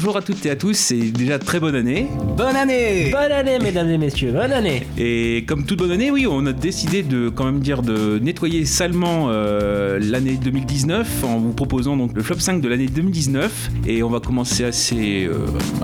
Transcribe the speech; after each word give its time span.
Bonjour 0.00 0.16
à 0.16 0.22
toutes 0.22 0.46
et 0.46 0.50
à 0.50 0.54
tous, 0.54 0.92
et 0.92 1.10
déjà 1.10 1.40
très 1.40 1.58
bonne 1.58 1.74
année. 1.74 2.06
Bonne 2.36 2.54
année 2.54 3.10
Bonne 3.10 3.32
année, 3.32 3.58
mesdames 3.58 3.90
et 3.90 3.98
messieurs, 3.98 4.30
bonne 4.30 4.52
année 4.52 4.86
Et 4.96 5.44
comme 5.44 5.64
toute 5.64 5.80
bonne 5.80 5.90
année, 5.90 6.12
oui, 6.12 6.24
on 6.30 6.46
a 6.46 6.52
décidé 6.52 7.02
de 7.02 7.28
quand 7.28 7.44
même 7.44 7.58
dire 7.58 7.82
de 7.82 8.20
nettoyer 8.20 8.64
salement 8.64 9.26
euh, 9.30 9.98
l'année 10.00 10.38
2019 10.40 11.24
en 11.24 11.38
vous 11.38 11.52
proposant 11.52 11.96
donc 11.96 12.12
le 12.14 12.22
flop 12.22 12.38
5 12.38 12.60
de 12.60 12.68
l'année 12.68 12.86
2019. 12.86 13.70
Et 13.88 14.04
on 14.04 14.08
va 14.08 14.20
commencer 14.20 14.64
assez, 14.64 15.24
euh, 15.24 15.34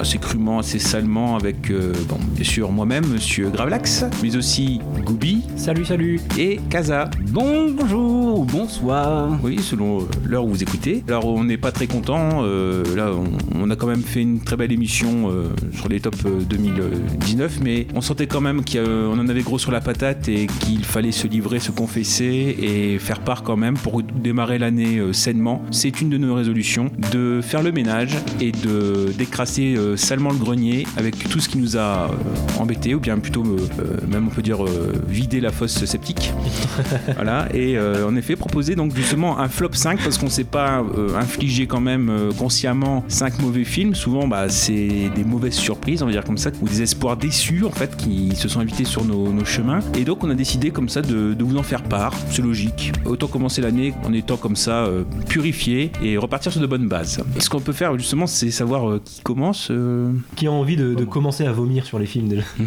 assez 0.01 0.19
crûment, 0.19 0.61
assez 0.61 0.79
salement 0.79 1.35
avec, 1.35 1.73
euh, 1.73 1.93
bon, 2.09 2.19
bien 2.37 2.45
sûr, 2.45 2.71
moi-même, 2.71 3.05
monsieur 3.09 3.49
Gravelax, 3.51 4.05
mais 4.23 4.37
aussi 4.37 4.81
Goubi 5.05 5.43
Salut, 5.57 5.85
salut 5.85 6.21
et 6.39 6.61
Kaza. 6.71 7.11
Bonjour 7.33 8.39
ou 8.39 8.45
bonsoir 8.45 9.41
Oui, 9.43 9.59
selon 9.61 10.07
l'heure 10.25 10.45
où 10.45 10.51
vous 10.51 10.63
écoutez. 10.63 11.03
Alors, 11.09 11.27
on 11.27 11.43
n'est 11.43 11.57
pas 11.59 11.73
très 11.73 11.89
content. 11.89 12.45
euh, 12.45 12.85
là, 12.95 13.11
on, 13.13 13.61
on 13.61 13.71
a 13.71 13.75
quand 13.75 13.89
même 13.89 14.04
fait 14.07 14.23
une 14.23 14.41
très 14.41 14.57
belle 14.57 14.73
émission 14.73 15.31
euh, 15.31 15.49
sur 15.73 15.89
les 15.89 16.01
tops 16.01 16.25
euh, 16.27 16.41
2019, 16.49 17.61
mais 17.63 17.87
on 17.95 18.01
sentait 18.01 18.27
quand 18.27 18.41
même 18.41 18.63
qu'on 18.65 19.19
en 19.19 19.29
avait 19.29 19.43
gros 19.43 19.59
sur 19.59 19.73
la 19.73 19.81
patate 19.81 20.29
et 20.29 20.47
qu'il 20.61 20.85
fallait 20.85 21.13
se 21.13 21.27
livrer, 21.27 21.61
se 21.61 21.71
confesser 21.71 22.57
et 22.61 22.99
faire 22.99 23.21
part 23.21 23.43
quand 23.43 23.57
même 23.57 23.77
pour 23.77 24.03
démarrer 24.03 24.59
l'année 24.59 24.99
euh, 24.99 25.13
sainement. 25.13 25.63
C'est 25.71 26.01
une 26.01 26.11
de 26.11 26.19
nos 26.19 26.35
résolutions 26.35 26.91
de 27.13 27.41
faire 27.43 27.63
le 27.63 27.73
ménage 27.73 28.17
et 28.41 28.53
de 28.53 29.13
d'écraser 29.17 29.75
euh, 29.77 29.97
salement 29.97 30.31
le 30.31 30.39
grenier 30.39 30.87
avec 30.97 31.29
tout 31.29 31.41
ce 31.41 31.49
qui 31.49 31.59
nous 31.59 31.77
a 31.77 32.11
euh, 32.11 32.59
embêté, 32.59 32.95
ou 32.95 33.01
bien 33.01 33.19
plutôt, 33.19 33.43
euh, 33.45 33.57
euh, 33.81 34.07
même 34.09 34.27
on 34.29 34.31
peut 34.31 34.43
dire, 34.43 34.65
euh, 34.65 34.93
vider 35.09 35.41
la 35.41 35.51
fosse 35.51 35.85
septique. 35.85 36.33
voilà, 37.15 37.49
et 37.55 37.77
euh, 37.77 38.07
en 38.07 38.17
effet, 38.17 38.37
proposer 38.37 38.75
donc 38.75 38.95
justement 38.95 39.39
un 39.39 39.49
flop 39.49 39.73
5 39.73 40.01
parce 40.03 40.19
qu'on 40.19 40.27
ne 40.27 40.31
s'est 40.31 40.45
pas 40.45 40.83
euh, 40.97 41.17
infligé 41.17 41.67
quand 41.67 41.81
même 41.81 42.09
euh, 42.11 42.33
consciemment 42.33 43.05
5 43.09 43.41
mauvais 43.41 43.65
films. 43.65 43.94
Souvent, 43.95 44.27
bah, 44.29 44.49
c'est 44.49 45.11
des 45.15 45.25
mauvaises 45.25 45.55
surprises, 45.55 46.03
on 46.03 46.07
va 46.07 46.13
dire 46.13 46.25
comme 46.25 46.39
ça, 46.39 46.51
ou 46.61 46.69
des 46.69 46.83
espoirs 46.83 47.17
déçus 47.17 47.65
en 47.65 47.71
fait 47.71 47.97
qui 47.97 48.35
se 48.37 48.49
sont 48.49 48.61
invités 48.61 48.85
sur 48.85 49.05
nos, 49.05 49.33
nos 49.33 49.45
chemins. 49.45 49.81
Et 49.97 50.05
donc, 50.05 50.25
on 50.25 50.31
a 50.31 50.35
décidé 50.35 50.71
comme 50.71 50.89
ça 50.89 51.01
de, 51.03 51.35
de 51.35 51.45
vous 51.45 51.57
en 51.57 51.63
faire 51.63 51.83
part. 51.83 52.13
C'est 52.31 52.43
logique. 52.43 52.93
Autant 53.05 53.27
commencer 53.27 53.61
l'année 53.63 53.95
en 54.05 54.13
étant 54.13 54.37
comme 54.37 54.57
ça 54.57 54.85
euh, 54.85 55.05
purifié 55.29 55.91
et 56.03 56.17
repartir 56.19 56.53
sur 56.53 56.61
de 56.61 56.67
bonnes 56.67 56.89
bases. 56.89 57.23
Et 57.37 57.41
ce 57.41 57.49
qu'on 57.49 57.61
peut 57.61 57.73
faire 57.73 57.97
justement, 57.99 58.27
c'est 58.27 58.51
savoir 58.51 58.89
euh, 58.91 59.01
qui 59.05 59.21
commence. 59.23 59.69
euh, 59.71 60.13
Qui 60.37 60.47
a 60.47 60.53
envie 60.53 60.77
de, 60.77 60.95
de 60.95 61.05
commencer 61.05 61.47
à 61.47 61.53
vomir 61.53 61.85
sur 61.87 61.99
les 61.99 62.07
films 62.07 62.29
déjà 62.29 62.43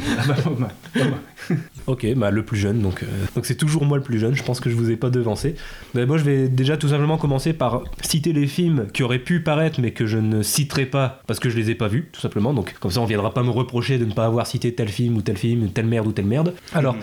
Ok, 1.87 2.05
bah 2.17 2.31
le 2.31 2.43
plus 2.43 2.57
jeune, 2.57 2.81
donc 2.81 3.01
euh, 3.01 3.05
donc 3.33 3.45
c'est 3.45 3.55
toujours 3.55 3.85
moi 3.85 3.97
le 3.97 4.03
plus 4.03 4.19
jeune, 4.19 4.35
je 4.35 4.43
pense 4.43 4.59
que 4.59 4.69
je 4.69 4.75
vous 4.75 4.91
ai 4.91 4.97
pas 4.97 5.09
devancé. 5.09 5.55
Mais 5.93 6.05
moi 6.05 6.17
je 6.17 6.25
vais 6.25 6.49
déjà 6.49 6.75
tout 6.75 6.89
simplement 6.89 7.17
commencer 7.17 7.53
par 7.53 7.83
citer 8.01 8.33
les 8.33 8.45
films 8.45 8.87
qui 8.93 9.03
auraient 9.03 9.19
pu 9.19 9.39
paraître 9.39 9.79
mais 9.79 9.91
que 9.91 10.05
je 10.05 10.17
ne 10.17 10.43
citerai 10.43 10.85
pas 10.85 11.21
parce 11.27 11.39
que 11.39 11.49
je 11.49 11.55
les 11.55 11.69
ai 11.69 11.75
pas 11.75 11.87
vus, 11.87 12.09
tout 12.11 12.19
simplement. 12.19 12.53
Donc 12.53 12.75
comme 12.81 12.91
ça 12.91 12.99
on 12.99 13.05
viendra 13.05 13.33
pas 13.33 13.41
me 13.41 13.51
reprocher 13.51 13.97
de 13.99 14.05
ne 14.05 14.11
pas 14.11 14.25
avoir 14.25 14.47
cité 14.47 14.75
tel 14.75 14.89
film 14.89 15.15
ou 15.15 15.21
tel 15.21 15.37
film, 15.37 15.69
telle 15.69 15.87
merde 15.87 16.07
ou 16.07 16.11
telle 16.11 16.25
merde. 16.25 16.53
Alors... 16.73 16.97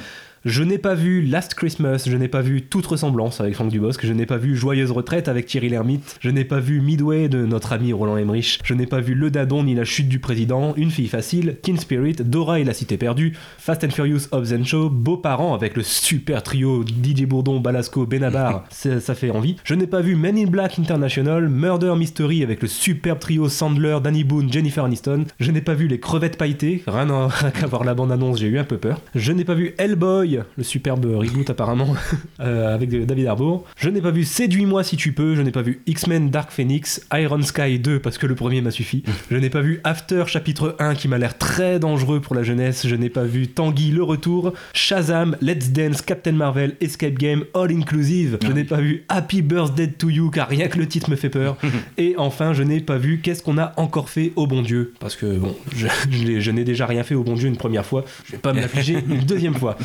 Je 0.45 0.63
n'ai 0.63 0.77
pas 0.77 0.95
vu 0.95 1.23
Last 1.23 1.55
Christmas, 1.55 2.05
je 2.07 2.15
n'ai 2.19 2.29
pas 2.29 2.43
vu 2.43 2.61
Toute 2.61 2.85
ressemblance 2.85 3.41
avec 3.41 3.55
Franck 3.55 3.71
Dubosc, 3.71 4.05
je 4.05 4.13
n'ai 4.13 4.27
pas 4.27 4.37
vu 4.37 4.55
Joyeuse 4.55 4.91
retraite 4.91 5.29
avec 5.29 5.47
Thierry 5.47 5.71
Lhermitte, 5.71 6.19
je 6.21 6.29
n'ai 6.29 6.45
pas 6.45 6.61
vu 6.61 6.83
Midway 6.83 7.31
de 7.31 7.47
notre 7.47 7.73
ami 7.73 7.95
Roland 7.95 8.19
Emmerich, 8.19 8.61
je 8.63 8.75
n'ai 8.75 8.85
pas 8.85 9.01
vu 9.01 9.15
Le 9.15 9.31
Dadon 9.31 9.65
ni 9.65 9.75
La 9.75 9.85
chute 9.85 10.07
du 10.07 10.19
président, 10.19 10.75
Une 10.77 10.91
fille 10.91 11.09
facile, 11.09 11.57
Teen 11.63 11.79
Spirit, 11.79 12.17
Dora 12.17 12.61
et 12.61 12.65
la 12.65 12.75
cité 12.75 12.99
perdue, 12.99 13.33
Fast 13.57 13.85
and 13.85 13.91
Furious 13.91 14.29
Hobbs 14.33 14.53
and 14.53 14.65
Show, 14.65 14.91
Beaux 14.91 15.17
parents 15.17 15.55
avec 15.55 15.79
le 15.79 15.83
super 15.83 16.43
trio 16.43 16.85
DJ 16.85 17.25
Bourdon, 17.25 17.61
Balasco, 17.61 18.05
Benabar, 18.05 18.67
ça, 18.71 19.01
ça 19.01 19.15
fait 19.15 19.31
envie. 19.31 19.57
Je 19.65 19.75
n'ai 19.75 19.87
pas 19.87 20.03
vu 20.03 20.15
Men 20.15 20.37
in 20.37 20.49
Black 20.49 20.79
International, 20.79 21.49
Murder 21.49 21.95
Mystery 21.97 22.43
avec 22.43 22.61
le 22.61 22.69
superbe 22.69 23.19
trio 23.19 23.49
Sandler, 23.49 23.97
Danny 24.05 24.25
Boone, 24.25 24.53
Jennifer 24.53 24.85
Aniston. 24.85 25.25
Je 25.41 25.51
n'ai 25.51 25.63
pas 25.63 25.73
vu 25.73 25.89
Les 25.89 26.01
crevettes 26.01 26.37
pailletées, 26.37 26.83
rien 26.87 27.31
qu'à 27.59 27.67
voir 27.67 27.85
la 27.85 27.95
bande-annonce, 27.95 28.41
j'ai 28.41 28.49
eu 28.49 28.59
un 28.59 28.65
peu 28.65 28.77
peur. 28.77 29.01
Je 29.15 29.33
n'ai 29.33 29.45
pas 29.45 29.55
vu 29.55 29.75
Hellboy, 29.79 30.34
le 30.57 30.65
superbe 30.65 31.05
reboot 31.05 31.49
apparemment, 31.51 31.95
euh, 32.41 32.75
avec 32.75 32.91
David 33.07 33.27
Harbour. 33.27 33.65
Je 33.77 33.89
n'ai 33.89 34.01
pas 34.01 34.11
vu 34.11 34.25
Séduis-moi 34.25 34.85
si 34.85 34.97
tu 34.97 35.13
peux, 35.13 35.35
je 35.35 35.43
n'ai 35.43 35.51
pas 35.51 35.63
vu 35.63 35.83
X-Men 35.87 36.31
Dark 36.31 36.51
Phoenix, 36.51 37.01
Iron 37.13 37.43
Sky 37.43 37.79
2 37.79 38.01
parce 38.01 38.19
que 38.19 38.27
le 38.27 38.35
premier 38.35 38.61
m'a 38.61 38.71
suffi. 38.71 39.03
Je 39.31 39.37
n'ai 39.37 39.51
pas 39.51 39.63
vu 39.63 39.81
After 39.85 40.25
chapitre 40.27 40.77
1 40.79 40.95
qui 40.95 41.09
m'a 41.09 41.19
l'air 41.19 41.39
très 41.39 41.79
dangereux 41.79 42.21
pour 42.21 42.35
la 42.35 42.43
jeunesse. 42.43 42.87
Je 42.87 42.95
n'ai 42.95 43.09
pas 43.09 43.25
vu 43.25 43.49
Tanguy 43.49 43.91
le 43.91 44.03
retour, 44.03 44.53
Shazam, 44.73 45.37
Let's 45.41 45.71
Dance, 45.71 46.03
Captain 46.03 46.33
Marvel, 46.33 46.77
Escape 46.81 47.15
Game, 47.15 47.45
All 47.55 47.73
Inclusive. 47.73 48.39
Je 48.43 48.53
n'ai 48.53 48.65
pas 48.65 48.81
vu 48.81 49.05
Happy 49.09 49.43
Birthday 49.43 49.89
to 49.89 50.11
You 50.11 50.31
car 50.31 50.49
rien 50.49 50.69
que 50.69 50.79
le 50.79 50.87
titre 50.87 51.11
me 51.11 51.17
fait 51.17 51.31
peur. 51.31 51.57
Et 51.99 52.15
enfin, 52.19 52.53
je 52.53 52.63
n'ai 52.63 52.81
pas 52.81 52.99
vu 52.99 53.21
Qu'est-ce 53.23 53.43
qu'on 53.43 53.59
a 53.59 53.73
encore 53.77 54.11
fait 54.11 54.33
au 54.37 54.47
bon 54.47 54.63
Dieu? 54.63 54.93
Parce 55.01 55.17
que 55.17 55.37
bon, 55.37 55.57
je, 55.75 56.51
n'ai 56.51 56.65
déjà 56.65 56.87
rien 56.87 57.03
fait 57.03 57.15
au 57.15 57.23
bon 57.23 57.35
Dieu 57.35 57.49
une 57.49 57.57
première 57.57 57.87
fois. 57.87 58.05
Je 58.27 58.33
vais 58.33 58.39
pas 58.39 58.53
me 58.53 58.61
l'affliger 58.61 58.99
une 59.09 59.21
deuxième 59.21 59.55
fois. 59.55 59.77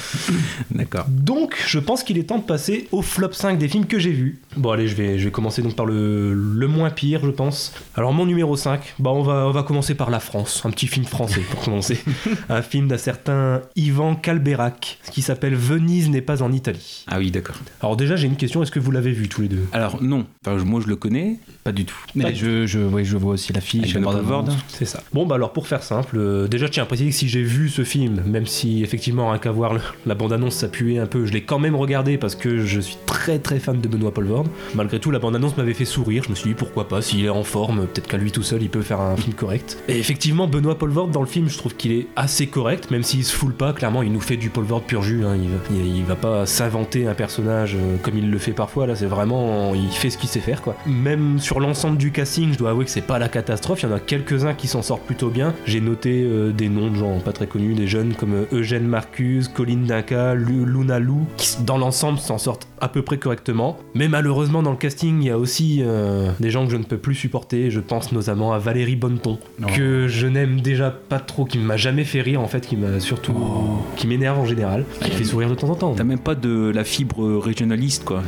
D'accord. 0.71 1.05
Donc, 1.09 1.55
je 1.67 1.79
pense 1.79 2.03
qu'il 2.03 2.17
est 2.17 2.23
temps 2.23 2.37
de 2.37 2.43
passer 2.43 2.87
au 2.91 3.01
flop 3.01 3.31
5 3.33 3.57
des 3.57 3.67
films 3.67 3.85
que 3.85 3.99
j'ai 3.99 4.11
vus. 4.11 4.39
Bon, 4.57 4.71
allez, 4.71 4.87
je 4.87 4.95
vais, 4.95 5.19
je 5.19 5.25
vais 5.25 5.31
commencer 5.31 5.61
donc 5.61 5.75
par 5.75 5.85
le, 5.85 6.33
le 6.33 6.67
moins 6.67 6.89
pire, 6.89 7.21
je 7.23 7.29
pense. 7.31 7.73
Alors, 7.95 8.13
mon 8.13 8.25
numéro 8.25 8.55
5, 8.55 8.95
bah, 8.99 9.11
on, 9.11 9.21
va, 9.23 9.47
on 9.47 9.51
va 9.51 9.63
commencer 9.63 9.95
par 9.95 10.09
La 10.09 10.19
France. 10.19 10.61
Un 10.65 10.71
petit 10.71 10.87
film 10.87 11.05
français 11.05 11.41
pour 11.49 11.61
commencer. 11.61 11.99
un 12.49 12.61
film 12.61 12.87
d'un 12.87 12.97
certain 12.97 13.61
Ivan 13.75 14.15
Calberac, 14.15 14.99
qui 15.11 15.21
s'appelle 15.21 15.55
Venise 15.55 16.09
n'est 16.09 16.21
pas 16.21 16.41
en 16.43 16.51
Italie. 16.51 17.03
Ah 17.07 17.17
oui, 17.19 17.31
d'accord. 17.31 17.55
Alors, 17.81 17.97
déjà, 17.97 18.15
j'ai 18.15 18.27
une 18.27 18.35
question 18.37 18.61
est-ce 18.63 18.71
que 18.71 18.79
vous 18.79 18.91
l'avez 18.91 19.11
vu 19.11 19.27
tous 19.29 19.41
les 19.41 19.47
deux? 19.47 19.65
Alors 19.71 20.01
non, 20.01 20.25
enfin, 20.45 20.63
moi 20.63 20.81
je 20.83 20.87
le 20.87 20.95
connais, 20.95 21.39
pas 21.63 21.71
du 21.71 21.85
tout. 21.85 21.95
Mais 22.15 22.33
je, 22.35 22.65
je, 22.65 22.79
oui, 22.79 23.05
je 23.05 23.17
vois 23.17 23.33
aussi 23.33 23.53
l'affiche. 23.53 23.93
Poelvoorde. 23.99 24.53
C'est 24.67 24.85
ça. 24.85 25.01
Bon, 25.13 25.25
bah 25.25 25.35
alors 25.35 25.53
pour 25.53 25.67
faire 25.67 25.83
simple, 25.83 26.17
euh, 26.17 26.47
déjà 26.47 26.65
je 26.65 26.71
tiens 26.71 26.83
à 26.83 26.85
préciser 26.85 27.09
que 27.09 27.15
si 27.15 27.27
j'ai 27.29 27.43
vu 27.43 27.69
ce 27.69 27.83
film, 27.83 28.21
même 28.25 28.45
si 28.45 28.83
effectivement, 28.83 29.29
rien 29.29 29.39
qu'à 29.39 29.51
voir 29.51 29.73
le- 29.73 29.81
la 30.05 30.15
bande-annonce, 30.29 30.55
ça 30.55 30.67
puait 30.67 30.99
un 30.99 31.05
peu, 31.07 31.25
je 31.25 31.33
l'ai 31.33 31.41
quand 31.41 31.59
même 31.59 31.75
regardé 31.75 32.17
parce 32.17 32.35
que 32.35 32.59
je 32.65 32.79
suis 32.79 32.97
très 33.05 33.39
très 33.39 33.59
fan 33.59 33.79
de 33.81 33.87
Benoît 33.87 34.13
Poelvoorde. 34.13 34.47
Malgré 34.75 34.99
tout, 34.99 35.11
la 35.11 35.19
bande-annonce 35.19 35.57
m'avait 35.57 35.73
fait 35.73 35.85
sourire. 35.85 36.23
Je 36.23 36.29
me 36.29 36.35
suis 36.35 36.49
dit 36.49 36.55
pourquoi 36.55 36.87
pas, 36.87 37.01
s'il 37.01 37.25
est 37.25 37.29
en 37.29 37.43
forme, 37.43 37.87
peut-être 37.87 38.07
qu'à 38.07 38.17
lui 38.17 38.31
tout 38.31 38.43
seul, 38.43 38.61
il 38.61 38.69
peut 38.69 38.81
faire 38.81 39.01
un 39.01 39.15
film 39.15 39.33
correct. 39.33 39.77
Et 39.87 39.97
effectivement, 39.97 40.47
Benoît 40.47 40.77
Poelvoorde 40.77 41.11
dans 41.11 41.21
le 41.21 41.27
film, 41.27 41.49
je 41.49 41.57
trouve 41.57 41.75
qu'il 41.75 41.91
est 41.91 42.07
assez 42.15 42.47
correct, 42.47 42.91
même 42.91 43.03
s'il 43.03 43.23
se 43.23 43.35
foule 43.35 43.53
pas. 43.53 43.73
Clairement, 43.73 44.03
il 44.03 44.11
nous 44.11 44.19
fait 44.21 44.37
du 44.37 44.49
Poelvoorde 44.49 44.83
pur 44.83 45.01
jus. 45.01 45.23
hein. 45.25 45.35
Il, 45.71 45.97
il- 45.97 46.03
va 46.09 46.15
pas 46.15 46.45
s'inventer 46.47 47.05
un 47.07 47.13
personnage 47.13 47.75
euh, 47.75 47.97
comme 48.01 48.17
il 48.17 48.31
le 48.31 48.37
fait 48.39 48.51
parfois. 48.53 48.87
Là, 48.87 48.95
c'est 48.95 49.05
vraiment, 49.05 49.75
il 49.75 49.89
fait 49.91 50.09
ce 50.09 50.17
qu'il 50.17 50.29
sait 50.29 50.39
faire, 50.39 50.61
quoi. 50.63 50.75
Même 50.87 51.37
sur 51.39 51.59
l'ensemble 51.59 51.97
du 51.97 52.11
casting, 52.11 52.53
je 52.53 52.57
dois 52.57 52.71
avouer 52.71 52.85
que 52.85 52.89
c'est 52.91 53.01
pas 53.05 53.19
la 53.19 53.29
catastrophe. 53.29 53.83
Il 53.83 53.89
y 53.89 53.91
en 53.91 53.95
a 53.95 53.99
quelques-uns 53.99 54.53
qui 54.55 54.67
s'en 54.67 54.81
sortent 54.81 55.03
plutôt 55.05 55.29
bien. 55.29 55.53
J'ai 55.65 55.81
noté 55.81 56.23
euh, 56.23 56.51
des 56.51 56.67
noms 56.69 56.89
de 56.89 56.95
gens 56.95 57.19
pas 57.19 57.31
très 57.31 57.45
connus, 57.47 57.73
des 57.75 57.85
jeunes 57.87 58.13
comme 58.15 58.33
euh, 58.33 58.45
Eugène 58.51 58.87
Marcuse, 58.87 59.49
Colline 59.49 59.83
Dinca, 59.85 60.18
Luna 60.35 60.99
Lou, 60.99 61.25
qui 61.37 61.57
dans 61.63 61.77
l'ensemble 61.77 62.19
s'en 62.19 62.37
sortent 62.37 62.67
à 62.81 62.87
peu 62.87 63.01
près 63.01 63.17
correctement. 63.17 63.77
Mais 63.93 64.07
malheureusement, 64.07 64.63
dans 64.63 64.71
le 64.71 64.77
casting, 64.77 65.21
il 65.21 65.27
y 65.27 65.29
a 65.29 65.37
aussi 65.37 65.79
euh, 65.81 66.29
des 66.39 66.49
gens 66.49 66.65
que 66.65 66.71
je 66.71 66.77
ne 66.77 66.83
peux 66.83 66.97
plus 66.97 67.15
supporter. 67.15 67.69
Je 67.71 67.79
pense 67.81 68.11
notamment 68.11 68.53
à 68.53 68.57
Valérie 68.59 68.95
Bonneton, 68.95 69.37
Oh. 69.61 69.65
que 69.75 70.07
je 70.07 70.27
n'aime 70.27 70.61
déjà 70.61 70.89
pas 70.91 71.19
trop, 71.19 71.43
qui 71.45 71.57
ne 71.57 71.63
m'a 71.63 71.75
jamais 71.77 72.03
fait 72.05 72.21
rire 72.21 72.39
en 72.41 72.47
fait, 72.47 72.65
qui 72.65 72.77
m'a 72.77 72.99
surtout. 72.99 73.33
Oh. 73.35 73.77
qui 73.97 74.07
m'énerve 74.07 74.39
en 74.39 74.45
général, 74.45 74.85
qui 75.03 75.11
fait 75.11 75.23
sourire 75.25 75.49
de 75.49 75.55
temps 75.55 75.69
en 75.69 75.75
temps. 75.75 75.93
T'as 75.95 76.03
même 76.05 76.19
pas 76.19 76.35
de 76.35 76.71
la 76.73 76.83
fibre 76.85 77.37
régionaliste, 77.37 78.05
quoi. 78.05 78.21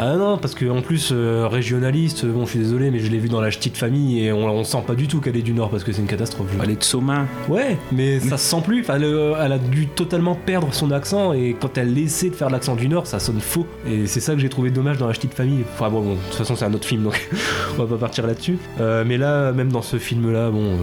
Ah 0.00 0.16
non, 0.16 0.36
parce 0.38 0.54
que 0.54 0.66
en 0.68 0.82
plus, 0.82 1.10
euh, 1.12 1.46
régionaliste, 1.48 2.26
bon, 2.26 2.44
je 2.44 2.50
suis 2.50 2.58
désolé, 2.58 2.90
mais 2.90 2.98
je 2.98 3.10
l'ai 3.10 3.18
vu 3.18 3.28
dans 3.28 3.40
la 3.40 3.48
petite 3.48 3.76
famille 3.76 4.20
et 4.24 4.32
on, 4.32 4.46
on 4.50 4.64
sent 4.64 4.82
pas 4.86 4.94
du 4.94 5.06
tout 5.08 5.20
qu'elle 5.20 5.36
est 5.36 5.42
du 5.42 5.52
Nord 5.54 5.70
parce 5.70 5.82
que 5.84 5.92
c'est 5.92 6.02
une 6.02 6.06
catastrophe. 6.08 6.48
Elle 6.62 6.70
est 6.70 6.76
de 6.78 6.84
Somain. 6.84 7.26
Ouais, 7.48 7.78
mais 7.92 8.20
ça 8.20 8.36
se 8.36 8.50
sent 8.50 8.62
plus. 8.64 8.80
Enfin, 8.80 8.98
le- 8.98 9.32
elle 9.40 9.52
a 9.52 9.58
dû 9.58 9.86
totalement 9.86 10.34
perdre 10.34 10.68
son 10.72 10.90
accent 10.90 11.07
et 11.34 11.56
quand 11.58 11.78
elle 11.78 11.96
essaie 11.98 12.30
de 12.30 12.34
faire 12.34 12.50
l'accent 12.50 12.76
du 12.76 12.88
Nord, 12.88 13.06
ça 13.06 13.18
sonne 13.18 13.40
faux. 13.40 13.66
Et 13.86 14.06
c'est 14.06 14.20
ça 14.20 14.34
que 14.34 14.40
j'ai 14.40 14.48
trouvé 14.48 14.70
dommage 14.70 14.98
dans 14.98 15.06
la 15.06 15.14
petite 15.14 15.34
famille. 15.34 15.64
Enfin 15.74 15.90
bon, 15.90 16.02
bon, 16.02 16.12
de 16.14 16.18
toute 16.28 16.34
façon, 16.34 16.56
c'est 16.56 16.64
un 16.64 16.74
autre 16.74 16.86
film 16.86 17.02
donc 17.02 17.28
on 17.74 17.82
va 17.82 17.86
pas 17.86 18.00
partir 18.00 18.26
là-dessus. 18.26 18.58
Euh, 18.80 19.04
mais 19.06 19.16
là, 19.16 19.52
même 19.52 19.70
dans 19.70 19.82
ce 19.82 19.98
film-là, 19.98 20.50
bon, 20.50 20.78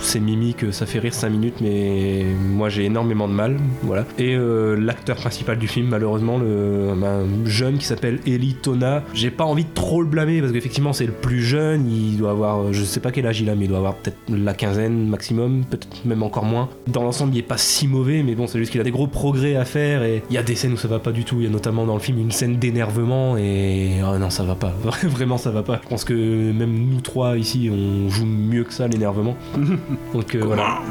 c'est 0.00 0.20
mimique, 0.20 0.72
ça 0.72 0.86
fait 0.86 0.98
rire 0.98 1.14
5 1.14 1.28
minutes, 1.28 1.56
mais 1.60 2.24
moi 2.38 2.68
j'ai 2.68 2.84
énormément 2.84 3.28
de 3.28 3.32
mal. 3.32 3.56
Voilà. 3.82 4.04
Et 4.18 4.34
euh, 4.34 4.76
l'acteur 4.76 5.16
principal 5.16 5.58
du 5.58 5.68
film, 5.68 5.88
malheureusement, 5.88 6.38
le 6.38 6.88
un 7.08 7.46
jeune 7.46 7.78
qui 7.78 7.86
s'appelle 7.86 8.18
Eli 8.26 8.54
Tona, 8.54 9.02
j'ai 9.14 9.30
pas 9.30 9.44
envie 9.44 9.64
de 9.64 9.72
trop 9.72 10.02
le 10.02 10.08
blâmer 10.08 10.40
parce 10.40 10.52
qu'effectivement, 10.52 10.92
c'est 10.92 11.06
le 11.06 11.12
plus 11.12 11.42
jeune. 11.42 11.90
Il 11.90 12.16
doit 12.16 12.32
avoir, 12.32 12.72
je 12.72 12.84
sais 12.84 13.00
pas 13.00 13.10
quel 13.10 13.26
âge 13.26 13.40
il 13.40 13.48
a, 13.48 13.54
mais 13.54 13.64
il 13.64 13.68
doit 13.68 13.78
avoir 13.78 13.94
peut-être 13.94 14.18
la 14.28 14.54
quinzaine 14.54 15.08
maximum, 15.08 15.64
peut-être 15.64 16.04
même 16.04 16.22
encore 16.22 16.44
moins. 16.44 16.68
Dans 16.86 17.02
l'ensemble, 17.02 17.34
il 17.34 17.38
est 17.38 17.42
pas 17.42 17.58
si 17.58 17.88
mauvais, 17.88 18.22
mais 18.22 18.34
bon, 18.34 18.46
c'est 18.46 18.58
juste 18.58 18.72
qu'il 18.72 18.80
a 18.80 18.84
des 18.84 18.90
gros 18.90 19.06
progrès 19.06 19.56
à 19.56 19.64
faire 19.68 20.02
et 20.02 20.22
il 20.30 20.34
y 20.34 20.38
a 20.38 20.42
des 20.42 20.54
scènes 20.54 20.72
où 20.72 20.76
ça 20.76 20.88
va 20.88 20.98
pas 20.98 21.12
du 21.12 21.24
tout. 21.24 21.36
Il 21.38 21.44
y 21.44 21.46
a 21.46 21.50
notamment 21.50 21.86
dans 21.86 21.94
le 21.94 22.00
film 22.00 22.18
une 22.18 22.32
scène 22.32 22.56
d'énervement 22.56 23.36
et 23.36 24.00
oh 24.02 24.18
non, 24.18 24.30
ça 24.30 24.42
va 24.42 24.54
pas. 24.54 24.72
Vraiment, 25.02 25.38
ça 25.38 25.50
va 25.50 25.62
pas. 25.62 25.80
Je 25.84 25.88
pense 25.88 26.04
que 26.04 26.14
même 26.52 26.72
nous 26.90 27.00
trois 27.00 27.36
ici, 27.36 27.70
on 27.72 28.08
joue 28.08 28.26
mieux 28.26 28.64
que 28.64 28.72
ça 28.72 28.88
l'énervement. 28.88 29.36
Donc 30.12 30.34
euh, 30.34 30.42
voilà. 30.44 30.80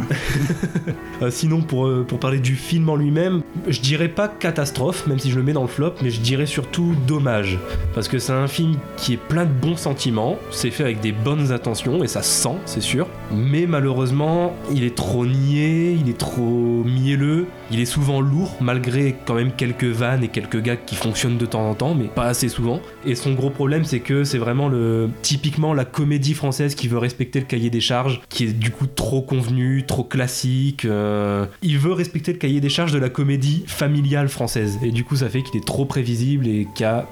Euh, 1.23 1.31
sinon, 1.31 1.61
pour, 1.61 1.87
euh, 1.87 2.05
pour 2.07 2.19
parler 2.19 2.39
du 2.39 2.55
film 2.55 2.89
en 2.89 2.95
lui-même, 2.95 3.41
je 3.67 3.79
dirais 3.81 4.07
pas 4.07 4.27
catastrophe, 4.27 5.07
même 5.07 5.17
si 5.17 5.31
je 5.31 5.37
le 5.37 5.43
mets 5.43 5.53
dans 5.53 5.63
le 5.63 5.67
flop, 5.67 5.93
mais 6.03 6.11
je 6.11 6.19
dirais 6.19 6.45
surtout 6.45 6.93
dommage. 7.07 7.57
Parce 7.95 8.07
que 8.07 8.19
c'est 8.19 8.33
un 8.33 8.47
film 8.47 8.75
qui 8.97 9.13
est 9.13 9.17
plein 9.17 9.45
de 9.45 9.51
bons 9.51 9.77
sentiments, 9.77 10.37
c'est 10.51 10.69
fait 10.69 10.83
avec 10.83 10.99
des 10.99 11.11
bonnes 11.11 11.51
intentions, 11.51 12.03
et 12.03 12.07
ça 12.07 12.21
se 12.21 12.43
sent, 12.43 12.55
c'est 12.65 12.81
sûr. 12.81 13.07
Mais 13.31 13.65
malheureusement, 13.65 14.55
il 14.71 14.83
est 14.83 14.95
trop 14.95 15.25
niais, 15.25 15.93
il 15.99 16.07
est 16.07 16.17
trop 16.17 16.83
mielleux, 16.85 17.47
il 17.71 17.79
est 17.79 17.85
souvent 17.85 18.21
lourd, 18.21 18.55
malgré 18.61 19.15
quand 19.25 19.33
même 19.33 19.51
quelques 19.51 19.83
vannes 19.83 20.23
et 20.23 20.27
quelques 20.27 20.61
gags 20.61 20.79
qui 20.85 20.95
fonctionnent 20.95 21.37
de 21.37 21.45
temps 21.45 21.69
en 21.69 21.73
temps, 21.73 21.95
mais 21.95 22.05
pas 22.05 22.25
assez 22.25 22.49
souvent. 22.49 22.81
Et 23.05 23.15
son 23.15 23.33
gros 23.33 23.49
problème, 23.49 23.83
c'est 23.85 23.99
que 23.99 24.23
c'est 24.23 24.37
vraiment 24.37 24.69
le 24.69 25.09
typiquement 25.21 25.73
la 25.73 25.85
comédie 25.85 26.33
française 26.33 26.75
qui 26.75 26.87
veut 26.87 26.97
respecter 26.97 27.39
le 27.39 27.45
cahier 27.45 27.69
des 27.69 27.81
charges, 27.81 28.21
qui 28.29 28.45
est 28.45 28.53
du 28.53 28.71
coup 28.71 28.87
trop 28.87 29.21
convenu, 29.21 29.85
trop 29.85 30.03
classique. 30.03 30.85
euh, 30.85 31.45
Il 31.61 31.77
veut 31.77 31.93
respecter 31.93 32.33
le 32.33 32.37
cahier 32.39 32.61
des 32.61 32.69
charges 32.69 32.91
de 32.91 32.99
la 32.99 33.09
comédie 33.09 33.63
familiale 33.67 34.29
française. 34.29 34.79
Et 34.81 34.91
du 34.91 35.03
coup, 35.03 35.15
ça 35.15 35.29
fait 35.29 35.41
qu'il 35.41 35.57
est 35.59 35.65
trop 35.65 35.85
prévisible 35.85 36.47
et 36.47 36.67
qu'il 36.75 36.83
y 36.83 36.89
a 36.89 37.07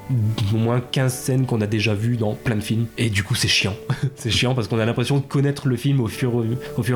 au 0.54 0.58
moins 0.58 0.80
15 0.80 1.14
scènes 1.14 1.46
qu'on 1.46 1.62
a 1.62 1.68
déjà 1.68 1.94
vues 1.94 2.18
dans 2.18 2.34
plein 2.34 2.56
de 2.56 2.62
films. 2.62 2.86
Et 2.98 3.10
du 3.10 3.24
coup, 3.24 3.36
c'est 3.36 3.48
chiant. 3.48 3.76
c'est 4.16 4.32
chiant 4.32 4.56
parce 4.56 4.68
qu'on 4.68 4.80
a 4.80 4.86
l'impression 4.86 5.18
de 5.18 5.24
connaître 5.24 5.68
le 5.68 5.76
film 5.76 6.00
au 6.00 6.08
fur, 6.08 6.44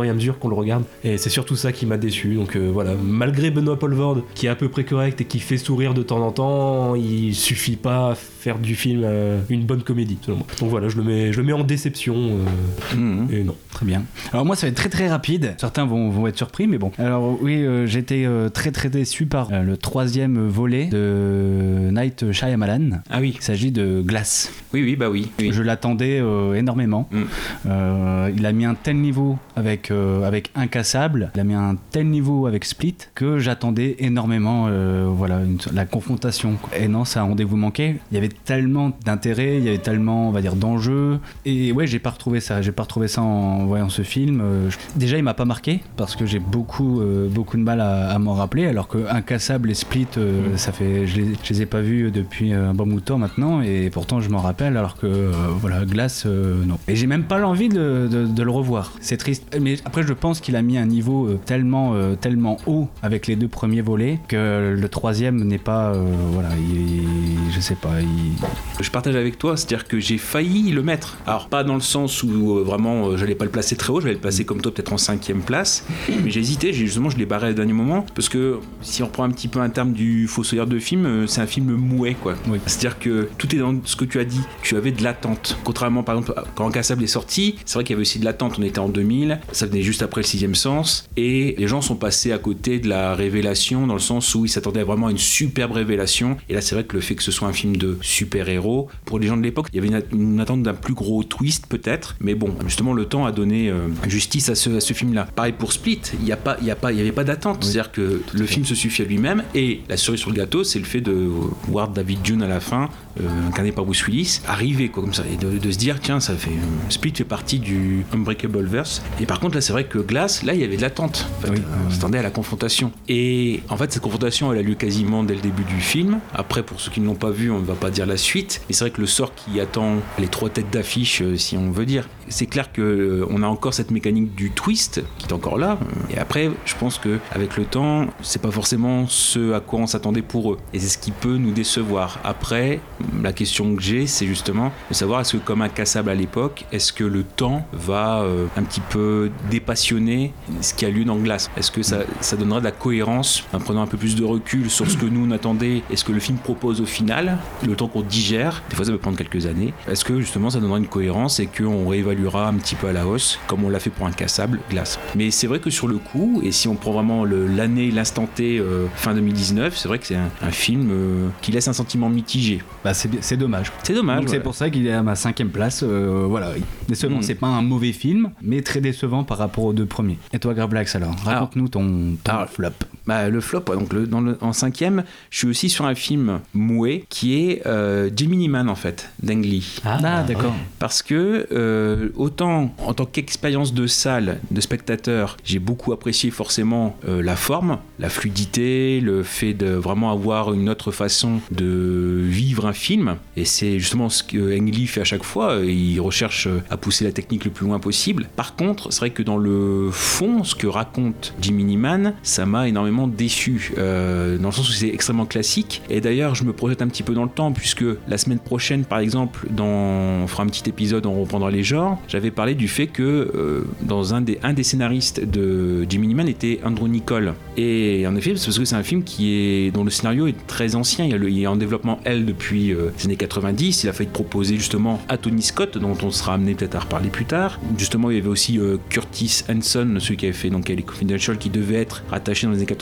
et 0.03 0.09
à 0.09 0.13
mesure 0.13 0.39
qu'on 0.39 0.49
le 0.49 0.55
regarde. 0.55 0.83
Et 1.03 1.17
c'est 1.17 1.29
surtout 1.29 1.55
ça 1.55 1.71
qui 1.71 1.85
m'a 1.85 1.97
déçu. 1.97 2.35
Donc 2.35 2.55
euh, 2.55 2.69
voilà, 2.71 2.93
malgré 2.95 3.48
Benoît 3.51 3.77
Poelvoorde, 3.79 4.23
qui 4.35 4.45
est 4.45 4.49
à 4.49 4.55
peu 4.55 4.69
près 4.69 4.83
correct 4.83 5.21
et 5.21 5.25
qui 5.25 5.39
fait 5.39 5.57
sourire 5.57 5.93
de 5.93 6.03
temps 6.03 6.25
en 6.25 6.31
temps, 6.31 6.95
il 6.95 7.33
suffit 7.35 7.75
pas 7.75 8.11
à 8.11 8.15
faire 8.15 8.57
du 8.59 8.75
film 8.75 9.01
euh, 9.03 9.39
une 9.49 9.63
bonne 9.65 9.83
comédie, 9.83 10.17
selon 10.21 10.37
moi. 10.37 10.47
Donc 10.59 10.69
voilà, 10.69 10.87
je 10.89 10.97
le 10.97 11.03
mets, 11.03 11.33
je 11.33 11.39
le 11.39 11.45
mets 11.45 11.53
en 11.53 11.63
déception. 11.63 12.15
euh, 12.15 12.95
Mhm. 12.95 13.27
et 13.31 13.43
non. 13.43 13.55
Très 13.71 13.85
bien. 13.85 14.03
Alors 14.33 14.45
moi 14.45 14.55
ça 14.55 14.65
va 14.67 14.71
être 14.71 14.77
très 14.77 14.89
très 14.89 15.07
rapide. 15.09 15.55
Certains 15.57 15.85
vont, 15.85 16.09
vont 16.09 16.27
être 16.27 16.37
surpris, 16.37 16.67
mais 16.67 16.77
bon. 16.77 16.91
Alors 16.97 17.37
oui, 17.41 17.55
euh, 17.63 17.85
j'étais 17.85 18.25
très 18.53 18.71
très 18.71 18.89
déçu 18.89 19.25
par 19.25 19.49
le 19.63 19.77
troisième 19.77 20.47
volet 20.47 20.87
de 20.87 21.89
Night 21.91 22.31
Shyamalan. 22.31 23.01
Ah 23.09 23.19
oui. 23.21 23.33
Il 23.37 23.43
s'agit 23.43 23.71
de 23.71 24.01
Glace. 24.01 24.51
Oui, 24.73 24.83
oui, 24.83 24.95
bah 24.95 25.09
oui. 25.09 25.29
oui. 25.39 25.49
Je 25.51 25.61
l'attendais 25.61 26.21
énormément. 26.55 27.07
Mm. 27.11 27.21
Euh, 27.67 28.31
il 28.35 28.45
a 28.45 28.51
mis 28.51 28.65
un 28.65 28.75
tel 28.75 28.97
niveau 28.97 29.37
avec, 29.55 29.91
avec 29.91 30.51
Incassable, 30.55 31.31
il 31.35 31.39
a 31.41 31.43
mis 31.43 31.53
un 31.53 31.75
tel 31.91 32.07
niveau 32.07 32.47
avec 32.47 32.65
Split 32.65 32.95
que 33.15 33.38
j'attendais 33.39 33.95
énormément 33.99 34.65
euh, 34.69 35.05
voilà, 35.09 35.39
une- 35.41 35.57
la 35.73 35.85
confrontation. 35.85 36.55
Et 36.77 36.87
non, 36.87 37.03
un 37.15 37.21
rendez-vous 37.23 37.57
manqué. 37.57 37.95
Il 38.11 38.15
y 38.15 38.17
avait 38.17 38.29
tellement 38.29 38.91
d'intérêt, 39.05 39.57
il 39.57 39.63
y 39.63 39.67
avait 39.69 39.77
tellement, 39.77 40.29
on 40.29 40.31
va 40.31 40.41
dire, 40.41 40.55
d'enjeux. 40.55 41.19
Et 41.45 41.71
ouais, 41.71 41.87
j'ai 41.87 41.99
pas 41.99 42.11
retrouvé 42.11 42.39
ça. 42.39 42.61
J'ai 42.61 42.71
pas 42.71 42.83
retrouvé 42.83 43.07
ça 43.07 43.21
en 43.21 43.65
voyant 43.65 43.89
ce 43.89 44.01
film. 44.01 44.41
Euh, 44.43 44.69
Déjà, 44.95 45.17
il 45.17 45.23
m'a 45.23 45.33
pas 45.33 45.45
marqué 45.45 45.79
parce 45.97 46.15
que 46.15 46.25
j'ai 46.25 46.39
beaucoup, 46.39 47.01
euh, 47.01 47.27
beaucoup 47.29 47.57
de 47.57 47.63
mal 47.63 47.81
à, 47.81 48.09
à 48.11 48.19
m'en 48.19 48.33
rappeler. 48.33 48.65
Alors 48.67 48.87
que 48.87 48.97
Incassable 49.09 49.71
et 49.71 49.73
Split, 49.73 50.07
euh, 50.17 50.55
ça 50.57 50.71
fait, 50.71 51.07
je 51.07 51.17
les, 51.21 51.27
je 51.43 51.53
les 51.53 51.61
ai 51.61 51.65
pas 51.65 51.81
vus 51.81 52.11
depuis 52.11 52.53
un 52.53 52.73
bon 52.73 52.85
bout 52.87 52.99
de 52.99 53.05
temps 53.05 53.17
maintenant. 53.17 53.61
Et 53.61 53.89
pourtant, 53.89 54.21
je 54.21 54.29
m'en 54.29 54.39
rappelle. 54.39 54.77
Alors 54.77 54.97
que 54.97 55.31
voilà, 55.59 55.85
Glace, 55.85 56.25
non. 56.25 56.77
Et 56.87 56.95
j'ai 56.95 57.07
même 57.07 57.23
pas 57.23 57.37
l'envie 57.39 57.69
de, 57.69 58.07
de- 58.11 58.25
de 58.25 58.43
le 58.43 58.51
revoir. 58.51 58.93
C'est 59.01 59.17
triste. 59.17 59.57
Mais 59.61 59.75
après, 59.85 60.03
je 60.03 60.13
pense 60.13 60.39
qu'il 60.41 60.55
a 60.55 60.61
mis 60.61 60.77
un 60.77 60.85
niveau 60.85 61.29
tellement, 61.45 61.93
tellement 62.19 62.57
haut 62.67 62.87
avec 63.01 63.27
les 63.29 63.35
deux 63.35 63.47
premiers 63.47 63.81
volets 63.81 64.19
que 64.27 64.75
le 64.77 64.89
troisième 64.89 65.43
n'est 65.43 65.57
pas, 65.59 65.93
euh, 65.93 66.03
voilà, 66.31 66.49
il- 66.57 67.51
je 67.53 67.59
sais 67.61 67.75
pas. 67.75 68.01
il- 68.01 68.83
Je 68.83 68.89
partage 68.89 69.15
avec 69.15 69.37
toi, 69.37 69.55
c'est-à-dire 69.57 69.87
que 69.87 69.99
j'ai 69.99 70.17
failli 70.17 70.71
le 70.71 70.81
mettre. 70.81 71.17
Alors, 71.27 71.47
pas 71.47 71.63
dans 71.63 71.75
le 71.75 71.81
sens 71.81 72.23
où 72.23 72.57
euh, 72.57 72.63
vraiment 72.63 73.09
euh, 73.09 73.17
j'allais 73.17 73.35
pas 73.35 73.45
le 73.45 73.51
placer 73.51 73.75
très 73.75 73.91
haut, 73.91 73.99
je 74.01 74.05
vais 74.07 74.13
le 74.13 74.19
placer 74.19 74.45
comme 74.45 74.61
toi, 74.61 74.73
peut-être 74.73 74.93
en 74.93 74.97
cinquième 74.97 75.41
place. 75.41 75.85
Mais 76.23 76.29
j'ai 76.31 76.39
hésité, 76.39 76.73
j'ai 76.73 76.85
justement, 76.85 77.09
je 77.09 77.17
l'ai 77.17 77.25
barré 77.25 77.51
au 77.51 77.53
dernier 77.53 77.73
moment. 77.73 78.05
Parce 78.15 78.29
que 78.29 78.59
si 78.81 79.03
on 79.03 79.07
reprend 79.07 79.23
un 79.23 79.29
petit 79.29 79.47
peu 79.47 79.59
un 79.59 79.69
terme 79.69 79.93
du 79.93 80.27
Fossoyeur 80.27 80.65
de 80.67 80.79
film, 80.79 81.27
c'est 81.27 81.41
un 81.41 81.47
film 81.47 81.71
mouet, 81.75 82.15
quoi. 82.21 82.35
Oui. 82.49 82.59
C'est-à-dire 82.65 82.97
que 82.99 83.29
tout 83.37 83.53
est 83.55 83.59
dans 83.59 83.75
ce 83.85 83.95
que 83.95 84.05
tu 84.05 84.19
as 84.19 84.25
dit. 84.25 84.41
Tu 84.63 84.75
avais 84.75 84.91
de 84.91 85.03
l'attente. 85.03 85.57
Contrairement, 85.63 86.03
par 86.03 86.17
exemple, 86.17 86.41
quand 86.55 86.67
Incassable 86.67 87.03
est 87.03 87.07
sorti, 87.07 87.55
c'est 87.65 87.75
vrai 87.75 87.83
qu'il 87.83 87.93
y 87.93 87.95
avait 87.95 88.01
aussi 88.01 88.19
de 88.19 88.25
l'attente. 88.25 88.55
On 88.59 88.63
était 88.63 88.79
en 88.79 88.89
2000, 88.89 89.39
ça 89.51 89.65
venait 89.67 89.81
juste 89.81 90.01
après 90.01 90.21
le 90.21 90.25
sixième 90.25 90.55
sens. 90.55 91.07
Et 91.17 91.55
les 91.57 91.67
gens 91.67 91.81
sont 91.81 91.95
passés 91.95 92.31
à 92.31 92.37
côté 92.37 92.79
de 92.79 92.87
la 92.89 93.13
révélation, 93.19 93.85
dans 93.87 93.93
le 93.93 93.99
sens 93.99 94.33
où 94.35 94.45
ils 94.45 94.49
s'attendaient 94.49 94.83
vraiment 94.83 95.07
à 95.07 95.11
une 95.11 95.17
superbe 95.17 95.73
révélation. 95.73 96.37
Et 96.49 96.53
là, 96.53 96.61
c'est 96.61 96.75
vrai 96.75 96.83
que 96.83 96.95
le 96.95 97.01
fait 97.01 97.15
que 97.15 97.23
ce 97.23 97.31
soit 97.31 97.47
un 97.47 97.53
film 97.53 97.77
de 97.77 97.97
super-héros, 98.01 98.89
pour 99.05 99.19
les 99.19 99.27
gens 99.27 99.37
de 99.37 99.43
l'époque, 99.43 99.67
il 99.73 99.75
y 99.75 99.79
avait 99.79 100.03
une, 100.11 100.19
une 100.19 100.39
attente 100.39 100.63
d'un 100.63 100.73
plus 100.73 100.93
gros 100.93 101.23
twist, 101.23 101.67
peut-être. 101.67 102.15
Mais 102.19 102.35
bon, 102.35 102.53
justement, 102.65 102.93
le 102.93 103.05
temps 103.05 103.25
a 103.25 103.31
donné 103.31 103.69
euh, 103.69 103.87
justice 104.07 104.49
à 104.49 104.55
ce, 104.55 104.69
à 104.71 104.79
ce 104.79 104.93
film-là. 104.93 105.27
Pareil 105.35 105.53
pour 105.57 105.73
Split, 105.73 106.01
il 106.19 106.25
n'y 106.25 106.31
a 106.31 106.37
pas, 106.37 106.57
il 106.61 106.67
y 106.67 106.71
a 106.71 106.75
pas, 106.75 106.91
il 106.91 106.97
y 106.97 107.01
avait 107.01 107.11
pas 107.11 107.23
d'attente. 107.23 107.63
C'est-à-dire 107.63 107.91
que 107.91 108.21
le 108.33 108.45
film 108.45 108.65
se 108.65 108.75
suffit 108.75 109.01
à 109.01 109.05
lui-même. 109.05 109.43
Et 109.55 109.81
la 109.89 109.97
cerise 109.97 110.19
sur 110.21 110.29
le 110.29 110.35
gâteau, 110.35 110.63
c'est 110.63 110.79
le 110.79 110.85
fait 110.85 111.01
de 111.01 111.29
voir 111.67 111.89
David 111.89 112.21
Dune 112.21 112.43
à 112.43 112.47
la 112.47 112.59
fin, 112.59 112.89
euh, 113.19 113.47
incarné 113.47 113.71
par 113.71 113.85
Bruce 113.85 114.05
Willis, 114.07 114.41
arriver 114.47 114.89
quoi, 114.89 115.03
comme 115.03 115.13
ça, 115.13 115.23
et 115.31 115.37
de, 115.37 115.57
de 115.57 115.71
se 115.71 115.77
dire, 115.77 115.99
tiens, 116.01 116.19
ça 116.19 116.35
fait. 116.35 116.49
euh, 116.51 116.89
Split 116.89 117.13
fait 117.15 117.23
partie 117.23 117.59
du 117.59 118.05
Unbreakable 118.13 118.65
Verse. 118.65 119.01
Et 119.19 119.25
par 119.25 119.39
contre, 119.39 119.55
là, 119.55 119.61
c'est 119.61 119.73
vrai 119.73 119.85
que 119.85 119.99
Glass, 119.99 120.43
là, 120.43 120.53
il 120.53 120.61
y 120.61 120.63
avait 120.63 120.77
de 120.77 120.81
l'attente. 120.81 121.27
En 121.39 121.41
fait, 121.47 121.51
Oui, 121.51 121.57
on 121.87 121.91
s'attendait 121.91 122.17
à 122.19 122.23
la 122.23 122.31
confrontation. 122.31 122.91
Et 123.11 123.61
en 123.69 123.75
fait, 123.75 123.91
cette 123.91 124.03
confrontation, 124.03 124.53
elle 124.53 124.59
a 124.59 124.61
lieu 124.61 124.75
quasiment 124.75 125.23
dès 125.23 125.33
le 125.33 125.41
début 125.41 125.63
du 125.63 125.81
film. 125.81 126.19
Après, 126.31 126.61
pour 126.61 126.79
ceux 126.79 126.91
qui 126.91 127.01
ne 127.01 127.07
l'ont 127.07 127.15
pas 127.15 127.31
vu, 127.31 127.49
on 127.49 127.59
ne 127.59 127.65
va 127.65 127.73
pas 127.73 127.89
dire 127.89 128.05
la 128.05 128.17
suite. 128.17 128.61
Mais 128.69 128.75
c'est 128.75 128.83
vrai 128.83 128.91
que 128.91 129.01
le 129.01 129.07
sort 129.07 129.33
qui 129.33 129.59
attend 129.59 129.95
les 130.19 130.27
trois 130.27 130.49
têtes 130.49 130.69
d'affiche, 130.69 131.23
euh, 131.23 131.35
si 131.35 131.57
on 131.57 131.71
veut 131.71 131.87
dire, 131.87 132.07
c'est 132.29 132.45
clair 132.45 132.71
que 132.71 132.81
euh, 132.81 133.27
on 133.29 133.43
a 133.43 133.47
encore 133.47 133.73
cette 133.73 133.91
mécanique 133.91 134.35
du 134.35 134.51
twist 134.51 135.03
qui 135.17 135.27
est 135.27 135.33
encore 135.33 135.57
là. 135.57 135.77
Et 136.09 136.17
après, 136.17 136.49
je 136.65 136.75
pense 136.75 136.97
que 136.97 137.19
avec 137.31 137.57
le 137.57 137.65
temps, 137.65 138.07
c'est 138.21 138.41
pas 138.41 138.51
forcément 138.51 139.07
ce 139.07 139.53
à 139.53 139.59
quoi 139.59 139.79
on 139.79 139.87
s'attendait 139.87 140.21
pour 140.21 140.53
eux. 140.53 140.57
Et 140.73 140.79
c'est 140.79 140.87
ce 140.87 140.97
qui 140.97 141.11
peut 141.11 141.37
nous 141.37 141.51
décevoir. 141.51 142.19
Après, 142.23 142.79
la 143.21 143.33
question 143.33 143.75
que 143.75 143.81
j'ai, 143.81 144.07
c'est 144.07 144.27
justement 144.27 144.71
de 144.89 144.93
savoir 144.93 145.21
est-ce 145.21 145.33
que 145.33 145.43
comme 145.43 145.61
un 145.61 145.69
cassable 145.69 146.09
à 146.09 146.15
l'époque, 146.15 146.65
est-ce 146.71 146.93
que 146.93 147.03
le 147.03 147.23
temps 147.23 147.65
va 147.73 148.21
euh, 148.21 148.45
un 148.57 148.63
petit 148.63 148.81
peu 148.81 149.29
dépassionner 149.49 150.33
ce 150.61 150.73
qui 150.73 150.85
a 150.85 150.89
lieu 150.89 151.03
dans 151.03 151.17
Glace? 151.17 151.49
Est-ce 151.57 151.71
que 151.71 151.83
ça, 151.83 151.99
ça 152.21 152.37
donnera 152.37 152.59
de 152.59 152.65
la 152.65 152.71
cohérence 152.71 153.43
en 153.53 153.59
prenant 153.59 153.81
un 153.81 153.87
peu 153.87 153.97
plus 153.97 154.15
de 154.15 154.23
recul 154.23 154.69
sur 154.69 154.89
ce 154.89 154.97
que 154.97 155.05
nous 155.05 155.25
on 155.25 155.31
attendait 155.31 155.81
et 155.89 155.95
ce 155.95 156.03
que 156.03 156.11
le 156.11 156.19
film 156.19 156.37
propose 156.37 156.81
au 156.81 156.85
final, 156.85 157.37
le 157.65 157.75
temps 157.75 157.87
qu'on 157.87 158.01
digère, 158.01 158.63
des 158.69 158.75
fois 158.75 158.85
ça 158.85 158.91
peut 158.91 158.97
prendre 158.97 159.17
quelques 159.17 159.45
années. 159.45 159.73
Est-ce 159.87 160.05
que 160.05 160.19
justement 160.19 160.49
ça 160.49 160.59
donnera 160.59 160.77
une 160.77 160.87
cohérence 160.87 161.39
et 161.39 161.47
qu'on 161.47 161.85
un 162.27 162.53
petit 162.55 162.75
peu 162.75 162.87
à 162.87 162.93
la 162.93 163.07
hausse, 163.07 163.39
comme 163.47 163.63
on 163.63 163.69
l'a 163.69 163.79
fait 163.79 163.89
pour 163.89 164.05
un 164.07 164.11
cassable 164.11 164.59
Glace 164.69 164.99
Mais 165.15 165.31
c'est 165.31 165.47
vrai 165.47 165.59
que 165.59 165.69
sur 165.69 165.87
le 165.87 165.97
coup, 165.97 166.41
et 166.43 166.51
si 166.51 166.67
on 166.67 166.75
prend 166.75 166.91
vraiment 166.91 167.23
le- 167.25 167.47
l'année, 167.47 167.91
l'instant 167.91 168.27
T, 168.33 168.59
euh, 168.59 168.85
fin 168.95 169.13
2019, 169.13 169.75
c'est 169.77 169.87
vrai 169.87 169.99
que 169.99 170.05
c'est 170.05 170.15
un, 170.15 170.29
un 170.41 170.51
film 170.51 170.89
euh, 170.91 171.27
qui 171.41 171.51
laisse 171.51 171.67
un 171.67 171.73
sentiment 171.73 172.09
mitigé. 172.09 172.61
Bah, 172.83 172.93
c'est 172.93 173.37
dommage. 173.37 173.71
C'est 173.83 173.93
dommage. 173.93 174.19
Donc 174.19 174.29
c'est 174.29 174.37
ouais. 174.37 174.43
pour 174.43 174.55
ça 174.55 174.69
qu'il 174.69 174.85
est 174.87 174.91
à 174.93 175.01
ma 175.03 175.15
cinquième 175.15 175.49
place. 175.49 175.81
euh, 175.83 176.25
voilà. 176.27 176.51
Décevant, 176.87 177.17
Mm. 177.19 177.23
c'est 177.23 177.35
pas 177.35 177.47
un 177.47 177.61
mauvais 177.61 177.91
film, 177.93 178.31
mais 178.41 178.61
très 178.61 178.81
décevant 178.81 179.23
par 179.23 179.37
rapport 179.37 179.65
aux 179.65 179.73
deux 179.73 179.85
premiers. 179.85 180.17
Et 180.33 180.39
toi, 180.39 180.53
Garblax, 180.53 180.95
alors 180.95 181.15
Raconte-nous 181.23 181.67
ton, 181.69 182.15
ton 182.23 182.31
alors, 182.31 182.49
flop. 182.49 182.69
Bah, 183.09 183.27
le 183.27 183.41
flop, 183.41 183.63
ouais, 183.69 183.75
donc 183.75 183.91
le- 183.91 184.05
dans 184.05 184.21
le- 184.21 184.37
en 184.39 184.53
cinquième, 184.53 185.03
je 185.31 185.39
suis 185.39 185.47
aussi 185.47 185.67
sur 185.67 185.85
un 185.85 185.95
film 185.95 186.41
mouet 186.53 187.05
qui 187.09 187.27
est 187.43 187.63
euh, 187.65 188.09
Man 188.49 188.69
en 188.69 188.75
fait, 188.75 189.09
d'Ang 189.23 189.41
Lee. 189.41 189.77
Ah, 189.83 189.97
d'accord. 190.27 190.53
Parce 190.77 191.01
que 191.01 191.47
euh, 191.51 192.09
autant 192.15 192.71
en 192.85 192.93
tant 192.93 193.05
qu'expérience 193.07 193.73
de 193.73 193.87
salle, 193.87 194.39
de 194.51 194.61
spectateur, 194.61 195.37
j'ai 195.43 195.57
beaucoup 195.57 195.91
apprécié 195.91 196.29
forcément 196.29 196.95
euh, 197.07 197.23
la 197.23 197.35
forme, 197.35 197.79
la 197.97 198.09
fluidité, 198.09 199.01
le 199.01 199.23
fait 199.23 199.55
de 199.55 199.69
vraiment 199.71 200.11
avoir 200.11 200.53
une 200.53 200.69
autre 200.69 200.91
façon 200.91 201.39
de 201.51 202.19
vivre 202.23 202.67
un 202.67 202.73
film. 202.73 203.15
Et 203.35 203.45
c'est 203.45 203.79
justement 203.79 204.09
ce 204.09 204.21
que 204.21 204.55
Ang 204.55 204.67
Lee 204.71 204.85
fait 204.85 205.01
à 205.01 205.05
chaque 205.05 205.23
fois. 205.23 205.55
Il 205.65 205.99
recherche 205.99 206.47
à 206.69 206.77
pousser 206.77 207.05
la 207.05 207.11
technique 207.11 207.45
le 207.45 207.51
plus 207.51 207.65
loin 207.65 207.79
possible. 207.79 208.27
Par 208.35 208.55
contre, 208.55 208.91
c'est 208.93 208.99
vrai 208.99 209.09
que 209.09 209.23
dans 209.23 209.37
le 209.37 209.89
fond, 209.91 210.43
ce 210.43 210.53
que 210.53 210.67
raconte 210.67 211.33
Jimmy 211.41 211.75
Man, 211.77 212.13
ça 212.23 212.45
m'a 212.45 212.67
énormément 212.67 212.98
déçu. 213.07 213.73
euh, 213.77 214.37
dans 214.37 214.49
le 214.49 214.53
sens 214.53 214.69
où 214.69 214.73
c'est 214.73 214.87
extrêmement 214.89 215.25
classique. 215.25 215.81
Et 215.89 216.01
d'ailleurs, 216.01 216.35
je 216.35 216.43
me 216.43 216.53
projette 216.53 216.81
un 216.81 216.87
petit 216.87 217.03
peu 217.03 217.13
dans 217.13 217.23
le 217.23 217.29
temps, 217.29 217.51
puisque 217.51 217.83
la 218.07 218.17
semaine 218.17 218.39
prochaine, 218.39 218.85
par 218.85 218.99
exemple, 218.99 219.47
dans, 219.49 219.65
on 219.65 220.27
fera 220.27 220.43
un 220.43 220.47
petit 220.47 220.67
épisode, 220.69 221.05
on 221.05 221.19
reprendra 221.21 221.51
les 221.51 221.63
genres, 221.63 221.99
j'avais 222.07 222.31
parlé 222.31 222.55
du 222.55 222.67
fait 222.67 222.87
que 222.87 223.01
euh, 223.03 223.61
dans 223.81 224.13
un 224.13 224.21
des, 224.21 224.39
un 224.43 224.53
des 224.53 224.63
scénaristes 224.63 225.23
de 225.25 225.85
Jimmy 225.89 226.13
Man 226.13 226.27
était 226.27 226.59
Andrew 226.63 226.87
Nicole. 226.87 227.33
Et 227.57 228.05
en 228.07 228.15
effet, 228.15 228.31
parce 228.31 228.45
que 228.57 228.65
c'est 228.65 228.75
un 228.75 228.83
film 228.83 229.03
qui 229.03 229.33
est, 229.33 229.71
dont 229.71 229.83
le 229.83 229.89
scénario 229.89 230.27
est 230.27 230.35
très 230.47 230.75
ancien. 230.75 231.05
Il, 231.05 231.15
le- 231.15 231.29
il 231.29 231.41
est 231.41 231.47
en 231.47 231.55
développement, 231.55 231.99
elle, 232.05 232.25
depuis 232.25 232.71
euh, 232.73 232.89
les 232.99 233.05
années 233.05 233.15
90. 233.15 233.83
Il 233.83 233.89
a 233.89 233.93
failli 233.93 234.09
proposer 234.11 234.55
justement 234.57 234.99
à 235.09 235.17
Tony 235.17 235.41
Scott, 235.41 235.77
dont 235.77 235.97
on 236.03 236.11
sera 236.11 236.33
amené 236.35 236.53
peut-être 236.55 236.75
à 236.75 236.79
reparler 236.79 237.09
plus 237.09 237.25
tard. 237.25 237.59
Justement, 237.77 238.09
il 238.11 238.17
y 238.17 238.19
avait 238.19 238.27
aussi 238.29 238.59
Curtis 238.89 239.43
Hanson, 239.49 239.95
celui 239.99 240.17
qui 240.17 240.25
avait 240.25 240.33
fait 240.33 240.49
donc 240.49 240.69
Ellie 240.69 240.83
Confidential, 240.83 241.37
qui 241.37 241.49
devait 241.49 241.75
être 241.75 242.03
rattaché 242.09 242.45
dans 242.47 242.51
les 242.53 242.57
années 242.59 242.65
90. 242.65 242.78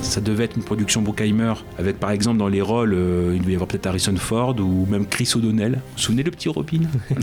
Ça 0.00 0.20
devait 0.20 0.44
être 0.44 0.56
une 0.56 0.62
production 0.62 1.02
Bruckheimer, 1.02 1.54
avec 1.78 1.98
par 1.98 2.10
exemple 2.10 2.38
dans 2.38 2.48
les 2.48 2.60
rôles, 2.60 2.94
euh, 2.94 3.32
il 3.34 3.40
devait 3.40 3.52
y 3.52 3.54
avoir 3.54 3.68
peut-être 3.68 3.86
Harrison 3.86 4.16
Ford 4.16 4.56
ou 4.58 4.86
même 4.90 5.06
Chris 5.06 5.30
O'Donnell. 5.34 5.72
Vous 5.72 5.78
vous 5.96 6.02
souvenez 6.02 6.22
le 6.22 6.30
petit 6.30 6.48
Robin? 6.48 6.82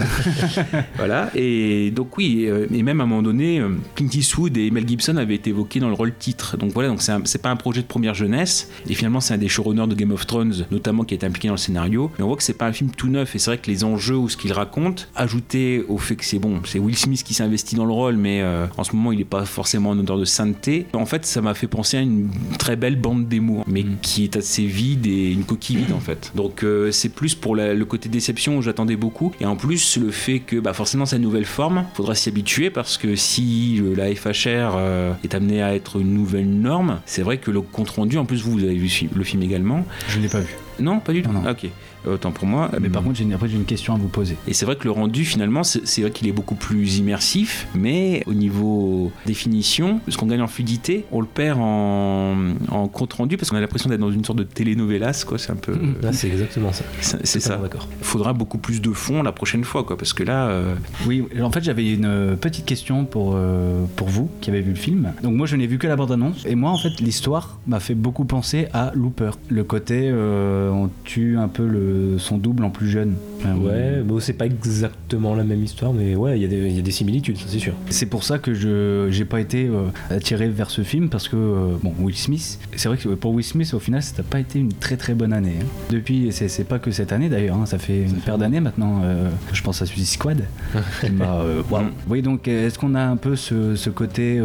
Voilà, 0.97 1.29
et 1.35 1.91
donc 1.91 2.17
oui, 2.17 2.45
euh, 2.47 2.67
et 2.71 2.83
même 2.83 3.01
à 3.01 3.03
un 3.03 3.07
moment 3.07 3.21
donné, 3.21 3.59
euh, 3.59 3.69
Clint 3.95 4.09
Eastwood 4.13 4.57
et 4.57 4.69
Mel 4.71 4.87
Gibson 4.87 5.17
avaient 5.17 5.35
été 5.35 5.49
évoqués 5.49 5.79
dans 5.79 5.87
le 5.87 5.93
rôle 5.93 6.13
titre. 6.13 6.57
Donc 6.57 6.71
voilà, 6.73 6.89
donc 6.89 7.01
c'est 7.01 7.41
pas 7.41 7.49
un 7.49 7.55
projet 7.55 7.81
de 7.81 7.87
première 7.87 8.13
jeunesse, 8.13 8.69
et 8.87 8.93
finalement 8.93 9.21
c'est 9.21 9.33
un 9.33 9.37
des 9.37 9.47
showrunners 9.47 9.87
de 9.87 9.95
Game 9.95 10.11
of 10.11 10.25
Thrones, 10.27 10.65
notamment 10.71 11.03
qui 11.03 11.13
est 11.13 11.23
impliqué 11.23 11.47
dans 11.47 11.55
le 11.55 11.59
scénario. 11.59 12.11
Mais 12.17 12.23
on 12.23 12.27
voit 12.27 12.37
que 12.37 12.43
c'est 12.43 12.53
pas 12.53 12.67
un 12.67 12.73
film 12.73 12.91
tout 12.91 13.07
neuf, 13.07 13.35
et 13.35 13.39
c'est 13.39 13.51
vrai 13.51 13.57
que 13.57 13.69
les 13.69 13.83
enjeux 13.83 14.17
ou 14.17 14.29
ce 14.29 14.37
qu'il 14.37 14.53
raconte, 14.53 15.09
ajouté 15.15 15.83
au 15.87 15.97
fait 15.97 16.15
que 16.15 16.25
c'est 16.25 16.39
bon, 16.39 16.61
c'est 16.65 16.79
Will 16.79 16.97
Smith 16.97 17.23
qui 17.23 17.33
s'investit 17.33 17.75
dans 17.75 17.85
le 17.85 17.93
rôle, 17.93 18.17
mais 18.17 18.41
euh, 18.41 18.67
en 18.77 18.83
ce 18.83 18.95
moment 18.95 19.11
il 19.11 19.21
est 19.21 19.25
pas 19.25 19.45
forcément 19.45 19.91
en 19.91 19.99
odeur 19.99 20.17
de 20.17 20.25
sainteté. 20.25 20.85
En 20.93 21.05
fait, 21.05 21.25
ça 21.25 21.41
m'a 21.41 21.53
fait 21.53 21.67
penser 21.67 21.78
à 21.97 22.01
une 22.01 22.29
très 22.57 22.75
belle 22.75 22.95
bande 22.95 23.27
d'émour, 23.27 23.63
mais 23.67 23.83
qui 24.01 24.23
est 24.23 24.35
assez 24.37 24.65
vide 24.65 25.05
et 25.07 25.31
une 25.31 25.43
coquille 25.43 25.77
vide 25.77 25.93
en 25.93 25.99
fait. 25.99 26.31
Donc 26.35 26.63
euh, 26.63 26.91
c'est 26.91 27.09
plus 27.09 27.35
pour 27.35 27.55
la- 27.55 27.73
le 27.73 27.85
côté 27.85 28.09
déception 28.09 28.57
où 28.57 28.61
j'attendais 28.61 28.95
beaucoup, 28.95 29.31
et 29.41 29.45
en 29.45 29.55
plus 29.55 29.97
le 29.97 30.11
fait 30.11 30.39
que 30.39 30.57
bah, 30.59 30.73
forcément 30.73 31.05
une 31.05 31.21
nouvelle 31.21 31.45
forme, 31.45 31.85
faudra 31.93 32.15
s'y 32.15 32.29
habituer 32.29 32.69
parce 32.69 32.97
que 32.97 33.15
si 33.15 33.79
euh, 33.81 33.95
la 33.95 34.13
FHR 34.13 34.75
euh, 34.77 35.13
est 35.23 35.33
amenée 35.35 35.61
à 35.61 35.73
être 35.75 35.99
une 35.99 36.13
nouvelle 36.13 36.49
norme, 36.49 36.99
c'est 37.05 37.21
vrai 37.21 37.37
que 37.37 37.51
le 37.51 37.61
compte 37.61 37.89
rendu, 37.89 38.17
en 38.17 38.25
plus 38.25 38.41
vous, 38.43 38.51
vous 38.51 38.63
avez 38.63 38.75
vu 38.75 38.89
le 39.15 39.23
film 39.23 39.43
également. 39.43 39.85
Je 40.07 40.19
l'ai 40.19 40.27
pas 40.27 40.39
vu. 40.41 40.53
Non, 40.79 40.99
pas 40.99 41.11
du 41.13 41.21
tout. 41.21 41.31
Non, 41.31 41.39
non. 41.41 41.45
Ah, 41.47 41.51
ok. 41.51 41.69
Autant 42.07 42.31
pour 42.31 42.45
moi. 42.47 42.71
Mais 42.81 42.89
par 42.89 43.03
contre, 43.03 43.17
j'ai 43.17 43.23
une- 43.23 43.33
après, 43.33 43.49
j'ai 43.49 43.57
une 43.57 43.65
question 43.65 43.93
à 43.93 43.97
vous 43.97 44.07
poser. 44.07 44.37
Et 44.47 44.53
c'est 44.53 44.65
vrai 44.65 44.75
que 44.75 44.85
le 44.85 44.91
rendu, 44.91 45.25
finalement, 45.25 45.63
c'est 45.63 46.01
vrai 46.01 46.11
qu'il 46.11 46.27
est 46.27 46.31
beaucoup 46.31 46.55
plus 46.55 46.97
immersif, 46.97 47.67
mais 47.75 48.23
au 48.25 48.33
niveau 48.33 49.11
définition, 49.25 49.99
ce 50.07 50.17
qu'on 50.17 50.25
gagne 50.27 50.41
en 50.41 50.47
fluidité, 50.47 51.05
on 51.11 51.21
le 51.21 51.27
perd 51.27 51.59
en, 51.61 52.35
en 52.69 52.87
compte 52.87 53.13
rendu 53.13 53.37
parce 53.37 53.49
qu'on 53.49 53.57
a 53.57 53.61
l'impression 53.61 53.89
d'être 53.89 53.99
dans 53.99 54.11
une 54.11 54.23
sorte 54.25 54.39
de 54.39 54.43
telenovelas, 54.43 55.23
quoi. 55.27 55.37
C'est 55.37 55.51
un 55.51 55.55
peu. 55.55 55.73
Ah, 56.03 56.13
c'est 56.13 56.27
exactement 56.27 56.71
ça. 56.71 56.83
C'est 57.01 57.39
ça. 57.39 57.57
D'accord. 57.57 57.87
Faudra 58.01 58.33
beaucoup 58.33 58.57
plus 58.57 58.81
de 58.81 58.91
fond 58.91 59.21
la 59.21 59.31
prochaine 59.31 59.63
fois, 59.63 59.83
quoi, 59.83 59.97
parce 59.97 60.13
que 60.13 60.23
là, 60.23 60.47
euh, 60.47 60.73
Oui, 61.07 61.23
en 61.41 61.51
fait, 61.51 61.63
j'avais 61.63 61.93
une 61.93 62.05
euh, 62.05 62.35
petite 62.35 62.65
question 62.65 63.05
pour, 63.05 63.33
euh, 63.35 63.83
pour 63.95 64.07
vous 64.07 64.29
qui 64.41 64.49
avez 64.49 64.61
vu 64.61 64.71
le 64.71 64.75
film. 64.77 65.11
Donc, 65.23 65.33
moi, 65.35 65.45
je 65.45 65.55
n'ai 65.55 65.67
vu 65.67 65.77
que 65.77 65.87
la 65.87 65.95
bande-annonce. 65.95 66.45
Et 66.45 66.55
moi, 66.55 66.71
en 66.71 66.77
fait, 66.77 66.99
l'histoire 67.01 67.59
m'a 67.67 67.79
fait 67.79 67.95
beaucoup 67.95 68.25
penser 68.25 68.67
à 68.73 68.91
Looper. 68.95 69.31
Le 69.49 69.63
côté, 69.63 70.09
euh, 70.11 70.69
on 70.71 70.89
tue 71.03 71.37
un 71.37 71.47
peu 71.47 71.67
le, 71.67 71.88
son 72.17 72.37
double 72.37 72.63
en 72.63 72.69
plus 72.69 72.89
jeune. 72.89 73.15
Ouais, 73.61 74.01
bon, 74.03 74.19
c'est 74.19 74.33
pas 74.33 74.45
exactement 74.45 75.33
la 75.33 75.43
même 75.43 75.63
histoire, 75.63 75.93
mais 75.93 76.15
ouais, 76.15 76.37
il 76.37 76.41
y, 76.41 76.45
a 76.45 76.47
des- 76.49 76.67
il 76.67 76.75
y 76.75 76.79
a 76.79 76.81
des 76.81 76.91
similitudes, 76.91 77.37
c'est 77.47 77.59
sûr. 77.59 77.73
C'est 77.89 78.05
pour 78.07 78.23
ça 78.23 78.37
que 78.37 78.53
je 78.53 79.07
j'ai 79.09 79.25
pas 79.25 79.39
été 79.39 79.67
euh, 79.67 79.85
attiré 80.09 80.49
vers 80.49 80.69
ce 80.69 80.81
film 80.81 81.09
parce 81.09 81.27
que 81.29 81.35
euh, 81.37 81.75
bon 81.81 81.93
Will 81.99 82.15
Smith 82.15 82.59
c'est 82.75 82.89
vrai 82.89 82.97
que 82.97 83.09
pour 83.09 83.33
Will 83.33 83.43
Smith 83.45 83.73
au 83.73 83.79
final 83.79 84.01
ça 84.03 84.13
n'a 84.17 84.23
pas 84.23 84.39
été 84.39 84.59
une 84.59 84.73
très 84.73 84.97
très 84.97 85.13
bonne 85.13 85.31
année 85.33 85.55
hein. 85.61 85.65
depuis 85.89 86.29
c'est 86.31 86.67
pas 86.67 86.79
que 86.79 86.91
cette 86.91 87.11
année 87.11 87.29
d'ailleurs 87.29 87.55
hein, 87.57 87.65
ça 87.65 87.77
fait 87.77 88.03
une 88.03 88.15
paire 88.17 88.37
d'années 88.37 88.59
maintenant 88.59 89.01
euh, 89.03 89.29
je 89.53 89.61
pense 89.61 89.81
à 89.81 89.85
Suicide 89.85 90.07
Squad 90.19 90.43
qui 91.01 91.11
m'a 91.11 91.35
euh, 91.41 91.61
oui 92.09 92.21
donc 92.21 92.47
est-ce 92.47 92.77
qu'on 92.77 92.95
a 92.95 93.01
un 93.01 93.15
peu 93.17 93.35
ce, 93.35 93.75
ce 93.75 93.89
côté 93.89 94.39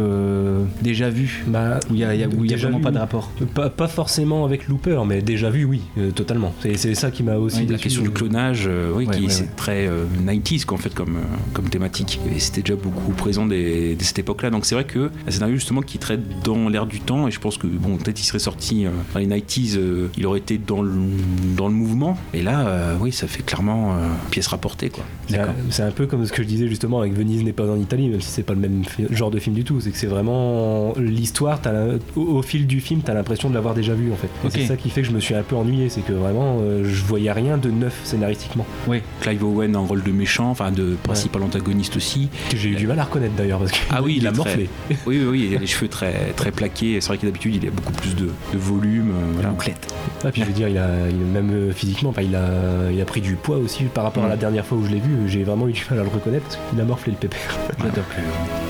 déjà 0.81 1.09
vu? 1.09 1.43
Bah, 1.47 1.79
où 1.89 1.93
il 1.93 1.99
y 1.99 2.03
a, 2.03 2.15
y 2.15 2.23
a- 2.23 2.27
où 2.27 2.43
il 2.45 2.51
y 2.51 2.53
a 2.53 2.55
déjà 2.57 2.67
vraiment 2.69 2.77
vu, 2.79 2.83
pas 2.83 2.89
de 2.91 2.95
oui. 2.95 2.99
rapport 3.01 3.31
Pas, 3.53 3.69
pas 3.69 3.87
forcément 3.87 4.45
avec 4.45 4.67
Looper, 4.67 5.01
mais 5.07 5.21
déjà 5.21 5.49
vu, 5.49 5.65
oui, 5.65 5.81
totalement. 6.15 6.53
C'est 6.75 6.95
ça 6.95 7.11
qui 7.11 7.23
m'a 7.23 7.34
aussi. 7.39 7.59
Oui, 7.61 7.67
la 7.67 7.77
question 7.77 8.01
du 8.03 8.09
clonage, 8.11 8.65
euh, 8.67 8.91
oui, 8.95 9.05
Ouais, 9.05 9.15
qui 9.17 9.23
ouais, 9.23 9.29
c'est 9.29 9.43
ouais. 9.43 9.49
très 9.55 9.87
euh, 9.87 10.05
90s 10.25 10.65
quoi, 10.65 10.77
en 10.77 10.81
fait 10.81 10.93
comme, 10.93 11.17
euh, 11.17 11.19
comme 11.53 11.69
thématique. 11.69 12.19
Et 12.35 12.39
c'était 12.39 12.61
déjà 12.61 12.75
beaucoup 12.75 13.11
présent 13.11 13.45
dès, 13.45 13.95
dès 13.95 14.03
cette 14.05 14.19
époque-là. 14.19 14.49
Donc 14.49 14.65
c'est 14.65 14.75
vrai 14.75 14.85
que 14.85 15.11
un 15.27 15.31
scénario 15.31 15.55
justement 15.55 15.81
qui 15.81 15.97
traite 15.97 16.21
dans 16.43 16.69
l'air 16.69 16.85
du 16.85 16.99
temps, 16.99 17.27
et 17.27 17.31
je 17.31 17.39
pense 17.39 17.57
que 17.57 17.67
bon, 17.67 17.97
peut-être 17.97 18.19
il 18.19 18.23
serait 18.25 18.39
sorti 18.39 18.85
euh, 18.85 18.89
dans 19.13 19.19
les 19.19 19.27
90s, 19.27 19.77
euh, 19.77 20.07
il 20.17 20.25
aurait 20.25 20.39
été 20.39 20.57
dans 20.57 20.81
le, 20.81 20.91
dans 21.55 21.67
le 21.67 21.73
mouvement. 21.73 22.17
Et 22.33 22.41
là, 22.41 22.67
euh, 22.67 22.95
oui, 22.99 23.11
ça 23.11 23.27
fait 23.27 23.43
clairement 23.43 23.93
euh, 23.95 24.07
pièce 24.31 24.47
rapportée 24.47 24.89
quoi. 24.89 25.03
C'est 25.27 25.39
un- 25.39 25.53
C'est 25.69 25.95
peu 25.95 26.07
comme 26.07 26.25
ce 26.25 26.31
que 26.33 26.43
je 26.43 26.47
disais 26.47 26.67
justement 26.67 26.99
avec 26.99 27.13
Venise 27.13 27.43
n'est 27.43 27.53
pas 27.53 27.69
en 27.69 27.77
Italie, 27.79 28.09
même 28.09 28.21
si 28.21 28.29
c'est 28.29 28.43
pas 28.43 28.53
le 28.53 28.59
même 28.59 28.83
genre 29.11 29.31
de 29.31 29.39
film 29.39 29.55
du 29.55 29.63
tout. 29.63 29.79
C'est 29.79 29.91
que 29.91 29.97
c'est 29.97 30.07
vraiment 30.07 30.93
l'histoire. 30.97 31.59
Au, 32.15 32.21
au 32.21 32.41
fil 32.41 32.67
du 32.67 32.79
film, 32.81 33.01
t'as 33.03 33.13
l'impression 33.13 33.49
de 33.49 33.53
l'avoir 33.55 33.73
déjà 33.73 33.93
vu 33.93 34.11
en 34.11 34.15
fait. 34.15 34.27
C'est 34.49 34.65
ça 34.65 34.75
qui 34.77 34.89
fait 34.89 35.01
que 35.01 35.07
je 35.07 35.13
me 35.13 35.19
suis 35.19 35.35
un 35.35 35.43
peu 35.43 35.55
ennuyé, 35.55 35.89
c'est 35.89 36.01
que 36.01 36.13
vraiment, 36.13 36.57
euh, 36.61 36.83
je 36.85 37.03
voyais 37.05 37.24
rien 37.33 37.57
de 37.57 37.69
neuf 37.71 37.99
scénaristiquement. 38.03 38.65
oui 38.87 39.01
Clive 39.21 39.43
Owen 39.43 39.75
en 39.75 39.85
rôle 39.85 40.03
de 40.03 40.11
méchant, 40.11 40.49
enfin 40.49 40.71
de 40.71 40.95
principal 41.03 41.43
antagoniste 41.43 41.95
aussi. 41.97 42.29
Que 42.49 42.57
j'ai 42.57 42.69
eu 42.69 42.75
du 42.75 42.87
mal 42.87 42.99
à 42.99 43.03
reconnaître 43.03 43.35
d'ailleurs 43.35 43.59
parce 43.59 43.71
que 43.71 43.77
Ah 43.89 44.01
oui, 44.03 44.13
il 44.17 44.23
il 44.23 44.27
a 44.27 44.31
très- 44.31 44.37
morflé. 44.37 44.69
Oui, 44.89 44.97
oui, 45.19 45.25
oui, 45.29 45.47
il 45.51 45.55
a 45.57 45.59
les 45.59 45.67
cheveux 45.67 45.87
très, 45.87 46.31
très 46.35 46.51
plaqués. 46.51 46.99
C'est 47.01 47.07
vrai 47.07 47.17
que 47.17 47.25
d'habitude, 47.25 47.55
il 47.55 47.67
a 47.67 47.71
beaucoup 47.71 47.93
plus 47.93 48.15
de, 48.15 48.25
de 48.53 48.57
volume. 48.57 49.11
euh, 49.11 49.31
voilà. 49.33 49.49
bouclette 49.49 49.93
Ah, 50.23 50.31
puis 50.31 50.41
je 50.41 50.47
veux 50.47 50.53
dire, 50.53 50.67
il 50.67 50.77
a, 50.77 50.87
il 51.09 51.15
a- 51.15 51.25
même 51.41 51.51
euh, 51.51 51.71
physiquement, 51.71 52.09
enfin, 52.09 52.21
il, 52.21 52.35
a, 52.35 52.91
il 52.91 52.99
a 53.01 53.05
pris 53.05 53.21
du 53.21 53.35
poids 53.35 53.57
aussi 53.57 53.83
par 53.85 54.03
rapport 54.03 54.23
à 54.25 54.29
la 54.29 54.35
Mm. 54.35 54.39
dernière 54.39 54.65
fois 54.65 54.77
où 54.77 54.85
je 54.85 54.91
l'ai 54.91 54.99
vu. 54.99 55.11
J'ai 55.27 55.43
vraiment 55.43 55.67
eu 55.67 55.71
du 55.73 55.83
mal 55.89 55.99
à 55.99 56.03
le 56.03 56.09
reconnaître 56.09 56.45
parce 56.45 56.59
qu'il 56.69 56.79
a 56.81 56.83
morflé 56.85 57.11
le 57.11 57.17
pépère. 57.17 57.39
j'adore 57.79 58.03
plus 58.05 58.23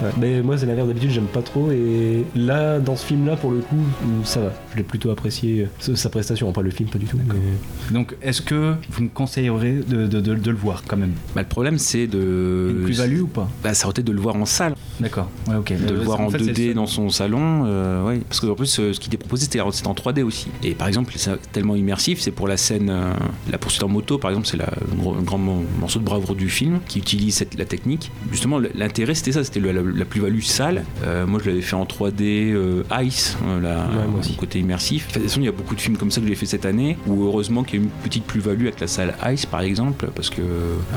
Ouais. 0.03 0.11
Mais 0.19 0.41
moi, 0.41 0.57
c'est 0.57 0.65
l'inverse 0.65 0.87
d'habitude, 0.87 1.11
j'aime 1.11 1.25
pas 1.25 1.41
trop. 1.41 1.71
Et 1.71 2.25
là, 2.35 2.79
dans 2.79 2.95
ce 2.97 3.05
film-là, 3.05 3.37
pour 3.37 3.51
le 3.51 3.59
coup, 3.59 3.77
ça 4.25 4.41
va. 4.41 4.51
Je 4.73 4.77
l'ai 4.77 4.83
plutôt 4.83 5.09
apprécié 5.09 5.67
euh, 5.89 5.95
sa 5.95 6.09
prestation, 6.09 6.51
pas 6.51 6.61
le 6.61 6.69
film, 6.69 6.89
pas 6.89 6.97
du 6.99 7.05
tout. 7.05 7.17
mais- 7.27 7.93
donc 7.93 8.15
est-ce 8.21 8.41
que 8.45 8.75
vous 8.89 9.03
me 9.03 9.09
conseillerez 9.09 9.81
de, 9.87 10.07
de, 10.07 10.21
de- 10.21 10.35
de 10.35 10.51
le 10.51 10.57
voir 10.57 10.83
quand 10.87 10.97
même 10.97 11.13
Bah, 11.35 11.41
le 11.41 11.47
problème, 11.47 11.77
c'est 11.77 12.07
de. 12.07 12.69
une 12.77 12.83
plus-value 12.83 13.21
ou 13.21 13.27
pas 13.27 13.49
Bah, 13.63 13.73
ça 13.73 13.85
aurait 13.85 13.91
été 13.91 14.03
de 14.03 14.11
le 14.11 14.19
voir 14.21 14.35
en 14.35 14.45
salle. 14.45 14.75
d'accord 14.99 15.29
ouais 15.47 15.55
ok 15.55 15.73
de 15.85 15.93
le 15.93 15.99
voir 16.01 16.21
en 16.21 16.29
fait, 16.29 16.39
c'est 16.39 16.51
2D 16.51 16.67
le- 16.69 16.73
dans 16.75 16.85
son 16.87 17.09
salon. 17.09 17.63
euh, 17.65 18.05
ouais. 18.05 18.19
Parce 18.29 18.39
qu'en 18.39 18.55
plus, 18.55 18.79
euh, 18.79 18.93
ce 18.93 18.99
qui 18.99 19.07
était 19.07 19.17
proposé, 19.17 19.43
c'était 19.45 19.59
en 19.61 19.69
3D 19.71 20.23
aussi. 20.23 20.47
Et 20.63 20.73
par 20.75 20.87
exemple, 20.87 21.13
c'est 21.17 21.31
tellement 21.51 21.75
immersif, 21.75 22.19
c'est 22.21 22.31
pour 22.31 22.47
la 22.47 22.57
scène, 22.57 22.89
euh, 22.89 23.13
la 23.51 23.57
poursuite 23.57 23.83
en 23.83 23.89
moto, 23.89 24.17
par 24.17 24.31
exemple, 24.31 24.47
c'est 24.47 24.57
la- 24.57 24.65
un 24.91 24.95
gros- 24.95 25.15
un 25.15 25.21
grand 25.21 25.37
mo- 25.37 25.63
morceau 25.79 25.99
de 25.99 26.05
bravoure 26.05 26.35
du 26.35 26.49
film 26.49 26.79
qui 26.87 26.99
utilise 26.99 27.35
cette- 27.35 27.57
la 27.57 27.65
technique. 27.65 28.11
Justement, 28.31 28.59
l'intérêt, 28.73 29.15
c'était 29.15 29.31
ça, 29.31 29.43
c'était 29.43 29.59
le- 29.59 29.71
la, 29.71 29.81
la 29.81 30.05
plus-value 30.05 30.41
salle. 30.41 30.83
Euh, 31.03 31.25
moi, 31.25 31.39
je 31.43 31.49
l'avais 31.49 31.61
fait 31.61 31.75
en 31.75 31.85
3D 31.85 32.51
euh, 32.53 32.83
Ice, 33.03 33.37
euh, 33.47 33.59
la- 33.59 33.75
Ouais, 33.85 34.21
le 34.29 34.35
côté 34.37 34.59
immersif. 34.59 35.07
De 35.09 35.13
toute 35.13 35.23
façon, 35.23 35.39
il 35.41 35.45
y 35.45 35.49
a 35.49 35.51
beaucoup 35.51 35.75
de 35.75 35.81
films 35.81 35.97
comme 35.97 36.11
ça 36.11 36.21
que 36.21 36.27
j'ai 36.27 36.35
fait 36.35 36.45
cette 36.45 36.65
année, 36.65 36.97
où 37.07 37.23
heureusement 37.25 37.63
qu'il 37.63 37.79
y 37.79 37.81
a 37.81 37.85
eu 37.85 37.85
une 37.85 37.91
petite 38.03 38.23
plus-value 38.35 38.63
avec 38.63 38.81
la 38.81 38.87
salle 38.87 39.15
Ice, 39.31 39.45
par 39.45 39.61
exemple, 39.61 40.07
parce 40.13 40.29
que 40.29 40.41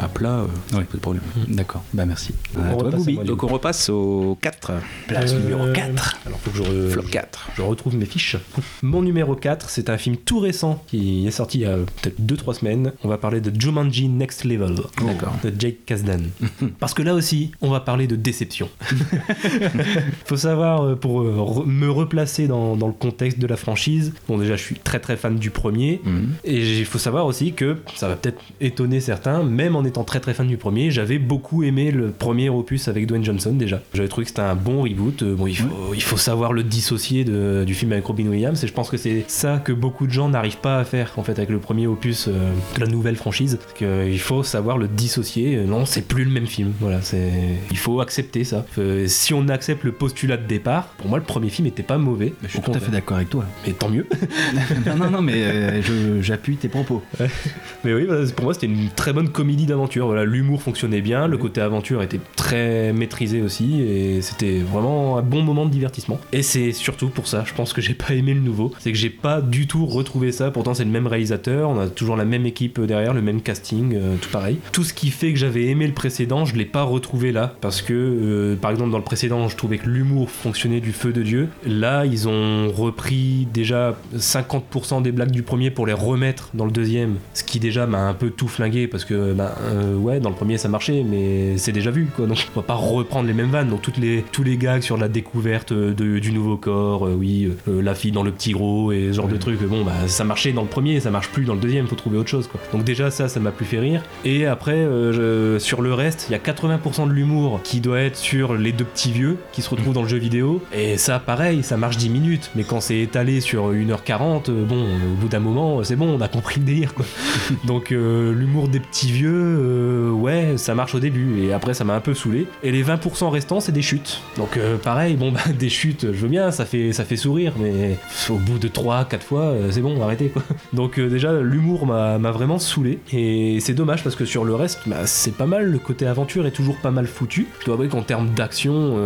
à 0.03 0.09
plat, 0.09 0.41
euh, 0.41 0.77
Ouais. 0.77 0.83
pas 0.85 0.95
de 0.95 1.01
problème. 1.01 1.23
d'accord 1.47 1.85
bah 1.93 2.05
merci 2.05 2.35
On 2.57 2.63
À 2.65 2.75
toi, 2.75 2.91
repasse 2.91 3.05
Donc 3.07 3.45
on 3.45 3.47
repasse 3.47 3.89
au 3.91 4.37
4. 4.41 4.73
place 5.07 5.33
Euh, 5.33 5.39
numéro 5.41 5.73
4 5.73 6.17
Alors, 6.27 6.41
faut 6.41 6.51
que 6.51 6.57
je, 6.57 6.63
re- 6.65 6.91
Flop 6.91 7.03
4. 7.11 7.49
je 7.57 7.63
retrouve 7.63 7.95
mes 7.95 8.07
fiches. 8.07 8.37
Mon 8.83 9.03
numéro 9.03 9.37
4, 9.37 9.71
c'est 9.71 9.89
un 9.89 9.99
film 9.99 10.17
tout 10.17 10.41
récent 10.41 10.83
qui 10.89 11.29
est 11.29 11.31
sorti 11.31 11.59
il 11.59 11.63
y 11.63 11.67
a 11.67 11.77
peut-être 11.77 12.21
2-3 12.21 12.55
semaines. 12.55 12.93
On 13.05 13.09
va 13.09 13.19
parler 13.19 13.41
de 13.41 13.53
Jumanji 13.59 14.09
Next 14.09 14.45
Level. 14.45 14.75
D'accord. 15.05 15.35
De 15.45 15.53
Jake 15.57 15.85
Kasdan. 15.87 16.23
Parce 16.81 16.93
que 16.95 17.03
là 17.03 17.15
aussi, 17.15 17.53
on 17.61 17.71
va 17.71 17.79
parler 17.81 18.09
de 18.09 18.17
déception. 18.17 18.69
Faut 20.25 20.37
savoir, 20.37 20.83
euh, 20.83 20.97
pour 20.97 21.21
euh, 21.23 21.65
me 21.67 21.89
replacer 21.91 22.47
dans, 22.49 22.77
dans 22.77 22.87
le 22.89 22.93
contexte 22.93 23.39
de 23.39 23.47
la 23.47 23.57
franchise, 23.57 24.13
bon 24.27 24.39
déjà 24.39 24.57
je 24.57 24.63
suis 24.63 24.75
très 24.77 24.99
très 24.99 25.17
fan 25.17 25.37
du 25.37 25.51
premier, 25.51 26.01
Mhm. 26.05 26.33
et 26.45 26.79
il 26.81 26.85
faut 26.85 26.99
savoir 26.99 27.27
aussi 27.29 27.53
que 27.53 27.77
ça 27.95 28.09
va 28.09 28.17
peut-être 28.17 28.41
étonner 28.61 29.01
certains, 29.01 29.43
même 29.43 29.77
en 29.77 29.85
étant 29.85 30.05
très 30.05 30.21
très 30.21 30.35
fan 30.35 30.47
du 30.49 30.57
premier, 30.57 30.91
j'avais 30.91 31.19
beaucoup 31.19 31.63
aimé 31.63 31.91
le 31.91 32.11
premier 32.11 32.49
opus 32.49 32.89
avec 32.89 33.07
Dwayne 33.07 33.25
Johnson 33.25 33.53
déjà. 33.53 33.81
J'avais 33.95 34.09
trouvé 34.09 34.25
que 34.25 34.31
c'était 34.31 34.41
un 34.43 34.55
bon 34.57 34.83
reboot. 34.83 35.23
Euh, 35.23 35.35
Bon, 35.37 35.47
il 35.47 35.57
faut, 35.57 35.95
il 35.95 36.03
faut 36.03 36.17
savoir 36.17 36.53
le 36.53 36.65
dissocier 36.65 37.25
de- 37.25 37.63
du 37.67 37.75
film 37.75 37.93
avec 37.93 38.05
Robin 38.07 38.27
Williams, 38.27 38.63
et 38.65 38.67
je 38.67 38.73
pense 38.73 38.89
que 38.91 38.97
c'est 38.97 39.25
ça 39.29 39.59
que 39.65 39.73
beaucoup 39.73 40.07
de 40.07 40.13
gens 40.13 40.29
n'arrivent 40.29 40.57
pas 40.59 40.79
à 40.79 40.85
faire 40.85 41.13
en 41.17 41.23
fait 41.23 41.33
avec 41.33 41.51
le 41.51 41.59
premier 41.59 41.87
opus 41.87 42.27
euh, 42.29 42.51
de 42.77 42.81
la 42.81 42.87
nouvelle 42.87 43.17
franchise. 43.17 43.59
Que, 43.79 43.85
euh, 43.85 44.09
il 44.11 44.19
faut 44.19 44.43
savoir 44.43 44.79
le 44.79 44.89
dissocier. 44.89 45.57
Non, 45.59 45.85
c'est 45.87 46.03
plus 46.03 46.25
le 46.25 46.31
même 46.31 46.47
film. 46.47 46.73
Voilà, 46.81 47.01
c'est 47.03 47.31
il 47.71 47.77
faut 47.79 48.01
accepter 48.01 48.43
ça. 48.45 48.65
Euh, 48.79 49.07
si 49.07 49.33
on 49.35 49.49
accepte 49.49 49.85
le 49.85 49.93
postulat 49.93 50.37
de 50.37 50.47
départ, 50.47 50.87
pour 50.99 51.09
moi 51.09 51.19
le 51.19 51.25
premier 51.25 51.51
film 51.51 51.67
était 51.69 51.83
pas 51.83 51.99
mauvais. 51.99 52.33
Je 52.43 52.49
suis 52.49 52.61
tout 52.61 52.73
à 52.73 52.81
fait 52.81 52.91
d'accord 52.91 53.17
avec 53.19 53.31
toi. 53.31 53.45
Et 53.67 53.73
tant 53.73 53.89
mieux. 53.89 54.07
non, 54.87 54.97
non, 54.97 55.11
non, 55.11 55.23
mais 55.23 55.35
euh, 55.45 56.23
j'appuie 56.23 56.57
tes 56.57 56.69
propos. 56.69 57.03
Mais 57.85 57.95
oui, 57.95 58.07
pour 58.35 58.45
moi 58.45 58.55
c'était 58.55 58.67
une 58.67 58.89
très 58.95 59.13
bonne 59.13 59.29
comédie 59.29 59.67
d'aventure. 59.67 60.07
Voilà, 60.07 60.25
l'humour 60.25 60.63
fonctionnait 60.63 61.01
bien, 61.01 61.27
le 61.27 61.39
côté 61.39 61.61
aventure 61.61 62.03
était 62.03 62.21
très 62.37 62.93
maîtrisé 62.93 63.43
aussi, 63.43 63.83
et 63.83 64.23
c'était 64.23 64.59
vraiment 64.59 65.19
un 65.19 65.23
bon 65.23 65.43
moment 65.43 65.67
de 65.67 65.71
divertissement. 65.71 66.21
Et 66.33 66.43
c'est 66.43 66.73
surtout 66.73 67.09
pour 67.09 67.29
ça, 67.29 67.45
je 67.47 67.55
pense 67.55 67.73
que 67.73 67.81
j'ai 67.81 67.95
pas 67.95 68.15
aimé 68.15 68.35
le 68.35 68.41
nouveau, 68.41 68.73
c'est 68.79 68.93
que 68.93 68.99
j'ai 68.99 69.11
pas 69.11 69.41
du 69.41 69.67
tout 69.67 69.87
retrouvé 69.87 70.33
ça. 70.33 70.51
Pourtant 70.51 70.75
c'est 70.75 70.85
le 70.85 70.91
même 70.91 71.07
réalisateur, 71.07 71.71
on 71.71 71.81
a 71.81 71.89
toujours 71.89 72.17
la 72.17 72.25
même 72.25 72.47
équipe 72.47 72.81
derrière, 72.81 73.15
le 73.15 73.23
même 73.23 73.41
casting, 73.41 73.95
euh, 73.95 74.17
tout 74.21 74.31
pareil. 74.31 74.59
Tout 74.73 74.85
ce 74.85 74.93
qui 74.93 75.11
fait 75.11 75.33
que 75.33 75.39
j'avais 75.39 75.67
aimé 75.67 75.87
le 75.87 75.95
précédent, 75.95 76.45
je 76.45 76.57
l'ai 76.57 76.65
pas 76.65 76.83
retrouvé 76.83 77.33
là, 77.33 77.55
parce 77.61 77.83
que 77.83 77.93
euh, 77.95 78.57
par 78.57 78.71
exemple 78.71 78.91
dans 78.91 78.99
le 78.99 79.05
précédent, 79.05 79.49
je 79.49 79.57
trouvais 79.57 79.79
que 79.79 79.89
l'humour 79.89 80.31
fonctionnait 80.31 80.81
du 80.81 80.93
feu 80.93 81.13
de 81.13 81.23
dieu. 81.23 81.49
Là, 81.67 82.07
ils 82.07 82.29
ont 82.29 82.71
repris 82.71 83.47
déjà 83.53 83.97
50% 84.17 85.03
des 85.03 85.13
blagues 85.13 85.31
du 85.31 85.43
premier 85.43 85.71
pour 85.71 85.87
les 85.87 85.93
remettre 85.93 86.51
dans 86.55 86.65
le 86.65 86.71
deuxième, 86.71 87.08
ce 87.35 87.43
qui 87.45 87.59
déjà 87.61 87.87
m'a 87.87 88.03
un 88.09 88.15
peu 88.15 88.31
tout 88.31 88.49
flingué 88.49 88.87
parce 88.89 89.05
que 89.05 89.33
bah, 89.33 89.55
euh, 89.63 89.97
ouais, 89.97 90.21
dans 90.21 90.29
le 90.31 90.35
premier 90.35 90.59
ça 90.59 90.69
marchait, 90.69 91.05
mais 91.09 91.57
c'est 91.59 91.73
déjà 91.73 91.91
vu 91.91 92.07
quoi. 92.17 92.27
Donc 92.27 92.39
on 92.55 92.61
va 92.61 92.67
pas 92.67 92.75
reprendre 92.75 93.27
les 93.27 93.35
mêmes 93.35 93.51
vannes. 93.51 93.69
Donc 93.69 93.83
toutes 93.83 93.99
les 93.99 94.25
tous 94.33 94.43
les 94.43 94.57
gags 94.57 94.83
sur 94.83 94.97
la 94.97 95.09
découverte 95.09 95.73
de- 95.73 96.19
du 96.19 96.33
nouveau 96.33 96.57
corps, 96.57 97.07
euh, 97.07 97.15
oui, 97.19 97.51
euh, 97.69 97.83
la 97.83 97.95
fille 97.95 98.13
dans 98.13 98.23
le 98.23 98.31
petit 98.33 98.53
gros 98.53 98.93
et 98.93 99.09
ce 99.09 99.13
genre 99.17 99.29
de 99.29 99.37
trucs. 99.37 99.63
Bon 99.63 99.85
bah 99.85 99.93
ça 100.07 100.25
marchait 100.25 100.53
dans 100.53 100.63
le 100.63 100.69
premier, 100.69 101.01
ça 101.01 101.11
marche 101.11 101.29
plus 101.29 101.45
dans 101.45 101.55
le 101.55 101.61
deuxième. 101.61 101.87
Faut 101.87 101.97
trouver 101.97 102.19
autre 102.19 102.29
chose 102.31 102.47
quoi. 102.49 102.61
Donc 102.73 102.85
déjà 102.85 103.11
ça, 103.11 103.29
ça 103.29 103.41
m'a 103.41 103.51
plus 103.51 103.67
fait 103.67 103.79
rire. 103.79 104.03
Et 104.25 104.47
après 104.47 104.77
euh, 104.77 105.55
je- 105.57 105.59
sur 105.59 105.83
le 105.83 105.93
reste, 105.95 106.27
il 106.29 106.33
y 106.33 106.35
a 106.35 106.39
80% 106.39 107.07
de 107.07 107.13
l'humour 107.13 107.61
qui 107.65 107.81
doit 107.81 108.01
être 108.01 108.17
sur 108.17 108.55
les 108.55 108.73
deux 108.73 108.85
petits 108.85 109.13
vieux 109.13 109.37
qui 109.53 109.63
se 109.63 109.71
retrouvent 109.71 109.95
dans 109.95 110.03
le 110.03 110.09
jeu 110.09 110.19
vidéo. 110.19 110.63
Et 110.75 110.97
ça 110.99 111.19
pareil, 111.19 111.63
ça 111.63 111.77
marche 111.77 111.97
10 111.97 112.11
minutes. 112.11 112.51
Mais 112.55 112.65
quand 112.65 112.81
c'est 112.81 112.99
étalé 113.01 113.41
sur 113.41 113.73
1h40, 113.73 114.49
euh, 114.51 114.65
bon, 114.65 114.85
au 114.85 115.21
bout 115.21 115.29
d'un 115.29 115.39
moment, 115.41 115.83
c'est 115.85 115.97
bon, 115.97 116.09
on 116.17 116.21
a 116.21 116.29
compris 116.29 116.61
le 116.61 116.67
délire 116.67 116.95
Donc 117.65 117.93
euh, 117.93 118.33
l'humour 118.33 118.69
des 118.69 118.81
petits 118.81 119.11
vieux, 119.11 119.31
euh, 119.33 120.11
ouais, 120.11 120.55
ça 120.57 120.75
marche 120.75 120.95
au 120.95 121.01
début 121.01 121.43
et 121.43 121.53
après 121.53 121.75
ça 121.75 121.85
m'a 121.85 121.95
un 121.95 122.01
peu 122.01 122.15
saoulé. 122.15 122.47
Et 122.63 122.73
les 122.73 122.85
20% 122.85 123.29
restants, 123.29 123.61
c'est 123.61 123.73
des 123.73 123.83
chutes. 123.83 124.21
Donc 124.37 124.57
euh, 124.57 124.77
pareil, 124.77 125.17
bon 125.17 125.33
bah 125.33 125.41
des 125.59 125.69
chutes, 125.69 126.07
je 126.13 126.19
veux 126.19 126.29
bien, 126.29 126.51
ça 126.51 126.65
fait 126.65 126.93
ça 126.93 127.05
fait 127.05 127.17
sourire, 127.17 127.55
mais 127.59 127.97
au 128.31 128.37
bout 128.37 128.59
de 128.59 128.69
3 128.69 129.05
4 129.05 129.25
fois, 129.25 129.55
c'est 129.71 129.81
bon, 129.81 130.01
arrêtez 130.03 130.29
quoi. 130.29 130.43
Donc 130.73 131.01
déjà 131.01 131.33
l'humour 131.41 131.87
m'a 131.87 132.19
vraiment 132.31 132.59
saoulé 132.59 132.99
et 133.13 133.59
c'est 133.61 133.75
dommage 133.75 134.03
parce 134.03 134.17
que 134.17 134.25
sur 134.25 134.45
le 134.45 134.55
reste, 134.55 134.81
bah, 134.87 135.07
c'est 135.07 135.35
pas 135.35 135.47
mal, 135.47 135.67
le 135.71 135.79
côté 135.79 136.07
aventure 136.07 136.47
est 136.47 136.53
toujours 136.53 136.77
pas 136.77 136.91
mal 136.91 137.07
foutu. 137.07 137.47
Je 137.61 137.67
dois 137.67 137.75
avouer 137.75 137.89
qu'en 137.89 138.03
termes 138.03 138.31
d'action, 138.31 138.97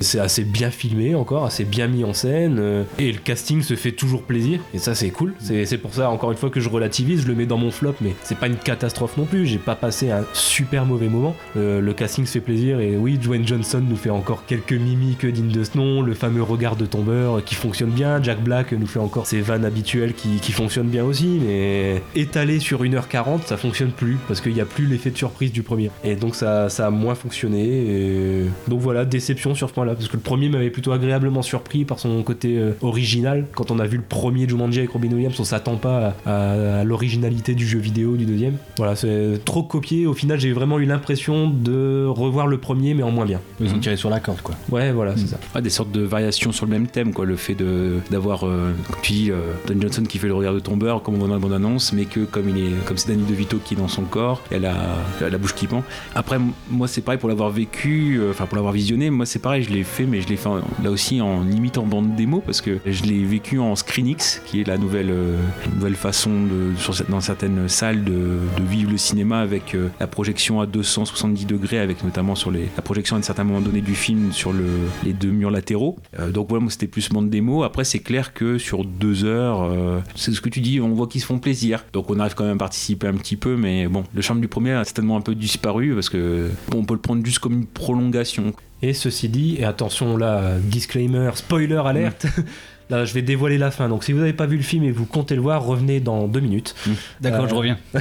c'est 0.00 0.20
assez 0.20 0.44
bien 0.44 0.70
filmé 0.70 1.14
encore, 1.14 1.44
assez 1.44 1.64
bien 1.64 1.88
mis 1.88 2.04
en 2.04 2.12
scène 2.12 2.84
et 2.98 3.12
le 3.12 3.18
casting 3.18 3.62
se 3.62 3.74
fait 3.74 3.92
toujours 3.92 4.22
plaisir 4.22 4.60
et 4.74 4.78
ça 4.78 4.94
c'est 4.94 5.10
cool. 5.10 5.34
C'est 5.40 5.78
pour 5.78 5.94
ça 5.94 6.10
encore 6.10 6.30
une 6.32 6.36
fois 6.36 6.50
que 6.50 6.60
je 6.60 6.68
je 7.16 7.26
le 7.26 7.34
mets 7.34 7.46
dans 7.46 7.56
mon 7.58 7.70
flop, 7.70 7.94
mais 8.00 8.14
c'est 8.22 8.38
pas 8.38 8.46
une 8.48 8.56
catastrophe 8.56 9.16
non 9.16 9.24
plus. 9.24 9.46
J'ai 9.46 9.58
pas 9.58 9.74
passé 9.74 10.10
un 10.10 10.24
super 10.32 10.84
mauvais 10.84 11.08
moment. 11.08 11.34
Euh, 11.56 11.80
le 11.80 11.92
casting 11.92 12.26
se 12.26 12.32
fait 12.32 12.40
plaisir 12.40 12.80
et 12.80 12.96
oui, 12.96 13.18
Dwayne 13.18 13.46
Johnson 13.46 13.82
nous 13.88 13.96
fait 13.96 14.10
encore 14.10 14.44
quelques 14.46 14.72
mimiques 14.72 15.26
dignes 15.26 15.50
de 15.52 15.64
ce 15.64 15.76
nom, 15.76 16.02
le 16.02 16.14
fameux 16.14 16.42
regard 16.42 16.76
de 16.76 16.86
tombeur 16.86 17.42
qui 17.44 17.54
fonctionne 17.54 17.90
bien. 17.90 18.22
Jack 18.22 18.42
Black 18.42 18.72
nous 18.72 18.86
fait 18.86 18.98
encore 18.98 19.26
ses 19.26 19.40
vannes 19.40 19.64
habituelles 19.64 20.12
qui, 20.14 20.52
fonctionnent 20.52 20.88
bien 20.88 21.04
aussi, 21.04 21.38
mais 21.46 22.02
étalé 22.16 22.58
sur 22.58 22.82
1h40, 22.82 23.42
ça 23.46 23.56
fonctionne 23.56 23.90
plus 23.90 24.16
parce 24.26 24.40
qu'il 24.40 24.52
n'y 24.54 24.60
a 24.60 24.64
plus 24.64 24.86
l'effet 24.86 25.10
de 25.10 25.16
surprise 25.16 25.52
du 25.52 25.62
premier. 25.62 25.90
Et 26.04 26.16
donc 26.16 26.34
ça, 26.34 26.68
ça 26.68 26.86
a 26.86 26.90
moins 26.90 27.14
fonctionné. 27.14 27.62
Et 27.68 28.44
donc 28.66 28.80
voilà, 28.80 29.04
déception 29.04 29.54
sur 29.54 29.68
ce 29.68 29.74
point-là 29.74 29.94
parce 29.94 30.08
que 30.08 30.16
le 30.16 30.22
premier 30.22 30.48
m'avait 30.48 30.70
plutôt 30.70 30.92
agréablement 30.92 31.42
surpris 31.42 31.84
par 31.84 31.98
son 31.98 32.22
côté 32.22 32.58
euh, 32.58 32.72
original. 32.82 33.46
Quand 33.54 33.70
on 33.70 33.78
a 33.78 33.86
vu 33.86 33.98
le 33.98 34.02
premier 34.02 34.48
Jumanji 34.48 34.78
avec 34.80 34.90
Robin 34.90 35.12
Williams, 35.12 35.38
on 35.38 35.44
s'attend 35.44 35.76
pas 35.76 36.14
à, 36.26 36.30
à- 36.30 36.78
à 36.80 36.84
l'originalité 37.02 37.54
du 37.54 37.64
jeu 37.66 37.78
vidéo 37.78 38.16
du 38.16 38.24
deuxième. 38.24 38.56
Voilà, 38.76 38.96
c'est 38.96 39.40
trop 39.44 39.62
copié. 39.62 40.06
Au 40.08 40.14
final, 40.14 40.40
j'ai 40.40 40.52
vraiment 40.52 40.80
eu 40.80 40.84
l'impression 40.84 41.48
de 41.48 42.04
revoir 42.08 42.48
le 42.48 42.58
premier, 42.58 42.92
mais 42.92 43.04
en 43.04 43.12
moins 43.12 43.24
bien. 43.24 43.40
Ils 43.60 43.72
ont 43.72 43.78
tiré 43.78 43.96
sur 43.96 44.10
la 44.10 44.18
corde, 44.18 44.40
quoi. 44.42 44.56
Ouais, 44.70 44.90
voilà, 44.90 45.16
c'est 45.16 45.28
ça. 45.28 45.38
Ouais, 45.54 45.62
des 45.62 45.70
sortes 45.70 45.92
de 45.92 46.00
variations 46.02 46.50
sur 46.50 46.66
le 46.66 46.72
même 46.72 46.88
thème, 46.88 47.12
quoi. 47.12 47.24
Le 47.24 47.36
fait 47.36 47.54
de 47.54 47.98
d'avoir, 48.10 48.44
euh, 48.46 48.72
comme 48.90 49.00
tu 49.02 49.12
dis, 49.12 49.30
euh, 49.30 49.52
Don 49.68 49.80
Johnson 49.80 50.02
qui 50.08 50.18
fait 50.18 50.26
le 50.26 50.34
regard 50.34 50.54
de 50.54 50.58
tombeur, 50.58 51.02
comme 51.04 51.14
on 51.14 51.18
voit 51.18 51.28
dans 51.28 51.34
la 51.34 51.40
bande-annonce, 51.40 51.92
mais 51.92 52.04
que 52.04 52.20
comme 52.24 52.48
il 52.48 52.58
est, 52.58 52.84
comme 52.84 52.96
c'est 52.96 53.10
Danny 53.10 53.22
DeVito 53.22 53.58
qui 53.64 53.74
est 53.74 53.76
dans 53.76 53.86
son 53.88 54.02
corps, 54.02 54.42
elle 54.50 54.64
a 54.66 54.74
la, 55.20 55.30
la 55.30 55.38
bouche 55.38 55.54
qui 55.54 55.68
pend. 55.68 55.84
Après, 56.16 56.38
moi, 56.68 56.88
c'est 56.88 57.02
pareil 57.02 57.20
pour 57.20 57.28
l'avoir 57.28 57.50
vécu, 57.50 58.16
euh, 58.18 58.30
enfin 58.32 58.46
pour 58.46 58.56
l'avoir 58.56 58.72
visionné. 58.74 59.10
Moi, 59.10 59.24
c'est 59.24 59.38
pareil, 59.38 59.62
je 59.62 59.70
l'ai 59.70 59.84
fait, 59.84 60.04
mais 60.04 60.20
je 60.20 60.26
l'ai 60.28 60.36
fait 60.36 60.48
en- 60.48 60.60
là 60.82 60.90
aussi 60.90 61.20
en 61.20 61.42
limite 61.44 61.78
en 61.78 61.86
bande 61.86 62.16
démo 62.16 62.40
parce 62.44 62.60
que 62.60 62.78
je 62.84 63.04
l'ai 63.04 63.22
vécu 63.24 63.60
en 63.60 63.76
ScreenX, 63.76 64.42
qui 64.46 64.60
est 64.60 64.66
la 64.66 64.78
nouvelle 64.78 65.10
euh, 65.10 65.36
nouvelle 65.76 65.94
façon 65.94 66.30
de, 66.30 66.76
sur, 66.92 67.04
dans 67.06 67.20
certaines 67.20 67.68
salles 67.68 68.04
de, 68.04 68.38
de 68.56 68.62
vivre 68.68 68.90
le 68.90 68.98
cinéma 68.98 69.40
avec 69.40 69.74
euh, 69.74 69.88
la 70.00 70.06
projection 70.06 70.60
à 70.60 70.66
270 70.66 71.46
degrés, 71.46 71.78
avec 71.78 72.02
notamment 72.04 72.34
sur 72.34 72.50
les, 72.50 72.68
la 72.76 72.82
projection 72.82 73.16
à 73.16 73.18
un 73.18 73.22
certain 73.22 73.44
moment 73.44 73.60
donné 73.60 73.80
du 73.80 73.94
film 73.94 74.32
sur 74.32 74.52
le, 74.52 74.66
les 75.04 75.12
deux 75.12 75.30
murs 75.30 75.50
latéraux. 75.50 75.96
Euh, 76.18 76.30
donc 76.30 76.48
voilà, 76.48 76.62
moi 76.62 76.70
c'était 76.70 76.86
plus 76.86 77.08
bande 77.10 77.30
démo. 77.30 77.62
Après, 77.62 77.84
c'est 77.84 78.00
clair 78.00 78.32
que 78.34 78.58
sur 78.58 78.84
deux 78.84 79.24
heures, 79.24 79.62
euh, 79.62 80.00
c'est 80.14 80.32
ce 80.32 80.40
que 80.40 80.48
tu 80.48 80.60
dis, 80.60 80.80
on 80.80 80.90
voit 80.90 81.06
qu'ils 81.06 81.20
se 81.20 81.26
font 81.26 81.38
plaisir. 81.38 81.84
Donc 81.92 82.10
on 82.10 82.18
arrive 82.18 82.34
quand 82.34 82.44
même 82.44 82.56
à 82.56 82.58
participer 82.58 83.06
un 83.06 83.14
petit 83.14 83.36
peu, 83.36 83.56
mais 83.56 83.88
bon, 83.88 84.04
le 84.14 84.22
charme 84.22 84.40
du 84.40 84.48
premier 84.48 84.72
a 84.72 84.84
certainement 84.84 85.16
un 85.16 85.22
peu 85.22 85.34
disparu 85.34 85.94
parce 85.94 86.08
que 86.08 86.50
bon, 86.68 86.78
on 86.78 86.84
peut 86.84 86.94
le 86.94 87.00
prendre 87.00 87.24
juste 87.24 87.38
comme 87.38 87.54
une 87.54 87.66
prolongation. 87.66 88.52
Et 88.80 88.94
ceci 88.94 89.28
dit, 89.28 89.56
et 89.58 89.64
attention 89.64 90.16
là, 90.16 90.56
disclaimer, 90.58 91.30
spoiler 91.34 91.82
alerte. 91.84 92.26
Là, 92.90 93.04
je 93.04 93.12
vais 93.12 93.22
dévoiler 93.22 93.58
la 93.58 93.70
fin. 93.70 93.88
Donc, 93.88 94.02
si 94.04 94.12
vous 94.12 94.18
n'avez 94.20 94.32
pas 94.32 94.46
vu 94.46 94.56
le 94.56 94.62
film 94.62 94.82
et 94.84 94.90
vous 94.90 95.04
comptez 95.04 95.34
le 95.34 95.42
voir, 95.42 95.62
revenez 95.64 96.00
dans 96.00 96.26
deux 96.26 96.40
minutes. 96.40 96.74
D'accord, 97.20 97.44
Euh, 97.44 97.48
je 97.48 97.54
reviens. 97.54 97.78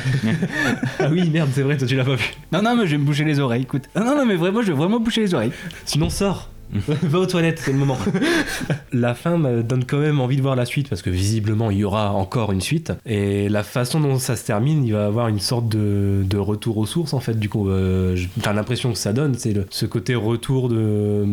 ah 1.00 1.08
oui, 1.12 1.30
merde, 1.30 1.50
c'est 1.54 1.62
vrai, 1.62 1.78
toi 1.78 1.88
tu 1.88 1.96
l'as 1.96 2.06
pas 2.06 2.16
vu. 2.16 2.34
Non, 2.52 2.62
non, 2.62 2.76
mais 2.76 2.86
je 2.86 2.92
vais 2.92 2.98
me 2.98 3.04
boucher 3.06 3.24
les 3.26 3.40
oreilles, 3.40 3.64
écoute. 3.64 3.84
Non, 3.96 4.06
non, 4.06 4.16
non, 4.18 4.26
mais 4.26 4.36
vraiment, 4.36 4.62
je 4.62 4.68
vais 4.68 4.78
vraiment 4.78 5.00
boucher 5.00 5.22
les 5.22 5.34
oreilles. 5.34 5.52
Sinon, 5.86 6.10
sors. 6.10 6.50
Va 7.04 7.20
aux 7.20 7.26
toilettes, 7.26 7.62
c'est 7.64 7.72
le 7.72 7.78
moment. 7.78 7.98
la 8.94 9.14
fin 9.14 9.38
me 9.38 9.64
donne 9.64 9.86
quand 9.86 10.00
même 10.00 10.20
envie 10.20 10.38
de 10.38 10.42
voir 10.42 10.56
la 10.56 10.66
suite 10.66 10.90
parce 10.90 11.02
que 11.02 11.10
visiblement 11.10 11.72
il 11.72 11.78
y 11.80 11.84
aura 11.84 12.12
encore 12.14 12.52
une 12.52 12.62
suite. 12.62 12.94
Et 13.06 13.50
la 13.50 13.64
façon 13.64 14.00
dont 14.00 14.18
ça 14.20 14.36
se 14.36 14.46
termine, 14.46 14.84
il 14.86 14.94
va 14.94 15.06
avoir 15.06 15.28
une 15.28 15.40
sorte 15.40 15.70
de, 15.70 16.24
de 16.30 16.38
retour 16.38 16.78
aux 16.78 16.86
sources 16.86 17.14
en 17.14 17.20
fait. 17.20 17.38
Du 17.40 17.50
coup, 17.50 17.70
euh, 17.70 18.18
enfin, 18.40 18.54
l'impression 18.54 18.92
que 18.92 18.98
ça 18.98 19.14
donne, 19.14 19.36
c'est 19.38 19.54
le- 19.54 19.66
ce 19.70 19.86
côté 19.86 20.16
retour 20.16 20.70
de 20.70 20.76
euh, 20.80 21.26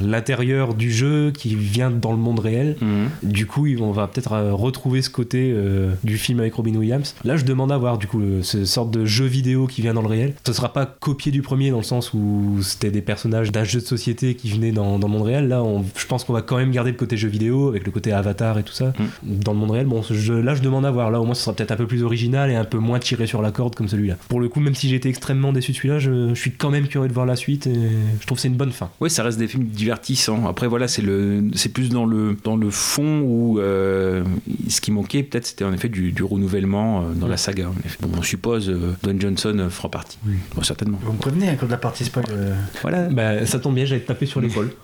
l'intérieur 0.00 0.74
du 0.74 0.90
jeu 0.92 1.32
qui 1.32 1.54
vient 1.54 1.90
dans 1.90 2.12
le 2.12 2.18
monde 2.18 2.38
réel. 2.40 2.76
Du 3.22 3.46
coup, 3.46 3.66
on 3.80 3.90
va 3.92 4.06
peut-être 4.06 4.32
euh, 4.32 4.52
retrouver 4.54 5.02
ce 5.02 5.10
côté 5.10 5.52
euh, 5.54 5.92
du 6.04 6.18
film 6.18 6.40
avec 6.40 6.54
Robin 6.54 6.74
Williams. 6.74 7.14
Là, 7.24 7.36
je 7.36 7.44
demande 7.44 7.72
à 7.72 7.78
voir 7.78 7.98
du 7.98 8.06
coup 8.06 8.18
le- 8.18 8.42
ce 8.42 8.64
sorte 8.64 8.90
de 8.90 9.04
jeu 9.04 9.24
vidéo 9.26 9.66
qui 9.66 9.82
vient 9.82 9.94
dans 9.94 10.02
le 10.02 10.08
réel. 10.08 10.34
Ce 10.46 10.52
sera 10.52 10.72
pas 10.72 10.86
copié 10.86 11.32
du 11.32 11.42
premier 11.42 11.70
dans 11.70 11.78
le 11.78 11.82
sens 11.82 12.12
où 12.14 12.58
c'était 12.62 12.90
des 12.90 13.02
personnages 13.02 13.52
d'un 13.52 13.64
jeu 13.64 13.80
de 13.80 13.84
société 13.84 14.34
qui 14.34 14.50
venaient 14.50 14.67
dans, 14.72 14.98
dans 14.98 15.06
le 15.08 15.12
monde 15.12 15.22
réel. 15.26 15.48
Là, 15.48 15.62
on- 15.62 15.84
je 15.96 16.06
pense 16.06 16.24
qu'on 16.24 16.32
va 16.32 16.42
quand 16.42 16.56
même 16.56 16.70
garder 16.70 16.90
le 16.90 16.96
côté 16.96 17.16
jeu 17.16 17.28
vidéo 17.28 17.68
avec 17.68 17.84
le 17.84 17.90
côté 17.92 18.12
avatar 18.12 18.58
et 18.58 18.62
tout 18.62 18.72
ça 18.72 18.92
dans 19.22 19.52
le 19.52 19.58
monde 19.58 19.70
réel. 19.72 19.86
Bon, 19.86 20.02
là, 20.42 20.54
je 20.54 20.62
demande 20.62 20.86
à 20.86 20.90
voir. 20.90 21.10
Là, 21.10 21.20
au 21.20 21.24
moins, 21.24 21.34
ce 21.34 21.42
sera 21.42 21.54
peut-être 21.54 21.72
un 21.72 21.76
peu 21.76 21.86
plus 21.86 22.02
original 22.02 22.50
et 22.50 22.54
un 22.54 22.64
peu 22.64 22.78
moins 22.78 22.98
tiré 22.98 23.26
sur 23.26 23.42
la 23.42 23.50
corde 23.50 23.74
comme 23.74 23.88
celui-là. 23.88 24.16
Pour 24.28 24.40
le 24.40 24.48
coup, 24.48 24.60
même 24.60 24.74
si 24.74 24.88
j'étais 24.88 25.08
extrêmement 25.08 25.52
déçu 25.52 25.72
de 25.72 25.76
celui-là, 25.76 25.98
je, 25.98 26.30
je 26.30 26.40
suis 26.40 26.52
quand 26.52 26.70
même 26.70 26.86
curieux 26.88 27.08
de 27.08 27.12
voir 27.14 27.26
la 27.26 27.36
suite 27.36 27.66
et 27.66 27.74
je 28.20 28.26
trouve 28.26 28.36
que 28.38 28.42
c'est 28.42 28.48
une 28.48 28.54
bonne 28.56 28.72
fin. 28.72 28.90
Oui, 29.00 29.10
ça 29.10 29.22
reste 29.22 29.38
des 29.38 29.48
films 29.48 29.64
divertissants. 29.64 30.46
Après, 30.48 30.66
voilà, 30.66 30.88
c'est 30.88 31.02
le, 31.02 31.44
c'est 31.54 31.70
plus 31.70 31.88
dans 31.90 32.04
le 32.06 32.36
dans 32.44 32.56
le 32.56 32.70
fond 32.70 33.20
où 33.24 33.58
euh, 33.58 34.22
ce 34.68 34.80
qui 34.80 34.90
manquait 34.90 35.22
peut-être, 35.22 35.46
c'était 35.46 35.64
en 35.64 35.72
effet 35.72 35.88
du, 35.88 36.12
du 36.12 36.22
renouvellement 36.22 37.00
euh, 37.02 37.14
dans 37.14 37.26
la 37.28 37.36
saga. 37.36 37.68
en 37.68 37.74
effet. 37.84 37.98
Bon, 38.00 38.08
on 38.18 38.22
suppose 38.22 38.68
euh, 38.68 38.94
Don 39.02 39.18
Johnson 39.18 39.54
euh, 39.58 39.68
fera 39.70 39.90
partie. 39.90 40.18
Bon, 40.54 40.62
certainement. 40.62 40.98
Vous 41.02 41.12
me 41.12 41.18
prévenez 41.18 41.56
quand 41.58 41.68
la 41.70 41.76
partie 41.78 42.04
spoil. 42.04 42.24
euh. 42.30 42.54
Voilà. 42.82 43.08
Bah, 43.08 43.44
ça 43.46 43.58
tombe 43.58 43.74
bien, 43.74 43.84
j'allais 43.84 44.00
te 44.02 44.08
taper 44.08 44.26
sur 44.26 44.40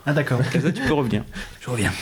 Ah, 0.07 0.13
d'accord. 0.13 0.41
Comme 0.53 0.61
ça, 0.63 0.73
tu 0.73 0.83
peux 0.83 0.93
revenir. 0.95 1.25
Je 1.61 1.71
reviens. 1.71 1.93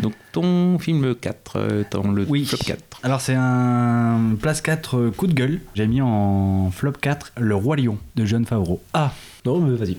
Donc, 0.00 0.14
ton 0.32 0.78
film 0.78 1.14
4, 1.14 1.56
euh, 1.56 1.84
dans 1.90 2.10
le 2.10 2.24
Oui. 2.28 2.44
flop 2.46 2.58
4. 2.64 3.00
Alors, 3.02 3.20
c'est 3.20 3.34
un 3.36 4.36
place 4.40 4.60
4 4.60 4.96
euh, 4.98 5.10
coup 5.10 5.26
de 5.26 5.34
gueule. 5.34 5.60
J'ai 5.74 5.86
mis 5.86 6.00
en 6.00 6.70
flop 6.70 6.92
4 7.00 7.32
Le 7.38 7.54
Roi 7.54 7.76
Lion 7.76 7.98
de 8.16 8.24
John 8.24 8.44
Favreau. 8.46 8.82
Ah, 8.92 9.12
non, 9.44 9.60
mais 9.60 9.76
vas-y. 9.76 9.98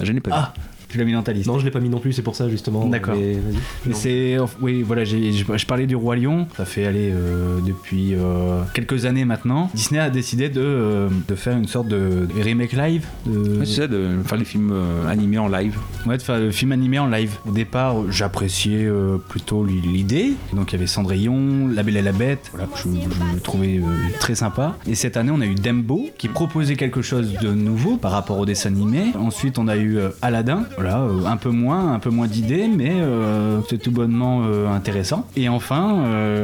Je 0.00 0.12
n'ai 0.12 0.20
pas 0.20 0.30
Ah. 0.32 0.54
Tu 0.92 0.98
l'as 0.98 1.04
mis 1.04 1.12
dans 1.12 1.22
ta 1.22 1.32
liste. 1.32 1.48
Non, 1.48 1.58
je 1.58 1.64
l'ai 1.64 1.70
pas 1.70 1.80
mis 1.80 1.88
non 1.88 1.98
plus, 1.98 2.12
c'est 2.12 2.22
pour 2.22 2.36
ça 2.36 2.48
justement. 2.48 2.86
D'accord. 2.86 3.16
Mais 3.86 3.94
c'est 3.94 4.36
oui 4.60 4.82
voilà 4.82 5.04
je, 5.04 5.66
parlais 5.66 5.86
du 5.86 5.96
roi 5.96 6.16
lion 6.16 6.46
ça 6.56 6.64
fait 6.64 6.86
aller 6.86 7.10
euh, 7.12 7.60
depuis 7.64 8.14
euh, 8.14 8.62
quelques 8.74 9.06
années 9.06 9.24
maintenant 9.24 9.70
Disney 9.74 10.00
a 10.00 10.10
décidé 10.10 10.48
de, 10.48 10.60
euh, 10.60 11.08
de 11.28 11.34
faire 11.34 11.56
une 11.56 11.66
sorte 11.66 11.88
de 11.88 12.28
remake 12.42 12.72
live 12.72 13.06
de, 13.26 13.58
Ouais, 13.58 13.66
c'est 13.66 13.82
ça, 13.82 13.86
de 13.86 14.08
faire 14.24 14.38
les 14.38 14.44
films 14.44 14.72
euh, 14.72 15.08
animés 15.08 15.38
en 15.38 15.48
live. 15.48 15.78
Ouais, 16.06 16.16
de 16.16 16.22
faire 16.22 16.38
le 16.38 16.50
film 16.50 16.72
animé 16.72 16.98
en 16.98 17.06
live. 17.06 17.36
Au 17.46 17.52
départ, 17.52 18.10
j'appréciais 18.10 18.84
euh, 18.84 19.18
plutôt 19.18 19.64
l'idée. 19.64 20.32
Donc 20.52 20.72
il 20.72 20.76
y 20.76 20.78
avait 20.78 20.86
Cendrillon, 20.86 21.68
La 21.68 21.82
Belle 21.82 21.96
et 21.96 22.02
la 22.02 22.12
Bête, 22.12 22.50
voilà, 22.52 22.66
que 22.66 22.78
je, 22.78 22.88
je 23.34 23.38
trouvais 23.40 23.78
euh, 23.78 23.82
très 24.20 24.34
sympa. 24.34 24.76
Et 24.86 24.94
cette 24.94 25.16
année, 25.16 25.30
on 25.30 25.40
a 25.40 25.46
eu 25.46 25.54
Dembo, 25.54 26.08
qui 26.18 26.28
proposait 26.28 26.76
quelque 26.76 27.02
chose 27.02 27.34
de 27.40 27.52
nouveau 27.52 27.96
par 27.96 28.12
rapport 28.12 28.38
au 28.38 28.46
dessin 28.46 28.70
animé. 28.70 29.12
Ensuite, 29.18 29.58
on 29.58 29.68
a 29.68 29.76
eu 29.76 29.98
euh, 29.98 30.10
Aladdin, 30.22 30.64
voilà, 30.82 30.98
euh, 30.98 31.26
un 31.26 31.36
peu 31.36 31.50
moins, 31.50 31.92
un 31.92 32.00
peu 32.00 32.10
moins 32.10 32.26
d'idées, 32.26 32.66
mais 32.66 32.90
euh, 32.90 33.60
c'est 33.70 33.78
tout 33.78 33.92
bonnement 33.92 34.42
euh, 34.44 34.68
intéressant. 34.68 35.28
Et 35.36 35.48
enfin, 35.48 35.92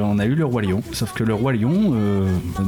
on 0.00 0.18
a 0.18 0.26
eu 0.26 0.36
Le 0.36 0.44
Roi 0.44 0.62
Lion. 0.62 0.80
Sauf 0.92 1.12
que 1.12 1.24
Le 1.24 1.34
Roi 1.34 1.54
Lion, 1.54 1.94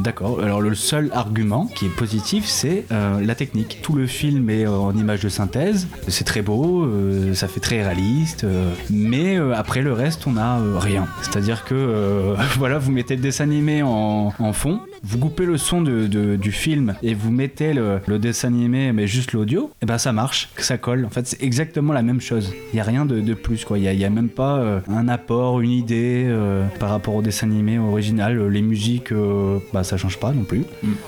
d'accord. 0.02 0.40
Alors 0.42 0.60
le 0.60 0.74
seul 0.74 1.10
argument 1.12 1.66
qui 1.66 1.86
est 1.86 1.94
positif, 1.96 2.46
c'est 2.46 2.84
la 2.90 3.34
technique. 3.34 3.78
Tout 3.82 3.94
le 3.94 4.06
film 4.06 4.50
est 4.50 4.66
en 4.66 4.94
image 4.96 5.20
de 5.20 5.28
synthèse, 5.28 5.86
c'est 6.08 6.24
très 6.24 6.42
beau, 6.42 6.88
ça 7.34 7.46
fait 7.48 7.60
très 7.60 7.82
réaliste, 7.82 8.46
mais 8.90 9.36
après 9.54 9.82
le 9.82 9.92
reste, 9.92 10.26
on 10.26 10.36
a 10.36 10.58
rien. 10.78 11.06
C'est-à-dire 11.22 11.64
que 11.64 12.34
voilà, 12.58 12.78
vous 12.78 12.90
mettez 12.90 13.16
le 13.16 13.22
dessin 13.22 13.44
animé 13.44 13.82
en 13.82 14.52
fond, 14.52 14.80
vous 15.02 15.18
coupez 15.18 15.46
le 15.46 15.56
son 15.56 15.80
de- 15.82 16.06
de- 16.06 16.36
du 16.36 16.52
film 16.52 16.94
et 17.02 17.14
vous 17.14 17.30
mettez 17.30 17.72
le, 17.72 18.00
le 18.06 18.18
dessin 18.18 18.48
animé, 18.48 18.92
mais 18.92 19.06
juste 19.06 19.32
l'audio, 19.32 19.70
et 19.82 19.86
ben 19.86 19.98
ça 19.98 20.12
marche, 20.12 20.50
ça 20.58 20.78
colle. 20.78 21.04
En 21.04 21.10
fait, 21.10 21.26
c'est 21.26 21.42
exactement 21.42 21.92
la 21.92 22.02
même 22.02 22.20
chose. 22.20 22.52
Il 22.72 22.76
y 22.76 22.80
a 22.80 22.84
rien 22.84 23.06
de, 23.06 23.20
de 23.20 23.34
plus, 23.34 23.64
quoi. 23.64 23.78
Il 23.78 23.84
y 23.84 23.96
y 24.00 24.04
a 24.04 24.10
même 24.10 24.28
pas 24.28 24.58
euh, 24.58 24.80
un 24.88 25.08
apport, 25.08 25.60
une 25.60 25.70
idée 25.70 26.24
euh, 26.26 26.64
par 26.78 26.90
rapport 26.90 27.14
au 27.14 27.22
dessin 27.22 27.46
animé 27.50 27.78
original. 27.78 28.48
Les 28.48 28.62
musiques, 28.62 29.12
euh, 29.12 29.58
bah 29.72 29.84
ça 29.84 29.96
change 29.96 30.18
pas 30.18 30.32
non 30.32 30.44
plus. 30.44 30.64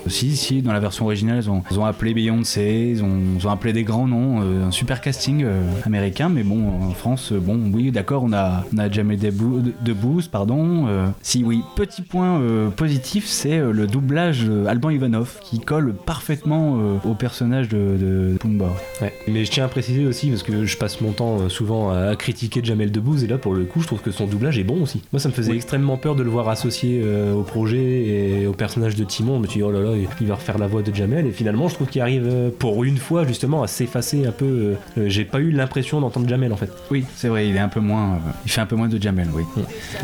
Si, 0.07 0.37
si, 0.37 0.62
dans 0.62 0.72
la 0.72 0.81
version 0.81 1.05
originale, 1.07 1.38
ils 1.42 1.50
ont, 1.50 1.62
ils 1.70 1.78
ont 1.78 1.85
appelé 1.85 2.14
Beyoncé, 2.14 2.90
ils 2.94 3.02
ont, 3.05 3.18
ils 3.38 3.46
ont 3.46 3.50
appelé 3.50 3.72
des 3.72 3.85
grands 3.85 4.07
noms, 4.09 4.40
euh, 4.42 4.66
un 4.66 4.70
super 4.70 5.00
casting 5.00 5.42
euh, 5.44 5.62
américain, 5.85 6.28
mais 6.28 6.42
bon, 6.42 6.68
en 6.83 6.90
France, 6.90 7.33
euh, 7.33 7.38
bon, 7.38 7.61
oui, 7.72 7.90
d'accord, 7.90 8.22
on 8.24 8.33
a, 8.33 8.64
on 8.74 8.78
a 8.78 8.90
Jamel 8.90 9.18
Debbou- 9.18 9.62
Debbouze, 9.85 10.28
pardon. 10.28 10.87
euh, 10.88 11.07
si, 11.22 11.44
oui, 11.44 11.62
petit 11.76 12.02
point 12.02 12.40
euh, 12.40 12.68
positif, 12.70 13.26
c'est 13.26 13.59
euh, 13.59 13.72
le 13.83 13.88
doublage 13.88 14.47
Alban 14.68 14.90
Ivanov, 14.90 15.40
qui 15.42 15.59
colle 15.59 15.92
parfaitement 15.95 16.79
euh, 16.79 16.99
au 17.11 17.14
personnage 17.14 17.68
de, 17.68 17.97
de 17.99 18.37
Pumba. 18.38 18.68
Ouais. 19.01 19.12
Mais 19.27 19.45
je 19.45 19.51
tiens 19.51 19.64
à 19.64 19.68
préciser 19.68 20.07
aussi, 20.07 20.29
parce 20.31 20.45
que 20.45 20.64
je 20.64 20.77
passe 20.77 21.01
mon 21.01 21.11
temps 21.11 21.40
euh, 21.40 21.49
souvent 21.49 21.90
à, 21.90 22.14
critiquer 22.14 22.61
Jamel 22.62 22.92
Debbouze, 22.92 23.25
et 23.25 23.27
là 23.27 23.38
pour 23.38 23.55
le 23.55 23.64
coup, 23.64 23.81
je 23.81 23.88
trouve 23.88 24.01
que 24.01 24.12
son 24.12 24.27
doublage 24.27 24.57
est 24.57 24.62
bon 24.64 24.83
aussi. 24.83 25.03
Moi, 25.12 25.18
ça 25.18 25.29
me 25.29 25.35
faisait 25.35 25.51
Oui. 25.51 25.57
extrêmement 25.57 25.97
peur 25.97 26.14
de 26.14 26.23
le 26.23 26.31
voir 26.31 26.49
associé 26.49 27.03
euh, 27.05 27.35
au 27.35 27.42
projet 27.42 27.83
et 27.83 28.47
au 28.47 28.53
personnage 28.53 28.95
de 28.95 29.03
Timon. 29.03 29.38
Je 29.38 29.42
me 29.42 29.47
suis 29.49 29.59
dit, 29.59 29.64
oh 29.64 29.73
là 29.73 29.81
là, 29.81 29.90
il 30.21 30.27
va 30.29 30.37
refaire 30.37 30.59
la 30.59 30.68
voix 30.68 30.83
de 30.83 30.95
Jamel, 30.95 31.27
et 31.27 31.33
finalement, 31.33 31.66
je 31.68 31.75
trouve 31.75 31.88
qu'il 31.88 32.01
arrive 32.03 32.53
pour 32.61 32.85
une 32.85 32.99
fois 32.99 33.27
justement 33.27 33.64
à 33.64 33.66
s'effacer 33.66 34.27
un 34.27 34.33
peu. 34.33 34.75
J'ai 34.97 35.25
pas 35.25 35.40
eu 35.40 35.51
l'impression 35.51 36.01
d'entendre 36.01 36.29
Jamel 36.29 36.53
en 36.53 36.57
fait. 36.57 36.71
Oui, 36.92 37.05
c'est 37.16 37.29
vrai, 37.29 37.49
il 37.49 37.57
est 37.57 37.61
un 37.61 37.68
peu 37.68 37.81
moins, 37.81 38.21
il 38.45 38.51
fait 38.53 38.61
un 38.61 38.66
peu 38.66 38.77
moins 38.77 38.88
de 38.88 39.03
Jamel, 39.03 39.29
oui. 39.35 39.42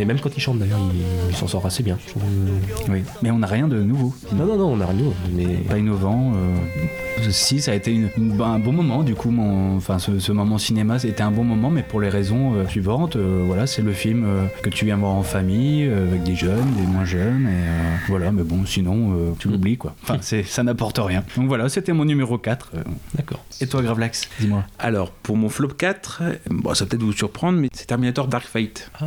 Et 0.00 0.04
même 0.04 0.18
quand 0.18 0.36
il 0.36 0.40
chante 0.40 0.58
d'ailleurs, 0.58 0.80
il, 0.92 1.30
il 1.30 1.36
s'en 1.36 1.46
sort 1.46 1.64
assez 1.64 1.84
bien. 1.84 1.96
oui. 2.88 3.02
Mais 3.22 3.30
on 3.30 3.38
n'a 3.38 3.46
rien 3.46 3.67
de 3.68 3.82
nouveau. 3.82 4.14
Non, 4.34 4.46
non, 4.46 4.56
non, 4.56 4.72
on 4.72 4.80
a 4.80 4.86
rien. 4.86 5.04
Mais 5.34 5.46
pas 5.68 5.78
innovant. 5.78 6.32
euh, 6.34 7.28
si, 7.30 7.60
ça 7.60 7.72
a 7.72 7.74
été 7.74 7.92
une- 7.92 8.10
une- 8.16 8.40
un 8.40 8.58
bon 8.58 8.72
moment, 8.72 9.02
du 9.02 9.14
coup, 9.14 9.30
mon, 9.30 9.76
enfin, 9.76 9.98
ce, 9.98 10.18
ce 10.18 10.32
moment 10.32 10.56
cinéma, 10.58 10.98
c'était 10.98 11.22
un 11.22 11.30
bon 11.32 11.44
moment, 11.44 11.68
mais 11.70 11.82
pour 11.82 12.00
les 12.00 12.08
raisons 12.08 12.54
euh, 12.54 12.66
suivantes. 12.68 13.16
euh, 13.16 13.42
voilà, 13.46 13.66
c'est 13.66 13.82
le 13.82 13.92
film 13.92 14.24
euh, 14.24 14.44
que 14.62 14.70
tu 14.70 14.84
viens 14.84 14.96
voir 14.96 15.12
en 15.12 15.22
famille, 15.22 15.84
euh, 15.86 16.06
avec 16.08 16.22
des 16.22 16.36
jeunes, 16.36 16.72
des 16.76 16.86
moins 16.86 17.04
jeunes, 17.04 17.46
et 17.46 17.50
euh, 17.50 17.96
voilà, 18.08 18.30
mais 18.32 18.42
bon, 18.44 18.64
sinon, 18.66 19.12
euh, 19.12 19.32
tu 19.38 19.48
l'oublies, 19.48 19.76
quoi. 19.76 19.94
Enfin, 20.02 20.18
c'est, 20.20 20.42
ça 20.44 20.62
n'apporte 20.62 20.98
rien. 21.02 21.24
Donc 21.36 21.48
voilà, 21.48 21.68
c'était 21.68 21.92
mon 21.92 22.04
numéro 22.04 22.38
4. 22.38 22.70
euh. 22.76 22.82
d'accord. 23.14 23.44
Et 23.60 23.66
toi, 23.66 23.82
Gravelax, 23.82 24.28
dis-moi. 24.40 24.64
Alors, 24.78 25.10
pour 25.10 25.36
mon 25.36 25.48
flop 25.48 25.68
4, 25.76 26.22
bon, 26.50 26.72
ça 26.74 26.84
va 26.84 26.88
peut-être 26.90 27.02
vous 27.02 27.12
surprendre, 27.12 27.58
mais 27.58 27.68
c'est 27.72 27.86
Terminator 27.86 28.28
Dark 28.28 28.46
Fate. 28.46 28.90
Ah, 29.00 29.06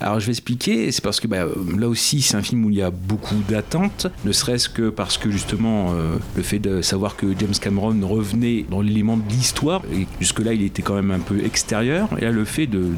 Alors 0.00 0.18
je 0.20 0.26
vais 0.26 0.32
expliquer, 0.32 0.90
c'est 0.92 1.02
parce 1.04 1.20
que 1.20 1.28
bah, 1.28 1.44
là 1.78 1.88
aussi 1.88 2.20
c'est 2.22 2.36
un 2.36 2.42
film 2.42 2.64
où 2.64 2.70
il 2.70 2.76
y 2.76 2.82
a 2.82 2.90
beaucoup 2.90 3.36
d'attentes, 3.48 3.93
ne 4.24 4.32
serait-ce 4.32 4.68
que 4.68 4.90
parce 4.90 5.18
que 5.18 5.30
justement 5.30 5.92
euh, 5.92 6.16
le 6.36 6.42
fait 6.42 6.58
de 6.58 6.82
savoir 6.82 7.16
que 7.16 7.26
James 7.38 7.54
Cameron 7.60 7.94
revenait 8.06 8.64
dans 8.70 8.80
l'élément 8.80 9.16
de 9.16 9.28
l'histoire, 9.28 9.82
et 9.92 10.06
jusque-là 10.20 10.52
il 10.54 10.62
était 10.62 10.82
quand 10.82 10.94
même 10.94 11.10
un 11.10 11.20
peu 11.20 11.44
extérieur, 11.44 12.08
et 12.18 12.22
là 12.22 12.30
le 12.30 12.44
fait 12.44 12.66
de, 12.66 12.90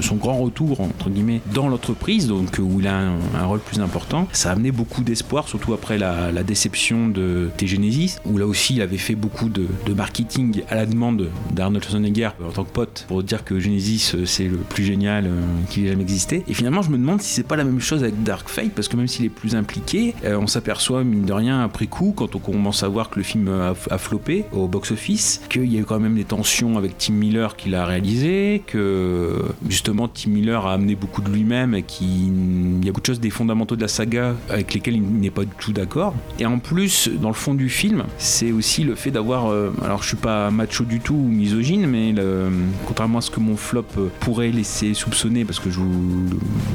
son 0.00 0.16
grand 0.16 0.36
retour 0.38 0.80
entre 0.80 1.08
guillemets 1.08 1.40
dans 1.54 1.68
l'entreprise, 1.68 2.28
donc 2.28 2.58
où 2.58 2.80
il 2.80 2.86
a 2.86 2.96
un, 2.96 3.44
rôle 3.44 3.60
plus 3.60 3.80
important, 3.80 4.28
ça 4.32 4.50
a 4.50 4.52
amené 4.52 4.72
beaucoup 4.72 5.02
d'espoir, 5.02 5.48
surtout 5.48 5.72
après 5.72 5.98
la, 5.98 6.32
la 6.32 6.42
déception 6.42 7.08
de 7.08 7.48
T-Genesis, 7.56 8.16
où 8.24 8.38
là 8.38 8.46
aussi 8.46 8.74
il 8.74 8.82
avait 8.82 8.98
fait 8.98 9.14
beaucoup 9.14 9.48
de, 9.48 9.66
de 9.86 9.94
marketing 9.94 10.62
à 10.68 10.74
la 10.74 10.86
demande 10.86 11.30
d'Arnold 11.52 11.84
Schwarzenegger 11.84 12.30
en 12.44 12.50
tant 12.50 12.64
que 12.64 12.70
pote 12.70 13.04
pour 13.08 13.22
dire 13.22 13.44
que 13.44 13.58
Genesis 13.58 14.12
euh, 14.14 14.26
c'est 14.26 14.48
le 14.48 14.56
plus 14.56 14.84
génial 14.84 15.26
euh, 15.26 15.42
qui 15.70 15.84
ait 15.84 15.88
jamais 15.88 16.02
existé. 16.02 16.44
Et 16.48 16.54
finalement, 16.54 16.82
je 16.82 16.90
me 16.90 16.98
demande 16.98 17.22
si 17.22 17.34
c'est 17.34 17.46
pas 17.46 17.56
la 17.56 17.64
même 17.64 17.80
chose 17.80 18.02
avec 18.02 18.22
Dark 18.22 18.48
Fate, 18.48 18.70
parce 18.70 18.88
que 18.88 18.96
même 18.96 19.08
s'il 19.08 19.24
est 19.24 19.30
plus 19.30 19.54
impliqué, 19.54 20.14
euh, 20.24 20.38
on 20.38 20.46
s'aperçoit, 20.46 21.04
mine 21.04 21.24
de 21.24 21.32
rien, 21.32 21.62
après 21.62 21.86
coup, 21.86 22.12
quand 22.16 22.34
on 22.34 22.38
commence 22.38 22.82
à 22.82 22.88
voir 22.88 23.10
que 23.10 23.18
le 23.18 23.22
film 23.22 23.48
a, 23.48 23.74
a 23.90 23.98
floppé 23.98 24.44
au 24.52 24.68
box-office, 24.68 25.42
qu'il 25.48 25.72
y 25.72 25.76
a 25.76 25.80
eu 25.80 25.84
quand 25.84 26.00
même 26.00 26.16
des 26.16 26.24
tensions 26.24 26.78
avec 26.78 26.98
Tim 26.98 27.14
Miller 27.14 27.56
qui 27.56 27.68
l'a 27.68 27.84
réalisé, 27.84 28.62
que 28.66 29.42
justement 29.68 30.08
Tim 30.08 30.30
Miller 30.30 30.66
a 30.66 30.74
amené 30.74 30.94
beaucoup 30.94 31.22
de 31.22 31.30
lui-même 31.30 31.74
et 31.74 31.82
qu'il 31.82 32.84
y 32.84 32.88
a 32.88 32.92
beaucoup 32.92 33.00
de 33.00 33.06
choses 33.06 33.20
des 33.20 33.30
fondamentaux 33.30 33.76
de 33.76 33.82
la 33.82 33.88
saga 33.88 34.34
avec 34.48 34.74
lesquels 34.74 34.96
il 34.96 35.02
n'est 35.02 35.30
pas 35.30 35.44
du 35.44 35.52
tout 35.58 35.72
d'accord. 35.72 36.14
Et 36.38 36.46
en 36.46 36.58
plus, 36.58 37.08
dans 37.08 37.28
le 37.28 37.34
fond 37.34 37.54
du 37.54 37.68
film, 37.68 38.04
c'est 38.18 38.52
aussi 38.52 38.84
le 38.84 38.94
fait 38.94 39.10
d'avoir. 39.10 39.50
euh, 39.50 39.72
alors, 39.84 40.02
je 40.02 40.08
suis 40.08 40.16
pas 40.16 40.50
macho 40.50 40.84
du 40.84 41.00
tout 41.00 41.14
ou 41.14 41.28
misogyne, 41.28 41.86
mais 41.86 42.14
contrairement 42.86 43.18
à 43.18 43.20
ce 43.20 43.30
que 43.30 43.40
mon 43.40 43.56
flop 43.56 43.84
euh, 43.98 44.08
pourrait 44.20 44.50
laisser 44.50 44.94
soupçonner, 44.94 45.44
parce 45.44 45.60
que 45.60 45.70
je 45.70 45.78
vous, 45.78 46.26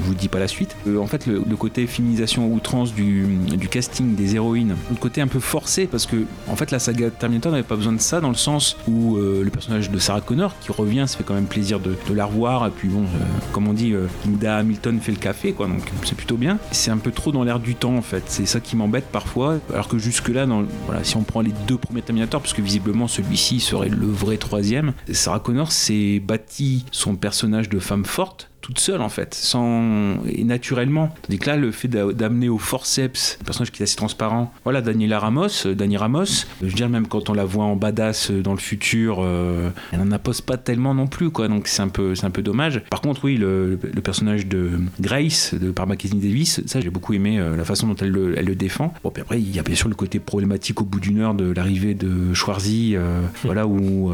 vous 0.03 0.13
dis 0.13 0.27
pas 0.27 0.39
la 0.39 0.47
suite, 0.47 0.75
en 0.87 1.07
fait, 1.07 1.27
le, 1.27 1.41
côté 1.61 1.85
féminisation 1.85 2.51
outrance 2.51 2.93
du, 2.93 3.25
du 3.31 3.67
casting 3.67 4.15
des 4.15 4.35
héroïnes, 4.35 4.75
le 4.89 4.95
côté 4.95 5.21
un 5.21 5.27
peu 5.27 5.39
forcé, 5.39 5.87
parce 5.87 6.05
que 6.05 6.25
en 6.47 6.55
fait, 6.55 6.71
la 6.71 6.79
saga 6.79 7.09
Terminator 7.09 7.51
n'avait 7.51 7.63
pas 7.63 7.75
besoin 7.75 7.93
de 7.93 8.01
ça, 8.01 8.21
dans 8.21 8.29
le 8.29 8.35
sens 8.35 8.77
où 8.87 9.17
euh, 9.17 9.43
le 9.43 9.49
personnage 9.49 9.89
de 9.89 9.99
Sarah 9.99 10.21
Connor 10.21 10.55
qui 10.59 10.71
revient, 10.71 11.05
ça 11.07 11.17
fait 11.17 11.23
quand 11.23 11.33
même 11.33 11.45
plaisir 11.45 11.79
de, 11.79 11.95
la 12.13 12.25
revoir, 12.25 12.67
et 12.67 12.71
puis 12.71 12.89
bon, 12.89 13.03
euh, 13.03 13.05
comme 13.53 13.67
on 13.67 13.73
dit, 13.73 13.93
euh, 13.93 14.07
Linda 14.25 14.57
Hamilton 14.57 14.99
fait 14.99 15.11
le 15.11 15.17
café, 15.17 15.53
quoi, 15.53 15.67
donc 15.67 15.81
c'est 16.03 16.15
plutôt 16.15 16.37
bien. 16.37 16.57
C'est 16.71 16.91
un 16.91 16.97
peu 16.97 17.11
trop 17.11 17.31
dans 17.31 17.43
l'air 17.43 17.59
du 17.59 17.75
temps, 17.75 17.95
en 17.95 18.01
fait, 18.01 18.23
c'est 18.27 18.45
ça 18.45 18.59
qui 18.59 18.75
m'embête 18.75 19.05
parfois, 19.11 19.59
alors 19.73 19.87
que 19.87 19.97
jusque-là, 19.97 20.45
dans, 20.45 20.63
voilà, 20.85 21.03
si 21.03 21.15
on 21.17 21.23
prend 21.23 21.41
les 21.41 21.53
deux 21.67 21.77
premiers 21.77 22.01
Terminator, 22.01 22.41
parce 22.41 22.53
que 22.53 22.61
visiblement 22.61 23.07
celui-ci 23.07 23.59
serait 23.59 23.89
le 23.89 24.07
vrai 24.07 24.37
troisième, 24.37 24.93
Sarah 25.11 25.39
Connor 25.39 25.71
s'est 25.71 26.19
bâti 26.19 26.85
son 26.91 27.15
personnage 27.15 27.69
de 27.69 27.79
femme 27.79 28.05
forte 28.05 28.50
toute 28.61 28.79
seule 28.79 29.01
en 29.01 29.09
fait, 29.09 29.33
sans 29.33 30.17
et 30.27 30.43
naturellement. 30.43 31.13
Tandis 31.23 31.39
que 31.39 31.49
là, 31.49 31.55
le 31.57 31.71
fait 31.71 31.87
d'a- 31.87 32.13
d'amener 32.13 32.47
au 32.49 32.57
forceps 32.57 33.37
un 33.41 33.43
personnage 33.43 33.71
qui 33.71 33.81
est 33.81 33.85
assez 33.85 33.95
transparent, 33.95 34.53
voilà, 34.63 34.81
Daniela 34.81 35.19
Ramos, 35.19 35.65
euh, 35.65 35.73
Dani 35.75 35.97
Ramos, 35.97 36.25
je 36.61 36.65
veux 36.67 36.71
dire 36.71 36.89
même 36.89 37.07
quand 37.07 37.29
on 37.29 37.33
la 37.33 37.45
voit 37.45 37.65
en 37.65 37.75
badass 37.75 38.31
euh, 38.31 38.41
dans 38.41 38.53
le 38.53 38.59
futur, 38.59 39.17
euh, 39.21 39.69
elle 39.91 39.99
n'en 39.99 40.11
impose 40.11 40.41
pas 40.41 40.57
tellement 40.57 40.93
non 40.93 41.07
plus 41.07 41.29
quoi, 41.31 41.47
donc 41.47 41.67
c'est 41.67 41.81
un 41.81 41.87
peu 41.87 42.15
c'est 42.15 42.25
un 42.25 42.29
peu 42.31 42.41
dommage. 42.41 42.81
Par 42.89 43.01
contre, 43.01 43.25
oui, 43.25 43.37
le, 43.37 43.79
le 43.81 44.01
personnage 44.01 44.45
de 44.47 44.71
Grace 44.99 45.53
de 45.53 45.71
par 45.71 45.87
Mackenzie 45.87 46.15
Davis, 46.15 46.61
ça 46.65 46.79
j'ai 46.79 46.89
beaucoup 46.89 47.13
aimé 47.13 47.39
euh, 47.39 47.55
la 47.57 47.65
façon 47.65 47.87
dont 47.87 47.95
elle 47.99 48.09
le, 48.11 48.37
elle 48.37 48.45
le 48.45 48.55
défend. 48.55 48.93
Bon, 49.03 49.09
puis 49.09 49.21
après 49.21 49.41
il 49.41 49.55
y 49.55 49.59
a 49.59 49.63
bien 49.63 49.75
sûr 49.75 49.89
le 49.89 49.95
côté 49.95 50.19
problématique 50.19 50.81
au 50.81 50.85
bout 50.85 50.99
d'une 50.99 51.19
heure 51.19 51.33
de 51.33 51.51
l'arrivée 51.51 51.93
de 51.95 52.33
Schwarzy, 52.33 52.95
euh, 52.95 53.21
voilà 53.43 53.65
où 53.67 54.11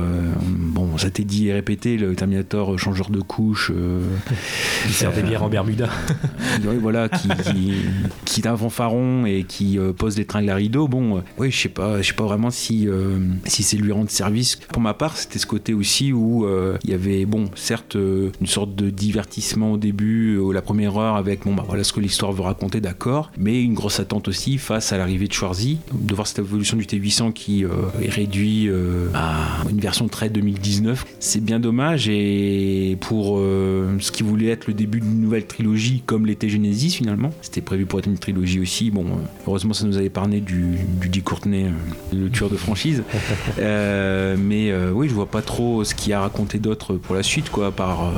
bon 0.47 0.97
ça 0.97 1.10
t'est 1.10 1.23
dit 1.23 1.47
et 1.49 1.53
répété, 1.53 1.97
le 1.97 2.15
Terminator 2.15 2.77
changeur 2.79 3.10
de 3.10 3.19
couche. 3.19 3.71
Il 4.86 4.93
sert 4.93 5.12
des 5.13 5.21
bières 5.21 5.43
en 5.43 5.50
Bermuda. 5.50 5.89
oui, 6.65 6.78
voilà, 6.80 7.10
qui, 7.10 7.28
qui, 7.28 7.73
qui 8.26 8.41
est 8.41 8.47
un 8.47 8.58
fanfaron 8.58 9.26
et 9.26 9.43
qui 9.43 9.80
euh, 9.80 9.93
pose 9.93 10.15
des 10.15 10.26
tringles 10.26 10.50
à 10.50 10.56
rideau. 10.56 10.88
Bon, 10.88 11.17
euh, 11.17 11.21
oui, 11.38 11.52
je 11.52 11.60
sais 11.60 11.69
pas, 11.69 12.02
je 12.02 12.08
sais 12.08 12.13
pas 12.13 12.26
vraiment 12.26 12.50
si, 12.50 12.88
euh, 12.88 13.19
si 13.45 13.63
c'est 13.63 13.78
lui 13.78 13.91
rendre 13.91 14.10
service. 14.10 14.56
Pour 14.56 14.82
ma 14.82 14.93
part, 14.93 15.17
c'était 15.17 15.39
ce 15.39 15.45
côté 15.45 15.73
aussi 15.73 16.13
où 16.13 16.45
il 16.84 16.89
y 16.89 16.93
avait, 16.93 17.26
bon, 17.26 17.45
certes, 17.56 17.95
une 17.95 18.47
sorte 18.47 18.76
de 18.76 18.89
divertissement 18.89 19.73
au 19.73 19.78
début, 19.78 20.39
la 20.54 20.62
première 20.62 20.97
heure 20.97 21.15
avec, 21.15 21.43
bon, 21.43 21.54
bah 21.54 21.63
voilà 21.67 21.84
ce 21.84 21.93
que 21.93 22.00
l'histoire 22.00 22.32
veut 22.32 22.43
raconter, 22.43 22.82
d'accord, 22.82 23.32
mais 23.38 23.62
une 23.62 23.73
grosse 23.73 24.00
attente 24.00 24.28
aussi 24.28 24.58
face 24.58 24.93
à 24.93 24.97
l'arrivée 24.97 25.28
de 25.28 25.34
Schwarzy, 25.34 25.80
de 25.93 26.15
voir 26.15 26.28
cette 26.28 26.39
évolution 26.39 26.78
du 26.78 26.86
T800 26.86 27.34
qui 27.34 27.63
est 27.63 28.10
réduit 28.10 28.69
à 29.13 29.63
une 29.69 29.80
version 29.80 30.08
très 30.08 30.30
2019. 30.30 31.06
C'est 31.19 31.43
bien 31.43 31.60
dommage 31.60 32.08
et 32.10 32.97
pour 33.02 33.38
ce 33.38 34.12
qui 34.12 34.23
voulait 34.27 34.47
être 34.47 34.67
le 34.67 34.73
début 34.73 34.99
d'une 34.99 35.21
nouvelle 35.21 35.45
trilogie 35.45 36.03
comme 36.05 36.25
l'était 36.25 36.49
Genesis 36.49 36.91
finalement. 36.91 37.31
C'était 37.41 37.61
prévu 37.61 37.85
pour 37.85 37.99
être 37.99 38.07
une 38.07 38.17
trilogie 38.17 38.59
aussi. 38.59 38.91
Bon, 38.91 39.05
euh, 39.05 39.15
heureusement, 39.47 39.73
ça 39.73 39.85
nous 39.85 39.97
avait 39.97 40.09
parlé 40.09 40.41
du, 40.41 40.77
du 41.01 41.09
Dick 41.09 41.23
Courtney, 41.23 41.65
euh, 41.65 42.15
le 42.15 42.29
tueur 42.29 42.49
de 42.49 42.57
franchise. 42.57 43.03
Euh, 43.59 44.35
mais 44.39 44.71
euh, 44.71 44.91
oui, 44.91 45.09
je 45.09 45.13
vois 45.13 45.25
pas 45.25 45.41
trop 45.41 45.83
ce 45.83 45.95
qu'il 45.95 46.11
y 46.11 46.13
a 46.13 46.19
à 46.19 46.21
raconter 46.21 46.59
d'autre 46.59 46.93
pour 46.93 47.15
la 47.15 47.23
suite, 47.23 47.49
quoi. 47.49 47.71
Par, 47.71 48.13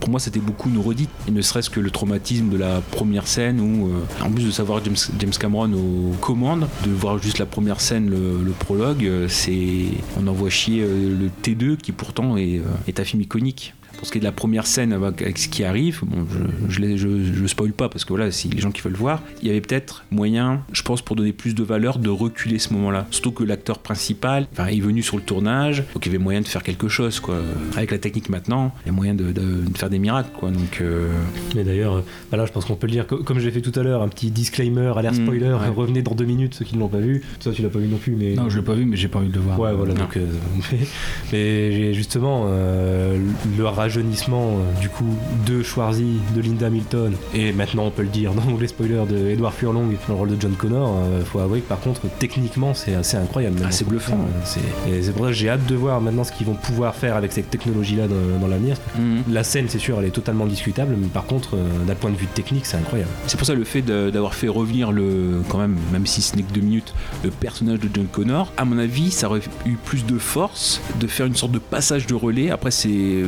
pour 0.00 0.10
moi, 0.10 0.18
c'était 0.18 0.40
beaucoup 0.40 0.68
une 0.68 0.78
redite. 0.78 1.10
Et 1.28 1.30
ne 1.30 1.40
serait-ce 1.40 1.70
que 1.70 1.78
le 1.78 1.90
traumatisme 1.90 2.48
de 2.48 2.56
la 2.56 2.80
première 2.80 3.26
scène 3.26 3.60
où, 3.60 3.90
en 4.22 4.30
plus 4.30 4.44
de 4.44 4.50
savoir 4.50 4.82
James, 4.84 4.96
James 5.18 5.32
Cameron 5.38 5.72
aux 5.72 6.14
commandes, 6.20 6.68
de 6.84 6.90
voir 6.90 7.18
juste 7.18 7.38
la 7.38 7.46
première 7.46 7.80
scène, 7.80 8.10
le, 8.10 8.42
le 8.42 8.50
prologue, 8.52 9.08
c'est 9.28 9.86
on 10.20 10.26
envoie 10.26 10.50
chier 10.50 10.80
le 10.82 11.30
T2 11.42 11.76
qui 11.76 11.92
pourtant 11.92 12.36
est, 12.36 12.60
est 12.88 13.00
un 13.00 13.04
film 13.04 13.22
iconique. 13.22 13.74
Pour 14.02 14.08
ce 14.08 14.12
qui 14.12 14.18
est 14.18 14.20
de 14.20 14.24
la 14.26 14.32
première 14.32 14.66
scène 14.66 14.92
avec, 14.92 15.22
avec 15.22 15.38
ce 15.38 15.46
qui 15.48 15.62
arrive, 15.62 16.00
bon, 16.02 16.26
je, 16.68 16.82
je, 16.82 16.96
je, 16.96 17.34
je 17.34 17.46
spoil 17.46 17.70
pas 17.70 17.88
parce 17.88 18.04
que 18.04 18.08
voilà, 18.08 18.32
si 18.32 18.48
les 18.48 18.60
gens 18.60 18.72
qui 18.72 18.80
veulent 18.82 18.94
voir, 18.96 19.22
il 19.42 19.46
y 19.46 19.50
avait 19.52 19.60
peut-être 19.60 20.04
moyen, 20.10 20.62
je 20.72 20.82
pense, 20.82 21.02
pour 21.02 21.14
donner 21.14 21.32
plus 21.32 21.54
de 21.54 21.62
valeur, 21.62 22.00
de 22.00 22.08
reculer 22.10 22.58
ce 22.58 22.72
moment-là. 22.72 23.06
Surtout 23.12 23.30
que 23.30 23.44
l'acteur 23.44 23.78
principal, 23.78 24.48
enfin, 24.54 24.66
est 24.66 24.80
venu 24.80 25.04
sur 25.04 25.16
le 25.18 25.22
tournage, 25.22 25.84
donc 25.94 26.04
il 26.04 26.08
y 26.10 26.16
avait 26.16 26.18
moyen 26.24 26.40
de 26.40 26.48
faire 26.48 26.64
quelque 26.64 26.88
chose, 26.88 27.20
quoi. 27.20 27.36
Avec 27.76 27.92
la 27.92 27.98
technique 27.98 28.28
maintenant, 28.28 28.74
il 28.84 28.88
y 28.88 28.90
a 28.90 28.92
moyen 28.92 29.14
de, 29.14 29.26
de- 29.30 29.30
de 29.70 29.78
faire 29.78 29.88
des 29.88 30.00
miracles, 30.00 30.30
quoi. 30.36 30.50
Donc, 30.50 30.80
euh, 30.80 31.06
Mais 31.54 31.62
d'ailleurs, 31.62 32.02
là, 32.32 32.44
je 32.44 32.50
pense 32.50 32.64
qu'on 32.64 32.74
peut 32.74 32.88
le 32.88 32.92
dire, 32.94 33.06
co- 33.06 33.22
comme 33.22 33.38
j'ai 33.38 33.52
fait 33.52 33.60
tout 33.60 33.78
à 33.78 33.84
l'heure, 33.84 34.02
un 34.02 34.08
petit 34.08 34.32
disclaimer, 34.32 34.92
alerte 34.96 35.16
Mm, 35.20 35.22
spoiler, 35.26 35.46
ouais. 35.52 35.68
revenez 35.68 36.02
dans 36.02 36.16
deux 36.16 36.24
minutes, 36.24 36.54
ceux 36.54 36.64
qui 36.64 36.74
ne 36.74 36.80
l'ont 36.80 36.88
pas 36.88 36.98
vu. 36.98 37.22
Toi, 37.40 37.52
tu 37.52 37.62
l'as 37.62 37.68
pas 37.68 37.78
vu 37.78 37.86
non 37.86 37.98
plus, 37.98 38.16
mais. 38.16 38.34
Non, 38.34 38.48
je 38.50 38.58
l'ai 38.58 38.64
pas 38.64 38.74
vu, 38.74 38.84
mais 38.84 38.96
j'ai 38.96 39.06
pas 39.06 39.20
envie 39.20 39.28
de 39.28 39.34
le 39.34 39.40
voir. 39.42 39.60
Ouais, 39.60 39.72
voilà, 39.72 39.94
Non. 39.94 40.00
donc. 40.00 40.16
euh, 40.16 40.26
mais 41.32 41.94
justement, 41.94 42.46
euh, 42.48 43.16
le 43.56 43.64
rajeunissement, 43.96 44.56
euh, 44.56 44.80
du 44.80 44.88
coup, 44.88 45.04
de 45.46 45.62
Schwarzy, 45.62 46.18
de 46.34 46.40
Linda 46.40 46.66
Hamilton, 46.66 47.12
et 47.34 47.52
maintenant, 47.52 47.84
on 47.86 47.90
peut 47.90 48.02
le 48.02 48.08
dire, 48.08 48.32
dans 48.32 48.56
les 48.58 48.66
spoilers 48.68 49.04
de 49.08 49.28
Edward 49.28 49.54
Furlong 49.54 49.82
dans 50.08 50.14
le 50.14 50.14
rôle 50.14 50.28
de 50.30 50.40
John 50.40 50.52
Connor, 50.52 50.94
euh, 50.96 51.22
faut 51.24 51.38
avouer 51.40 51.60
que 51.60 51.68
par 51.68 51.80
contre, 51.80 52.00
techniquement, 52.18 52.72
c'est 52.74 52.94
assez 52.94 53.16
incroyable. 53.16 53.58
Ah, 53.64 53.70
c'est 53.70 53.86
bluffant. 53.86 54.14
Euh, 54.14 54.40
c'est- 54.44 54.60
Et 54.90 55.02
c'est 55.02 55.12
pour 55.12 55.24
ça 55.26 55.30
que 55.30 55.36
j'ai 55.36 55.50
hâte 55.50 55.66
de 55.66 55.74
voir 55.74 56.00
maintenant 56.00 56.24
ce 56.24 56.32
qu'ils 56.32 56.46
vont 56.46 56.54
pouvoir 56.54 56.94
faire 56.94 57.16
avec 57.16 57.32
cette 57.32 57.50
technologie-là 57.50 58.08
dans, 58.08 58.40
dans 58.40 58.46
l'avenir. 58.48 58.76
mm. 58.98 59.20
La 59.30 59.44
scène, 59.44 59.66
c'est 59.68 59.78
sûr, 59.78 59.98
elle 59.98 60.06
est 60.06 60.10
totalement 60.10 60.46
discutable, 60.46 60.94
mais 60.98 61.08
par 61.08 61.24
contre, 61.26 61.56
d'un 61.86 61.94
point 61.94 62.10
de 62.10 62.16
vue 62.16 62.26
technique, 62.26 62.64
c'est 62.66 62.76
incroyable. 62.78 63.10
C'est 63.26 63.36
pour 63.36 63.46
ça 63.46 63.54
le 63.54 63.64
fait 63.64 63.82
d'avoir 63.82 64.34
fait 64.34 64.48
revenir 64.48 64.92
le, 64.92 65.42
quand 65.48 65.58
même, 65.58 65.76
même 65.92 66.06
si 66.06 66.22
ce 66.22 66.36
n'est 66.36 66.42
que 66.42 66.52
deux 66.52 66.60
minutes, 66.60 66.94
le 67.24 67.30
personnage 67.30 67.80
de 67.80 67.88
John 67.92 68.06
Connor, 68.06 68.52
à 68.56 68.64
mon 68.64 68.78
avis, 68.78 69.10
ça 69.10 69.28
aurait 69.28 69.40
eu 69.66 69.76
plus 69.84 70.04
de 70.06 70.18
force 70.18 70.80
de 71.00 71.06
faire 71.06 71.26
une 71.26 71.36
sorte 71.36 71.52
de 71.52 71.58
passage 71.58 72.06
de 72.06 72.14
relais. 72.14 72.50
Après, 72.50 72.70
c'est, 72.70 73.22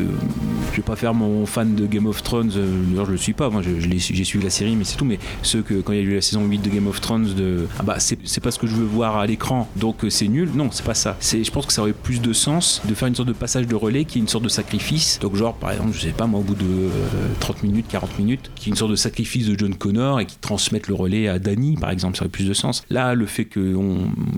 je 0.73 0.77
vais 0.77 0.83
pas 0.83 0.97
faire 0.97 1.15
mon 1.15 1.47
fan 1.47 1.75
de 1.75 1.87
Game 1.87 2.07
of 2.07 2.23
Thrones, 2.23 2.53
euh, 2.57 2.83
d'ailleurs 2.89 3.07
je 3.07 3.13
le 3.13 3.17
suis 3.17 3.33
pas, 3.33 3.51
moi 3.51 3.63
j'ai 3.63 3.99
suivi 3.99 4.45
la 4.45 4.51
série, 4.51 4.77
mais 4.77 4.85
c'est 4.85 4.97
tout. 4.97 5.05
Mais 5.05 5.19
ceux 5.43 5.63
que 5.63 5.75
quand 5.75 5.93
il 5.93 5.99
y 5.99 6.03
a 6.03 6.05
eu 6.05 6.15
la 6.15 6.21
saison 6.21 6.45
8 6.45 6.59
de 6.59 6.71
Game 6.71 6.87
of 6.87 7.01
Thrones, 7.01 7.35
de, 7.35 7.67
ah 7.79 7.83
bah 7.83 7.97
c'est 7.99 8.41
pas 8.41 8.51
ce 8.51 8.59
que 8.59 8.67
je 8.67 8.75
veux 8.75 8.85
voir 8.85 9.17
à 9.17 9.27
l'écran, 9.27 9.69
donc 9.77 10.05
euh, 10.05 10.11
c'est 10.11 10.29
nul. 10.29 10.51
Non, 10.55 10.69
c'est 10.71 10.85
pas 10.85 10.95
ça. 10.95 11.17
Je 11.21 11.51
pense 11.51 11.67
que 11.67 11.73
ça 11.73 11.83
aurait 11.83 11.93
plus 11.93 12.21
de 12.21 12.33
sens 12.33 12.83
de 12.85 12.95
faire 12.95 13.09
une 13.09 13.15
sorte 13.15 13.29
de 13.29 13.35
passage 13.35 13.67
de 13.67 13.75
relais 13.75 14.05
qui 14.05 14.19
est 14.19 14.23
une 14.23 14.29
sorte 14.29 14.45
de 14.45 14.49
sacrifice. 14.49 15.19
Donc 15.21 15.37
genre 15.37 15.55
par 15.55 15.73
exemple, 15.73 15.93
je 15.93 16.01
sais 16.01 16.09
pas 16.11 16.27
moi, 16.27 16.41
au 16.41 16.43
bout 16.43 16.55
de 16.55 16.65
euh, 16.65 16.89
30 17.41 17.63
minutes, 17.63 17.87
40 17.89 18.19
minutes, 18.19 18.51
qui 18.55 18.69
est 18.69 18.71
une 18.71 18.77
sorte 18.77 18.91
de 18.91 18.97
sacrifice 18.97 19.47
de 19.47 19.59
John 19.59 19.75
Connor 19.75 20.21
et 20.21 20.27
qui 20.27 20.37
transmettent 20.39 20.89
le 20.89 20.95
relais 20.95 21.29
à 21.29 21.39
Danny, 21.39 21.77
par 21.77 21.91
exemple, 21.91 22.17
ça 22.17 22.23
aurait 22.23 22.31
plus 22.31 22.47
de 22.49 22.55
sens. 22.55 22.85
Là, 22.91 23.15
le 23.15 23.27
fait 23.27 23.45
qu'il 23.45 23.77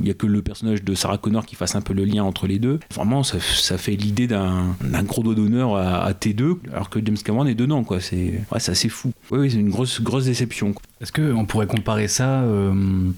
n'y 0.00 0.10
a 0.10 0.14
que 0.14 0.26
le 0.26 0.42
personnage 0.42 0.84
de 0.84 0.94
Sarah 0.94 1.18
Connor 1.18 1.46
qui 1.46 1.56
fasse 1.56 1.74
un 1.74 1.80
peu 1.80 1.94
le 1.94 2.04
lien 2.04 2.24
entre 2.24 2.46
les 2.46 2.58
deux, 2.58 2.78
vraiment, 2.94 3.22
ça, 3.22 3.38
ça 3.40 3.78
fait 3.78 3.96
l'idée 3.96 4.26
d'un 4.26 4.74
gros 5.04 5.22
doigt 5.22 5.34
d'honneur 5.34 5.76
à, 5.76 5.95
à 6.04 6.12
T2, 6.12 6.56
alors 6.72 6.90
que 6.90 6.98
James 7.04 7.16
Cameron 7.16 7.46
est 7.46 7.54
dedans, 7.54 7.84
quoi. 7.84 8.00
C'est 8.00 8.40
ouais, 8.52 8.60
c'est 8.60 8.72
assez 8.72 8.88
fou. 8.88 9.12
Oui, 9.30 9.38
oui, 9.40 9.50
c'est 9.50 9.58
une 9.58 9.70
grosse, 9.70 10.00
grosse 10.00 10.24
déception. 10.24 10.74
Est-ce 11.00 11.12
qu'on 11.12 11.44
pourrait 11.44 11.66
comparer 11.66 12.08
ça 12.08 12.40
euh, 12.40 12.72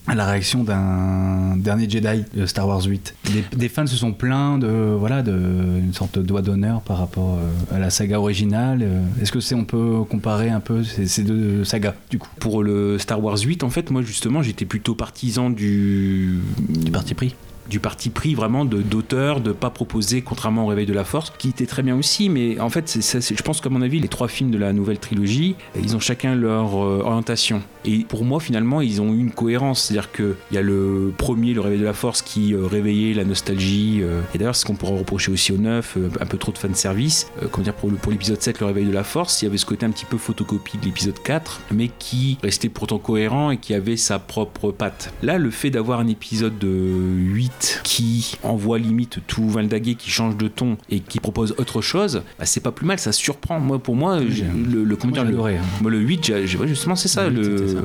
à 0.09 0.17
la 0.17 0.27
réaction 0.27 0.65
d'un 0.65 1.57
dernier 1.57 1.89
Jedi 1.89 2.25
de 2.35 2.45
Star 2.45 2.67
Wars 2.67 2.83
8 2.85 3.15
des, 3.33 3.57
des 3.57 3.69
fans 3.69 3.87
se 3.87 3.95
sont 3.95 4.13
plaints 4.13 4.59
de 4.59 4.67
voilà 4.99 5.23
de 5.23 5.33
une 5.79 5.93
sorte 5.95 6.19
de 6.19 6.25
doigt 6.25 6.43
d'honneur 6.43 6.81
par 6.81 6.99
rapport 6.99 7.39
euh, 7.39 7.77
à 7.77 7.79
la 7.79 7.91
saga 7.91 8.19
originale. 8.19 8.81
Euh, 8.83 9.03
Est-ce 9.23 9.31
que 9.31 9.39
c'est 9.39 9.55
on 9.55 9.65
peut 9.65 10.03
comparer 10.11 10.51
un 10.51 10.59
peu 10.61 10.83
ces, 10.83 11.07
ces 11.07 11.23
deux 11.23 11.63
sagas 11.65 11.95
du 12.11 12.19
coup? 12.19 12.29
Pour 12.41 12.63
le 12.65 12.99
Star 12.99 13.23
Wars 13.23 13.39
8, 13.39 13.63
en 13.63 13.71
fait, 13.71 13.91
moi, 13.91 14.03
justement, 14.03 14.43
j'étais 14.43 14.65
plutôt 14.65 14.95
partisan 14.97 15.51
du, 15.51 16.41
du 16.69 16.91
parti 16.91 17.15
pris 17.15 17.35
du 17.69 17.81
parti 17.81 18.11
pris 18.11 18.35
vraiment 18.35 18.65
d'auteur 18.65 19.41
de 19.41 19.53
pas 19.53 19.71
proposer 19.71 20.23
contrairement 20.23 20.65
au 20.65 20.69
réveil 20.69 20.87
de 20.87 20.93
la 20.93 21.05
force 21.05 21.33
qui 21.39 21.51
était 21.51 21.67
très 21.67 21.83
bien 21.83 21.97
aussi. 21.97 22.29
Mais 22.29 22.59
en 22.61 22.71
fait 22.71 22.99
je 23.01 23.43
pense 23.43 23.61
qu'à 23.61 23.69
mon 23.69 23.83
avis 23.83 24.01
les 24.01 24.09
trois 24.09 24.29
films 24.29 24.51
de 24.51 24.59
la 24.59 24.73
nouvelle 24.73 24.99
trilogie 24.99 25.57
ils 25.81 25.97
ont 25.97 26.01
chacun 26.01 26.35
leur 26.35 26.77
euh, 26.77 27.03
orientation. 27.05 27.63
Et 27.85 27.99
pour 28.01 28.25
moi 28.25 28.41
finalement 28.41 28.81
ils 28.81 29.01
ont 29.01 29.13
eu 29.13 29.19
une 29.19 29.33
cohérence. 29.33 29.85
C'est 29.85 29.95
à 29.95 30.01
dire 30.01 30.13
que 30.13 30.37
il 30.51 30.55
y 30.55 30.59
a 30.59 30.63
le 30.63 31.13
premier 31.17 31.55
le 31.55 31.61
réveil 31.61 31.79
de 31.79 31.85
la 31.85 31.93
force 31.93 32.23
qui 32.23 32.55
euh, 32.55 32.67
réveillait 32.67 33.15
la 33.15 33.25
nostalgie 33.25 34.01
euh, 34.03 34.21
et 34.35 34.39
d'ailleurs 34.39 34.57
ce 34.57 34.65
qu'on 34.65 34.75
pourrait 34.75 34.99
reprocher 34.99 35.31
aussi 35.31 35.53
au 35.53 35.59
neuf 35.59 35.97
euh, 35.97 36.09
un 36.21 36.27
peu 36.27 36.39
trop 36.39 36.53
de 36.53 36.59
fanservice. 36.59 37.31
Euh, 37.43 37.49
comment 37.51 37.65
dire 37.65 37.75
pour 37.75 37.91
pour 37.93 38.13
l'épisode 38.13 38.41
7 38.41 38.61
le 38.61 38.67
réveil 38.67 38.87
de 38.87 38.93
la 38.93 39.05
force 39.05 39.43
il 39.43 39.47
y 39.47 39.49
avait 39.49 39.59
ce 39.59 39.67
côté 39.67 39.87
un 39.87 39.91
petit 39.91 40.05
peu 40.05 40.19
photocopie 40.19 40.79
de 40.79 40.85
l'épisode 40.85 41.21
4 41.23 41.61
mais 41.73 41.91
qui 41.99 42.39
restait 42.43 42.69
pourtant 42.69 42.99
cohérent 42.99 43.51
et 43.51 43.59
qui 43.59 43.75
avait 43.75 43.97
sa 43.97 44.19
propre 44.19 44.71
patte. 44.71 45.13
Là 45.23 45.39
le 45.39 45.51
fait 45.51 45.71
d'avoir 45.71 46.01
un 46.01 46.09
épisode 46.09 46.59
de 46.59 46.69
8 46.69 47.58
qui 47.85 48.37
envoie 48.43 48.79
limite 48.79 49.19
tout 49.27 49.49
Valdaguet 49.49 49.95
qui 49.95 50.11
change 50.11 50.37
de 50.37 50.49
ton 50.49 50.77
et 50.91 51.01
qui 51.01 51.21
propose 51.21 51.55
autre 51.59 51.81
chose 51.81 52.23
bah, 52.39 52.45
c'est 52.47 52.61
pas 52.61 52.73
plus 52.73 52.87
mal 52.87 52.99
ça 52.99 53.13
surprend 53.13 53.59
moi 53.61 53.79
pour 53.79 53.97
moi 53.97 54.21
le, 54.21 54.85
le 54.85 54.97
comment 54.97 55.15
Moi, 55.15 55.25
dire 55.25 55.33
le, 55.33 55.45
hein. 55.57 55.61
moi, 55.81 55.91
le 55.91 55.99
8 55.99 56.25
j'ai- 56.25 56.47
j'ai- 56.47 56.59
ouais, 56.59 56.69
justement 56.69 56.95
c'est 56.97 57.09
ça 57.09 57.29
le 57.29 57.75
ouais. 57.75 57.83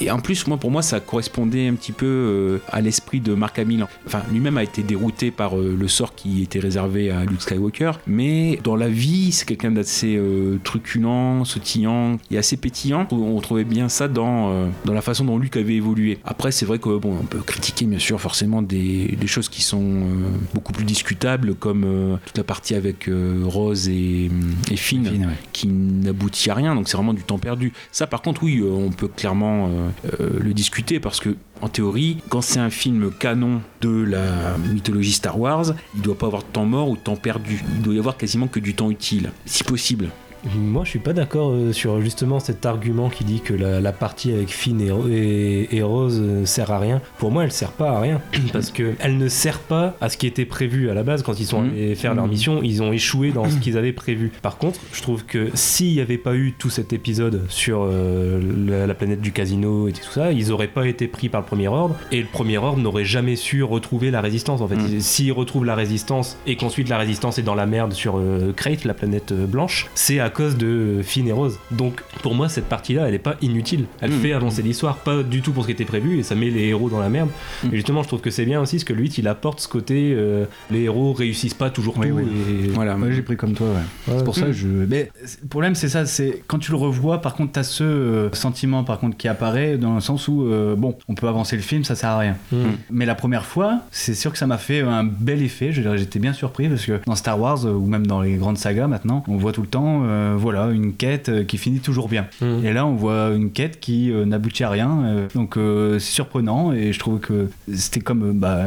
et, 0.00 0.04
et 0.06 0.10
en 0.10 0.18
plus, 0.20 0.46
moi, 0.46 0.56
pour 0.56 0.70
moi, 0.70 0.82
ça 0.82 1.00
correspondait 1.00 1.68
un 1.68 1.74
petit 1.74 1.92
peu 1.92 2.06
euh, 2.06 2.58
à 2.70 2.80
l'esprit 2.80 3.20
de 3.20 3.34
Mark 3.34 3.58
Hamill. 3.58 3.86
Enfin, 4.06 4.22
lui-même 4.32 4.56
a 4.58 4.62
été 4.62 4.82
dérouté 4.82 5.30
par 5.30 5.58
euh, 5.58 5.76
le 5.78 5.88
sort 5.88 6.14
qui 6.14 6.42
était 6.42 6.58
réservé 6.58 7.10
à 7.10 7.24
Luke 7.24 7.42
Skywalker, 7.42 7.92
mais 8.06 8.58
dans 8.64 8.76
la 8.76 8.88
vie, 8.88 9.32
c'est 9.32 9.44
quelqu'un 9.46 9.70
d'assez 9.70 10.16
euh, 10.16 10.58
truculent, 10.64 11.44
sautillant 11.44 12.16
et 12.30 12.38
assez 12.38 12.56
pétillant. 12.56 13.06
On 13.10 13.40
trouvait 13.40 13.64
bien 13.64 13.88
ça 13.88 14.08
dans, 14.08 14.50
euh, 14.50 14.66
dans 14.84 14.92
la 14.92 15.02
façon 15.02 15.24
dont 15.24 15.38
Luke 15.38 15.56
avait 15.56 15.74
évolué. 15.74 16.18
Après, 16.24 16.52
c'est 16.52 16.66
vrai 16.66 16.78
que 16.78 16.96
bon, 16.98 17.16
on 17.20 17.24
peut 17.24 17.40
critiquer 17.40 17.84
bien 17.86 17.98
sûr 17.98 18.20
forcément 18.20 18.62
des, 18.62 18.95
des 19.04 19.26
choses 19.26 19.48
qui 19.48 19.62
sont 19.62 19.82
euh, 19.82 20.28
beaucoup 20.54 20.72
plus 20.72 20.84
discutables, 20.84 21.54
comme 21.54 21.84
euh, 21.84 22.16
toute 22.26 22.38
la 22.38 22.44
partie 22.44 22.74
avec 22.74 23.08
euh, 23.08 23.42
Rose 23.44 23.88
et, 23.88 24.30
et 24.70 24.76
Finn 24.76 25.06
ouais. 25.06 25.34
qui 25.52 25.68
n'aboutit 25.68 26.50
à 26.50 26.54
rien, 26.54 26.74
donc 26.74 26.88
c'est 26.88 26.96
vraiment 26.96 27.14
du 27.14 27.22
temps 27.22 27.38
perdu. 27.38 27.72
Ça, 27.92 28.06
par 28.06 28.22
contre, 28.22 28.42
oui, 28.42 28.62
on 28.62 28.90
peut 28.90 29.08
clairement 29.08 29.70
le 30.18 30.52
discuter 30.52 31.00
parce 31.00 31.20
que, 31.20 31.36
en 31.60 31.68
théorie, 31.68 32.18
quand 32.28 32.40
c'est 32.40 32.60
un 32.60 32.70
film 32.70 33.10
canon 33.18 33.62
de 33.80 34.02
la 34.02 34.56
mythologie 34.72 35.12
Star 35.12 35.38
Wars, 35.38 35.74
il 35.94 36.02
doit 36.02 36.18
pas 36.18 36.26
avoir 36.26 36.42
de 36.42 36.48
temps 36.48 36.66
mort 36.66 36.88
ou 36.88 36.96
de 36.96 37.00
temps 37.00 37.16
perdu. 37.16 37.62
Il 37.76 37.82
doit 37.82 37.94
y 37.94 37.98
avoir 37.98 38.16
quasiment 38.16 38.46
que 38.46 38.60
du 38.60 38.74
temps 38.74 38.90
utile, 38.90 39.32
si 39.44 39.64
possible. 39.64 40.10
Moi, 40.54 40.84
je 40.84 40.90
suis 40.90 40.98
pas 40.98 41.12
d'accord 41.12 41.50
euh, 41.50 41.72
sur 41.72 42.00
justement 42.00 42.38
cet 42.38 42.66
argument 42.66 43.08
qui 43.10 43.24
dit 43.24 43.40
que 43.40 43.52
la, 43.52 43.80
la 43.80 43.92
partie 43.92 44.32
avec 44.32 44.50
Finn 44.50 44.80
et, 44.80 44.90
et- 45.12 45.76
et 45.76 45.82
Rose 45.82 46.20
euh, 46.22 46.44
sert 46.46 46.70
à 46.70 46.78
rien. 46.78 47.00
Pour 47.18 47.30
moi, 47.30 47.44
elle 47.44 47.52
sert 47.52 47.72
pas 47.72 47.90
à 47.90 48.00
rien 48.00 48.20
parce 48.52 48.70
que 48.70 48.94
elle 49.00 49.18
ne 49.18 49.28
sert 49.28 49.58
pas 49.58 49.96
à 50.00 50.08
ce 50.08 50.16
qui 50.16 50.26
était 50.26 50.44
prévu 50.44 50.88
à 50.90 50.94
la 50.94 51.02
base 51.02 51.22
quand 51.22 51.38
ils 51.40 51.46
sont 51.46 51.62
Mhm. 51.62 51.70
allés 51.70 51.94
faire 51.94 52.14
leur 52.14 52.24
Mhm. 52.26 52.30
mission. 52.30 52.60
Ils 52.62 52.82
ont 52.82 52.92
échoué 52.92 53.32
dans 53.32 53.48
ce 53.50 53.56
qu'ils 53.56 53.76
avaient 53.76 53.92
prévu. 53.92 54.30
Par 54.42 54.56
contre, 54.58 54.78
je 54.92 55.02
trouve 55.02 55.24
que 55.24 55.48
s'il 55.54 55.92
n'y 55.94 56.00
avait 56.00 56.18
pas 56.18 56.34
eu 56.34 56.52
tout 56.56 56.70
cet 56.70 56.92
épisode 56.92 57.44
sur 57.48 57.80
euh, 57.82 58.40
la, 58.68 58.86
la 58.86 58.94
planète 58.94 59.20
du 59.20 59.32
casino 59.32 59.88
et 59.88 59.92
tout 59.92 60.10
ça, 60.12 60.32
ils 60.32 60.52
auraient 60.52 60.68
pas 60.68 60.86
été 60.86 61.08
pris 61.08 61.28
par 61.28 61.40
le 61.40 61.46
Premier 61.46 61.68
Ordre 61.68 61.96
et 62.12 62.20
le 62.20 62.26
Premier 62.26 62.58
Ordre 62.58 62.78
n'aurait 62.80 63.04
jamais 63.04 63.36
su 63.36 63.62
retrouver 63.62 64.10
la 64.10 64.20
résistance. 64.20 64.60
En 64.60 64.68
fait. 64.68 64.76
Ils- 64.76 65.02
s'ils 65.02 65.32
retrouvent 65.32 65.64
la 65.64 65.74
résistance 65.74 66.36
et 66.46 66.56
qu'ensuite 66.56 66.88
la 66.88 66.98
résistance 66.98 67.38
est 67.38 67.42
dans 67.42 67.54
la 67.54 67.66
merde 67.66 67.92
sur 67.92 68.16
euh, 68.18 68.52
Crate, 68.54 68.84
la 68.84 68.94
planète 68.94 69.32
blanche, 69.32 69.88
c'est 69.94 70.20
à 70.20 70.30
cause 70.36 70.56
de 70.56 71.00
Finn 71.02 71.26
et 71.26 71.32
Rose. 71.32 71.58
Donc 71.70 72.02
pour 72.22 72.34
moi, 72.34 72.48
cette 72.48 72.66
partie-là, 72.66 73.08
elle 73.08 73.14
est 73.14 73.18
pas 73.18 73.36
inutile. 73.42 73.86
Elle 74.00 74.10
Mhm. 74.12 74.20
fait 74.20 74.32
avancer 74.32 74.62
l'histoire, 74.62 74.96
pas 74.98 75.22
du 75.22 75.42
tout 75.42 75.52
pour 75.52 75.62
ce 75.64 75.68
qui 75.68 75.72
était 75.72 75.84
prévu, 75.84 76.18
et 76.18 76.22
ça 76.22 76.34
met 76.34 76.50
les 76.50 76.66
héros 76.68 76.88
dans 76.90 77.00
la 77.00 77.08
merde. 77.08 77.28
Mhm. 77.64 77.70
Et 77.72 77.76
justement, 77.76 78.02
je 78.02 78.08
trouve 78.08 78.20
que 78.20 78.30
c'est 78.30 78.44
bien 78.44 78.60
aussi, 78.60 78.76
parce 78.76 78.84
que 78.84 78.92
lui, 78.92 79.08
il 79.08 79.28
apporte 79.28 79.60
ce 79.60 79.68
côté, 79.68 80.12
euh, 80.14 80.44
les 80.70 80.82
héros 80.82 81.12
réussissent 81.12 81.54
pas 81.54 81.70
toujours 81.70 81.96
Oui, 81.98 82.08
tout. 82.08 82.16
oui. 82.16 82.24
et- 82.64 82.68
Voilà. 82.68 82.96
Ouais, 82.96 83.12
j'ai 83.12 83.22
pris 83.22 83.36
comme 83.36 83.52
toi, 83.54 83.66
ouais. 83.68 83.74
Ouais. 84.12 84.18
C'est 84.18 84.24
pour 84.24 84.34
ça 84.34 84.46
que 84.46 84.52
je. 84.52 84.66
Mais 84.68 85.10
le 85.42 85.48
problème, 85.48 85.74
c'est 85.74 85.88
ça, 85.88 86.04
c'est 86.06 86.42
quand 86.46 86.58
tu 86.58 86.70
le 86.70 86.76
revois, 86.76 87.20
par 87.20 87.34
contre, 87.34 87.52
t'as 87.52 87.62
ce 87.62 87.84
euh, 87.84 88.32
sentiment, 88.32 88.84
par 88.84 88.98
contre, 88.98 89.16
qui 89.16 89.28
apparaît 89.28 89.76
dans 89.78 89.94
le 89.94 90.00
sens 90.00 90.28
où, 90.28 90.42
euh, 90.44 90.74
bon, 90.76 90.96
on 91.08 91.14
peut 91.14 91.28
avancer 91.28 91.56
le 91.56 91.62
film, 91.62 91.84
ça 91.84 91.94
sert 91.94 92.10
à 92.10 92.18
rien. 92.18 92.36
Mhm. 92.52 92.58
Mais 92.90 93.06
la 93.06 93.14
première 93.14 93.46
fois, 93.46 93.80
c'est 93.90 94.14
sûr 94.14 94.32
que 94.32 94.38
ça 94.38 94.46
m'a 94.46 94.58
fait 94.58 94.80
un 94.80 95.04
bel 95.04 95.42
effet. 95.42 95.72
Je 95.72 95.80
veux 95.80 95.88
dire, 95.88 95.96
J'étais 95.96 96.18
bien 96.18 96.34
surpris 96.34 96.68
parce 96.68 96.84
que 96.84 97.00
dans 97.06 97.14
Star 97.16 97.40
Wars, 97.40 97.64
ou 97.64 97.86
même 97.86 98.06
dans 98.06 98.20
les 98.20 98.34
grandes 98.34 98.58
sagas 98.58 98.86
maintenant, 98.86 99.24
on 99.28 99.36
voit 99.38 99.52
tout 99.52 99.62
le 99.62 99.66
temps 99.66 100.02
euh, 100.26 100.36
voilà, 100.36 100.70
une 100.70 100.94
quête 100.94 101.28
euh, 101.28 101.44
qui 101.44 101.58
finit 101.58 101.80
toujours 101.80 102.08
bien. 102.08 102.26
Mhm. 102.40 102.64
Et 102.64 102.72
là, 102.72 102.86
on 102.86 102.94
voit 102.94 103.30
une 103.34 103.50
quête 103.50 103.80
qui 103.80 104.10
euh, 104.10 104.24
n'aboutit 104.24 104.64
à 104.64 104.70
rien. 104.70 105.02
euh, 105.04 105.28
donc, 105.34 105.54
c'est 105.56 106.00
surprenant. 106.12 106.72
Et 106.72 106.92
je 106.92 106.98
trouve 106.98 107.18
que 107.20 107.48
c'était 107.72 108.00
comme, 108.00 108.32
bah, 108.38 108.64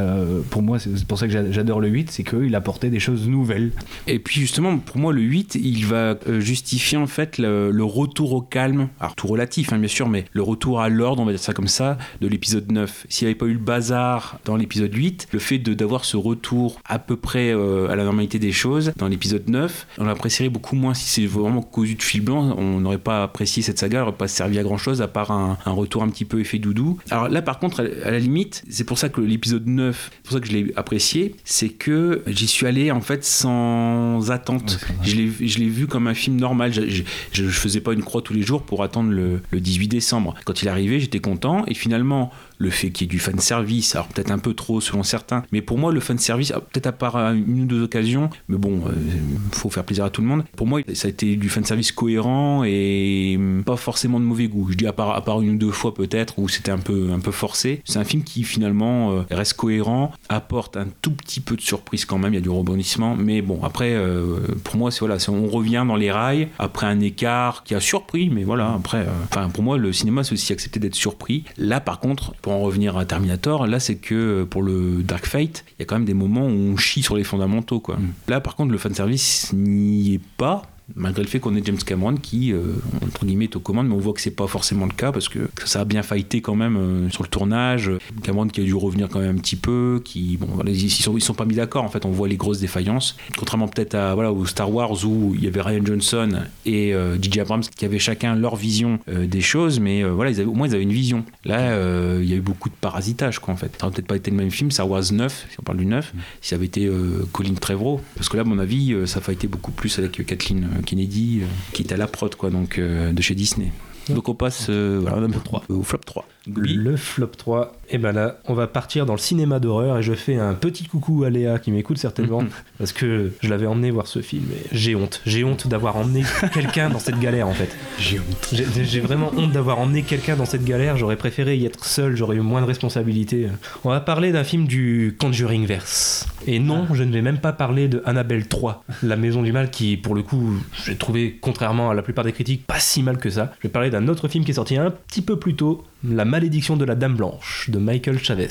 pour 0.50 0.62
moi, 0.62 0.78
c'est 0.78 1.04
pour 1.06 1.18
ça 1.18 1.26
que 1.26 1.32
j'a- 1.32 1.50
j'adore 1.50 1.80
le 1.80 1.88
8, 1.88 2.10
c'est 2.10 2.24
qu'il 2.24 2.54
apportait 2.54 2.90
des 2.90 3.00
choses 3.00 3.28
nouvelles. 3.28 3.70
Et 4.06 4.18
puis 4.18 4.40
justement, 4.40 4.78
pour 4.78 4.98
moi, 4.98 5.12
le 5.12 5.22
8, 5.22 5.56
il 5.62 5.86
va 5.86 6.16
justifier 6.38 6.98
en 6.98 7.06
fait 7.06 7.38
le, 7.38 7.70
le 7.70 7.84
retour 7.84 8.32
au 8.32 8.40
calme, 8.40 8.88
alors 9.00 9.14
tout 9.14 9.26
relatif 9.26 9.72
hein, 9.72 9.78
bien 9.78 9.88
sûr, 9.88 10.08
mais 10.08 10.24
le 10.32 10.42
retour 10.42 10.80
à 10.80 10.88
l'ordre, 10.88 11.22
on 11.22 11.24
va 11.26 11.32
dire 11.32 11.40
ça 11.40 11.52
comme 11.52 11.68
ça, 11.68 11.98
de 12.20 12.28
l'épisode 12.28 12.70
9. 12.70 13.06
S'il 13.08 13.26
n'y 13.26 13.30
avait 13.30 13.38
pas 13.38 13.46
eu 13.46 13.52
le 13.52 13.58
bazar 13.58 14.38
dans 14.44 14.56
l'épisode 14.56 14.94
8, 14.94 15.28
le 15.32 15.38
fait 15.38 15.58
d'avoir 15.58 16.04
ce 16.04 16.16
retour 16.16 16.80
à 16.84 16.98
peu 16.98 17.16
près 17.16 17.52
à 17.52 17.96
la 17.96 18.04
normalité 18.04 18.38
des 18.38 18.52
choses 18.52 18.92
dans 18.96 19.08
l'épisode 19.08 19.48
9, 19.48 19.86
on 19.98 20.04
l'apprécierait 20.04 20.48
beaucoup 20.50 20.76
moins 20.76 20.94
si 20.94 21.04
c'est 21.08 21.26
vraiment 21.50 21.62
cousu 21.62 21.94
de 21.94 22.02
fil 22.02 22.22
blanc, 22.22 22.54
on 22.58 22.80
n'aurait 22.80 22.98
pas 22.98 23.24
apprécié 23.24 23.62
cette 23.62 23.78
saga, 23.78 23.98
elle 23.98 24.04
n'aurait 24.04 24.16
pas 24.16 24.28
servi 24.28 24.58
à 24.58 24.62
grand 24.62 24.78
chose 24.78 25.02
à 25.02 25.08
part 25.08 25.30
un, 25.30 25.58
un 25.66 25.72
retour 25.72 26.02
un 26.02 26.08
petit 26.08 26.24
peu 26.24 26.40
effet 26.40 26.58
doudou. 26.58 26.98
Alors 27.10 27.28
là 27.28 27.42
par 27.42 27.58
contre, 27.58 27.80
à 28.04 28.10
à 28.10 28.10
la 28.10 28.18
limite, 28.18 28.64
c'est 28.68 28.84
pour 28.84 28.98
ça 28.98 29.08
que 29.08 29.20
l'épisode 29.20 29.66
9, 29.66 30.10
c'est 30.12 30.22
pour 30.22 30.32
ça 30.32 30.40
que 30.40 30.46
je 30.46 30.52
l'ai 30.52 30.72
apprécié, 30.76 31.34
c'est 31.44 31.68
que 31.68 32.22
j'y 32.26 32.46
suis 32.46 32.66
allé 32.66 32.90
en 32.90 33.00
fait 33.00 33.24
sans 33.24 34.30
attente. 34.30 34.78
Je 35.02 35.14
l'ai 35.16 35.68
vu 35.68 35.86
comme 35.86 36.06
un 36.06 36.14
film 36.14 36.36
normal. 36.36 36.72
Je, 36.72 36.82
je, 36.88 37.02
je 37.32 37.48
faisais 37.48 37.80
pas 37.80 37.92
une 37.92 38.02
croix 38.02 38.22
tous 38.22 38.32
les 38.34 38.42
jours 38.42 38.62
pour 38.62 38.82
attendre 38.82 39.10
le, 39.10 39.40
le 39.50 39.60
18 39.60 39.88
décembre. 39.88 40.34
Quand 40.44 40.62
il 40.62 40.68
arrivait, 40.68 41.00
j'étais 41.00 41.20
content. 41.20 41.64
Et 41.66 41.74
finalement, 41.74 42.30
le 42.60 42.70
fait 42.70 42.90
qu'il 42.90 43.06
y 43.06 43.08
ait 43.08 43.10
du 43.10 43.18
fan 43.18 43.38
service, 43.38 43.96
alors 43.96 44.08
peut-être 44.08 44.30
un 44.30 44.38
peu 44.38 44.54
trop 44.54 44.80
selon 44.80 45.02
certains, 45.02 45.42
mais 45.50 45.62
pour 45.62 45.78
moi, 45.78 45.92
le 45.92 46.00
fan 46.00 46.18
service, 46.18 46.52
ah, 46.54 46.60
peut-être 46.60 46.86
à 46.86 46.92
part 46.92 47.16
à 47.16 47.32
une 47.32 47.62
ou 47.62 47.64
deux 47.64 47.82
occasions, 47.82 48.30
mais 48.48 48.58
bon, 48.58 48.82
il 48.86 49.54
faut 49.56 49.70
faire 49.70 49.84
plaisir 49.84 50.04
à 50.04 50.10
tout 50.10 50.20
le 50.20 50.28
monde. 50.28 50.44
Pour 50.56 50.66
moi, 50.66 50.80
ça 50.92 51.08
a 51.08 51.10
été 51.10 51.36
du 51.36 51.48
fan 51.48 51.64
service 51.64 51.90
cohérent 51.90 52.62
et 52.64 53.34
hum, 53.36 53.62
pas 53.64 53.76
forcément 53.76 54.20
de 54.20 54.24
mauvais 54.24 54.46
goût. 54.46 54.68
Je 54.70 54.76
dis 54.76 54.86
à 54.86 54.92
part, 54.92 55.10
à 55.10 55.24
part 55.24 55.40
une 55.40 55.50
ou 55.50 55.58
deux 55.58 55.70
fois 55.70 55.94
peut-être 55.94 56.38
où 56.38 56.48
c'était 56.48 56.70
un 56.70 56.78
peu, 56.78 57.10
un 57.12 57.20
peu 57.20 57.30
forcé. 57.30 57.82
C'est 57.84 57.98
un 57.98 58.04
film 58.04 58.22
qui 58.22 58.44
finalement 58.44 59.12
euh, 59.12 59.22
reste 59.30 59.54
cohérent, 59.54 60.12
apporte 60.28 60.76
un 60.76 60.86
tout 61.02 61.12
petit 61.12 61.40
peu 61.40 61.56
de 61.56 61.60
surprise 61.60 62.04
quand 62.04 62.18
même. 62.18 62.32
Il 62.32 62.36
y 62.36 62.38
a 62.38 62.42
du 62.42 62.50
rebondissement, 62.50 63.16
mais 63.16 63.42
bon, 63.42 63.60
après, 63.62 63.92
euh, 63.92 64.38
pour 64.64 64.76
moi, 64.76 64.90
c'est 64.90 65.00
voilà, 65.00 65.16
on 65.28 65.48
revient 65.48 65.84
dans 65.86 65.96
les 65.96 66.10
rails 66.10 66.48
après 66.58 66.86
un 66.86 67.00
écart 67.00 67.64
qui 67.64 67.74
a 67.74 67.80
surpris, 67.80 68.30
mais 68.30 68.44
voilà, 68.44 68.74
après, 68.74 68.98
euh, 68.98 69.10
enfin, 69.24 69.48
pour 69.48 69.62
moi, 69.62 69.78
le 69.78 69.92
cinéma, 69.92 70.24
c'est 70.24 70.32
aussi 70.32 70.52
accepter 70.52 70.80
d'être 70.80 70.94
surpris. 70.94 71.44
Là, 71.56 71.80
par 71.80 72.00
contre, 72.00 72.34
pour 72.42 72.49
en 72.50 72.60
revenir 72.60 72.96
à 72.96 73.04
Terminator, 73.04 73.66
là, 73.66 73.80
c'est 73.80 73.96
que 73.96 74.14
euh, 74.14 74.44
pour 74.44 74.62
le 74.62 75.02
Dark 75.02 75.26
Fate, 75.26 75.64
il 75.70 75.80
y 75.80 75.82
a 75.82 75.84
quand 75.84 75.96
même 75.96 76.04
des 76.04 76.14
moments 76.14 76.46
où 76.46 76.72
on 76.72 76.76
chie 76.76 77.02
sur 77.02 77.16
les 77.16 77.24
fondamentaux, 77.24 77.80
quoi. 77.80 77.96
Là, 78.28 78.40
par 78.40 78.56
contre, 78.56 78.72
le 78.72 78.78
fanservice 78.78 79.52
n'y 79.52 80.14
est 80.14 80.20
pas. 80.36 80.62
Malgré 80.94 81.22
le 81.22 81.28
fait 81.28 81.40
qu'on 81.40 81.54
ait 81.56 81.62
James 81.64 81.76
Cameron 81.76 82.16
qui, 82.16 82.52
euh, 82.52 82.60
entre 83.04 83.24
guillemets, 83.24 83.44
est 83.44 83.56
aux 83.56 83.60
commandes, 83.60 83.88
mais 83.88 83.94
on 83.94 83.98
voit 83.98 84.12
que 84.12 84.20
c'est 84.20 84.30
pas 84.30 84.46
forcément 84.46 84.86
le 84.86 84.92
cas 84.92 85.12
parce 85.12 85.28
que 85.28 85.50
ça 85.64 85.80
a 85.80 85.84
bien 85.84 86.02
fighté 86.02 86.40
quand 86.40 86.54
même 86.54 86.76
euh, 86.76 87.10
sur 87.10 87.22
le 87.22 87.28
tournage. 87.28 87.90
Cameron 88.22 88.48
qui 88.48 88.60
a 88.60 88.64
dû 88.64 88.74
revenir 88.74 89.08
quand 89.08 89.20
même 89.20 89.36
un 89.36 89.40
petit 89.40 89.56
peu, 89.56 90.00
qui, 90.04 90.36
bon, 90.36 90.48
voilà, 90.52 90.70
ils, 90.70 90.90
sont, 90.90 91.16
ils 91.16 91.20
sont 91.20 91.34
pas 91.34 91.44
mis 91.44 91.54
d'accord 91.54 91.84
en 91.84 91.88
fait, 91.88 92.04
on 92.04 92.10
voit 92.10 92.28
les 92.28 92.36
grosses 92.36 92.60
défaillances. 92.60 93.16
Contrairement 93.36 93.68
peut-être 93.68 93.94
à 93.94 94.14
voilà, 94.14 94.32
au 94.32 94.46
Star 94.46 94.72
Wars 94.72 95.04
où 95.04 95.34
il 95.34 95.44
y 95.44 95.46
avait 95.46 95.60
Ryan 95.60 95.84
Johnson 95.84 96.42
et 96.66 96.94
euh, 96.94 97.20
J.J. 97.20 97.40
Abrams 97.40 97.62
qui 97.62 97.84
avaient 97.84 97.98
chacun 97.98 98.34
leur 98.34 98.56
vision 98.56 98.98
euh, 99.08 99.26
des 99.26 99.40
choses, 99.40 99.80
mais 99.80 100.02
voilà, 100.02 100.30
ils 100.30 100.40
avaient, 100.40 100.48
au 100.48 100.54
moins 100.54 100.66
ils 100.66 100.74
avaient 100.74 100.82
une 100.82 100.92
vision. 100.92 101.24
Là, 101.44 101.74
il 102.20 102.28
y 102.28 102.32
a 102.32 102.36
eu 102.36 102.40
beaucoup 102.40 102.68
de 102.68 102.74
parasitage 102.80 103.38
quoi 103.38 103.54
en 103.54 103.56
fait. 103.56 103.72
Ça 103.78 103.86
aurait 103.86 103.94
peut-être 103.94 104.06
pas 104.06 104.16
été 104.16 104.30
le 104.30 104.36
même 104.36 104.50
film, 104.50 104.70
Star 104.70 104.88
Wars 104.88 105.04
9, 105.12 105.46
si 105.50 105.56
on 105.58 105.62
parle 105.62 105.78
du 105.78 105.86
9, 105.86 106.12
si 106.40 106.48
ça 106.48 106.56
avait 106.56 106.66
été 106.66 106.90
Colin 107.32 107.54
Trevorrow. 107.54 108.00
Parce 108.16 108.28
que 108.28 108.36
là, 108.36 108.42
à 108.42 108.44
mon 108.44 108.58
avis, 108.58 108.94
ça 109.06 109.20
a 109.26 109.32
été 109.32 109.46
beaucoup 109.46 109.72
plus 109.72 109.98
avec 109.98 110.24
Kathleen 110.26 110.68
Kennedy, 110.82 111.40
euh, 111.42 111.46
qui 111.72 111.82
était 111.82 111.94
à 111.94 111.98
la 111.98 112.06
prod 112.06 112.34
quoi, 112.34 112.50
donc, 112.50 112.78
euh, 112.78 113.12
de 113.12 113.22
chez 113.22 113.34
Disney. 113.34 113.72
Donc 114.08 114.28
on 114.28 114.34
passe 114.34 114.66
euh, 114.68 114.98
voilà, 115.00 115.26
au 115.68 115.82
flop 115.82 115.98
3. 115.98 116.26
Goubi. 116.48 116.74
Le 116.74 116.96
flop 116.96 117.32
3, 117.36 117.72
et 117.90 117.98
ben 117.98 118.12
là, 118.12 118.38
on 118.46 118.54
va 118.54 118.66
partir 118.66 119.04
dans 119.04 119.12
le 119.12 119.18
cinéma 119.18 119.58
d'horreur 119.58 119.98
et 119.98 120.02
je 120.02 120.14
fais 120.14 120.36
un 120.36 120.54
petit 120.54 120.84
coucou 120.84 121.24
à 121.24 121.30
Léa 121.30 121.58
qui 121.58 121.70
m'écoute 121.70 121.98
certainement 121.98 122.42
parce 122.78 122.92
que 122.92 123.32
je 123.40 123.48
l'avais 123.48 123.66
emmené 123.66 123.90
voir 123.90 124.06
ce 124.06 124.22
film 124.22 124.44
et 124.52 124.66
j'ai 124.72 124.94
honte. 124.94 125.20
J'ai 125.26 125.44
honte 125.44 125.66
d'avoir 125.66 125.96
emmené 125.96 126.24
quelqu'un 126.54 126.88
dans 126.88 126.98
cette 126.98 127.18
galère 127.18 127.48
en 127.48 127.52
fait. 127.52 127.76
J'ai 127.98 128.18
honte. 128.18 128.48
J'ai 128.52 128.64
j'ai 128.84 129.00
vraiment 129.00 129.32
honte 129.36 129.52
d'avoir 129.52 129.78
emmené 129.78 130.02
quelqu'un 130.02 130.36
dans 130.36 130.46
cette 130.46 130.64
galère. 130.64 130.96
J'aurais 130.96 131.16
préféré 131.16 131.56
y 131.56 131.66
être 131.66 131.84
seul, 131.84 132.16
j'aurais 132.16 132.36
eu 132.36 132.40
moins 132.40 132.60
de 132.60 132.66
responsabilités. 132.66 133.48
On 133.84 133.90
va 133.90 134.00
parler 134.00 134.32
d'un 134.32 134.44
film 134.44 134.66
du 134.66 135.16
Conjuring 135.18 135.66
Verse. 135.66 136.26
Et 136.46 136.58
non, 136.58 136.86
je 136.94 137.02
ne 137.02 137.12
vais 137.12 137.22
même 137.22 137.38
pas 137.38 137.52
parler 137.52 137.88
de 137.88 138.02
Annabelle 138.06 138.48
3, 138.48 138.84
la 139.02 139.16
maison 139.16 139.42
du 139.42 139.52
mal, 139.52 139.70
qui 139.70 139.96
pour 139.96 140.14
le 140.14 140.22
coup, 140.22 140.54
j'ai 140.84 140.96
trouvé, 140.96 141.38
contrairement 141.40 141.90
à 141.90 141.94
la 141.94 142.02
plupart 142.02 142.24
des 142.24 142.32
critiques, 142.32 142.66
pas 142.66 142.80
si 142.80 143.02
mal 143.02 143.18
que 143.18 143.30
ça. 143.30 143.52
Je 143.58 143.68
vais 143.68 143.72
parler 143.72 143.90
d'un 143.90 144.08
autre 144.08 144.28
film 144.28 144.44
qui 144.44 144.52
est 144.52 144.54
sorti 144.54 144.76
un 144.76 144.90
petit 144.90 145.22
peu 145.22 145.38
plus 145.38 145.54
tôt, 145.54 145.84
La 146.02 146.24
malédiction 146.24 146.78
de 146.78 146.84
la 146.86 146.94
Dame 146.94 147.14
Blanche, 147.14 147.68
de 147.68 147.78
Michael 147.78 148.18
Chavez. 148.18 148.48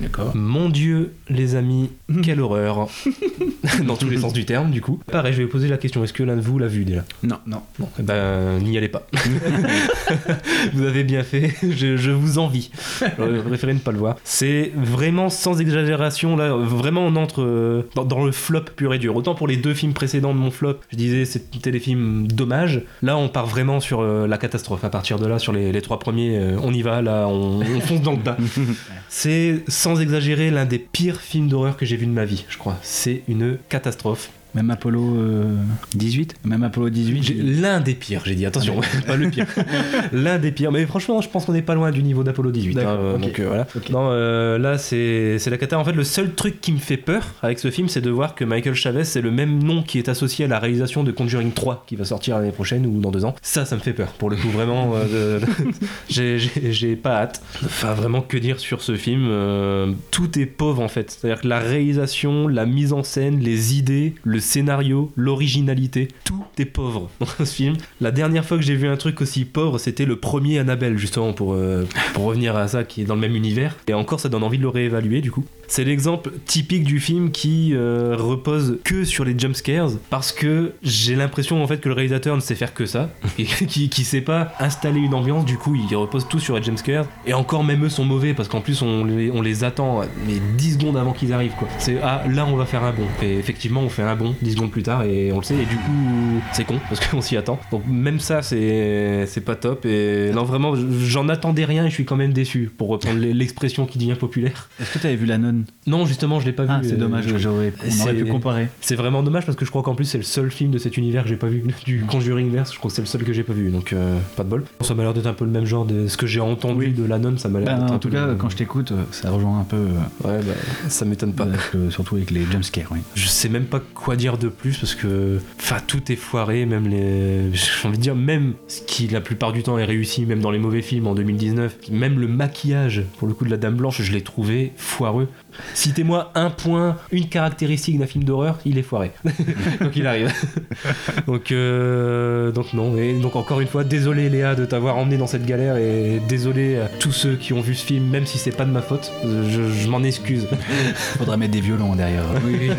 D'accord. 0.00 0.34
Mon 0.34 0.68
Dieu, 0.68 1.14
les 1.28 1.54
amis, 1.54 1.90
quelle 2.24 2.40
horreur. 2.40 2.88
Dans 3.86 3.96
tous 3.96 4.08
les 4.08 4.18
sens 4.18 4.32
du 4.32 4.44
terme, 4.44 4.72
du 4.72 4.80
coup. 4.80 4.98
Pareil, 5.10 5.32
je 5.32 5.38
vais 5.38 5.44
vous 5.44 5.50
poser 5.50 5.68
la 5.68 5.76
question, 5.76 6.02
est-ce 6.02 6.12
que 6.12 6.24
l'un 6.24 6.34
de 6.34 6.40
vous 6.40 6.58
l'a 6.58 6.66
vu 6.66 6.84
déjà? 6.84 7.04
Non. 7.22 7.36
Non. 7.46 7.62
Bon, 7.78 7.88
eh 8.00 8.02
ben, 8.02 8.58
n'y 8.58 8.76
allez 8.76 8.88
pas. 8.88 9.06
vous 10.72 10.84
avez 10.84 11.04
bien 11.04 11.22
fait, 11.22 11.54
je, 11.62 11.96
je 11.96 12.10
vous 12.10 12.38
envie. 12.38 12.70
J'aurais 13.16 13.42
préféré 13.44 13.72
ne 13.72 13.78
pas 13.78 13.92
le 13.92 13.98
voir. 13.98 14.16
C'est 14.24 14.72
vraiment 14.74 15.30
sans 15.30 15.60
exagération, 15.60 16.36
là, 16.36 16.52
vraiment 16.52 17.06
on 17.06 17.14
entre 17.14 17.42
euh, 17.42 17.88
dans, 17.94 18.04
dans 18.04 18.24
le 18.24 18.32
flop 18.32 18.62
pur 18.74 18.92
et 18.92 18.98
dur. 18.98 19.14
Autant 19.14 19.36
pour 19.36 19.46
les 19.46 19.56
deux 19.56 19.74
films 19.74 19.92
précédents 19.92 20.34
de 20.34 20.38
mon 20.38 20.50
flop, 20.50 20.80
je 20.90 20.96
disais 20.96 21.24
c'était 21.24 21.70
des 21.70 21.80
films 21.80 22.26
dommages. 22.26 22.82
Là, 23.02 23.16
on 23.16 23.28
part 23.28 23.46
vraiment 23.46 23.78
sur 23.78 24.00
euh, 24.00 24.26
la 24.26 24.38
catastrophe. 24.38 24.82
À 24.84 24.90
partir 24.90 25.18
de 25.20 25.26
là, 25.26 25.38
sur 25.38 25.52
les, 25.52 25.70
les 25.70 25.82
trois 25.82 26.00
premiers, 26.00 26.36
euh, 26.36 26.55
on 26.62 26.72
y 26.72 26.82
va, 26.82 27.02
là, 27.02 27.26
on, 27.28 27.60
on 27.60 27.80
fonce 27.80 28.02
dans 28.02 28.12
le 28.12 28.22
tas. 28.22 28.36
C'est 29.08 29.62
sans 29.68 30.00
exagérer 30.00 30.50
l'un 30.50 30.64
des 30.64 30.78
pires 30.78 31.20
films 31.20 31.48
d'horreur 31.48 31.76
que 31.76 31.86
j'ai 31.86 31.96
vu 31.96 32.06
de 32.06 32.12
ma 32.12 32.24
vie, 32.24 32.44
je 32.48 32.58
crois. 32.58 32.76
C'est 32.82 33.22
une 33.28 33.58
catastrophe. 33.68 34.30
Même 34.56 34.70
Apollo 34.70 35.16
euh, 35.16 35.54
18 35.94 36.34
Même 36.44 36.62
Apollo 36.64 36.88
18 36.90 37.22
J'ai- 37.22 37.34
L'un 37.34 37.80
des 37.80 37.94
pires, 37.94 38.22
j'ai 38.24 38.34
dit, 38.34 38.46
attention, 38.46 38.80
pas 39.06 39.16
le 39.16 39.28
pire. 39.30 39.46
L'un 40.12 40.38
des 40.38 40.50
pires. 40.50 40.72
Mais 40.72 40.84
franchement, 40.86 41.20
je 41.20 41.28
pense 41.28 41.44
qu'on 41.44 41.52
n'est 41.52 41.62
pas 41.62 41.74
loin 41.74 41.90
du 41.90 42.02
niveau 42.02 42.24
d'Apollo 42.24 42.50
18. 42.50 42.78
hein, 42.78 42.82
euh. 42.88 43.18
Donc 43.18 43.38
euh, 43.38 43.46
voilà. 43.48 43.66
Non, 43.90 44.08
euh, 44.10 44.58
là, 44.58 44.78
c'est 44.78 45.38
la 45.48 45.58
cata. 45.58 45.78
En 45.78 45.84
fait, 45.84 45.92
le 45.92 46.04
seul 46.04 46.32
truc 46.34 46.60
qui 46.60 46.72
me 46.72 46.78
fait 46.78 46.96
peur 46.96 47.22
avec 47.42 47.58
ce 47.58 47.70
film, 47.70 47.88
c'est 47.88 48.00
de 48.00 48.10
voir 48.10 48.34
que 48.34 48.44
Michael 48.44 48.74
Chavez, 48.74 49.04
c'est 49.04 49.20
le 49.20 49.30
même 49.30 49.62
nom 49.62 49.82
qui 49.82 49.98
est 49.98 50.08
associé 50.08 50.46
à 50.46 50.48
la 50.48 50.58
réalisation 50.58 51.04
de 51.04 51.12
Conjuring 51.12 51.52
3 51.52 51.84
qui 51.86 51.96
va 51.96 52.04
sortir 52.06 52.38
l'année 52.38 52.50
prochaine 52.52 52.86
ou 52.86 52.98
dans 53.00 53.10
deux 53.10 53.24
ans. 53.24 53.34
Ça, 53.42 53.64
ça 53.66 53.76
me 53.76 53.80
fait 53.82 53.92
peur. 53.92 54.08
Pour 54.12 54.30
le 54.30 54.36
coup, 54.36 54.48
vraiment, 54.48 54.92
euh, 54.94 55.38
j'ai- 56.08 56.96
pas 56.96 57.16
hâte. 57.22 57.42
Enfin, 57.64 57.92
vraiment, 57.94 58.20
que 58.22 58.36
dire 58.38 58.58
sur 58.58 58.80
ce 58.80 58.96
film 58.96 59.26
Euh, 59.28 59.92
Tout 60.10 60.38
est 60.38 60.46
pauvre 60.46 60.82
en 60.82 60.88
fait. 60.88 61.10
C'est-à-dire 61.10 61.42
que 61.42 61.48
la 61.48 61.58
réalisation, 61.58 62.48
la 62.48 62.64
mise 62.64 62.92
en 62.92 63.02
scène, 63.02 63.40
les 63.40 63.76
idées, 63.76 64.14
le 64.24 64.40
scénario, 64.46 65.12
l'originalité, 65.16 66.08
tout 66.24 66.44
est 66.58 66.64
pauvre 66.64 67.10
dans 67.20 67.26
ce 67.26 67.44
film. 67.44 67.76
La 68.00 68.10
dernière 68.10 68.44
fois 68.44 68.56
que 68.56 68.62
j'ai 68.62 68.76
vu 68.76 68.88
un 68.88 68.96
truc 68.96 69.20
aussi 69.20 69.44
pauvre, 69.44 69.78
c'était 69.78 70.06
le 70.06 70.16
premier 70.16 70.58
Annabelle, 70.58 70.96
justement, 70.96 71.32
pour, 71.32 71.54
euh, 71.54 71.84
pour 72.14 72.24
revenir 72.24 72.56
à 72.56 72.68
ça, 72.68 72.84
qui 72.84 73.02
est 73.02 73.04
dans 73.04 73.14
le 73.14 73.20
même 73.20 73.36
univers. 73.36 73.76
Et 73.88 73.94
encore, 73.94 74.20
ça 74.20 74.28
donne 74.28 74.42
envie 74.42 74.58
de 74.58 74.62
le 74.62 74.68
réévaluer, 74.68 75.20
du 75.20 75.30
coup. 75.30 75.44
C'est 75.68 75.82
l'exemple 75.82 76.30
typique 76.46 76.84
du 76.84 77.00
film 77.00 77.32
qui 77.32 77.72
euh, 77.74 78.14
repose 78.16 78.78
que 78.84 79.04
sur 79.04 79.24
les 79.24 79.36
jumpscares, 79.36 79.90
parce 80.10 80.30
que 80.30 80.72
j'ai 80.82 81.16
l'impression, 81.16 81.62
en 81.62 81.66
fait, 81.66 81.80
que 81.80 81.88
le 81.88 81.94
réalisateur 81.94 82.36
ne 82.36 82.40
sait 82.40 82.54
faire 82.54 82.72
que 82.72 82.86
ça, 82.86 83.10
qui, 83.36 83.88
qui 83.88 84.04
sait 84.04 84.20
pas 84.20 84.52
installer 84.60 85.00
une 85.00 85.14
ambiance, 85.14 85.44
du 85.44 85.58
coup, 85.58 85.74
il 85.74 85.96
repose 85.96 86.28
tout 86.28 86.38
sur 86.38 86.56
les 86.56 86.62
jumpscares. 86.62 87.06
Et 87.26 87.34
encore, 87.34 87.64
même 87.64 87.84
eux 87.84 87.88
sont 87.88 88.04
mauvais, 88.04 88.32
parce 88.32 88.48
qu'en 88.48 88.60
plus, 88.60 88.80
on 88.82 89.04
les, 89.04 89.30
on 89.32 89.42
les 89.42 89.64
attend, 89.64 90.02
mais 90.26 90.34
10 90.56 90.74
secondes 90.74 90.96
avant 90.96 91.12
qu'ils 91.12 91.32
arrivent, 91.32 91.54
quoi. 91.58 91.68
C'est, 91.78 91.98
ah, 92.00 92.22
là, 92.30 92.46
on 92.46 92.54
va 92.54 92.64
faire 92.64 92.84
un 92.84 92.92
bon. 92.92 93.06
Et 93.20 93.36
effectivement, 93.36 93.80
on 93.80 93.88
fait 93.88 94.02
un 94.02 94.14
bon 94.14 94.35
10 94.42 94.52
secondes 94.52 94.70
plus 94.70 94.82
tard, 94.82 95.02
et 95.04 95.32
on 95.32 95.38
le 95.38 95.44
sait, 95.44 95.54
et 95.54 95.66
du 95.66 95.76
coup, 95.76 96.40
c'est 96.52 96.64
con, 96.64 96.78
parce 96.88 97.00
qu'on 97.06 97.20
s'y 97.20 97.36
attend. 97.36 97.58
Donc, 97.70 97.82
même 97.88 98.20
ça, 98.20 98.42
c'est, 98.42 99.26
pas 99.44 99.54
top. 99.56 99.84
Et 99.86 100.30
non, 100.34 100.44
vraiment, 100.44 100.74
j'en 101.04 101.28
attendais 101.28 101.64
rien, 101.64 101.84
et 101.86 101.88
je 101.90 101.94
suis 101.94 102.04
quand 102.04 102.16
même 102.16 102.32
déçu, 102.32 102.70
pour 102.76 102.88
reprendre 102.88 103.18
l'expression 103.20 103.86
qui 103.86 103.98
devient 103.98 104.14
populaire. 104.14 104.68
Est-ce 104.80 104.92
que 104.94 104.98
tu 104.98 105.06
avais 105.06 105.16
vu 105.16 105.26
La 105.26 105.38
Nonne? 105.38 105.64
Non, 105.86 106.06
justement, 106.06 106.40
je 106.40 106.46
l'ai 106.46 106.52
pas 106.52 106.64
vu. 106.64 106.70
Ah, 106.72 106.80
c'est 106.82 106.94
euh, 106.94 106.96
dommage, 106.96 107.26
je- 107.28 107.36
j'aurais, 107.38 107.72
on 107.84 108.02
aurait 108.02 108.14
pu 108.14 108.24
comparer. 108.26 108.68
C'est 108.80 108.96
vraiment 108.96 109.22
dommage 109.22 109.46
parce 109.46 109.56
que 109.56 109.64
je 109.64 109.70
crois 109.70 109.82
qu'en 109.82 109.94
plus 109.94 110.04
c'est 110.04 110.18
le 110.18 110.24
seul 110.24 110.50
film 110.50 110.70
de 110.70 110.78
cet 110.78 110.96
univers 110.96 111.22
que 111.22 111.28
j'ai 111.28 111.36
pas 111.36 111.46
vu 111.48 111.62
du 111.84 112.04
Conjuring 112.06 112.50
verse. 112.50 112.72
Je 112.72 112.78
crois 112.78 112.90
que 112.90 112.94
c'est 112.94 113.02
le 113.02 113.06
seul 113.06 113.22
que 113.24 113.32
j'ai 113.32 113.42
pas 113.42 113.52
vu, 113.52 113.70
donc 113.70 113.92
euh, 113.92 114.18
pas 114.36 114.44
de 114.44 114.48
bol. 114.48 114.64
Ça 114.80 114.94
m'a 114.94 115.02
l'air 115.02 115.14
d'être 115.14 115.26
un 115.26 115.32
peu 115.32 115.44
le 115.44 115.50
même 115.50 115.64
genre 115.66 115.84
de 115.84 116.08
ce 116.08 116.16
que 116.16 116.26
j'ai 116.26 116.40
entendu 116.40 116.88
de 116.88 117.04
la 117.04 117.18
nonne. 117.18 117.38
Ça 117.38 117.48
m'a 117.48 117.60
l'air. 117.60 117.68
Un 117.82 117.86
en 117.88 117.98
tout 117.98 118.10
cas, 118.10 118.34
quand 118.38 118.48
je 118.48 118.56
t'écoute, 118.56 118.92
euh, 118.92 119.02
ça 119.10 119.30
rejoint 119.30 119.60
un 119.60 119.64
peu, 119.64 119.76
euh, 119.76 120.28
ouais, 120.28 120.42
bah, 120.44 120.52
ça 120.88 121.04
m'étonne 121.04 121.32
pas. 121.32 121.46
surtout 121.90 122.16
avec 122.16 122.30
les 122.30 122.44
jumpscares. 122.44 122.88
Oui. 122.90 122.98
Je 123.14 123.26
sais 123.28 123.48
même 123.48 123.64
pas 123.66 123.80
quoi 123.94 124.15
dire 124.16 124.38
de 124.38 124.48
plus 124.48 124.78
parce 124.78 124.94
que 124.94 125.40
tout 125.86 126.10
est 126.10 126.16
foiré, 126.16 126.66
même 126.66 126.88
les 126.88 127.52
j'ai 127.52 127.88
envie 127.88 127.98
de 127.98 128.02
dire 128.02 128.16
même 128.16 128.54
ce 128.68 128.80
qui 128.82 129.08
la 129.08 129.20
plupart 129.20 129.52
du 129.52 129.62
temps 129.62 129.78
est 129.78 129.84
réussi, 129.84 130.26
même 130.26 130.40
dans 130.40 130.50
les 130.50 130.58
mauvais 130.58 130.82
films 130.82 131.06
en 131.06 131.14
2019, 131.14 131.90
même 131.90 132.18
le 132.18 132.28
maquillage 132.28 133.02
pour 133.18 133.28
le 133.28 133.34
coup 133.34 133.44
de 133.44 133.50
la 133.50 133.56
Dame 133.56 133.76
Blanche, 133.76 134.02
je 134.02 134.12
l'ai 134.12 134.22
trouvé 134.22 134.72
foireux. 134.76 135.28
Citez-moi 135.74 136.32
un 136.34 136.50
point, 136.50 136.96
une 137.12 137.28
caractéristique 137.28 137.98
d'un 137.98 138.06
film 138.06 138.24
d'horreur, 138.24 138.58
il 138.64 138.78
est 138.78 138.82
foiré. 138.82 139.12
donc 139.80 139.94
il 139.94 140.06
arrive. 140.06 140.32
donc 141.26 141.52
euh, 141.52 142.50
donc 142.52 142.72
non 142.72 142.96
et 142.96 143.14
donc 143.14 143.36
encore 143.36 143.60
une 143.60 143.68
fois 143.68 143.84
désolé 143.84 144.28
Léa 144.28 144.54
de 144.54 144.64
t'avoir 144.64 144.96
emmené 144.96 145.16
dans 145.16 145.26
cette 145.26 145.46
galère 145.46 145.76
et 145.76 146.20
désolé 146.28 146.78
à 146.78 146.88
tous 146.88 147.12
ceux 147.12 147.36
qui 147.36 147.52
ont 147.52 147.60
vu 147.60 147.74
ce 147.74 147.84
film 147.84 148.06
même 148.08 148.26
si 148.26 148.38
c'est 148.38 148.56
pas 148.56 148.64
de 148.64 148.70
ma 148.70 148.82
faute, 148.82 149.12
je, 149.24 149.70
je 149.70 149.88
m'en 149.88 150.02
excuse. 150.02 150.46
Faudrait 151.18 151.36
mettre 151.36 151.52
des 151.52 151.60
violons 151.60 151.94
derrière. 151.94 152.24
Oui, 152.44 152.56
oui. 152.60 152.70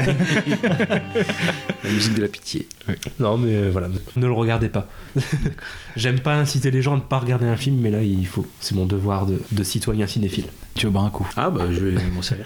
La 1.84 1.90
musique 1.90 2.16
de 2.16 2.22
la 2.22 2.28
pitié. 2.28 2.68
Non, 3.20 3.38
mais 3.38 3.54
euh, 3.54 3.70
voilà, 3.72 3.88
ne 4.16 4.26
le 4.26 4.32
regardez 4.34 4.70
pas. 4.70 4.88
J'aime 5.96 6.20
pas 6.20 6.36
inciter 6.36 6.72
les 6.72 6.82
gens 6.82 6.94
à 6.94 6.98
ne 6.98 7.02
pas 7.02 7.20
regarder 7.20 7.46
un 7.46 7.56
film, 7.56 7.78
mais 7.82 7.92
là, 7.92 8.02
il 8.02 8.28
faut. 8.28 8.46
C'est 8.60 8.76
mon 8.76 8.86
devoir 8.86 9.26
de, 9.26 9.42
de 9.52 9.64
citoyen 9.64 10.08
cinéphile. 10.08 10.46
Tu 10.78 10.86
veux 10.86 10.92
boire 10.92 11.06
un 11.06 11.10
coup 11.10 11.28
Ah 11.36 11.50
bah 11.50 11.64
je 11.72 11.80
vais 11.80 11.92
m'en 12.14 12.22
servir. 12.22 12.46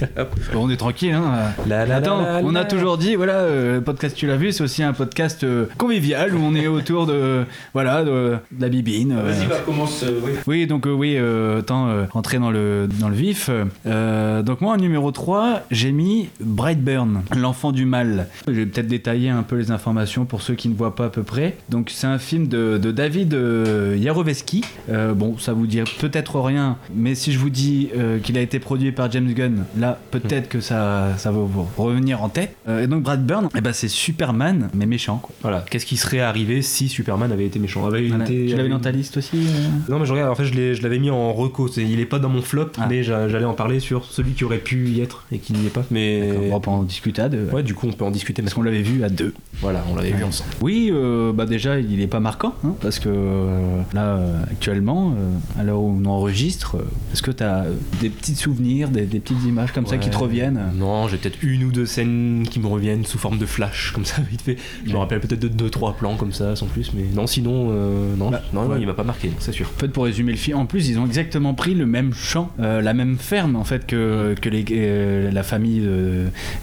On 0.54 0.68
est 0.70 0.76
tranquille, 0.76 1.12
hein. 1.12 1.52
La, 1.68 1.86
la, 1.86 1.96
Attends, 1.96 2.22
la, 2.22 2.40
la, 2.40 2.46
on 2.46 2.50
a 2.54 2.60
la. 2.60 2.64
toujours 2.64 2.98
dit, 2.98 3.14
voilà, 3.14 3.34
euh, 3.34 3.74
le 3.76 3.80
podcast 3.82 4.16
Tu 4.16 4.26
l'as 4.26 4.36
vu, 4.36 4.50
c'est 4.52 4.62
aussi 4.64 4.82
un 4.82 4.92
podcast 4.92 5.44
euh, 5.44 5.66
convivial 5.78 6.34
où 6.34 6.40
on 6.42 6.54
est 6.56 6.66
autour 6.66 7.06
de, 7.06 7.44
voilà, 7.74 8.02
de, 8.04 8.36
de 8.50 8.60
la 8.60 8.68
bibine. 8.68 9.12
euh. 9.12 9.22
Vas-y, 9.30 9.46
bah 9.46 9.56
commence. 9.64 10.02
euh, 10.02 10.18
oui. 10.24 10.32
Oui, 10.46 10.66
donc 10.66 10.86
euh, 10.86 10.92
oui, 10.92 11.14
euh, 11.16 11.58
autant 11.60 11.88
euh, 11.88 12.04
rentrer 12.10 12.38
dans 12.38 12.50
le, 12.50 12.88
dans 13.00 13.08
le 13.08 13.14
vif. 13.14 13.48
Euh, 13.86 14.42
donc 14.42 14.60
moi, 14.60 14.74
en 14.74 14.76
numéro 14.76 15.10
3, 15.12 15.60
j'ai 15.70 15.92
mis 15.92 16.30
Brightburn, 16.40 17.22
l'enfant 17.36 17.70
du 17.70 17.84
mal. 17.84 18.26
Je 18.48 18.52
vais 18.52 18.66
peut-être 18.66 18.88
détailler 18.88 19.30
un 19.30 19.42
peu 19.42 19.56
les 19.56 19.70
informations 19.70 20.24
pour 20.24 20.42
ceux 20.42 20.54
qui 20.54 20.68
ne 20.68 20.74
voient 20.74 20.96
pas 20.96 21.06
à 21.06 21.10
peu 21.10 21.22
près. 21.22 21.56
Donc 21.68 21.90
c'est 21.90 22.06
un 22.08 22.18
film 22.18 22.48
de, 22.48 22.78
de 22.78 22.90
David 22.90 23.34
euh, 23.34 23.96
Yaroveski. 23.98 24.64
Euh, 24.90 25.12
bon, 25.14 25.38
ça 25.38 25.52
vous 25.52 25.66
dit 25.66 25.80
peut-être 26.00 26.40
rien, 26.40 26.76
mais 26.94 27.14
si 27.14 27.32
je 27.32 27.38
vous 27.38 27.50
dis 27.52 27.88
euh, 27.96 28.18
qu'il 28.18 28.36
a 28.38 28.40
été 28.40 28.58
produit 28.58 28.92
par 28.92 29.10
James 29.10 29.32
Gunn, 29.32 29.64
là, 29.78 29.98
peut-être 30.10 30.48
que 30.48 30.60
ça, 30.60 31.10
ça 31.18 31.30
va 31.30 31.38
vous 31.38 31.66
revenir 31.76 32.22
en 32.22 32.28
tête. 32.28 32.56
Euh, 32.68 32.82
et 32.82 32.86
donc 32.86 33.02
Brightburn, 33.02 33.48
eh 33.56 33.60
ben, 33.60 33.72
c'est 33.72 33.88
Superman, 33.88 34.68
mais 34.74 34.86
méchant. 34.86 35.18
Quoi. 35.22 35.34
Voilà, 35.42 35.64
qu'est-ce 35.70 35.86
qui 35.86 35.96
serait 35.96 36.20
arrivé 36.20 36.62
si 36.62 36.88
Superman 36.88 37.30
avait 37.32 37.46
été 37.46 37.58
méchant? 37.58 37.86
Avait 37.86 38.08
Voilà. 38.08 38.24
été- 38.24 38.46
Tu 38.48 38.56
l'avais 38.56 38.68
dans 38.68 38.78
ta 38.80 38.90
liste 38.90 39.16
aussi 39.18 39.36
euh? 39.36 39.68
Non, 39.90 39.98
mais 39.98 40.06
je 40.06 40.12
regarde, 40.12 40.30
en 40.30 40.34
fait, 40.34 40.44
je 40.44 40.54
l'ai- 40.54 40.74
je 40.74 40.82
l'avais 40.82 40.98
mis 40.98 41.10
en 41.10 41.32
reco. 41.32 41.68
c'est- 41.68 41.82
Il 41.82 42.00
est 42.00 42.06
pas 42.06 42.18
dans 42.18 42.28
mon 42.28 42.42
flop, 42.42 42.70
Ah. 42.78 42.86
mais 42.88 43.02
j'a- 43.02 43.28
j'allais 43.28 43.44
en 43.44 43.54
parler 43.54 43.78
sur 43.80 44.04
celui 44.06 44.32
qui 44.32 44.44
aurait 44.44 44.58
pu 44.58 44.88
y 44.88 45.00
être 45.00 45.24
et 45.32 45.38
qui 45.38 45.52
n'y 45.52 45.66
est 45.66 45.70
pas. 45.70 45.84
Mais. 45.90 46.30
On 46.50 46.58
va 46.58 46.68
en 46.70 46.82
discuter 46.82 47.22
à 47.22 47.28
deux. 47.28 47.48
Ouais, 47.52 47.62
du 47.62 47.74
coup, 47.74 47.86
on 47.88 47.92
peut 47.92 48.04
en 48.04 48.10
discuter 48.10 48.42
Parce 48.42 48.54
qu'on 48.54 48.62
l'avait 48.62 48.82
vu 48.82 49.04
à 49.04 49.08
deux. 49.08 49.34
Voilà, 49.60 49.84
on 49.90 49.94
l'avait 49.94 50.12
vu 50.12 50.24
ensemble. 50.24 50.50
Oui, 50.60 50.90
euh, 50.92 51.32
bah 51.32 51.46
déjà, 51.46 51.78
il 51.78 52.00
est 52.00 52.06
pas 52.06 52.20
marquant, 52.20 52.54
hein, 52.64 52.74
parce 52.80 52.98
que 52.98 53.08
euh, 53.08 53.82
là, 53.94 54.18
actuellement, 54.50 55.14
euh, 55.16 55.60
à 55.60 55.64
l'heure 55.64 55.80
où 55.80 55.96
on 56.00 56.04
enregistre, 56.06 56.76
euh, 56.76 56.84
est-ce 57.12 57.22
que 57.22 57.30
tu 57.30 57.41
as 57.42 57.64
des 58.00 58.08
petits 58.10 58.34
souvenirs, 58.34 58.88
des, 58.88 59.02
des 59.06 59.20
petites 59.20 59.42
images 59.44 59.72
comme 59.72 59.86
ça 59.86 59.98
qui 59.98 60.10
te 60.10 60.16
reviennent 60.16 60.60
Non, 60.76 61.08
j'ai 61.08 61.16
peut-être 61.16 61.38
une 61.42 61.64
ou 61.64 61.70
deux 61.72 61.86
scènes 61.86 62.46
qui 62.50 62.60
me 62.60 62.66
reviennent 62.66 63.04
sous 63.04 63.18
forme 63.18 63.38
de 63.38 63.46
flash, 63.46 63.92
comme 63.94 64.04
ça, 64.04 64.22
vite 64.30 64.42
fait. 64.42 64.56
Je 64.86 64.92
me 64.92 64.98
rappelle 64.98 65.20
peut-être 65.20 65.40
de 65.40 65.48
deux, 65.48 65.70
trois 65.70 65.94
plans 65.94 66.16
comme 66.16 66.32
ça, 66.32 66.56
sans 66.56 66.66
plus, 66.66 66.92
mais 66.94 67.04
non, 67.14 67.26
sinon, 67.26 67.68
euh, 67.70 68.16
non, 68.16 68.30
Bah, 68.30 68.42
non, 68.52 68.66
ouais. 68.66 68.78
il 68.80 68.86
m'a 68.86 68.94
pas 68.94 69.04
marqué, 69.04 69.30
c'est 69.38 69.52
sûr. 69.52 69.66
En 69.76 69.78
fait, 69.80 69.88
pour 69.88 70.04
résumer 70.04 70.32
le 70.32 70.38
film, 70.38 70.58
en 70.58 70.66
plus, 70.66 70.88
ils 70.88 70.98
ont 70.98 71.06
exactement 71.06 71.54
pris 71.54 71.74
le 71.74 71.86
même 71.86 72.12
champ, 72.14 72.50
euh, 72.60 72.80
la 72.80 72.94
même 72.94 73.16
ferme, 73.18 73.56
en 73.56 73.64
fait, 73.64 73.86
que, 73.86 74.34
que 74.40 74.48
les, 74.48 74.64
euh, 74.72 75.30
la 75.30 75.42
famille 75.42 75.80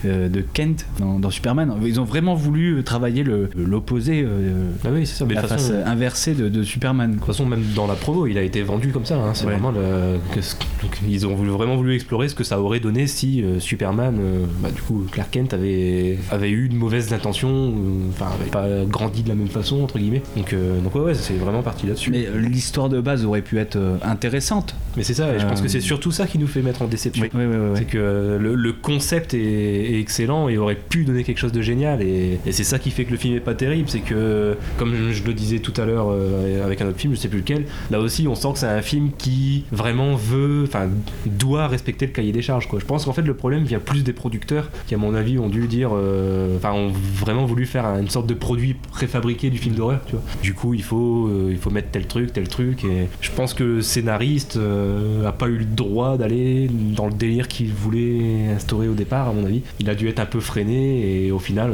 de, 0.04 0.28
de 0.28 0.40
Kent 0.52 0.86
dans, 0.98 1.18
dans 1.18 1.30
Superman. 1.30 1.72
Ils 1.84 2.00
ont 2.00 2.04
vraiment 2.04 2.34
voulu 2.34 2.82
travailler 2.84 3.22
le- 3.24 3.50
l'opposé, 3.56 4.26
Ah 4.84 4.88
oui, 4.92 5.06
c'est 5.06 5.16
ça, 5.18 5.24
mais 5.24 5.34
de 5.34 5.40
la 5.40 5.46
face 5.48 5.70
inversée 5.86 6.34
de, 6.34 6.48
de 6.48 6.62
Superman. 6.62 7.10
De 7.12 7.16
toute 7.16 7.26
façon, 7.26 7.46
même 7.46 7.62
dans 7.74 7.86
la 7.86 7.94
promo, 7.94 8.26
il 8.26 8.38
a 8.38 8.42
été 8.42 8.62
vendu 8.62 8.88
comme 8.88 9.04
ça. 9.04 9.16
hein. 9.16 9.32
C'est 9.34 9.44
vraiment 9.44 9.70
le. 9.70 10.18
que 10.34 10.40
ce- 10.40 10.54
donc, 10.82 10.98
ils 11.06 11.26
ont 11.26 11.34
vraiment 11.34 11.76
voulu 11.76 11.94
explorer 11.94 12.28
ce 12.28 12.34
que 12.34 12.44
ça 12.44 12.60
aurait 12.60 12.80
donné 12.80 13.06
si 13.06 13.42
euh, 13.42 13.60
Superman, 13.60 14.16
euh, 14.18 14.46
bah, 14.60 14.70
du 14.70 14.80
coup, 14.80 15.04
Clark 15.10 15.30
Kent 15.30 15.52
avait, 15.52 16.18
avait 16.30 16.50
eu 16.50 16.68
de 16.68 16.74
mauvaises 16.74 17.12
intentions, 17.12 17.68
euh, 17.68 18.08
enfin, 18.10 18.30
avait 18.40 18.50
pas 18.50 18.84
grandi 18.86 19.22
de 19.22 19.28
la 19.28 19.34
même 19.34 19.48
façon, 19.48 19.82
entre 19.82 19.98
guillemets. 19.98 20.22
Donc, 20.36 20.52
euh, 20.52 20.80
donc 20.80 20.94
ouais, 20.94 21.02
ouais, 21.02 21.14
c'est 21.14 21.34
vraiment 21.34 21.62
parti 21.62 21.86
là-dessus. 21.86 22.10
Mais 22.10 22.26
l'histoire 22.34 22.88
de 22.88 23.00
base 23.00 23.24
aurait 23.24 23.42
pu 23.42 23.58
être 23.58 23.78
intéressante. 24.02 24.74
Mais 24.96 25.02
c'est 25.02 25.14
ça, 25.14 25.34
et 25.34 25.38
je 25.38 25.46
pense 25.46 25.60
que 25.60 25.68
c'est 25.68 25.80
surtout 25.80 26.12
ça 26.12 26.26
qui 26.26 26.38
nous 26.38 26.46
fait 26.46 26.62
mettre 26.62 26.82
en 26.82 26.86
déception. 26.86 27.22
Oui, 27.22 27.30
oui, 27.34 27.44
oui, 27.46 27.56
oui. 27.56 27.76
C'est 27.76 27.84
que 27.84 28.38
le, 28.40 28.54
le 28.54 28.72
concept 28.72 29.34
est, 29.34 29.38
est 29.40 30.00
excellent 30.00 30.48
et 30.48 30.58
aurait 30.58 30.76
pu 30.76 31.04
donner 31.04 31.24
quelque 31.24 31.38
chose 31.38 31.52
de 31.52 31.62
génial 31.62 32.02
et, 32.02 32.38
et 32.46 32.52
c'est 32.52 32.64
ça 32.64 32.78
qui 32.78 32.90
fait 32.90 33.04
que 33.04 33.10
le 33.10 33.16
film 33.16 33.36
est 33.36 33.40
pas 33.40 33.54
terrible 33.54 33.88
c'est 33.88 34.00
que 34.00 34.56
comme 34.78 34.94
je, 34.94 35.12
je 35.12 35.24
le 35.24 35.34
disais 35.34 35.58
tout 35.60 35.78
à 35.80 35.84
l'heure 35.84 36.08
avec 36.64 36.80
un 36.80 36.88
autre 36.88 36.98
film 36.98 37.14
je 37.14 37.18
sais 37.18 37.28
plus 37.28 37.38
lequel 37.40 37.64
là 37.90 38.00
aussi 38.00 38.26
on 38.28 38.34
sent 38.34 38.48
que 38.54 38.58
c'est 38.58 38.66
un 38.66 38.82
film 38.82 39.10
qui 39.16 39.64
vraiment 39.72 40.14
veut 40.14 40.49
doit 41.26 41.66
respecter 41.66 42.06
le 42.06 42.12
cahier 42.12 42.32
des 42.32 42.42
charges 42.42 42.68
quoi 42.68 42.78
je 42.78 42.84
pense 42.84 43.04
qu'en 43.04 43.12
fait 43.12 43.22
le 43.22 43.34
problème 43.34 43.64
vient 43.64 43.78
plus 43.78 44.02
des 44.02 44.12
producteurs 44.12 44.70
qui 44.86 44.94
à 44.94 44.98
mon 44.98 45.14
avis 45.14 45.38
ont 45.38 45.48
dû 45.48 45.66
dire 45.66 45.90
euh, 45.92 46.56
enfin 46.56 46.72
ont 46.72 46.92
vraiment 46.92 47.46
voulu 47.46 47.66
faire 47.66 47.86
une 47.86 48.08
sorte 48.08 48.26
de 48.26 48.34
produit 48.34 48.74
préfabriqué 48.74 49.50
du 49.50 49.58
film 49.58 49.74
d'horreur 49.74 50.00
tu 50.06 50.12
vois 50.12 50.22
du 50.42 50.54
coup 50.54 50.74
il 50.74 50.82
faut 50.82 51.28
euh, 51.28 51.48
il 51.50 51.58
faut 51.58 51.70
mettre 51.70 51.90
tel 51.90 52.06
truc 52.06 52.32
tel 52.32 52.48
truc 52.48 52.84
et 52.84 53.08
je 53.20 53.30
pense 53.30 53.54
que 53.54 53.64
le 53.64 53.82
scénariste 53.82 54.56
euh, 54.56 55.26
a 55.26 55.32
pas 55.32 55.48
eu 55.48 55.58
le 55.58 55.64
droit 55.64 56.16
d'aller 56.16 56.68
dans 56.68 57.06
le 57.06 57.14
délire 57.14 57.48
qu'il 57.48 57.72
voulait 57.72 58.48
instaurer 58.54 58.88
au 58.88 58.94
départ 58.94 59.28
à 59.28 59.32
mon 59.32 59.44
avis 59.44 59.62
il 59.78 59.88
a 59.90 59.94
dû 59.94 60.08
être 60.08 60.20
un 60.20 60.26
peu 60.26 60.40
freiné 60.40 61.24
et 61.26 61.32
au 61.32 61.38
final 61.38 61.72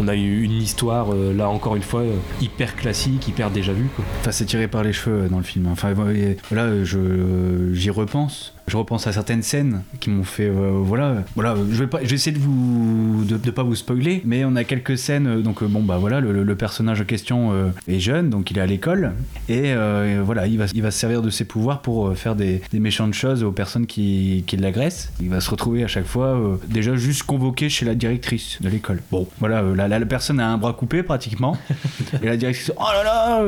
on 0.00 0.08
a 0.08 0.14
eu 0.14 0.42
une 0.42 0.52
histoire 0.52 1.14
là 1.14 1.48
encore 1.48 1.76
une 1.76 1.82
fois 1.82 2.02
hyper 2.40 2.76
classique 2.76 3.28
hyper 3.28 3.50
déjà 3.50 3.72
vue. 3.72 3.88
Enfin, 4.20 4.32
c'est 4.32 4.44
tiré 4.44 4.68
par 4.68 4.82
les 4.82 4.92
cheveux 4.92 5.28
dans 5.28 5.38
le 5.38 5.42
film. 5.42 5.66
Enfin, 5.68 5.92
ouais, 5.94 6.36
voilà, 6.50 6.64
euh, 6.64 7.72
je, 8.10 8.16
repense. 8.16 8.52
Je 8.70 8.76
repense 8.76 9.08
à 9.08 9.12
certaines 9.12 9.42
scènes 9.42 9.82
qui 9.98 10.10
m'ont 10.10 10.22
fait, 10.22 10.46
euh, 10.46 10.70
voilà, 10.74 11.24
voilà. 11.34 11.56
Je 11.72 11.76
vais 11.80 11.88
pas, 11.88 11.98
je 12.04 12.08
vais 12.08 12.14
essayer 12.14 12.30
de 12.30 12.40
vous, 12.40 13.24
de, 13.24 13.36
de 13.36 13.50
pas 13.50 13.64
vous 13.64 13.74
spoiler, 13.74 14.22
mais 14.24 14.44
on 14.44 14.54
a 14.54 14.62
quelques 14.62 14.96
scènes. 14.96 15.26
euh, 15.26 15.40
Donc 15.42 15.64
euh, 15.64 15.66
bon, 15.66 15.82
bah 15.82 15.96
voilà, 15.98 16.20
le, 16.20 16.44
le 16.44 16.54
personnage 16.54 17.00
en 17.00 17.04
question 17.04 17.52
euh, 17.52 17.70
est 17.88 17.98
jeune, 17.98 18.30
donc 18.30 18.52
il 18.52 18.58
est 18.58 18.60
à 18.60 18.66
l'école, 18.66 19.14
et 19.48 19.72
euh, 19.74 20.22
voilà, 20.24 20.46
il 20.46 20.56
va, 20.56 20.66
il 20.72 20.82
va 20.82 20.92
se 20.92 21.00
servir 21.00 21.20
de 21.20 21.30
ses 21.30 21.44
pouvoirs 21.44 21.82
pour 21.82 22.16
faire 22.16 22.36
des, 22.36 22.62
des 22.70 22.78
méchantes 22.78 23.12
choses 23.14 23.42
aux 23.42 23.50
personnes 23.50 23.86
qui, 23.86 24.44
qui 24.46 24.56
l'agressent. 24.56 25.10
Il 25.20 25.30
va 25.30 25.40
se 25.40 25.50
retrouver 25.50 25.82
à 25.82 25.88
chaque 25.88 26.06
fois 26.06 26.40
déjà 26.68 26.94
juste 26.94 27.24
convoqué 27.24 27.68
chez 27.70 27.84
la 27.84 27.96
directrice 27.96 28.58
de 28.62 28.68
l'école. 28.68 29.00
Bon, 29.10 29.26
voilà, 29.40 29.62
là, 29.62 29.88
là, 29.88 29.98
la 29.98 30.06
personne 30.06 30.38
a 30.38 30.46
un 30.46 30.58
bras 30.58 30.74
coupé 30.74 31.02
pratiquement, 31.02 31.56
et 32.22 32.26
la 32.26 32.36
directrice, 32.36 32.70
oh 32.76 32.84
là 32.94 33.02
là, 33.02 33.42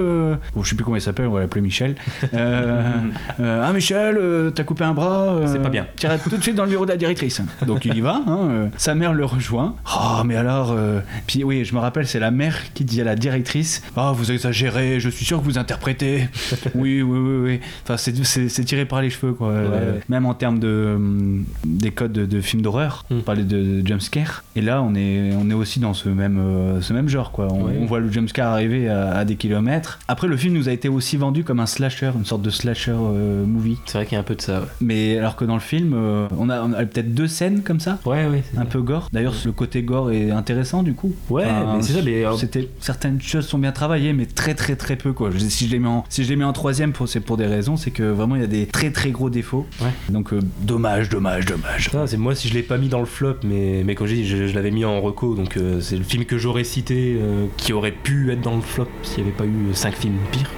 bon, 0.53 0.64
je 0.64 0.68
sais 0.70 0.75
plus 0.75 0.85
comment 0.85 0.97
il 0.97 1.01
s'appelle, 1.03 1.27
on 1.29 1.33
va 1.33 1.39
l'appeler 1.41 1.61
Michel. 1.62 1.95
Ah 2.33 3.73
Michel, 3.73 4.18
t'as 4.53 4.64
coupé 4.64 4.83
un 4.83 4.95
bras. 4.95 5.12
Euh, 5.13 5.47
C'est 5.47 5.61
pas 5.63 5.69
bien. 5.69 5.87
T'iras 5.97 6.19
tout 6.19 6.37
de 6.37 6.43
suite 6.43 6.55
dans 6.55 6.65
le 6.65 6.71
bureau 6.71 6.85
de 6.85 6.91
la 6.91 6.97
directrice. 6.97 7.41
Donc 7.67 7.85
il 7.85 7.95
y 7.97 8.01
va. 8.01 8.21
hein, 8.27 8.39
euh, 8.51 8.67
sa 8.77 8.95
mère 8.95 9.13
le 9.13 9.25
rejoint. 9.25 9.75
Oh 9.95 10.23
mais 10.25 10.37
alors, 10.37 10.73
euh, 10.73 11.01
puis 11.27 11.45
oui, 11.45 11.65
je 11.65 11.75
me 11.75 11.81
rappelle, 11.81 12.07
c'est 12.07 12.19
la 12.21 12.31
mère 12.31 12.57
qui 12.75 12.85
dit 12.85 13.01
à 13.01 13.05
la 13.05 13.17
directrice, 13.17 13.83
oh 13.97 14.13
vous 14.15 14.31
exagérez, 14.33 15.01
je 15.01 15.09
suis 15.09 15.25
sûr 15.25 15.39
que 15.41 15.45
vous 15.45 15.59
interprétez. 15.59 16.29
oui, 16.75 17.03
oui, 17.03 17.19
oui, 17.19 17.41
oui. 17.45 17.61
Enfin 17.85 17.97
c'est, 17.97 18.17
c'est, 18.25 18.49
c'est 18.49 18.65
tiré 18.65 18.85
par 18.85 19.03
les 19.03 19.11
cheveux 19.11 19.33
quoi. 19.33 19.49
Euh, 19.49 19.95
ouais. 19.95 20.01
Même 20.09 20.27
en 20.27 20.35
termes 20.35 20.59
de 20.59 20.93
hum, 20.97 21.45
des 21.65 21.91
codes 21.91 22.13
de, 22.13 22.27
de 22.27 22.41
films 22.41 22.63
d'horreur. 22.63 23.05
Mm. 23.11 23.15
On 23.19 23.21
parlait 23.23 23.45
de, 23.45 23.81
de 23.81 23.87
jumpscare. 23.87 24.45
Et 24.57 24.61
là 24.61 24.83
on 24.83 24.95
est 24.95 25.31
on 25.39 25.49
est 25.51 25.55
aussi 25.55 25.81
dans 25.81 25.95
ce 25.95 26.09
même 26.09 26.39
euh, 26.39 26.81
ce 26.81 26.93
même 26.93 27.09
genre 27.09 27.33
quoi. 27.33 27.49
On, 27.51 27.63
Ouais. 27.63 27.79
on 27.81 27.85
voit 27.87 28.01
le 28.01 28.11
jumpscare 28.11 28.53
arriver 28.53 28.89
à, 28.89 29.11
à 29.15 29.25
des 29.25 29.37
kilomètres. 29.37 29.99
Après 30.09 30.27
le 30.27 30.37
film 30.37 30.55
nous 30.55 30.69
a 30.69 30.73
été 30.73 30.89
aussi 30.89 31.17
vendu 31.17 31.45
comme 31.45 31.61
un 31.61 31.67
slasher, 31.67 32.11
une 32.17 32.25
sorte 32.25 32.43
de 32.43 32.51
slasher 32.51 32.93
euh, 32.93 33.45
movie. 33.47 33.79
c'est 33.87 33.99
vrai 33.99 34.05
qu'il 34.07 34.15
y 34.15 34.17
a 34.17 34.21
un 34.21 34.25
peu 34.25 34.35
de 34.35 34.41
ça 34.43 34.61
ouais 34.61 34.67
Mais 34.81 35.02
alors 35.19 35.37
que 35.37 35.45
dans 35.45 35.55
le 35.55 35.61
film, 35.61 35.93
euh, 35.95 36.27
on, 36.39 36.49
a, 36.51 36.61
on 36.63 36.73
a 36.73 36.85
peut-être 36.85 37.15
deux 37.15 37.27
scènes 37.29 37.63
comme 37.63 37.81
ça, 37.81 37.99
ouais, 38.07 38.27
ouais 38.27 38.43
un 38.57 38.65
peu 38.65 38.81
gore. 38.83 39.09
D'ailleurs, 39.13 39.35
le 39.45 39.53
côté 39.53 39.83
gore 39.83 40.11
est 40.13 40.31
intéressant 40.31 40.83
du 40.83 40.95
coup. 40.95 41.13
Ouais, 41.31 41.45
mais 41.47 41.83
c'est 41.83 41.93
ça, 41.95 42.01
mais, 42.05 42.25
euh, 42.25 42.33
c'était 42.37 42.69
certaines 42.81 43.21
choses 43.21 43.47
sont 43.47 43.59
bien 43.59 43.73
travaillées, 43.73 44.13
mais 44.13 44.27
très 44.27 44.55
très 44.55 44.77
très 44.77 44.97
peu 44.97 45.13
quoi. 45.13 45.31
Je- 45.31 45.39
si 45.39 45.67
je 45.67 45.73
les 45.73 45.79
mets 45.79 45.89
en, 45.89 46.05
si 46.09 46.25
je 46.25 46.29
les 46.29 46.37
mets 46.37 46.45
en 46.45 46.53
troisième, 46.53 46.93
pour, 46.93 47.09
c'est 47.09 47.21
pour 47.21 47.37
des 47.37 47.47
raisons, 47.47 47.77
c'est 47.77 47.91
que 47.91 48.03
vraiment 48.05 48.37
il 48.37 48.41
y 48.43 48.45
a 48.45 48.49
des 48.49 48.67
très 48.67 48.91
très 48.91 49.11
gros 49.11 49.31
défauts. 49.31 49.67
Ouais. 49.81 49.91
Donc 50.11 50.33
euh, 50.33 50.41
dommage, 50.63 51.09
dommage, 51.09 51.47
dommage. 51.47 51.91
Ça, 51.91 52.07
c'est 52.07 52.17
moi 52.17 52.35
si 52.35 52.49
je 52.49 52.55
l'ai 52.55 52.63
pas 52.63 52.79
mis 52.79 52.89
dans 52.89 53.01
le 53.01 53.07
flop, 53.07 53.37
mais, 53.45 53.83
mais 53.85 53.95
comme 53.95 54.07
je 54.07 54.15
dis, 54.15 54.27
je, 54.27 54.47
je 54.47 54.55
l'avais 54.55 54.71
mis 54.71 54.85
en 54.85 55.01
reco, 55.01 55.35
donc 55.35 55.57
euh, 55.57 55.81
c'est 55.81 55.97
le 55.97 56.05
film 56.05 56.25
que 56.25 56.39
j'aurais 56.39 56.65
cité 56.65 57.19
qui 57.57 57.73
aurait 57.73 57.93
pu 57.93 58.31
être 58.33 58.41
dans 58.41 58.57
le 58.57 58.63
flop 58.63 58.89
s'il 59.03 59.23
n'y 59.25 59.29
avait 59.31 59.37
pas 59.39 59.45
eu 59.45 59.73
5 59.75 59.95
films 59.95 60.17
pires. 60.31 60.51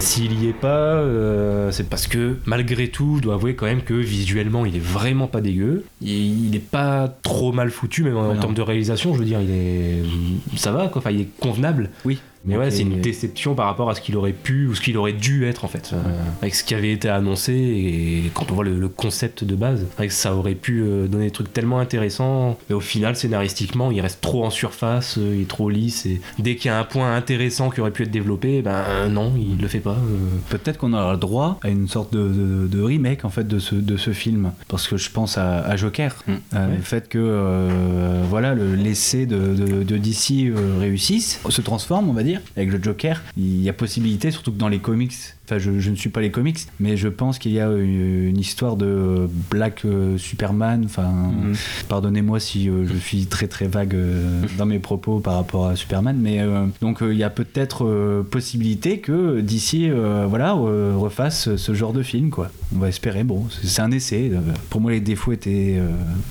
S'il 0.00 0.42
y 0.42 0.48
est 0.48 0.52
pas, 0.52 1.02
c'est 1.70 1.88
parce 1.88 2.06
que 2.06 2.36
malgré 2.46 2.88
tout, 2.88 3.16
je 3.18 3.22
dois 3.22 3.34
avouer 3.34 3.54
quand 3.54 3.66
même 3.66 3.82
que 3.82 3.91
visuellement 4.00 4.64
il 4.66 4.76
est 4.76 4.82
vraiment 4.82 5.26
pas 5.26 5.40
dégueu. 5.40 5.84
Il, 6.00 6.48
il 6.48 6.56
est 6.56 6.60
pas 6.60 7.08
trop 7.22 7.52
mal 7.52 7.70
foutu, 7.70 8.02
même 8.04 8.16
en, 8.16 8.34
non. 8.34 8.40
termes 8.40 8.54
de 8.54 8.62
réalisation, 8.62 9.14
je 9.14 9.18
veux 9.18 9.24
dire, 9.24 9.40
il 9.40 9.50
est. 9.50 10.02
Ça 10.56 10.72
va 10.72 10.88
quoi, 10.88 10.98
enfin 11.00 11.10
il 11.10 11.20
est 11.22 11.38
convenable. 11.38 11.90
Oui. 12.04 12.18
Mais 12.44 12.56
ouais, 12.56 12.70
c'est 12.70 12.82
une 12.82 13.00
déception 13.00 13.54
par 13.54 13.66
rapport 13.66 13.88
à 13.90 13.94
ce 13.94 14.00
qu'il 14.00 14.16
aurait 14.16 14.32
pu 14.32 14.66
ou 14.66 14.74
ce 14.74 14.80
qu'il 14.80 14.96
aurait 14.96 15.12
dû 15.12 15.44
être 15.44 15.64
en 15.64 15.68
fait, 15.68 15.90
euh, 15.92 15.96
avec 16.40 16.54
ce 16.54 16.64
qui 16.64 16.74
avait 16.74 16.90
été 16.92 17.08
annoncé 17.08 17.52
et 17.54 18.30
quand 18.34 18.50
on 18.50 18.54
voit 18.54 18.64
le, 18.64 18.78
le 18.78 18.88
concept 18.88 19.44
de 19.44 19.54
base, 19.54 19.86
vrai 19.96 20.08
que 20.08 20.12
ça 20.12 20.34
aurait 20.34 20.54
pu 20.56 20.80
euh, 20.82 21.06
donner 21.06 21.26
des 21.26 21.30
trucs 21.30 21.52
tellement 21.52 21.78
intéressants, 21.78 22.58
mais 22.68 22.74
au 22.74 22.80
final, 22.80 23.14
scénaristiquement, 23.16 23.90
il 23.90 24.00
reste 24.00 24.20
trop 24.20 24.44
en 24.44 24.50
surface, 24.50 25.18
euh, 25.18 25.34
il 25.36 25.42
est 25.42 25.48
trop 25.48 25.70
lisse 25.70 26.04
et 26.06 26.20
dès 26.38 26.56
qu'il 26.56 26.68
y 26.70 26.74
a 26.74 26.78
un 26.78 26.84
point 26.84 27.14
intéressant 27.14 27.70
qui 27.70 27.80
aurait 27.80 27.90
pu 27.92 28.02
être 28.02 28.10
développé, 28.10 28.62
ben 28.62 28.82
euh, 28.88 29.08
non, 29.08 29.32
il 29.36 29.60
le 29.60 29.68
fait 29.68 29.78
pas. 29.80 29.96
Peut-être 30.48 30.78
qu'on 30.78 30.92
aura 30.94 31.12
le 31.12 31.18
droit 31.18 31.58
à 31.62 31.68
une 31.68 31.86
sorte 31.88 32.12
de, 32.12 32.26
de- 32.28 32.66
de 32.66 32.80
remake 32.82 33.24
en 33.24 33.30
fait 33.30 33.46
de 33.46 33.58
ce, 33.58 33.74
de 33.74 33.96
ce 33.96 34.12
film 34.12 34.52
parce 34.68 34.88
que 34.88 34.96
je 34.96 35.10
pense 35.10 35.38
à, 35.38 35.58
à 35.60 35.76
Joker 35.76 36.16
Mm. 36.26 36.32
Ouais. 36.52 36.76
le 36.76 36.82
fait 36.82 37.08
que 37.08 37.68
voilà 38.28 38.54
le 38.54 38.74
l'essai 38.74 39.26
de, 39.26 39.54
de, 39.54 39.82
de 39.82 39.96
DC 39.96 40.52
réussisse 40.80 41.40
se 41.48 41.60
transforme 41.60 42.08
on 42.08 42.12
va 42.12 42.22
dire 42.22 42.31
avec 42.56 42.70
le 42.70 42.82
Joker 42.82 43.22
il 43.36 43.62
y 43.62 43.68
a 43.68 43.72
possibilité 43.72 44.30
surtout 44.30 44.52
que 44.52 44.58
dans 44.58 44.68
les 44.68 44.78
comics 44.78 45.12
enfin 45.44 45.58
je, 45.58 45.78
je 45.80 45.90
ne 45.90 45.96
suis 45.96 46.08
pas 46.10 46.20
les 46.20 46.30
comics 46.30 46.58
mais 46.80 46.96
je 46.96 47.08
pense 47.08 47.38
qu'il 47.38 47.52
y 47.52 47.60
a 47.60 47.66
une, 47.70 48.28
une 48.28 48.38
histoire 48.38 48.76
de 48.76 49.28
Black 49.50 49.84
euh, 49.84 50.16
Superman 50.18 50.82
enfin 50.84 51.10
Mhm. 51.12 51.54
pardonnez-moi 51.88 52.38
si 52.40 52.68
euh, 52.68 52.86
je 52.86 52.96
suis 52.96 53.26
très 53.26 53.46
très 53.48 53.66
vague 53.66 53.94
euh, 53.94 54.42
dans 54.58 54.66
mes 54.66 54.78
propos 54.78 55.18
par 55.20 55.34
rapport 55.34 55.66
à 55.66 55.76
Superman 55.76 56.16
mais 56.20 56.40
donc 56.80 56.98
il 57.02 57.16
y 57.16 57.22
a 57.24 57.30
peut-être 57.30 58.22
possibilité 58.30 58.98
que 58.98 59.40
d'ici 59.40 59.90
voilà 59.90 60.52
refasse 60.52 61.56
ce 61.56 61.74
genre 61.74 61.92
de 61.92 62.02
film 62.02 62.30
quoi. 62.30 62.50
On 62.74 62.78
va 62.78 62.88
espérer 62.88 63.24
bon 63.24 63.46
c'est 63.62 63.82
un 63.82 63.90
essai. 63.90 64.30
Pour 64.70 64.80
moi 64.80 64.90
les 64.92 65.00
défauts 65.00 65.32
étaient 65.32 65.78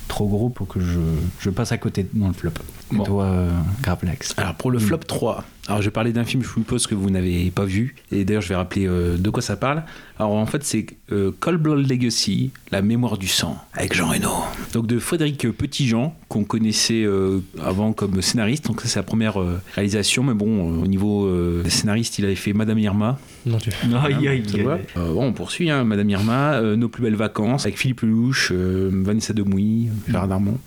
trop 0.08 0.26
gros 0.26 0.48
pour 0.48 0.66
que 0.68 0.80
je, 0.80 0.98
je 1.40 1.50
passe 1.50 1.72
à 1.72 1.78
côté 1.78 2.06
dans 2.14 2.28
le 2.28 2.32
flop. 2.34 2.50
Bon. 2.92 3.02
et 3.02 3.06
toi 3.06 3.34
Gravelax 3.82 4.34
Alors 4.36 4.54
pour 4.54 4.70
le 4.70 4.78
flop 4.78 4.98
3, 4.98 5.44
alors 5.68 5.80
je 5.80 5.86
vais 5.86 5.92
parler 5.92 6.12
d'un 6.12 6.24
film, 6.24 6.42
je 6.42 6.48
suppose 6.48 6.88
que 6.88 6.94
vous 6.94 7.10
n'avez 7.10 7.50
pas 7.52 7.64
vu, 7.64 7.94
et 8.10 8.24
d'ailleurs 8.24 8.42
je 8.42 8.48
vais 8.48 8.56
rappeler 8.56 8.86
euh, 8.88 9.16
de 9.16 9.30
quoi 9.30 9.42
ça 9.42 9.56
parle. 9.56 9.84
Alors 10.18 10.32
en 10.32 10.46
fait 10.46 10.62
c'est 10.64 10.86
euh, 11.10 11.30
Cold 11.40 11.60
Blood 11.60 11.88
Legacy, 11.90 12.50
La 12.70 12.82
mémoire 12.82 13.18
du 13.18 13.26
sang, 13.28 13.56
avec 13.74 13.94
Jean 13.94 14.08
Reno. 14.08 14.30
Donc 14.72 14.86
de 14.86 14.98
Frédéric 14.98 15.50
Petitjean, 15.50 16.14
qu'on 16.28 16.44
connaissait 16.44 17.02
euh, 17.04 17.40
avant 17.62 17.92
comme 17.92 18.20
scénariste, 18.22 18.66
donc 18.66 18.80
c'est 18.82 18.88
sa 18.88 19.02
première 19.02 19.40
euh, 19.40 19.60
réalisation, 19.74 20.22
mais 20.22 20.34
bon, 20.34 20.70
euh, 20.78 20.82
au 20.82 20.86
niveau 20.86 21.28
scénariste 21.68 22.18
il 22.18 22.24
avait 22.24 22.34
fait 22.34 22.52
Madame 22.52 22.78
Irma, 22.78 23.18
Non, 23.46 23.58
tu- 23.58 23.70
aïe 24.28 24.42
ça 24.48 24.58
va. 24.62 24.78
Euh, 24.96 25.12
bon, 25.12 25.24
on 25.26 25.32
poursuit, 25.32 25.70
hein, 25.70 25.84
Madame 25.84 26.10
Irma, 26.10 26.60
Nos 26.76 26.88
plus 26.88 27.02
belles 27.02 27.16
vacances, 27.16 27.64
avec 27.64 27.78
Philippe 27.78 28.02
Lelouch, 28.02 28.52
Vanessa 28.52 29.32
Demouy, 29.32 29.88
Gérard 30.08 30.28
Darmon. 30.28 30.58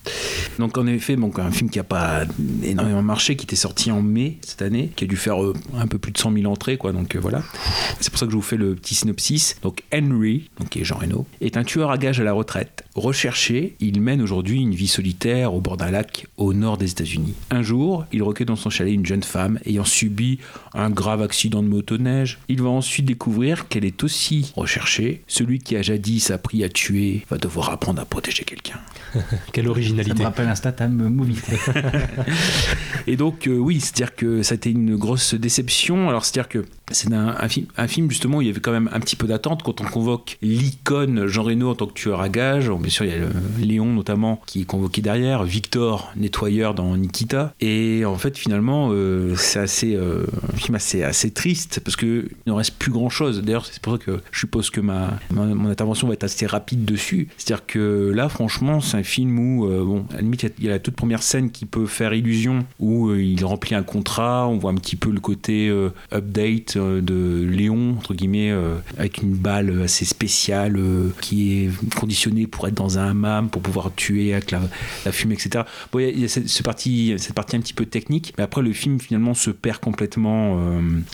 Donc 0.59 0.77
en 0.77 0.87
effet, 0.87 1.15
donc, 1.15 1.37
un 1.39 1.51
film 1.51 1.69
qui 1.69 1.79
n'a 1.79 1.83
pas 1.83 2.21
énormément 2.63 3.01
marché, 3.03 3.35
qui 3.35 3.45
était 3.45 3.55
sorti 3.55 3.91
en 3.91 4.01
mai 4.01 4.37
cette 4.41 4.61
année, 4.61 4.91
qui 4.95 5.03
a 5.03 5.07
dû 5.07 5.17
faire 5.17 5.37
un 5.77 5.87
peu 5.87 5.97
plus 5.97 6.11
de 6.11 6.17
100 6.17 6.33
000 6.33 6.51
entrées, 6.51 6.77
quoi. 6.77 6.91
Donc 6.93 7.15
voilà. 7.17 7.43
C'est 7.99 8.09
pour 8.09 8.19
ça 8.19 8.25
que 8.25 8.31
je 8.31 8.37
vous 8.37 8.41
fais 8.41 8.57
le 8.57 8.73
petit 8.75 8.95
synopsis. 8.95 9.44
Donc 9.61 9.83
Henry, 9.93 10.49
donc 10.59 10.69
qui 10.69 10.81
est 10.81 10.83
Jean 10.83 10.97
Reno, 10.97 11.25
est 11.41 11.57
un 11.57 11.63
tueur 11.63 11.91
à 11.91 11.97
gages 11.97 12.19
à 12.19 12.23
la 12.23 12.33
retraite. 12.33 12.83
Recherché, 12.95 13.75
il 13.79 14.01
mène 14.01 14.21
aujourd'hui 14.21 14.61
une 14.61 14.73
vie 14.73 14.87
solitaire 14.87 15.53
au 15.53 15.61
bord 15.61 15.77
d'un 15.77 15.91
lac 15.91 16.27
au 16.37 16.53
nord 16.53 16.77
des 16.77 16.91
États-Unis. 16.91 17.33
Un 17.51 17.61
jour, 17.61 18.05
il 18.11 18.23
recueille 18.23 18.45
dans 18.45 18.55
son 18.55 18.69
chalet 18.69 18.93
une 18.93 19.05
jeune 19.05 19.23
femme 19.23 19.59
ayant 19.65 19.83
subi 19.83 20.39
un 20.73 20.89
grave 20.89 21.21
accident 21.21 21.61
de 21.61 21.67
motoneige. 21.67 22.39
Il 22.47 22.61
va 22.61 22.69
ensuite 22.69 23.05
découvrir 23.05 23.67
qu'elle 23.67 23.85
est 23.85 24.03
aussi 24.03 24.53
recherchée. 24.55 25.23
Celui 25.27 25.59
qui 25.59 25.75
a 25.75 25.81
jadis 25.81 26.31
appris 26.31 26.63
à 26.63 26.69
tuer 26.69 27.25
va 27.29 27.37
devoir 27.37 27.69
apprendre 27.69 28.01
à 28.01 28.05
protéger 28.05 28.43
quelqu'un. 28.43 28.79
Quelle 29.53 29.65
ça 29.65 29.71
originalité. 29.71 30.19
me 30.19 30.23
rappelle 30.23 30.47
un 30.47 30.55
Statham 30.55 31.09
movie 31.09 31.39
Et 33.07 33.15
donc, 33.15 33.47
euh, 33.47 33.57
oui, 33.57 33.79
c'est-à-dire 33.79 34.15
que 34.15 34.43
ça 34.43 34.53
a 34.53 34.55
été 34.55 34.71
une 34.71 34.95
grosse 34.95 35.33
déception. 35.33 36.09
Alors, 36.09 36.25
c'est-à-dire 36.25 36.49
que 36.49 36.65
c'est 36.91 37.11
un, 37.13 37.47
film, 37.87 38.09
justement, 38.09 38.37
où 38.37 38.41
il 38.41 38.47
y 38.47 38.49
avait 38.49 38.59
quand 38.59 38.71
même 38.71 38.89
un 38.93 38.99
petit 38.99 39.15
peu 39.15 39.27
d'attente 39.27 39.63
quand 39.63 39.81
on 39.81 39.85
convoque 39.85 40.37
l'icône 40.41 41.25
Jean 41.27 41.43
Reno 41.43 41.69
en 41.69 41.75
tant 41.75 41.87
que 41.87 41.93
tueur 41.93 42.21
à 42.21 42.29
gages. 42.29 42.69
Bon, 42.69 42.77
bien 42.77 42.89
sûr, 42.89 43.05
il 43.05 43.11
y 43.11 43.13
a 43.13 43.17
le- 43.17 43.29
Léon, 43.59 43.87
notamment, 43.93 44.41
qui 44.45 44.61
est 44.61 44.65
convoqué 44.65 45.01
derrière, 45.01 45.43
Victor, 45.43 46.11
nettoyeur 46.15 46.73
dans 46.73 46.95
Nikita. 46.97 47.53
Et 47.61 48.03
en 48.05 48.15
fait, 48.17 48.37
finalement, 48.37 48.89
euh, 48.91 49.35
c'est 49.35 49.59
assez, 49.59 49.95
euh, 49.95 50.25
un 50.53 50.57
film 50.57 50.75
assez, 50.75 51.03
assez 51.03 51.31
triste 51.31 51.79
parce 51.83 51.95
qu'il 51.95 52.29
ne 52.45 52.51
reste 52.51 52.75
plus 52.77 52.91
grand-chose. 52.91 53.41
D'ailleurs, 53.41 53.65
c'est 53.65 53.81
pour 53.81 53.93
ça 53.93 53.99
que 53.99 54.19
je 54.31 54.39
suppose 54.39 54.69
que 54.69 54.81
ma, 54.81 55.17
mon 55.31 55.69
intervention 55.69 56.07
va 56.07 56.13
être 56.13 56.23
assez 56.23 56.45
rapide 56.45 56.85
dessus. 56.85 57.29
C'est-à-dire 57.37 57.65
que 57.65 58.11
là, 58.13 58.29
franchement, 58.29 58.81
c'est 58.81 58.97
un 58.97 59.03
film 59.03 59.39
où, 59.39 59.65
euh, 59.65 59.83
bon, 59.83 60.05
à 60.11 60.15
la 60.15 60.21
limite, 60.21 60.43
il 60.43 60.45
y 60.45 60.49
a- 60.49 60.55
il 60.59 60.69
la 60.75 60.79
toute 60.79 60.95
première 60.95 61.23
scène 61.23 61.51
qui 61.51 61.65
peut 61.65 61.85
faire 61.85 62.13
illusion, 62.13 62.65
où 62.79 63.13
il 63.15 63.43
remplit 63.45 63.75
un 63.75 63.83
contrat, 63.83 64.47
on 64.47 64.57
voit 64.57 64.71
un 64.71 64.75
petit 64.75 64.95
peu 64.97 65.09
le 65.11 65.19
côté 65.19 65.71
update 66.13 66.74
euh, 66.77 67.01
de 67.01 67.45
Léon, 67.45 67.95
entre 67.97 68.13
guillemets, 68.13 68.51
euh, 68.51 68.75
avec 68.97 69.21
une 69.21 69.33
balle 69.33 69.81
assez 69.83 70.05
spéciale 70.05 70.77
euh, 70.77 71.09
qui 71.21 71.53
est 71.53 71.95
conditionnée 71.95 72.47
pour 72.47 72.67
être 72.67 72.73
dans 72.73 72.97
un 72.97 73.09
hammam, 73.09 73.49
pour 73.49 73.61
pouvoir 73.61 73.93
tuer 73.95 74.33
avec 74.33 74.51
la, 74.51 74.61
fumée, 75.11 75.35
etc. 75.35 75.65
Bon, 75.91 75.99
il 75.99 76.19
y 76.19 76.23
a, 76.23 76.25
a 76.25 76.27
cette, 76.27 76.49
ce 76.49 76.63
parti, 76.63 77.13
cette 77.17 77.33
partie 77.33 77.55
un 77.55 77.59
petit 77.59 77.73
peu 77.73 77.85
technique, 77.85 78.33
mais 78.37 78.43
après, 78.43 78.61
le 78.61 78.73
film 78.73 78.99
finalement 78.99 79.33
se 79.33 79.51
perd 79.51 79.79
complètement 79.79 80.59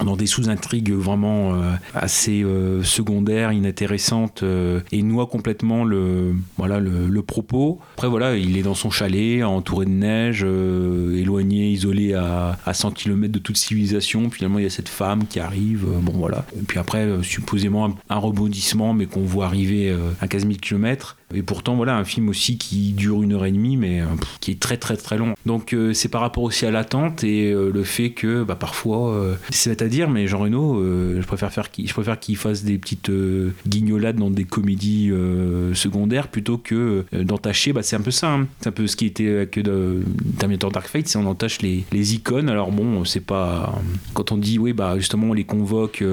dans 0.03 0.15
des 0.15 0.27
sous-intrigues 0.27 0.91
vraiment 0.91 1.61
assez 1.93 2.45
secondaires, 2.83 3.51
inintéressantes, 3.51 4.43
et 4.91 5.03
noie 5.03 5.27
complètement 5.27 5.83
le, 5.83 6.35
voilà, 6.57 6.79
le, 6.79 7.21
propos. 7.21 7.79
Après, 7.93 8.07
voilà, 8.07 8.35
il 8.35 8.57
est 8.57 8.63
dans 8.63 8.73
son 8.73 8.89
chalet, 8.89 9.43
entouré 9.43 9.85
de 9.85 9.91
neige, 9.91 10.43
éloigné, 10.43 11.71
isolé 11.71 12.13
à, 12.13 12.57
à 12.65 12.73
100 12.73 12.91
km 12.91 13.31
de 13.31 13.39
toute 13.39 13.57
civilisation. 13.57 14.29
Finalement, 14.29 14.59
il 14.59 14.63
y 14.63 14.67
a 14.67 14.71
cette 14.71 14.89
femme 14.89 15.27
qui 15.27 15.39
euh, 15.53 15.99
bon 16.01 16.13
voilà. 16.13 16.45
Et 16.57 16.63
puis 16.63 16.79
après, 16.79 16.99
euh, 16.99 17.23
supposément 17.23 17.85
un, 17.85 17.95
un 18.09 18.17
rebondissement, 18.17 18.93
mais 18.93 19.05
qu'on 19.05 19.21
voit 19.21 19.45
arriver 19.45 19.89
euh, 19.89 20.11
à 20.21 20.27
15 20.27 20.43
000 20.43 20.53
km. 20.61 21.17
Et 21.33 21.43
pourtant, 21.43 21.75
voilà, 21.75 21.97
un 21.97 22.03
film 22.03 22.29
aussi 22.29 22.57
qui 22.57 22.91
dure 22.93 23.21
une 23.23 23.33
heure 23.33 23.45
et 23.45 23.51
demie, 23.51 23.77
mais 23.77 24.01
euh, 24.01 24.05
pff, 24.19 24.37
qui 24.39 24.51
est 24.51 24.59
très 24.59 24.77
très 24.77 24.97
très 24.97 25.17
long. 25.17 25.33
Donc 25.45 25.73
euh, 25.73 25.93
c'est 25.93 26.09
par 26.09 26.21
rapport 26.21 26.43
aussi 26.43 26.65
à 26.65 26.71
l'attente 26.71 27.23
et 27.23 27.51
euh, 27.51 27.71
le 27.73 27.83
fait 27.83 28.11
que 28.11 28.43
bah, 28.43 28.55
parfois, 28.55 29.13
euh, 29.13 29.35
c'est 29.49 29.69
bête 29.71 29.81
à 29.81 29.87
dire, 29.87 30.09
mais 30.09 30.27
Jean 30.27 30.39
Reno, 30.39 30.81
je 30.83 31.25
préfère 31.25 31.51
faire 31.51 31.71
qu'il, 31.71 31.87
je 31.87 31.93
préfère 31.93 32.19
qu'il 32.19 32.37
fasse 32.37 32.63
des 32.63 32.77
petites 32.77 33.11
guignolades 33.67 34.17
dans 34.17 34.29
des 34.31 34.43
comédies 34.45 35.11
secondaires 35.73 36.27
plutôt 36.27 36.57
que 36.57 37.05
d'entacher. 37.13 37.73
Bah, 37.73 37.83
c'est 37.83 37.95
un 37.95 38.01
peu 38.01 38.11
ça. 38.11 38.33
hein. 38.33 38.47
C'est 38.61 38.69
un 38.69 38.71
peu 38.71 38.87
ce 38.87 38.95
qui 38.95 39.05
était 39.05 39.29
avec 39.29 39.57
euh, 39.57 40.01
Terminator 40.37 40.71
Dark 40.71 40.87
Fate, 40.87 41.07
c'est 41.07 41.17
on 41.17 41.25
entache 41.25 41.61
les, 41.61 41.83
les 41.91 42.15
icônes. 42.15 42.49
Alors 42.49 42.71
bon, 42.71 43.05
c'est 43.05 43.19
pas 43.25 43.81
quand 44.13 44.31
on 44.31 44.37
dit 44.37 44.59
oui 44.59 44.73
bah 44.73 44.95
justement 44.97 45.27
on 45.27 45.33
les 45.33 45.43
convoque 45.43 46.03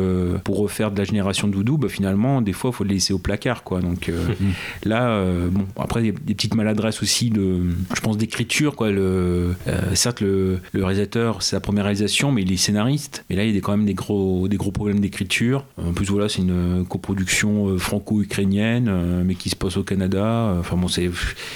pour 0.44 0.58
refaire 0.58 0.90
de 0.90 0.98
la 0.98 1.04
génération 1.04 1.48
de 1.48 1.52
Doudou, 1.52 1.76
bah 1.78 1.88
finalement 1.88 2.40
des 2.42 2.52
fois 2.52 2.70
il 2.72 2.76
faut 2.76 2.84
le 2.84 2.90
laisser 2.90 3.12
au 3.12 3.18
placard 3.18 3.62
quoi. 3.64 3.80
Donc 3.80 4.08
euh, 4.08 4.26
euh, 5.08 5.48
bon 5.48 5.66
après 5.80 6.02
il 6.02 6.06
y 6.06 6.08
a 6.10 6.12
des 6.12 6.34
petites 6.34 6.54
maladresses 6.54 7.02
aussi 7.02 7.30
de 7.30 7.60
je 7.94 8.00
pense 8.00 8.16
d'écriture 8.16 8.76
quoi. 8.76 8.88
Euh, 8.88 9.52
certes 9.94 10.20
le, 10.20 10.60
le 10.72 10.84
réalisateur 10.84 11.42
c'est 11.42 11.56
sa 11.56 11.60
première 11.60 11.84
réalisation 11.84 12.32
mais 12.32 12.42
il 12.42 12.52
est 12.52 12.56
scénariste. 12.56 13.24
Mais 13.30 13.36
là 13.36 13.44
il 13.44 13.54
y 13.54 13.58
a 13.58 13.60
quand 13.60 13.76
même 13.76 13.86
des 13.86 13.94
gros 13.94 14.48
des 14.48 14.56
gros 14.56 14.70
problèmes 14.70 15.00
d'écriture. 15.00 15.64
En 15.82 15.92
plus 15.92 16.06
voilà 16.06 16.28
c'est 16.28 16.42
une 16.42 16.84
coproduction 16.88 17.68
euh, 17.68 17.78
franco-ukrainienne 17.78 18.88
euh, 18.88 19.22
mais 19.24 19.34
qui 19.34 19.50
se 19.50 19.56
passe 19.56 19.76
au 19.76 19.82
Canada. 19.82 20.56
Enfin 20.58 20.76
bon 20.76 20.88
c'est 20.88 21.10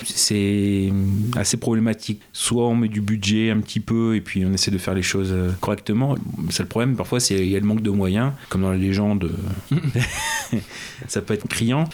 c'est 0.05 0.93
assez 1.37 1.57
problématique. 1.57 2.21
Soit 2.33 2.69
on 2.69 2.75
met 2.75 2.89
du 2.89 3.01
budget 3.01 3.51
un 3.51 3.61
petit 3.61 3.81
peu 3.81 4.17
et 4.17 4.21
puis 4.21 4.45
on 4.45 4.53
essaie 4.53 4.71
de 4.71 4.79
faire 4.79 4.95
les 4.95 5.03
choses 5.03 5.35
correctement. 5.61 6.17
C'est 6.51 6.63
le 6.63 6.69
problème. 6.69 6.97
Parfois 6.97 7.21
c'est 7.21 7.35
il 7.35 7.51
y 7.51 7.57
a 7.57 7.61
le 7.61 7.67
manque 7.67 7.83
de 7.83 7.91
moyens 7.91 8.33
comme 8.49 8.63
dans 8.63 8.71
la 8.71 8.77
légende 8.77 9.31
ça 11.09 11.23
peut 11.23 11.35
être 11.35 11.49
criant 11.49 11.89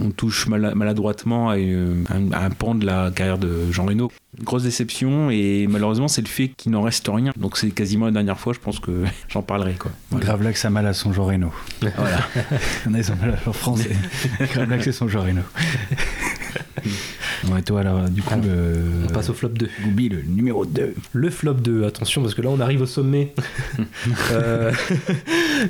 on 0.00 0.10
touche 0.10 0.48
mala- 0.48 0.74
maladroitement 0.74 1.48
à, 1.50 1.56
une- 1.58 2.04
à 2.32 2.44
un, 2.44 2.50
pan 2.50 2.74
de 2.74 2.84
la 2.84 3.10
carrière 3.14 3.38
de 3.38 3.70
Jean 3.70 3.86
Reno. 3.86 4.10
Grosse 4.42 4.62
déception 4.62 5.30
et 5.30 5.66
malheureusement 5.68 6.08
c'est 6.08 6.22
le 6.22 6.28
fait 6.28 6.48
qu'il 6.56 6.72
n'en 6.72 6.82
reste 6.82 7.08
rien. 7.12 7.32
Donc 7.36 7.56
c'est 7.56 7.70
quasiment 7.70 8.06
la 8.06 8.12
dernière 8.12 8.38
fois 8.38 8.52
je 8.52 8.58
pense 8.58 8.78
que 8.80 9.04
j'en 9.28 9.42
parlerai 9.42 9.74
quoi. 9.74 9.90
Voilà. 10.10 10.26
Gravelax 10.26 10.64
a 10.64 10.70
mal 10.70 10.86
à 10.86 10.92
son 10.92 11.12
Joreno 11.12 11.52
voilà 11.80 12.18
on 12.88 12.94
a 12.94 13.02
son 13.02 13.16
mal 13.16 13.30
à 13.34 13.44
son 13.44 13.52
français 13.52 13.90
Gravelax 14.40 14.86
et 14.86 14.92
son 14.92 15.08
Joreno 15.08 15.42
Ouais, 17.50 17.62
toi 17.62 17.80
alors 17.80 18.08
du 18.10 18.22
coup 18.22 18.34
le... 18.40 19.06
On 19.08 19.12
passe 19.12 19.30
au 19.30 19.34
flop 19.34 19.48
2. 19.50 19.68
Goubi, 19.82 20.08
le 20.08 20.22
numéro 20.22 20.64
2 20.66 20.94
Le 21.12 21.30
flop 21.30 21.54
2, 21.54 21.84
attention 21.84 22.20
parce 22.22 22.34
que 22.34 22.42
là 22.42 22.50
on 22.50 22.60
arrive 22.60 22.82
au 22.82 22.86
sommet. 22.86 23.34
Euh, 24.32 24.72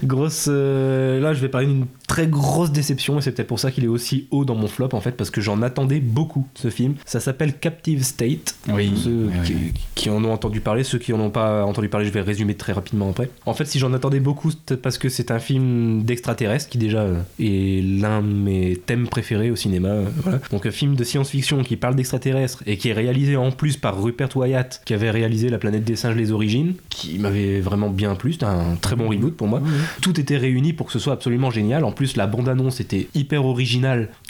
Grosse. 0.03 0.47
euh, 0.49 1.21
là, 1.21 1.33
je 1.33 1.41
vais 1.41 1.49
parler 1.49 1.67
d'une 1.69 1.87
très 2.09 2.27
grosse 2.27 2.73
déception 2.73 3.19
et 3.19 3.23
c'est 3.23 3.33
peut-être 3.33 3.49
pour 3.49 3.61
ça 3.61 3.71
qu'il 3.71 3.85
est 3.85 3.89
aussi 3.91 4.27
haut 4.31 4.45
dans 4.45 4.55
mon 4.55 4.69
flop 4.69 4.91
en 4.93 5.01
fait, 5.01 5.13
parce 5.13 5.31
que 5.31 5.41
j'en 5.41 5.63
attendais 5.63 6.01
beaucoup 6.01 6.47
ce 6.55 6.71
film. 6.71 6.95
Ça 7.05 7.21
s'appelle 7.21 7.59
Captive 7.59 8.03
State. 8.03 8.55
Oui. 8.69 8.93
Ceux 8.97 9.27
oui, 9.27 9.33
qui, 9.45 9.55
oui. 9.55 9.73
qui 9.95 10.11
en 10.11 10.25
ont 10.25 10.33
entendu 10.33 10.61
parler, 10.61 10.85
ceux 10.85 10.99
qui 10.99 11.13
en 11.13 11.21
ont 11.21 11.31
pas 11.31 11.65
entendu 11.65 11.89
parler, 11.89 12.07
je 12.07 12.13
vais 12.13 12.21
résumer 12.21 12.55
très 12.55 12.73
rapidement 12.73 13.11
après. 13.11 13.31
En 13.47 13.55
fait, 13.55 13.65
si 13.65 13.79
j'en 13.79 13.93
attendais 13.93 14.21
beaucoup, 14.21 14.51
c'est 14.69 14.81
parce 14.81 14.99
que 14.99 15.09
c'est 15.09 15.31
un 15.31 15.39
film 15.39 16.03
d'extraterrestres 16.03 16.69
qui 16.69 16.79
déjà 16.79 17.01
euh, 17.01 17.21
est 17.39 17.83
l'un 17.85 18.23
de 18.23 18.27
mes 18.27 18.77
thèmes 18.77 19.09
préférés 19.09 19.51
au 19.51 19.57
cinéma. 19.57 19.89
euh, 19.89 20.05
voilà. 20.23 20.41
Donc 20.51 20.67
un 20.67 20.71
film 20.71 20.95
de 20.95 21.05
science-fiction 21.05 21.63
qui 21.63 21.77
parle 21.77 21.95
d'extraterrestres 21.95 22.63
et 22.67 22.77
qui 22.77 22.89
est 22.89 22.93
réalisé 22.93 23.37
en 23.37 23.51
plus 23.51 23.77
par 23.77 24.03
Rupert 24.03 24.37
Wyatt, 24.37 24.83
qui 24.85 24.95
avait 24.95 25.11
réalisé 25.11 25.49
La 25.49 25.59
planète 25.59 25.85
des 25.85 25.97
singes, 25.97 26.17
les 26.17 26.33
origines, 26.33 26.75
qui 26.89 27.19
m'avait 27.19 27.61
vraiment 27.61 27.91
bien 27.91 28.15
plu. 28.15 28.33
C'était 28.33 28.45
un 28.47 28.77
très 28.81 28.97
bon 28.97 29.09
reboot 29.09 29.35
pour 29.37 29.49
moi. 29.49 29.63
Tout 30.01 30.19
était 30.21 30.37
réuni 30.37 30.73
pour 30.73 30.87
que 30.87 30.93
ce 30.93 30.99
soit 30.99 31.13
absolument 31.13 31.51
génial. 31.51 31.85
En 31.85 31.93
plus, 31.93 32.17
la 32.17 32.27
bande-annonce 32.27 32.81
était 32.81 33.09
hyper 33.15 33.45
originale. 33.45 33.80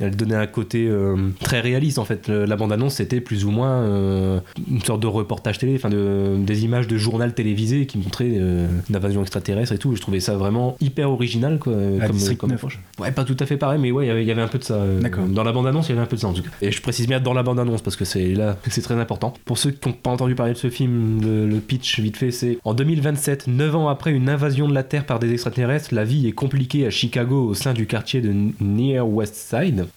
Elle 0.00 0.16
donnait 0.16 0.34
un 0.34 0.46
côté 0.46 0.86
euh, 0.88 1.16
très 1.40 1.60
réaliste 1.60 1.98
en 1.98 2.04
fait. 2.04 2.28
La 2.28 2.56
bande-annonce, 2.56 2.94
c'était 2.96 3.20
plus 3.20 3.44
ou 3.44 3.50
moins 3.50 3.70
euh, 3.82 4.40
une 4.70 4.82
sorte 4.82 5.00
de 5.00 5.06
reportage 5.06 5.58
télé, 5.58 5.74
enfin 5.76 5.88
de, 5.90 6.36
des 6.38 6.64
images 6.64 6.86
de 6.88 6.96
journal 6.96 7.34
télévisé 7.34 7.86
qui 7.86 7.98
montraient 7.98 8.34
euh, 8.38 8.66
une 8.88 8.96
invasion 8.96 9.22
extraterrestre 9.22 9.72
et 9.72 9.78
tout. 9.78 9.94
Je 9.96 10.00
trouvais 10.00 10.20
ça 10.20 10.36
vraiment 10.36 10.76
hyper 10.80 11.10
original 11.10 11.58
quoi, 11.58 11.72
comme, 12.06 12.36
comme 12.36 12.50
9. 12.50 12.56
approche. 12.58 12.80
Ouais, 12.98 13.12
pas 13.12 13.24
tout 13.24 13.36
à 13.40 13.46
fait 13.46 13.56
pareil, 13.56 13.78
mais 13.80 13.90
ouais, 13.90 14.06
il 14.06 14.26
y 14.26 14.30
avait- 14.30 14.40
un 14.40 14.48
peu 14.48 14.58
de 14.58 14.64
ça. 14.64 14.74
euh, 14.74 15.00
D'accord. 15.00 15.24
Dans 15.26 15.42
la 15.44 15.52
bande-annonce, 15.52 15.88
il 15.88 15.90
y 15.90 15.92
avait 15.92 16.02
un 16.02 16.06
peu 16.06 16.16
de 16.16 16.20
ça 16.20 16.28
en 16.28 16.32
tout 16.32 16.42
cas. 16.42 16.48
Et 16.62 16.70
je 16.72 16.80
précise 16.80 17.06
bien 17.06 17.20
dans 17.20 17.34
la 17.34 17.42
bande-annonce 17.42 17.82
parce 17.82 17.96
que 17.96 18.04
c'est 18.06 18.32
là, 18.34 18.56
c'est 18.70 18.80
très 18.82 18.94
important. 18.94 19.34
Pour 19.44 19.58
ceux 19.58 19.70
qui 19.70 19.88
n'ont 19.88 19.94
pas 19.94 20.10
entendu 20.10 20.34
parler 20.34 20.52
de 20.54 20.58
ce 20.58 20.70
film, 20.70 21.20
le, 21.22 21.46
le 21.46 21.56
pitch 21.58 22.00
vite 22.00 22.16
fait, 22.16 22.30
c'est 22.30 22.58
en 22.64 22.72
2027, 22.74 23.46
9 23.48 23.76
ans 23.76 23.88
après 23.88 24.12
une 24.12 24.28
invasion 24.28 24.68
de 24.68 24.74
la 24.74 24.82
Terre 24.82 25.04
par 25.04 25.18
des 25.18 25.32
extraterrestres, 25.32 25.94
la 25.94 26.04
vie 26.04 26.26
est 26.26 26.32
compliquée 26.32 26.86
à 26.86 26.90
Chicago 26.90 27.44
au 27.46 27.54
sein 27.54 27.72
du 27.74 27.86
quartier 27.86 28.20
de 28.20 28.32
Near 28.60 29.06
West 29.08 29.34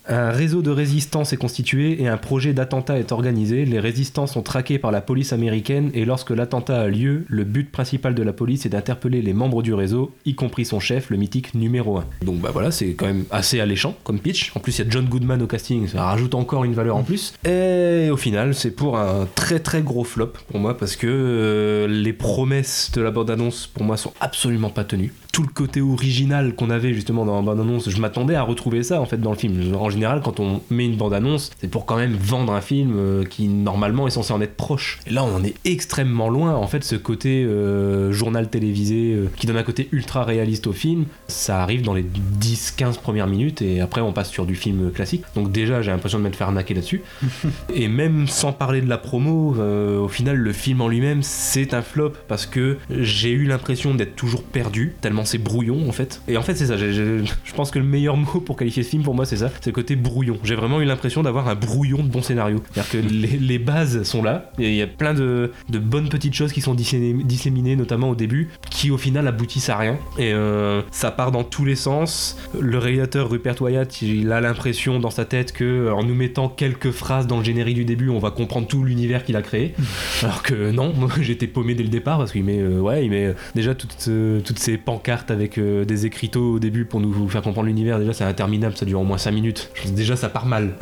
Un 0.08 0.32
réseau 0.32 0.62
de 0.62 0.72
résistance 0.72 1.34
est 1.34 1.38
constitué 1.38 2.02
et 2.02 2.08
un 2.08 2.18
projet 2.18 2.54
d'attentat 2.54 3.00
est 3.00 3.12
organisé. 3.12 3.66
Les 3.66 3.80
résistants 3.80 4.28
sont 4.28 4.42
traqués 4.42 4.80
par 4.80 4.92
la 4.92 5.02
police 5.02 5.34
américaine 5.34 5.92
et 5.94 6.06
lorsque 6.06 6.32
l'attentat 6.32 6.82
a 6.82 6.88
lieu, 6.88 7.26
le 7.28 7.44
but 7.44 7.72
principal 7.72 8.16
de 8.16 8.24
la 8.24 8.34
police 8.34 8.66
est 8.66 8.70
d'interpeller 8.70 9.22
les 9.22 9.34
membres 9.34 9.62
du 9.62 9.74
réseau, 9.74 10.14
y 10.26 10.36
compris 10.36 10.66
son 10.66 10.80
chef, 10.80 11.10
le 11.10 11.18
mythique 11.18 11.54
numéro 11.54 11.98
1. 11.98 12.06
Donc 12.24 12.40
bah 12.40 12.50
voilà, 12.52 12.72
c'est 12.72 12.94
quand 12.94 13.06
même 13.06 13.26
assez 13.32 13.60
alléchant 13.60 13.96
comme 14.04 14.20
pitch. 14.20 14.52
En 14.56 14.60
plus, 14.60 14.78
il 14.80 14.86
y 14.86 14.88
a 14.88 14.90
John 14.90 15.06
Goodman 15.06 15.42
au 15.42 15.48
casting, 15.48 15.88
ça 15.88 16.04
rajoute 16.04 16.36
encore 16.36 16.64
une 16.64 16.74
valeur 16.74 16.96
en 16.96 17.04
plus. 17.04 17.34
Et 17.46 18.10
au 18.12 18.18
final, 18.18 18.56
c'est 18.56 18.72
pour 18.72 18.98
un 18.98 19.28
très 19.36 19.60
très 19.60 19.82
gros 19.82 20.04
flop 20.04 20.34
pour 20.48 20.60
moi 20.60 20.78
parce 20.78 20.96
que 20.96 21.08
euh, 21.08 21.88
les 21.88 22.14
promesses 22.14 22.92
de 22.94 23.02
la 23.02 23.12
bande-annonce 23.12 23.68
pour 23.68 23.84
moi 23.84 23.98
sont 23.98 24.14
absolument 24.20 24.70
pas 24.70 24.84
tenues. 24.84 25.14
Tout 25.34 25.42
le 25.42 25.48
côté 25.48 25.82
original 25.82 26.54
qu'on 26.54 26.70
avait 26.70 26.94
justement 26.94 27.26
dans 27.26 27.36
la 27.36 27.42
bande-annonce, 27.42 27.90
je 27.90 28.00
m'attendais 28.00 28.36
à 28.36 28.44
retrouver 28.44 28.84
ça 28.84 29.02
en 29.02 29.08
fait 29.08 29.18
dans 29.18 29.32
le 29.32 29.36
film. 29.36 29.76
En 29.76 29.90
général, 29.90 30.22
quand 30.24 30.40
on 30.40 30.62
met 30.70 30.86
une 30.86 30.96
bande-annonce, 30.96 31.50
c'est 31.60 31.68
pour 31.68 31.88
quand 31.88 31.96
même 31.96 32.14
vendre 32.14 32.54
un 32.54 32.62
film 32.62 32.94
euh, 32.96 33.24
qui 33.24 33.48
normalement 33.48 34.06
est 34.06 34.12
censé 34.12 34.32
en 34.32 34.42
être 34.42 34.54
proche. 34.54 35.00
Et 35.08 35.10
là, 35.10 35.24
on 35.24 35.36
en 35.36 35.44
est 35.44 35.56
extrêmement 35.66 36.30
loin. 36.30 36.54
En 36.54 36.68
fait, 36.68 36.84
ce 36.84 36.96
côté 36.96 37.44
euh, 37.46 38.12
journal 38.12 38.48
télévisé 38.48 39.16
euh, 39.16 39.28
qui 39.36 39.48
donne 39.48 39.58
un 39.58 39.64
côté 39.64 39.90
ultra 39.92 40.24
réaliste 40.24 40.68
au 40.68 40.72
film, 40.72 41.06
ça 41.28 41.64
arrive 41.64 41.82
dans 41.82 41.96
les 41.96 42.06
10-15 42.40 43.00
premières 43.00 43.26
minutes 43.26 43.64
et 43.64 43.82
après 43.82 44.02
on 44.02 44.14
passe 44.14 44.30
sur 44.30 44.46
du 44.46 44.54
film 44.54 44.92
classique. 44.92 45.24
Donc 45.34 45.52
déjà, 45.52 45.82
j'ai 45.82 45.90
l'impression 45.90 46.20
de 46.20 46.26
m'être 46.26 46.36
fait 46.36 46.44
arnaquer 46.44 46.76
là-dessus. 46.76 47.02
Et 47.74 47.88
même 47.88 48.28
sans 48.28 48.54
parler 48.54 48.82
de 48.82 48.90
la 48.90 49.00
promo, 49.00 49.56
euh, 49.58 49.98
au 49.98 50.10
final, 50.10 50.38
le 50.38 50.54
film 50.54 50.82
en 50.82 50.88
lui-même, 50.88 51.24
c'est 51.24 51.74
un 51.74 51.82
flop 51.82 52.14
parce 52.28 52.46
que 52.46 52.78
j'ai 52.92 53.32
eu 53.32 53.46
l'impression 53.46 53.96
d'être 53.96 54.16
toujours 54.16 54.44
perdu, 54.44 54.94
tellement 55.02 55.23
c'est 55.26 55.38
brouillon 55.38 55.88
en 55.88 55.92
fait. 55.92 56.22
Et 56.28 56.38
en 56.38 56.42
fait, 56.42 56.56
c'est 56.56 56.68
ça. 56.68 56.78
j'ai- 56.78 56.94
j'ai- 56.94 57.24
je 57.44 57.54
pense 57.54 57.72
que 57.72 57.80
le 57.80 57.86
meilleur 57.86 58.18
mot 58.18 58.40
pour 58.40 58.56
qualifier 58.58 58.84
ce 58.84 58.90
film 58.90 59.04
pour 59.04 59.16
moi, 59.16 59.26
c'est 59.26 59.38
ça 59.38 59.50
c'est 59.62 59.70
le 59.70 59.74
côté 59.76 59.96
brouillon. 59.96 60.38
J'ai 60.44 60.56
vraiment 60.56 60.82
eu 60.82 60.86
l'impression 60.86 61.22
d'avoir 61.24 61.48
un 61.48 61.56
brouillon 61.56 62.04
de 62.04 62.10
bon 62.10 62.22
scénario. 62.22 62.62
C'est-à-dire 62.74 62.92
que 62.92 62.98
les, 62.98 63.38
les 63.40 63.60
bases 63.60 64.04
sont 64.04 64.24
là, 64.24 64.52
et 64.60 64.70
il 64.70 64.76
y 64.76 64.82
a 64.82 64.88
plein 64.88 65.14
de, 65.14 65.52
de 65.70 65.80
bonnes 65.80 66.10
petites 66.10 66.34
choses 66.34 66.52
qui 66.52 66.62
sont 66.62 66.74
disséminées, 66.74 67.24
disséminées, 67.24 67.76
notamment 67.76 68.10
au 68.10 68.16
début, 68.16 68.50
qui 68.70 68.92
au 68.92 68.98
final 68.98 69.28
aboutissent 69.28 69.70
à 69.70 69.78
rien. 69.78 69.98
Et 70.18 70.34
euh, 70.34 70.82
ça 70.92 71.12
part 71.12 71.32
dans 71.32 71.44
tous 71.44 71.66
les 71.66 71.76
sens. 71.76 72.38
Le 72.60 72.78
réalisateur 72.78 73.30
Rupert 73.30 73.62
Wyatt, 73.62 74.02
il 74.02 74.32
a 74.32 74.42
l'impression 74.42 75.00
dans 75.00 75.10
sa 75.12 75.26
tête 75.26 75.52
que 75.52 75.64
euh, 75.64 75.94
en 75.94 76.04
nous 76.04 76.16
mettant 76.16 76.50
quelques 76.50 76.92
phrases 76.92 77.28
dans 77.28 77.38
le 77.40 77.44
générique 77.44 77.76
du 77.76 77.86
début, 77.86 78.10
on 78.10 78.20
va 78.20 78.32
comprendre 78.32 78.68
tout 78.68 78.84
l'univers 78.84 79.24
qu'il 79.24 79.36
a 79.36 79.42
créé. 79.42 79.74
Alors 80.24 80.44
que 80.44 80.72
non, 80.72 80.94
moi 80.98 81.10
j'étais 81.22 81.48
paumé 81.48 81.76
dès 81.76 81.84
le 81.84 81.90
départ 81.90 82.18
parce 82.18 82.32
qu'il 82.32 82.44
met, 82.44 82.60
euh, 82.60 82.80
ouais, 82.80 83.06
il 83.06 83.10
met 83.12 83.26
euh, 83.28 83.34
déjà 83.56 83.76
toutes, 83.76 84.06
euh, 84.08 84.40
toutes 84.42 84.60
ces 84.60 84.78
pancartes 84.78 85.13
avec 85.30 85.58
euh, 85.58 85.86
des 85.86 86.06
écriteaux 86.06 86.56
au 86.56 86.60
début 86.60 86.86
pour 86.86 87.00
nous 87.00 87.30
faire 87.30 87.42
comprendre 87.42 87.68
l'univers. 87.68 88.00
Déjà, 88.00 88.14
c'est 88.14 88.24
interminable, 88.24 88.76
ça 88.76 88.86
dure 88.86 89.02
au 89.02 89.04
moins 89.04 89.18
5 89.18 89.32
minutes. 89.32 89.72
Déjà, 89.96 90.16
ça 90.16 90.30
part 90.30 90.46
mal. 90.46 90.74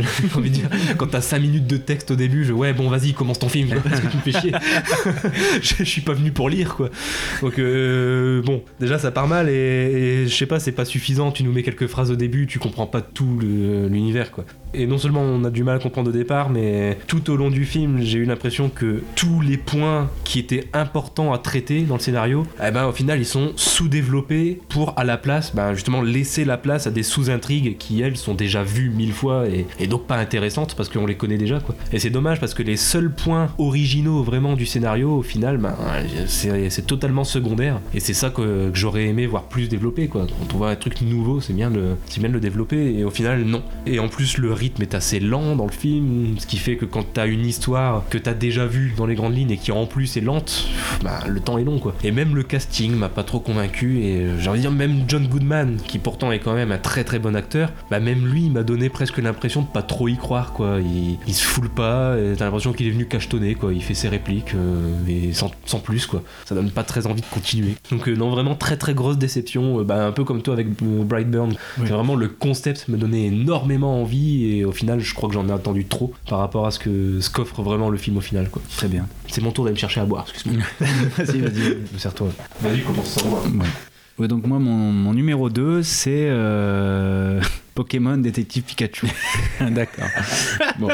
Quand 0.97 1.07
t'as 1.07 1.21
5 1.21 1.39
minutes 1.39 1.67
de 1.67 1.77
texte 1.77 2.11
au 2.11 2.15
début, 2.15 2.45
je, 2.45 2.53
ouais, 2.53 2.73
bon, 2.73 2.89
vas-y, 2.89 3.13
commence 3.13 3.39
ton 3.39 3.49
film, 3.49 3.69
quoi, 3.69 3.81
parce 3.81 3.99
que 3.99 4.07
tu 4.07 4.17
me 4.17 4.21
fais 4.21 4.39
chier. 4.39 4.51
je, 5.61 5.83
suis 5.83 6.01
pas 6.01 6.13
venu 6.13 6.31
pour 6.31 6.49
lire, 6.49 6.75
quoi. 6.75 6.89
Donc, 7.41 7.59
euh, 7.59 8.41
bon, 8.41 8.63
déjà, 8.79 8.97
ça 8.97 9.11
part 9.11 9.27
mal 9.27 9.49
et, 9.49 10.27
je 10.27 10.35
sais 10.35 10.45
pas, 10.45 10.59
c'est 10.59 10.71
pas 10.71 10.85
suffisant. 10.85 11.31
Tu 11.31 11.43
nous 11.43 11.51
mets 11.51 11.63
quelques 11.63 11.87
phrases 11.87 12.11
au 12.11 12.15
début, 12.15 12.47
tu 12.47 12.59
comprends 12.59 12.87
pas 12.87 13.01
tout 13.01 13.39
l'univers, 13.39 14.31
quoi. 14.31 14.45
Et 14.73 14.87
non 14.87 14.97
seulement 14.97 15.21
on 15.21 15.43
a 15.43 15.49
du 15.49 15.63
mal 15.63 15.77
à 15.77 15.79
comprendre 15.79 16.09
au 16.09 16.13
départ, 16.13 16.49
mais 16.49 16.97
tout 17.07 17.29
au 17.29 17.35
long 17.35 17.49
du 17.49 17.65
film, 17.65 18.01
j'ai 18.01 18.19
eu 18.19 18.25
l'impression 18.25 18.69
que 18.69 19.03
tous 19.15 19.41
les 19.41 19.57
points 19.57 20.09
qui 20.23 20.39
étaient 20.39 20.67
importants 20.73 21.33
à 21.33 21.37
traiter 21.37 21.81
dans 21.81 21.95
le 21.95 21.99
scénario, 21.99 22.45
eh 22.65 22.71
ben, 22.71 22.85
au 22.85 22.93
final, 22.93 23.19
ils 23.19 23.25
sont 23.25 23.51
sous-développés 23.55 24.59
pour, 24.69 24.97
à 24.97 25.03
la 25.03 25.17
place, 25.17 25.53
ben, 25.53 25.73
justement, 25.73 26.01
laisser 26.01 26.45
la 26.45 26.57
place 26.57 26.87
à 26.87 26.91
des 26.91 27.03
sous-intrigues 27.03 27.77
qui, 27.77 28.01
elles, 28.01 28.15
sont 28.15 28.33
déjà 28.33 28.63
vues 28.63 28.89
mille 28.89 29.13
fois 29.13 29.45
et, 29.47 29.87
donc 29.87 30.07
pas 30.07 30.15
intéressantes 30.15 30.75
parce 30.75 30.87
qu'on 30.87 31.05
les 31.05 31.15
connaît 31.15 31.37
déjà. 31.37 31.59
Et 31.91 31.99
c'est 31.99 32.09
dommage 32.09 32.39
parce 32.39 32.53
que 32.53 32.63
les 32.63 32.77
seuls 32.77 33.11
points 33.11 33.49
originaux 33.57 34.23
vraiment 34.23 34.53
du 34.53 34.65
scénario, 34.65 35.17
au 35.17 35.23
final, 35.23 35.57
ben, 35.57 35.75
c'est 36.27 36.87
totalement 36.87 37.23
secondaire. 37.23 37.81
Et 37.93 37.99
c'est 37.99 38.13
ça 38.13 38.29
que, 38.29 38.71
j'aurais 38.73 39.05
aimé 39.05 39.25
voir 39.25 39.43
plus 39.43 39.67
développé. 39.67 40.07
Quand 40.07 40.27
on 40.53 40.57
voit 40.57 40.69
un 40.69 40.75
truc 40.75 41.01
nouveau, 41.01 41.41
c'est 41.41 41.53
bien, 41.53 41.69
de 41.69 41.95
bien 42.19 42.29
de 42.29 42.33
le 42.33 42.39
développer. 42.39 42.93
Et 42.95 43.03
au 43.03 43.09
final, 43.09 43.43
non. 43.43 43.63
Et 43.85 43.99
en 43.99 44.07
plus, 44.07 44.37
le 44.37 44.53
rythme 44.61 44.81
est 44.83 44.95
assez 44.95 45.19
lent 45.19 45.55
dans 45.55 45.65
le 45.65 45.71
film, 45.71 46.35
ce 46.37 46.45
qui 46.45 46.57
fait 46.57 46.75
que 46.77 46.85
quand 46.85 47.03
t'as 47.13 47.27
une 47.27 47.45
histoire 47.45 48.03
que 48.09 48.17
t'as 48.17 48.33
déjà 48.33 48.65
vue 48.65 48.93
dans 48.95 49.05
les 49.05 49.15
grandes 49.15 49.35
lignes 49.35 49.51
et 49.51 49.57
qui 49.57 49.71
en 49.71 49.85
plus 49.85 50.15
est 50.17 50.21
lente, 50.21 50.67
bah, 51.03 51.19
le 51.27 51.39
temps 51.39 51.57
est 51.57 51.63
long, 51.63 51.79
quoi. 51.79 51.93
Et 52.03 52.11
même 52.11 52.35
le 52.35 52.43
casting 52.43 52.95
m'a 52.95 53.09
pas 53.09 53.23
trop 53.23 53.39
convaincu. 53.39 54.03
Et 54.03 54.17
euh, 54.17 54.39
j'ai 54.39 54.49
envie 54.49 54.59
de 54.59 54.67
dire, 54.67 54.71
même 54.71 55.03
John 55.07 55.27
Goodman, 55.27 55.77
qui 55.87 55.97
pourtant 55.97 56.31
est 56.31 56.39
quand 56.39 56.53
même 56.53 56.71
un 56.71 56.77
très 56.77 57.03
très 57.03 57.19
bon 57.19 57.35
acteur, 57.35 57.71
bah, 57.89 57.99
même 57.99 58.25
lui, 58.25 58.45
il 58.45 58.51
m'a 58.51 58.63
donné 58.63 58.89
presque 58.89 59.17
l'impression 59.17 59.63
de 59.63 59.67
pas 59.67 59.81
trop 59.81 60.07
y 60.07 60.15
croire, 60.17 60.53
quoi. 60.53 60.79
Il, 60.79 61.17
il 61.27 61.33
se 61.33 61.43
foule 61.43 61.69
pas, 61.69 62.15
t'as 62.37 62.45
l'impression 62.45 62.73
qu'il 62.73 62.87
est 62.87 62.91
venu 62.91 63.07
cachetonner, 63.07 63.55
quoi. 63.55 63.73
Il 63.73 63.81
fait 63.81 63.95
ses 63.95 64.09
répliques, 64.09 64.53
euh, 64.53 64.93
mais 65.07 65.33
sans, 65.33 65.51
sans 65.65 65.79
plus, 65.79 66.05
quoi. 66.05 66.21
Ça 66.45 66.55
donne 66.55 66.69
pas 66.69 66.83
très 66.83 67.07
envie 67.07 67.21
de 67.21 67.25
continuer. 67.31 67.75
Donc, 67.89 68.07
euh, 68.07 68.15
non, 68.15 68.29
vraiment 68.29 68.55
très 68.55 68.77
très 68.77 68.93
grosse 68.93 69.17
déception, 69.17 69.79
euh, 69.79 69.83
bah, 69.83 70.05
un 70.05 70.11
peu 70.11 70.23
comme 70.23 70.41
toi 70.41 70.53
avec 70.53 70.67
euh, 70.67 71.03
Brightburn. 71.03 71.53
Oui. 71.79 71.87
Vraiment 71.87 72.15
le 72.15 72.27
concept 72.27 72.87
me 72.87 72.97
donnait 72.97 73.25
énormément 73.25 74.01
envie, 74.01 74.45
et 74.45 74.50
au 74.65 74.71
final, 74.71 74.99
je 74.99 75.13
crois 75.13 75.27
que 75.29 75.35
j'en 75.35 75.47
ai 75.47 75.51
attendu 75.51 75.85
trop 75.85 76.13
par 76.29 76.39
rapport 76.39 76.65
à 76.67 76.71
ce 76.71 76.79
que 76.79 77.19
ce 77.21 77.29
qu'offre 77.29 77.61
vraiment 77.61 77.89
le 77.89 77.97
film 77.97 78.17
au 78.17 78.21
final, 78.21 78.49
quoi. 78.49 78.61
Très 78.77 78.87
bien. 78.87 79.07
C'est 79.27 79.41
mon 79.41 79.51
tour 79.51 79.65
d'aller 79.65 79.75
me 79.75 79.79
chercher 79.79 80.01
à 80.01 80.05
boire, 80.05 80.25
excuse-moi. 80.31 80.63
vas-y, 81.17 81.39
vas-y. 81.39 81.77
Sers-toi. 81.97 82.29
Vas-y, 82.61 82.81
commence 82.81 83.07
sans 83.09 83.27
moi. 83.29 83.41
Ouais. 83.45 83.65
Ouais, 84.19 84.27
donc 84.27 84.45
moi, 84.45 84.59
mon, 84.59 84.91
mon 84.91 85.13
numéro 85.13 85.49
2, 85.49 85.81
c'est 85.83 86.27
euh, 86.29 87.41
Pokémon 87.75 88.17
Détective 88.17 88.63
Pikachu. 88.63 89.07
D'accord. 89.61 90.07
Bon, 90.79 90.89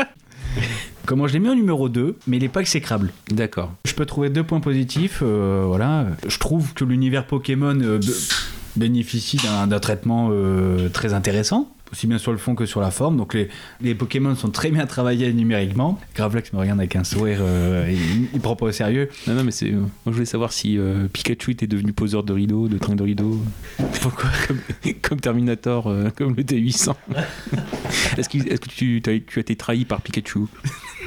Comment 1.06 1.28
je 1.28 1.34
l'ai 1.34 1.40
mis 1.40 1.50
en 1.50 1.56
numéro 1.56 1.88
2, 1.90 2.18
mais 2.28 2.38
il 2.38 2.44
est 2.44 2.50
pas 2.50 2.60
exécrable. 2.62 3.12
d'accord. 3.32 3.72
Je 3.86 3.94
peux 3.94 4.06
trouver 4.06 4.30
deux 4.30 4.44
points 4.44 4.60
positifs. 4.60 5.20
euh, 5.22 5.64
voilà. 5.66 6.06
Je 6.28 6.38
trouve 6.38 6.74
que 6.74 6.84
l'univers 6.84 7.26
Pokémon 7.26 7.80
euh, 7.80 8.00
b- 8.00 8.34
bénéficie 8.76 9.38
d'un 9.38 9.68
d'un 9.68 9.80
traitement 9.80 10.30
euh, 10.32 10.90
très 10.90 11.14
intéressant, 11.14 11.70
aussi 11.92 12.08
bien 12.08 12.18
sur 12.18 12.32
le 12.32 12.38
fond 12.38 12.56
que 12.56 12.66
sur 12.66 12.82
la 12.82 12.92
forme. 12.92 13.18
Donc 13.18 13.34
les, 13.34 13.50
les 13.82 13.96
Pokémon 13.96 14.36
sont 14.36 14.50
très 14.50 14.70
bien 14.72 14.86
travaillés 14.86 15.32
numériquement. 15.34 16.00
Gravelax 16.16 16.54
me 16.54 16.60
regarde 16.60 16.80
avec 16.80 16.96
un 16.96 17.04
sourire, 17.04 17.40
euh, 17.42 17.90
il, 17.90 18.28
il 18.34 18.40
prend 18.40 18.56
pas 18.56 18.68
au 18.68 18.72
sérieux. 18.72 19.10
Non, 19.28 19.34
non, 19.36 19.44
mais 19.44 19.52
c'est. 19.52 19.72
Moi, 19.72 19.90
je 20.08 20.12
voulais 20.12 20.26
savoir 20.26 20.52
si 20.52 20.78
euh, 20.78 21.08
Pikachu 21.12 21.52
était 21.52 21.68
devenu 21.68 21.94
poseur 21.94 22.24
de 22.24 22.34
rideaux, 22.34 22.68
de 22.68 22.78
train 22.78 22.96
de 22.96 23.04
rideaux. 23.04 23.42
Pourquoi? 24.02 24.30
Comme, 24.48 24.60
comme 25.02 25.20
Terminator, 25.20 25.88
euh, 25.88 26.10
comme 26.16 26.36
le 26.36 26.44
T800. 26.44 26.94
Est-ce 28.18 28.30
que, 28.30 28.38
est-ce 28.38 28.62
que 28.62 28.70
tu 28.70 29.02
as 29.06 29.40
été 29.40 29.56
trahi 29.56 29.86
par 29.86 30.02
Pikachu? 30.02 30.48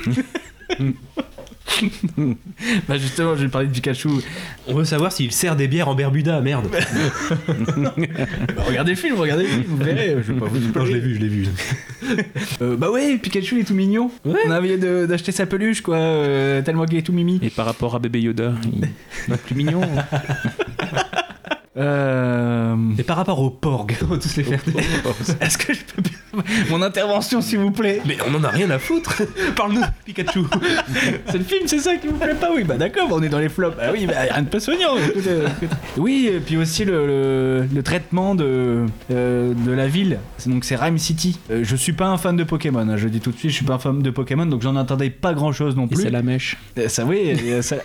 Bah 2.88 2.98
justement, 2.98 3.36
je 3.36 3.42
vais 3.44 3.48
parler 3.48 3.68
de 3.68 3.72
Pikachu. 3.72 4.08
On 4.66 4.74
veut 4.74 4.84
savoir 4.84 5.12
s'il 5.12 5.32
sert 5.32 5.56
des 5.56 5.68
bières 5.68 5.88
en 5.88 5.94
Bermuda, 5.94 6.40
merde. 6.40 6.68
Bah, 7.46 8.62
regardez 8.66 8.92
le 8.92 8.96
film, 8.96 9.16
regardez 9.16 9.44
le 9.44 9.48
film, 9.50 9.64
vous 9.66 9.76
verrez. 9.76 10.16
Je 10.22 10.32
vais 10.32 10.40
pas 10.40 10.46
vous 10.46 10.58
Non, 10.78 10.84
je 10.84 10.92
l'ai 10.92 11.00
vu, 11.00 11.14
je 11.14 11.20
l'ai 11.20 11.28
vu. 11.28 11.46
Euh, 12.60 12.76
bah 12.76 12.90
ouais, 12.90 13.18
Pikachu 13.18 13.56
il 13.56 13.60
est 13.60 13.64
tout 13.64 13.74
mignon. 13.74 14.10
On 14.24 14.50
a 14.50 14.58
envie 14.58 14.76
de- 14.78 15.06
d'acheter 15.06 15.30
sa 15.32 15.46
peluche 15.46 15.80
quoi, 15.80 15.96
euh, 15.96 16.60
tellement 16.60 16.84
qu'il 16.84 16.98
est 16.98 17.02
tout 17.02 17.12
mimi. 17.12 17.38
Et 17.42 17.50
par 17.50 17.66
rapport 17.66 17.94
à 17.94 17.98
bébé 18.00 18.20
Yoda, 18.20 18.54
il 18.64 18.88
il 19.28 19.34
est 19.34 19.36
plus 19.36 19.54
mignon. 19.54 19.82
Euh, 21.76 22.74
Et 22.98 23.04
par 23.04 23.16
rapport 23.16 23.38
au 23.40 23.48
Porg, 23.50 23.96
on 24.02 24.06
va 24.06 24.18
tous 24.18 24.36
les 24.36 24.42
faire. 24.42 24.60
Est-ce 25.40 25.56
que 25.56 25.72
je 25.72 25.80
peux 25.84 26.02
mon 26.68 26.82
intervention 26.82 27.40
s'il 27.40 27.58
vous 27.60 27.70
plaît? 27.70 28.00
Mais 28.06 28.16
on 28.28 28.34
en 28.34 28.42
a 28.42 28.48
rien 28.48 28.70
à 28.70 28.78
foutre. 28.80 29.22
Parle-nous 29.56 29.80
de 29.80 29.86
Pikachu. 30.04 30.40
C'est 31.26 31.38
le 31.38 31.44
film, 31.44 31.62
c'est 31.66 31.78
ça 31.78 31.94
qui 31.96 32.08
vous 32.08 32.16
plaît 32.18 32.34
pas? 32.34 32.50
Oui, 32.54 32.64
bah 32.64 32.76
d'accord, 32.76 33.08
on 33.12 33.22
est 33.22 33.28
dans 33.28 33.38
les 33.38 33.48
flops. 33.48 33.76
Ah 33.80 33.90
oui, 33.92 34.06
bah 34.06 34.14
rien 34.30 34.42
de 34.42 34.48
écoutez, 34.48 35.30
écoutez. 35.30 35.68
Oui, 35.96 36.28
et 36.32 36.40
puis 36.40 36.56
aussi 36.56 36.84
le, 36.84 37.06
le- 37.06 37.68
le 37.72 37.82
traitement 37.84 38.34
de, 38.34 38.86
euh, 39.12 39.54
de 39.54 39.70
la 39.72 39.86
ville. 39.86 40.18
Donc 40.46 40.64
c'est 40.64 40.76
Rhyme 40.76 40.98
City. 40.98 41.38
Euh, 41.52 41.60
je 41.62 41.76
suis 41.76 41.92
pas 41.92 42.06
un 42.08 42.16
fan 42.18 42.36
de 42.36 42.42
Pokémon, 42.44 42.80
hein, 42.88 42.96
je 42.96 43.04
le 43.04 43.10
dis 43.10 43.20
tout 43.20 43.30
de 43.30 43.36
suite, 43.38 43.50
je 43.52 43.56
suis 43.56 43.64
pas 43.64 43.74
un 43.74 43.78
fan 43.78 44.02
de 44.02 44.10
Pokémon, 44.10 44.46
donc 44.46 44.62
j'en 44.62 44.74
attendais 44.76 45.10
pas 45.10 45.34
grand 45.34 45.52
chose 45.52 45.76
non 45.76 45.84
Et 45.86 45.94
plus. 45.94 46.02
c'est 46.02 46.10
la 46.10 46.22
mèche. 46.22 46.56
Euh, 46.78 46.88
Ça 46.88 47.04
oui, 47.04 47.36
euh, 47.44 47.62
ça... 47.62 47.76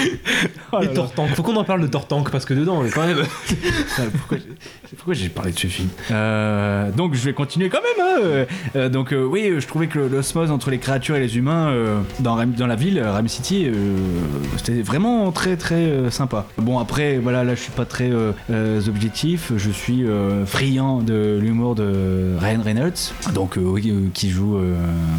Oh 0.72 0.78
Et. 0.82 0.92
Tortank. 0.92 1.30
Faut 1.34 1.42
qu'on 1.42 1.56
en 1.56 1.64
parle 1.64 1.80
de 1.82 1.86
Tortank 1.88 2.30
parce 2.30 2.44
que 2.44 2.54
dedans, 2.54 2.78
on 2.80 2.84
est 2.84 2.90
quand 2.90 3.04
même. 3.06 3.18
Pourquoi 4.96 5.14
j'ai- 5.14 5.28
parlé 5.28 5.52
de 5.52 5.58
ce 5.58 5.66
film? 5.66 5.88
Euh, 6.10 6.90
Donc 6.92 7.14
je 7.14 7.20
vais 7.24 7.32
continuer 7.32 7.68
quand 7.68 7.80
même. 7.82 8.06
hein, 8.06 8.46
euh, 8.76 8.88
donc 8.88 9.12
euh, 9.12 9.24
oui, 9.24 9.52
je 9.58 9.66
trouvais 9.66 9.86
que 9.88 9.98
l'osmose 9.98 10.50
entre 10.50 10.70
les 10.70 10.78
créatures 10.78 11.16
et 11.16 11.20
les 11.20 11.36
humains 11.36 11.68
euh, 11.70 12.00
dans, 12.20 12.36
la 12.36 12.76
ville, 12.76 13.00
Ram 13.00 13.26
City, 13.28 13.66
euh, 13.66 13.96
c'était 14.56 14.82
vraiment 14.82 15.30
très 15.32 15.56
très 15.56 15.74
euh, 15.74 16.10
sympa. 16.10 16.46
Bon 16.58 16.78
après, 16.78 17.18
voilà, 17.18 17.44
là 17.44 17.54
je 17.54 17.60
suis 17.60 17.72
pas 17.72 17.84
très 17.84 18.10
objectif. 18.88 19.52
Je 19.56 19.70
suis 19.70 20.04
euh, 20.06 20.46
friand 20.46 20.98
de 21.02 21.38
l'humour 21.40 21.74
de 21.74 22.34
Ryan 22.38 22.60
Reynolds, 22.64 23.12
donc 23.34 23.56
euh, 23.58 23.60
oui, 23.62 23.90
euh, 23.90 24.08
qui 24.14 24.30
joue 24.30 24.56
euh, 24.56 24.74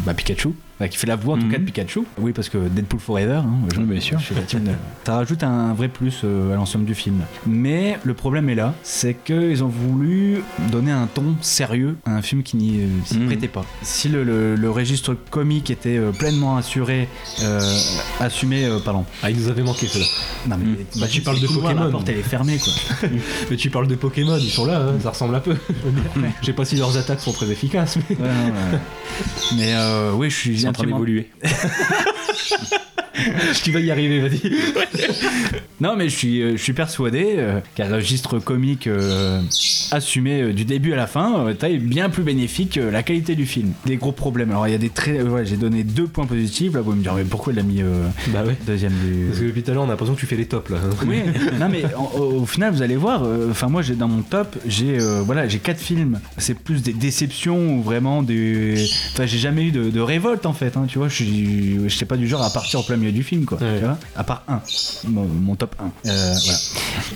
bah, 0.06 0.14
Pikachu. 0.14 0.50
Enfin, 0.82 0.88
qui 0.88 0.98
fait 0.98 1.06
la 1.06 1.14
voix 1.14 1.36
en 1.36 1.38
tout 1.38 1.46
Mhm. 1.46 1.52
cas 1.52 1.58
de 1.58 1.64
Pikachu. 1.64 2.00
Oui, 2.18 2.32
parce 2.32 2.48
que 2.48 2.58
Deadpool 2.58 2.98
Forever, 2.98 3.34
hein, 3.44 3.50
je, 3.72 3.78
Oui, 3.78 3.86
bien 3.86 4.00
sûr. 4.00 4.18
je 4.18 4.34
Ça 5.04 5.14
rajoute 5.14 5.44
un 5.44 5.72
vrai 5.74 5.86
plus 5.86 6.22
euh, 6.24 6.52
à 6.52 6.56
l'ensemble 6.56 6.86
du 6.86 6.94
film. 6.96 7.20
Mais 7.46 7.98
le 8.02 8.14
problème 8.14 8.48
est 8.48 8.56
là, 8.56 8.74
c'est 8.82 9.14
qu'ils 9.14 9.62
ont 9.62 9.68
voulu 9.68 10.42
donner 10.72 10.90
un 10.90 11.06
ton 11.06 11.36
sérieux 11.40 11.96
à 12.04 12.16
un 12.16 12.22
film 12.22 12.42
qui 12.42 12.56
n'y 12.56 12.80
euh, 12.82 12.86
Mhm. 13.14 13.26
prêtait 13.26 13.46
pas. 13.48 13.64
Si 13.82 14.08
le, 14.08 14.24
le- 14.24 14.56
le 14.56 14.70
registre 14.70 15.14
comique 15.30 15.70
était 15.70 15.98
euh, 15.98 16.10
pleinement 16.10 16.56
assuré, 16.56 17.08
euh, 17.42 17.60
assumé, 18.18 18.64
euh, 18.64 18.80
pardon. 18.84 19.04
Ah, 19.22 19.30
il 19.30 19.36
nous 19.38 19.48
avait 19.48 19.62
manqué 19.62 19.86
cela. 19.86 20.04
Non 20.48 20.56
mais 20.58 20.64
Mhm. 20.66 20.76
Bah, 21.00 21.06
tu 21.08 21.20
parles 21.20 21.36
de 21.38 21.42
Excuse-moi, 21.44 21.70
Pokémon. 21.70 21.84
La 21.86 21.90
porte 21.92 22.08
elle 22.08 22.18
est 22.18 22.22
fermée 22.22 22.58
quoi. 22.58 22.72
Mais 23.50 23.56
tu 23.56 23.70
parles 23.70 23.86
de 23.86 23.94
Pokémon, 23.94 24.36
ils 24.36 24.50
sont 24.50 24.64
là, 24.66 24.80
hein, 24.80 24.94
ça 25.00 25.10
ressemble 25.10 25.36
un 25.36 25.40
peu. 25.40 25.54
Je 26.40 26.46
sais 26.46 26.52
pas 26.52 26.64
si 26.64 26.74
leurs 26.76 26.96
attaques 26.96 27.20
sont 27.20 27.32
très 27.32 27.50
efficaces, 27.50 27.98
mais. 28.08 28.16
Ouais, 28.16 28.22
non, 28.28 28.72
ouais. 28.72 28.78
Mais 29.56 29.74
euh, 29.74 30.12
oui, 30.14 30.30
je 30.30 30.36
suis 30.36 30.66
en 30.72 30.82
train 30.82 30.86
d'évoluer. 30.86 31.28
tu 33.62 33.70
vas 33.70 33.80
y 33.80 33.90
arriver, 33.90 34.20
vas-y. 34.20 34.40
Non, 35.82 35.96
mais 35.96 36.08
je 36.08 36.16
suis, 36.16 36.40
euh, 36.40 36.52
je 36.52 36.62
suis 36.62 36.74
persuadé 36.74 37.34
euh, 37.38 37.58
qu'un 37.74 37.92
registre 37.92 38.38
comique 38.38 38.86
euh, 38.86 39.42
assumé 39.90 40.40
euh, 40.40 40.52
du 40.52 40.64
début 40.64 40.92
à 40.92 40.96
la 40.96 41.08
fin 41.08 41.48
est 41.48 41.78
bien 41.78 42.08
plus 42.08 42.22
bénéfique 42.22 42.74
que 42.74 42.80
la 42.80 43.02
qualité 43.02 43.34
du 43.34 43.46
film. 43.46 43.72
Des 43.84 43.96
gros 43.96 44.12
problèmes. 44.12 44.52
Alors, 44.52 44.68
il 44.68 44.70
y 44.70 44.76
a 44.76 44.78
des 44.78 44.90
très. 44.90 45.20
ouais, 45.22 45.44
j'ai 45.44 45.56
donné 45.56 45.82
deux 45.82 46.06
points 46.06 46.26
positifs. 46.26 46.74
Là, 46.74 46.82
vous 46.82 46.92
me 46.92 47.02
direz, 47.02 47.24
mais 47.24 47.28
pourquoi 47.28 47.52
il 47.52 47.58
a 47.58 47.64
mis 47.64 47.82
Bah 48.28 48.44
ouais. 48.46 48.56
deuxième 48.64 48.92
du. 48.92 49.26
Parce 49.26 49.40
que 49.40 49.44
depuis 49.46 49.64
tout 49.64 49.72
à 49.72 49.74
l'heure, 49.74 49.82
on 49.82 49.86
a 49.86 49.88
l'impression 49.88 50.14
que 50.14 50.20
tu 50.20 50.26
fais 50.26 50.36
les 50.36 50.46
tops 50.46 50.70
là. 50.70 50.78
Oui, 51.04 51.18
non 51.58 51.68
mais 51.68 51.82
en- 51.96 52.12
au, 52.16 52.46
final 52.46 52.72
vous 52.72 52.82
allez 52.82 52.94
voir. 52.96 53.24
Enfin 53.50 53.66
moi 53.66 53.82
j'ai 53.82 53.96
dans 53.96 54.06
mon 54.06 54.22
top 54.22 54.56
j'ai 54.66 54.98
voilà 55.24 55.48
j'ai 55.48 55.58
quatre 55.58 55.80
films. 55.80 56.20
C'est 56.38 56.56
plus 56.56 56.80
des 56.82 56.92
déceptions 56.92 57.78
ou 57.78 57.82
vraiment 57.82 58.22
des. 58.22 58.86
Enfin 59.12 59.26
j'ai 59.26 59.38
jamais 59.38 59.64
eu 59.64 59.72
de, 59.72 59.90
de 59.90 60.00
révolte 60.00 60.46
en 60.46 60.52
fait. 60.52 60.61
Hein, 60.76 60.84
tu 60.88 60.98
vois 60.98 61.08
je 61.08 61.14
suis 61.14 61.88
je 61.88 61.96
sais 61.96 62.04
pas 62.04 62.16
du 62.16 62.26
genre 62.28 62.42
à 62.42 62.50
partir 62.50 62.80
au 62.80 62.82
plein 62.82 62.96
milieu 62.96 63.12
du 63.12 63.22
film 63.22 63.44
quoi. 63.44 63.58
Ouais. 63.58 63.78
Tu 63.78 63.84
vois 63.84 63.98
à 64.16 64.24
part 64.24 64.44
un 64.48 64.60
mon, 65.08 65.24
mon 65.24 65.54
top 65.54 65.74
1 65.78 65.84
Euh, 66.08 66.34
voilà. 66.44 66.58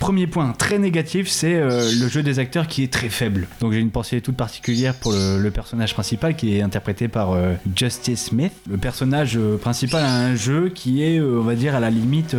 Premier 0.01 0.27
point 0.27 0.53
très 0.57 0.79
négatif 0.79 1.29
c'est 1.29 1.55
euh, 1.55 1.91
le 2.01 2.09
jeu 2.09 2.23
des 2.23 2.39
acteurs 2.39 2.67
qui 2.67 2.83
est 2.83 2.93
très 2.93 3.09
faible. 3.09 3.49
Donc 3.61 3.73
j'ai 3.73 3.79
une 3.79 3.91
pensée 3.91 4.21
toute 4.21 4.37
particulière 4.37 4.95
pour 4.95 5.13
le, 5.13 5.41
le 5.41 5.51
personnage 5.51 5.95
principal 5.95 6.37
qui 6.37 6.57
est 6.57 6.63
interprété 6.63 7.09
par 7.09 7.33
euh, 7.33 7.55
Justice 7.75 8.27
Smith. 8.27 8.53
Le 8.69 8.77
personnage 8.77 9.37
euh, 9.37 9.57
principal 9.57 10.03
a 10.03 10.17
un 10.17 10.35
jeu 10.35 10.71
qui 10.75 11.03
est 11.03 11.21
on 11.21 11.43
va 11.43 11.55
dire 11.55 11.75
à 11.75 11.81
la 11.81 11.91
limite 11.91 12.37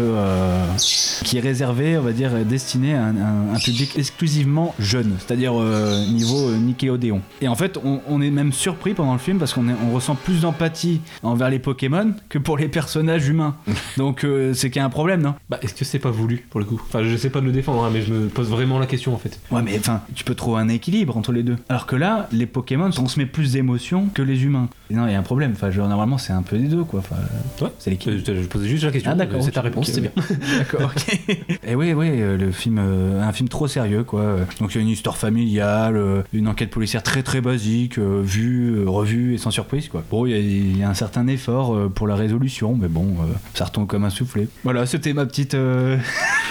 qui 1.24 1.38
est 1.38 1.42
réservé, 1.42 1.98
on 1.98 2.02
va 2.02 2.12
dire, 2.12 2.32
destiné 2.46 2.96
à 2.96 3.06
un, 3.06 3.60
public 3.64 3.92
exclusivement 3.98 4.74
jeune, 4.80 5.16
c'est-à-dire 5.20 5.54
niveau 5.54 6.52
Nickelodeon. 6.52 7.22
Et 7.42 7.48
en 7.48 7.56
fait, 7.56 7.78
on, 7.84 8.02
on 8.08 8.22
est 8.22 8.30
même 8.30 8.54
surpris 8.54 8.94
pendant 8.94 9.14
le 9.14 9.20
film 9.20 9.40
parce 9.40 9.54
qu'on 9.54 9.68
on 9.70 9.94
ressent 9.94 10.16
plus 10.16 10.42
d'empathie 10.42 10.87
envers 11.24 11.50
les 11.50 11.60
Pokémon 11.60 12.14
que 12.30 12.38
pour 12.40 12.58
les 12.58 12.68
personnages 12.68 13.28
humains. 13.28 13.56
Donc 13.98 14.24
euh, 14.24 14.54
c'est 14.54 14.70
qu'il 14.70 14.80
y 14.80 14.84
a 14.84 14.86
un 14.86 14.90
problème, 14.90 15.22
non? 15.22 15.36
Bah, 15.50 15.60
est-ce 15.62 15.74
que 15.74 15.86
c'est 15.86 16.00
pas 16.00 16.12
voulu 16.12 16.46
pour 16.50 16.60
le 16.60 16.66
coup? 16.66 16.80
Enfin, 16.88 17.04
je 17.04 17.16
sais 17.16 17.30
pas 17.30 17.42
de 17.42 17.46
le 17.46 17.52
défendre, 17.52 17.84
hein, 17.84 17.90
mais 17.92 18.02
je 18.02 18.14
me 18.14 18.28
pose 18.28 18.50
vraiment 18.50 18.80
la 18.80 18.86
question 18.86 19.14
en 19.14 19.18
fait. 19.18 19.40
Ouais, 19.52 19.62
mais 19.64 19.78
enfin, 19.80 20.02
tu 20.16 20.24
peux 20.24 20.36
trouver 20.36 20.60
un 20.62 20.70
équilibre 20.70 21.16
entre 21.18 21.32
les 21.32 21.44
deux. 21.44 21.56
Alors 21.70 21.86
que 21.86 21.96
là, 21.96 22.28
les 22.32 22.46
Pokémon 22.46 22.90
transmettent 22.90 23.32
plus 23.32 23.54
d'émotions 23.54 24.08
que 24.14 24.22
les 24.22 24.44
humains. 24.44 24.70
Et 24.90 24.94
non, 24.96 25.06
il 25.08 25.12
y 25.12 25.16
a 25.16 25.20
un 25.20 25.24
problème. 25.24 25.52
Enfin, 25.56 25.70
je- 25.72 25.82
normalement, 25.82 26.18
c'est 26.18 26.34
un 26.34 26.42
peu 26.44 26.58
des 26.58 26.68
deux, 26.68 26.84
quoi. 26.84 27.00
Enfin, 27.00 27.16
Ouais. 27.62 27.70
c'est 27.80 27.90
l'équilibre. 27.90 28.24
Euh, 28.30 28.36
Je, 28.38 28.42
je 28.44 28.48
posais 28.48 28.68
juste 28.68 28.84
la 28.84 28.92
question. 28.92 29.12
Ah, 29.12 29.16
d'accord, 29.16 29.42
C'est 29.42 29.50
ok, 29.50 29.54
ta 29.54 29.62
réponse, 29.62 29.88
c'est 29.92 30.02
bien. 30.02 30.12
D'accord, 30.58 30.92
ok. 30.96 31.20
Et 31.68 31.76
oui, 31.76 31.94
oui, 31.94 32.08
euh, 32.12 32.38
le 32.38 32.52
film, 32.52 32.78
euh, 32.80 33.22
un 33.22 33.32
film 33.34 33.50
trop 33.50 33.68
sérieux, 33.68 34.04
quoi. 34.04 34.22
Euh, 34.22 34.46
Donc 34.60 34.74
il 34.74 34.78
y 34.78 34.80
a 34.80 34.82
une 34.82 34.88
histoire 34.90 35.18
familiale, 35.18 35.98
euh, 35.98 36.22
une 36.34 36.48
enquête 36.48 36.70
policière 36.70 37.04
très 37.04 37.24
très 37.24 37.42
basique, 37.42 37.98
euh, 37.98 38.22
vue, 38.24 38.76
euh, 38.78 38.90
revue 38.90 39.34
et 39.34 39.38
sans 39.38 39.52
surprise, 39.52 39.88
quoi. 39.90 40.04
Bon, 40.10 40.26
il 40.26 40.32
y 40.77 40.77
a- 40.77 40.77
il 40.78 40.82
y, 40.82 40.84
a 40.84 40.90
un 40.90 40.94
certain 40.94 41.28
effort 41.28 41.76
euh, 41.76 41.90
pour 41.90 42.08
la 42.08 42.16
résolution, 42.16 42.78
mais 42.80 42.88
bon, 42.88 43.06
euh, 43.22 43.34
ça 43.54 43.66
retombe 43.66 43.88
comme 43.88 44.04
un 44.06 44.10
soufflé. 44.10 44.48
Voilà, 44.64 44.86
c'était 44.86 45.14
ma 45.14 45.26
petite. 45.26 45.54
euh, 45.56 45.98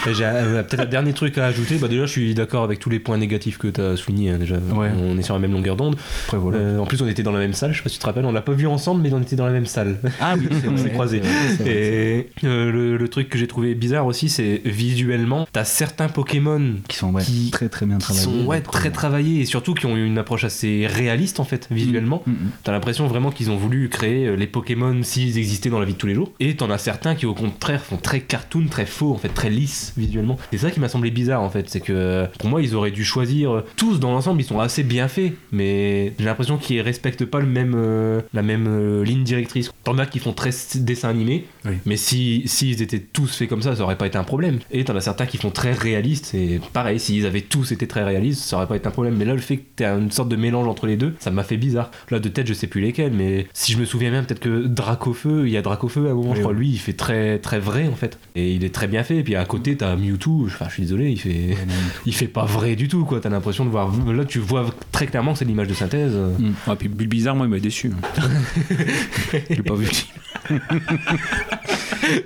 J'ai 0.05 0.23
peut-être 0.23 0.81
un 0.81 0.85
dernier 0.85 1.13
truc 1.13 1.37
à 1.37 1.45
ajouter. 1.45 1.77
Bah, 1.77 1.87
déjà, 1.87 2.05
je 2.05 2.11
suis 2.11 2.33
d'accord 2.33 2.63
avec 2.63 2.79
tous 2.79 2.89
les 2.89 2.99
points 2.99 3.17
négatifs 3.17 3.57
que 3.57 3.67
tu 3.67 3.81
as 3.81 3.95
soulignés. 3.97 4.31
hein, 4.31 4.37
déjà, 4.37 4.55
Ouais. 4.55 4.91
on 5.01 5.17
est 5.17 5.21
sur 5.21 5.33
la 5.33 5.39
même 5.39 5.51
longueur 5.53 5.75
d'onde. 5.75 5.95
Voilà. 6.33 6.57
Euh, 6.57 6.77
en 6.79 6.85
plus, 6.85 7.01
on 7.01 7.07
était 7.07 7.23
dans 7.23 7.31
la 7.31 7.39
même 7.39 7.53
salle. 7.53 7.71
Je 7.73 7.77
sais 7.77 7.83
pas 7.83 7.89
si 7.89 7.95
tu 7.95 8.01
te 8.01 8.05
rappelles, 8.05 8.25
on 8.25 8.31
l'a 8.31 8.41
pas 8.41 8.51
vu 8.53 8.67
ensemble, 8.67 9.01
mais 9.01 9.13
on 9.13 9.21
était 9.21 9.35
dans 9.35 9.45
la 9.45 9.51
même 9.53 9.65
salle. 9.65 9.97
Ah 10.19 10.35
oui, 10.37 10.47
on 10.67 10.77
s'est 10.77 10.89
croisés. 10.89 11.19
vrai. 11.19 11.67
Et 11.71 12.29
euh, 12.43 12.71
le, 12.71 12.97
le 12.97 13.07
truc 13.07 13.29
que 13.29 13.37
j'ai 13.37 13.47
trouvé 13.47 13.75
bizarre 13.75 14.05
aussi, 14.05 14.29
c'est 14.29 14.61
visuellement, 14.65 15.47
t'as 15.51 15.63
certains 15.63 16.07
Pokémon 16.09 16.61
Qui 16.87 16.97
sont 16.97 17.11
ouais, 17.13 17.23
qui- 17.23 17.51
très 17.51 17.69
très 17.69 17.85
bien 17.85 17.97
travaillés. 17.97 18.25
sont 18.25 18.45
ouais, 18.45 18.61
très 18.61 18.91
travaillés 18.91 19.41
et 19.41 19.45
surtout 19.45 19.73
qui 19.73 19.85
ont 19.85 19.95
une 19.95 20.17
approche 20.17 20.43
assez 20.43 20.87
réaliste 20.87 21.39
en 21.39 21.43
fait, 21.43 21.67
visuellement. 21.71 22.23
Mm, 22.25 22.31
mm. 22.31 22.35
T'as 22.63 22.71
l'impression 22.71 23.07
vraiment 23.07 23.29
qu'ils 23.31 23.51
ont 23.51 23.57
voulu 23.57 23.89
créer 23.89 24.16
euh, 24.25 24.35
les 24.35 24.47
Pokémon 24.47 25.01
s'ils 25.03 25.37
existaient 25.37 25.69
dans 25.69 25.79
la 25.79 25.85
vie 25.85 25.93
de 25.93 25.97
tous 25.97 26.07
les 26.07 26.15
jours. 26.15 26.31
Et 26.39 26.55
t'en 26.55 26.69
as 26.69 26.77
certains 26.77 27.15
qui 27.15 27.25
au 27.25 27.33
contraire 27.33 27.83
font 27.83 27.97
très 27.97 28.21
cartoon, 28.21 28.65
très 28.69 28.85
faux, 28.85 29.11
en 29.13 29.17
fait 29.17 29.29
très 29.29 29.49
lisse 29.49 29.93
visuellement. 29.97 30.37
C'est 30.51 30.57
ça 30.57 30.71
qui 30.71 30.79
m'a 30.79 30.89
semblé 30.89 31.11
bizarre 31.11 31.41
en 31.41 31.49
fait, 31.49 31.69
c'est 31.69 31.79
que 31.81 31.93
euh, 31.93 32.25
pour 32.39 32.49
moi 32.49 32.61
ils 32.61 32.75
auraient 32.75 32.91
dû 32.91 33.03
choisir 33.05 33.51
euh, 33.51 33.65
tous 33.75 33.99
dans 33.99 34.11
l'ensemble, 34.11 34.41
ils 34.41 34.45
sont 34.45 34.59
assez 34.59 34.83
bien 34.83 35.07
faits, 35.07 35.33
mais 35.51 36.13
j'ai 36.17 36.25
l'impression 36.25 36.57
qu'ils 36.57 36.81
respectent 36.81 37.25
pas 37.25 37.39
le 37.39 37.45
même 37.45 37.73
euh, 37.75 38.21
la 38.33 38.41
même 38.41 38.65
euh, 38.67 39.03
ligne 39.03 39.23
directrice. 39.23 39.71
T'en 39.83 39.97
as 39.97 40.05
qui 40.05 40.19
font 40.19 40.33
très 40.33 40.51
dessin 40.75 41.09
animé, 41.09 41.45
Oui. 41.65 41.73
mais 41.85 41.97
si 41.97 42.43
s'ils 42.45 42.81
étaient 42.81 42.99
tous 42.99 43.35
faits 43.35 43.47
comme 43.49 43.61
ça, 43.61 43.75
ça 43.75 43.83
aurait 43.83 43.97
pas 43.97 44.07
été 44.07 44.17
un 44.17 44.23
problème. 44.23 44.59
Et 44.71 44.83
t'en 44.83 44.95
as 44.95 45.01
certains 45.01 45.25
qui 45.25 45.37
font 45.37 45.49
très 45.51 45.71
réalistes, 45.73 46.33
et 46.33 46.59
pareil, 46.73 46.99
s'ils 46.99 47.25
avaient 47.25 47.41
tous 47.41 47.71
été 47.71 47.87
très 47.87 48.03
réalistes, 48.03 48.41
ça 48.43 48.57
aurait 48.57 48.67
pas 48.67 48.75
été 48.75 48.87
un 48.87 48.91
problème. 48.91 49.15
Mais 49.17 49.25
là, 49.25 49.33
le 49.33 49.39
fait 49.41 49.57
que 49.57 49.63
t'aies 49.77 49.85
une 49.85 50.11
sorte 50.11 50.29
de 50.29 50.35
mélange 50.35 50.67
entre 50.67 50.87
les 50.87 50.97
deux, 50.97 51.15
ça 51.19 51.31
m'a 51.31 51.43
fait 51.43 51.57
bizarre. 51.57 51.91
Là, 52.11 52.19
de 52.19 52.29
tête, 52.29 52.47
je 52.47 52.53
sais 52.53 52.67
plus 52.67 52.81
lesquels, 52.81 53.11
mais 53.13 53.47
si 53.53 53.71
je 53.71 53.77
me 53.77 53.85
souviens 53.85 54.06
bien, 54.09 54.23
peut-être 54.23 54.39
que 54.39 54.65
Dracofeu, 54.67 55.47
il 55.47 55.51
y 55.51 55.57
a 55.57 55.61
Dracofeu 55.61 56.07
à 56.07 56.11
un 56.11 56.13
moment, 56.13 56.29
Oui, 56.31 56.35
je 56.35 56.41
crois, 56.41 56.53
oui. 56.53 56.59
lui, 56.59 56.69
il 56.69 56.77
fait 56.79 56.93
très 56.93 57.39
très 57.39 57.59
vrai 57.59 57.87
en 57.87 57.95
fait. 57.95 58.17
Et 58.35 58.53
il 58.53 58.63
est 58.63 58.73
très 58.73 58.87
bien 58.87 59.03
fait. 59.03 59.17
Et 59.17 59.23
puis 59.23 59.35
à 59.35 59.45
côté, 59.45 59.75
t'as 59.77 59.95
Mewtwo, 59.95 60.45
enfin, 60.45 60.65
je 60.67 60.73
suis 60.73 60.83
désolé, 60.83 61.09
il 61.11 61.19
fait. 61.19 61.57
Il 62.05 62.13
fait 62.15 62.27
pas 62.27 62.45
vrai 62.45 62.75
du 62.75 62.87
tout, 62.87 63.03
quoi. 63.05 63.19
T'as 63.19 63.29
l'impression 63.29 63.65
de 63.65 63.69
voir. 63.69 63.91
Là, 64.07 64.23
tu 64.25 64.39
vois 64.39 64.65
très 64.91 65.07
clairement 65.07 65.33
que 65.33 65.39
c'est 65.39 65.45
l'image 65.45 65.67
de 65.67 65.73
synthèse. 65.73 66.13
Mm. 66.15 66.51
Ah, 66.67 66.75
puis 66.75 66.87
Bulbizarre, 66.87 67.35
moi, 67.35 67.45
il 67.45 67.49
m'a 67.49 67.59
déçu. 67.59 67.91
J'ai 69.49 69.61
pas 69.63 69.75
vu. 69.75 69.87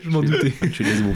je 0.03 0.09
m'en 0.09 0.21
doutais. 0.21 0.53
Je 0.71 0.83
laisse 0.83 1.01
vous. 1.01 1.13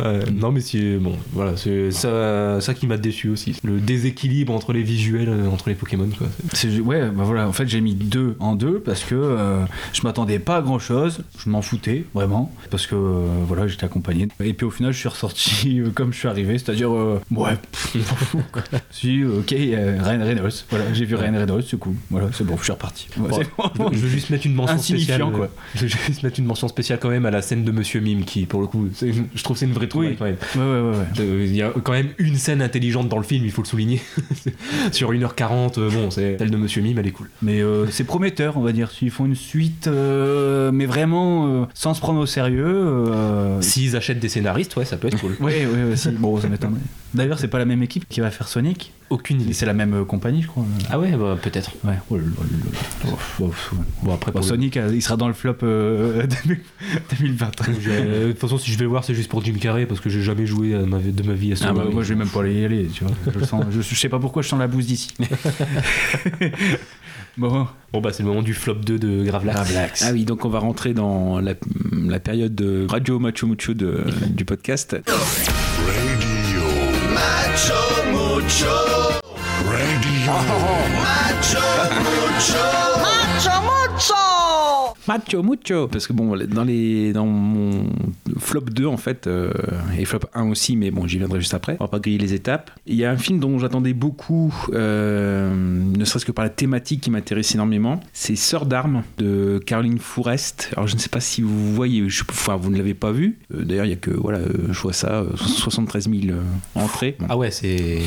Euh, 0.00 0.22
non, 0.32 0.52
mais 0.52 0.60
c'est 0.60 0.96
bon, 0.98 1.16
voilà, 1.32 1.56
c'est 1.56 1.90
ça, 1.90 2.60
ça 2.60 2.74
qui 2.74 2.86
m'a 2.86 2.96
déçu 2.96 3.28
aussi. 3.28 3.56
Le 3.64 3.80
déséquilibre 3.80 4.52
entre 4.52 4.72
les 4.72 4.82
visuels, 4.82 5.28
euh, 5.28 5.48
entre 5.48 5.68
les 5.68 5.74
Pokémon, 5.74 6.08
quoi. 6.16 6.28
Ouais, 6.84 7.00
bah 7.10 7.24
voilà, 7.24 7.48
en 7.48 7.52
fait 7.52 7.68
j'ai 7.68 7.80
mis 7.80 7.94
deux 7.94 8.36
en 8.40 8.54
deux 8.54 8.80
parce 8.80 9.02
que 9.04 9.14
euh, 9.40 9.64
je 9.92 10.02
m'attendais 10.02 10.38
pas 10.38 10.56
à 10.56 10.62
grand 10.62 10.78
chose, 10.78 11.22
je 11.42 11.48
m'en 11.50 11.62
foutais 11.62 12.04
vraiment, 12.14 12.52
parce 12.70 12.86
que 12.86 12.94
euh, 12.94 13.26
voilà, 13.46 13.66
j'étais 13.66 13.84
accompagné. 13.84 14.28
Et 14.42 14.52
puis 14.52 14.66
au 14.66 14.70
final, 14.70 14.92
je 14.92 14.98
suis 14.98 15.08
ressorti 15.08 15.80
euh, 15.80 15.90
comme 15.94 16.12
je 16.12 16.18
suis 16.18 16.28
arrivé, 16.28 16.58
c'est-à-dire, 16.58 16.92
euh, 16.94 17.20
ouais, 17.32 17.56
pff, 17.72 17.90
je 17.94 17.98
m'en 17.98 18.04
fous, 18.04 18.42
quoi. 18.52 18.62
Si, 18.90 19.24
ok, 19.24 19.50
Ryan 19.50 19.98
Reynolds, 20.24 20.52
voilà, 20.70 20.92
j'ai 20.92 21.04
vu 21.04 21.14
Ryan 21.14 21.32
Reynolds, 21.38 21.64
c'est 21.68 21.78
cool, 21.78 21.94
voilà, 22.10 22.28
c'est 22.32 22.44
bon, 22.44 22.56
je 22.58 22.62
suis 22.64 22.72
reparti. 22.72 23.08
Ouais, 23.18 23.28
Bon, 23.28 23.36
c'est 23.38 23.78
bon. 23.78 23.90
Je 23.92 23.98
veux 23.98 24.08
juste 24.08 24.30
mettre 24.30 24.46
une 24.46 24.54
mention 24.54 24.76
spéciale. 24.78 25.22
quoi. 25.32 25.48
Je 25.74 25.82
veux 25.82 25.88
juste 25.88 26.22
mettre 26.22 26.38
une 26.38 26.46
mention 26.46 26.68
spéciale 26.68 26.98
quand 27.00 27.08
même 27.10 27.26
à 27.26 27.30
la 27.30 27.42
scène 27.42 27.64
de 27.64 27.72
Monsieur 27.72 28.00
Mime 28.00 28.24
qui, 28.24 28.46
pour 28.46 28.60
le 28.60 28.66
coup, 28.66 28.88
je 29.00 29.42
trouve 29.42 29.56
c'est 29.56 29.66
une 29.66 29.72
vraie 29.72 29.86
trouvaille 29.88 30.10
Oui. 30.10 30.16
quand 30.18 30.24
même. 30.26 30.36
Ouais, 30.56 30.98
ouais, 30.98 31.46
Il 31.46 31.54
y 31.56 31.62
a 31.62 31.70
quand 31.82 31.92
même 31.92 32.08
une 32.18 32.36
scène 32.36 32.62
intelligente 32.62 33.08
dans 33.08 33.16
le 33.18 33.22
film, 33.24 33.44
il 33.44 33.50
faut 33.50 33.62
le 33.62 33.66
souligner. 33.68 34.00
Sur 34.92 35.12
1h40, 35.12 35.78
euh, 35.78 35.90
bon, 35.90 36.10
c'est 36.10 36.36
celle 36.38 36.50
de 36.50 36.56
Monsieur 36.56 36.82
Mime, 36.82 36.98
elle 36.98 37.06
est 37.06 37.10
cool. 37.12 37.28
Mais 37.42 37.60
c'est 37.90 38.04
prometteur, 38.04 38.56
on 38.56 38.62
va 38.62 38.72
dire. 38.72 38.90
S'ils 38.90 39.10
font 39.10 39.26
une 39.26 39.29
suite, 39.34 39.86
euh, 39.86 40.70
mais 40.72 40.86
vraiment 40.86 41.46
euh, 41.62 41.64
sans 41.74 41.94
se 41.94 42.00
prendre 42.00 42.20
au 42.20 42.26
sérieux. 42.26 42.64
euh, 42.66 43.60
S'ils 43.60 43.96
achètent 43.96 44.20
des 44.20 44.28
scénaristes, 44.28 44.76
ouais, 44.76 44.84
ça 44.84 44.96
peut 44.96 45.08
être 45.08 45.20
cool. 45.20 45.36
Ouais, 45.40 45.66
si. 45.96 46.10
Bon, 46.10 46.40
ça 46.40 46.48
m'étonnerait. 46.48 46.80
D'ailleurs, 47.14 47.38
c'est 47.40 47.48
pas 47.48 47.58
la 47.58 47.64
même 47.64 47.82
équipe 47.82 48.04
qui 48.08 48.20
va 48.20 48.30
faire 48.30 48.46
Sonic. 48.48 48.92
Aucune 49.10 49.40
idée. 49.40 49.52
C'est 49.52 49.66
la 49.66 49.72
même 49.74 50.04
compagnie, 50.04 50.42
je 50.42 50.46
crois. 50.46 50.64
Ah 50.88 51.00
ouais, 51.00 51.10
bah, 51.12 51.36
peut-être. 51.42 51.72
Ouais. 51.82 51.94
Oh 52.08 52.16
ouf, 53.40 53.72
ouais. 53.72 53.78
Bon, 54.04 54.14
après, 54.14 54.30
Bon, 54.30 54.40
Sonic, 54.42 54.78
il 54.92 55.02
sera 55.02 55.16
dans 55.16 55.26
le 55.26 55.34
flop 55.34 55.56
euh, 55.64 56.24
2020. 57.18 57.50
Je- 57.80 57.90
euh, 57.90 58.26
De 58.28 58.30
toute 58.32 58.40
façon, 58.40 58.56
si 58.58 58.70
je 58.70 58.78
vais 58.78 58.86
voir, 58.86 59.02
c'est 59.02 59.14
juste 59.14 59.28
pour 59.28 59.42
Jim 59.44 59.54
Carrey 59.60 59.86
parce 59.86 59.98
que 60.00 60.08
j'ai 60.08 60.22
jamais 60.22 60.46
joué 60.46 60.76
à 60.76 60.82
ma 60.86 60.98
vie- 60.98 61.10
de 61.10 61.22
ma 61.24 61.32
vie 61.34 61.52
à 61.52 61.56
ce 61.56 61.64
Ah 61.64 61.72
bah, 61.72 61.84
moi, 61.90 62.04
je 62.04 62.10
vais 62.10 62.18
même 62.20 62.28
pas 62.28 62.46
y 62.46 62.64
aller, 62.64 62.86
tu 62.86 63.02
vois. 63.02 63.12
Je, 63.36 63.44
sens- 63.44 63.64
je, 63.72 63.80
je 63.82 63.94
sais 63.96 64.08
pas 64.08 64.20
pourquoi 64.20 64.42
je 64.42 64.48
sens 64.48 64.60
la 64.60 64.68
bouse 64.68 64.86
d'ici. 64.86 65.08
bon, 67.36 67.66
Bon, 67.92 68.00
bah, 68.00 68.10
c'est 68.12 68.22
le 68.22 68.28
moment 68.28 68.42
du 68.42 68.54
flop 68.54 68.74
2 68.76 68.98
de 68.98 69.24
Gravelax. 69.24 69.56
Gravelax. 69.58 70.04
Ah 70.06 70.12
oui, 70.12 70.24
donc 70.24 70.44
on 70.44 70.48
va 70.48 70.58
rentrer 70.60 70.94
dans 70.94 71.40
la, 71.40 71.54
la 71.92 72.20
période 72.20 72.54
de 72.54 72.86
Radio 72.88 73.18
Macho 73.18 73.46
Mucho 73.46 73.74
de- 73.74 74.04
du 74.28 74.44
podcast. 74.44 74.96
Macho 77.14 77.74
Mucho 78.12 79.00
Parce 85.88 86.06
que 86.06 86.12
bon, 86.12 86.36
dans, 86.48 86.64
les, 86.64 87.12
dans 87.12 87.26
mon 87.26 87.84
flop 88.38 88.60
2 88.70 88.86
en 88.86 88.96
fait, 88.96 89.26
euh, 89.26 89.52
et 89.98 90.04
flop 90.04 90.20
1 90.34 90.48
aussi, 90.48 90.76
mais 90.76 90.90
bon, 90.90 91.06
j'y 91.06 91.18
viendrai 91.18 91.40
juste 91.40 91.54
après, 91.54 91.76
on 91.80 91.84
va 91.84 91.88
pas 91.88 91.98
griller 91.98 92.18
les 92.18 92.34
étapes. 92.34 92.70
Il 92.86 92.94
y 92.94 93.04
a 93.04 93.10
un 93.10 93.16
film 93.16 93.40
dont 93.40 93.58
j'attendais 93.58 93.92
beaucoup, 93.92 94.54
euh, 94.72 95.50
ne 95.54 96.04
serait-ce 96.04 96.24
que 96.24 96.32
par 96.32 96.44
la 96.44 96.50
thématique 96.50 97.00
qui 97.02 97.10
m'intéresse 97.10 97.54
énormément, 97.54 98.00
c'est 98.12 98.36
Sœur 98.36 98.66
d'armes 98.66 99.02
de 99.18 99.60
Caroline 99.64 99.98
Fourest. 99.98 100.70
Alors 100.76 100.86
je 100.86 100.94
ne 100.94 101.00
sais 101.00 101.08
pas 101.08 101.20
si 101.20 101.42
vous 101.42 101.74
voyez, 101.74 102.08
je, 102.08 102.24
enfin 102.28 102.56
vous 102.56 102.70
ne 102.70 102.76
l'avez 102.76 102.94
pas 102.94 103.12
vu, 103.12 103.38
Euh, 103.54 103.64
d'ailleurs 103.64 103.84
il 103.86 103.90
y 103.90 103.94
a 103.94 103.96
que, 103.96 104.10
voilà, 104.10 104.40
je 104.70 104.80
vois 104.80 104.92
ça, 104.92 105.20
euh, 105.22 105.36
73 105.36 106.08
000 106.08 106.20
euh, 106.28 106.42
entrées. 106.74 107.16
Bon. 107.18 107.26
Ah 107.28 107.36
ouais, 107.36 107.50
c'est. 107.50 107.98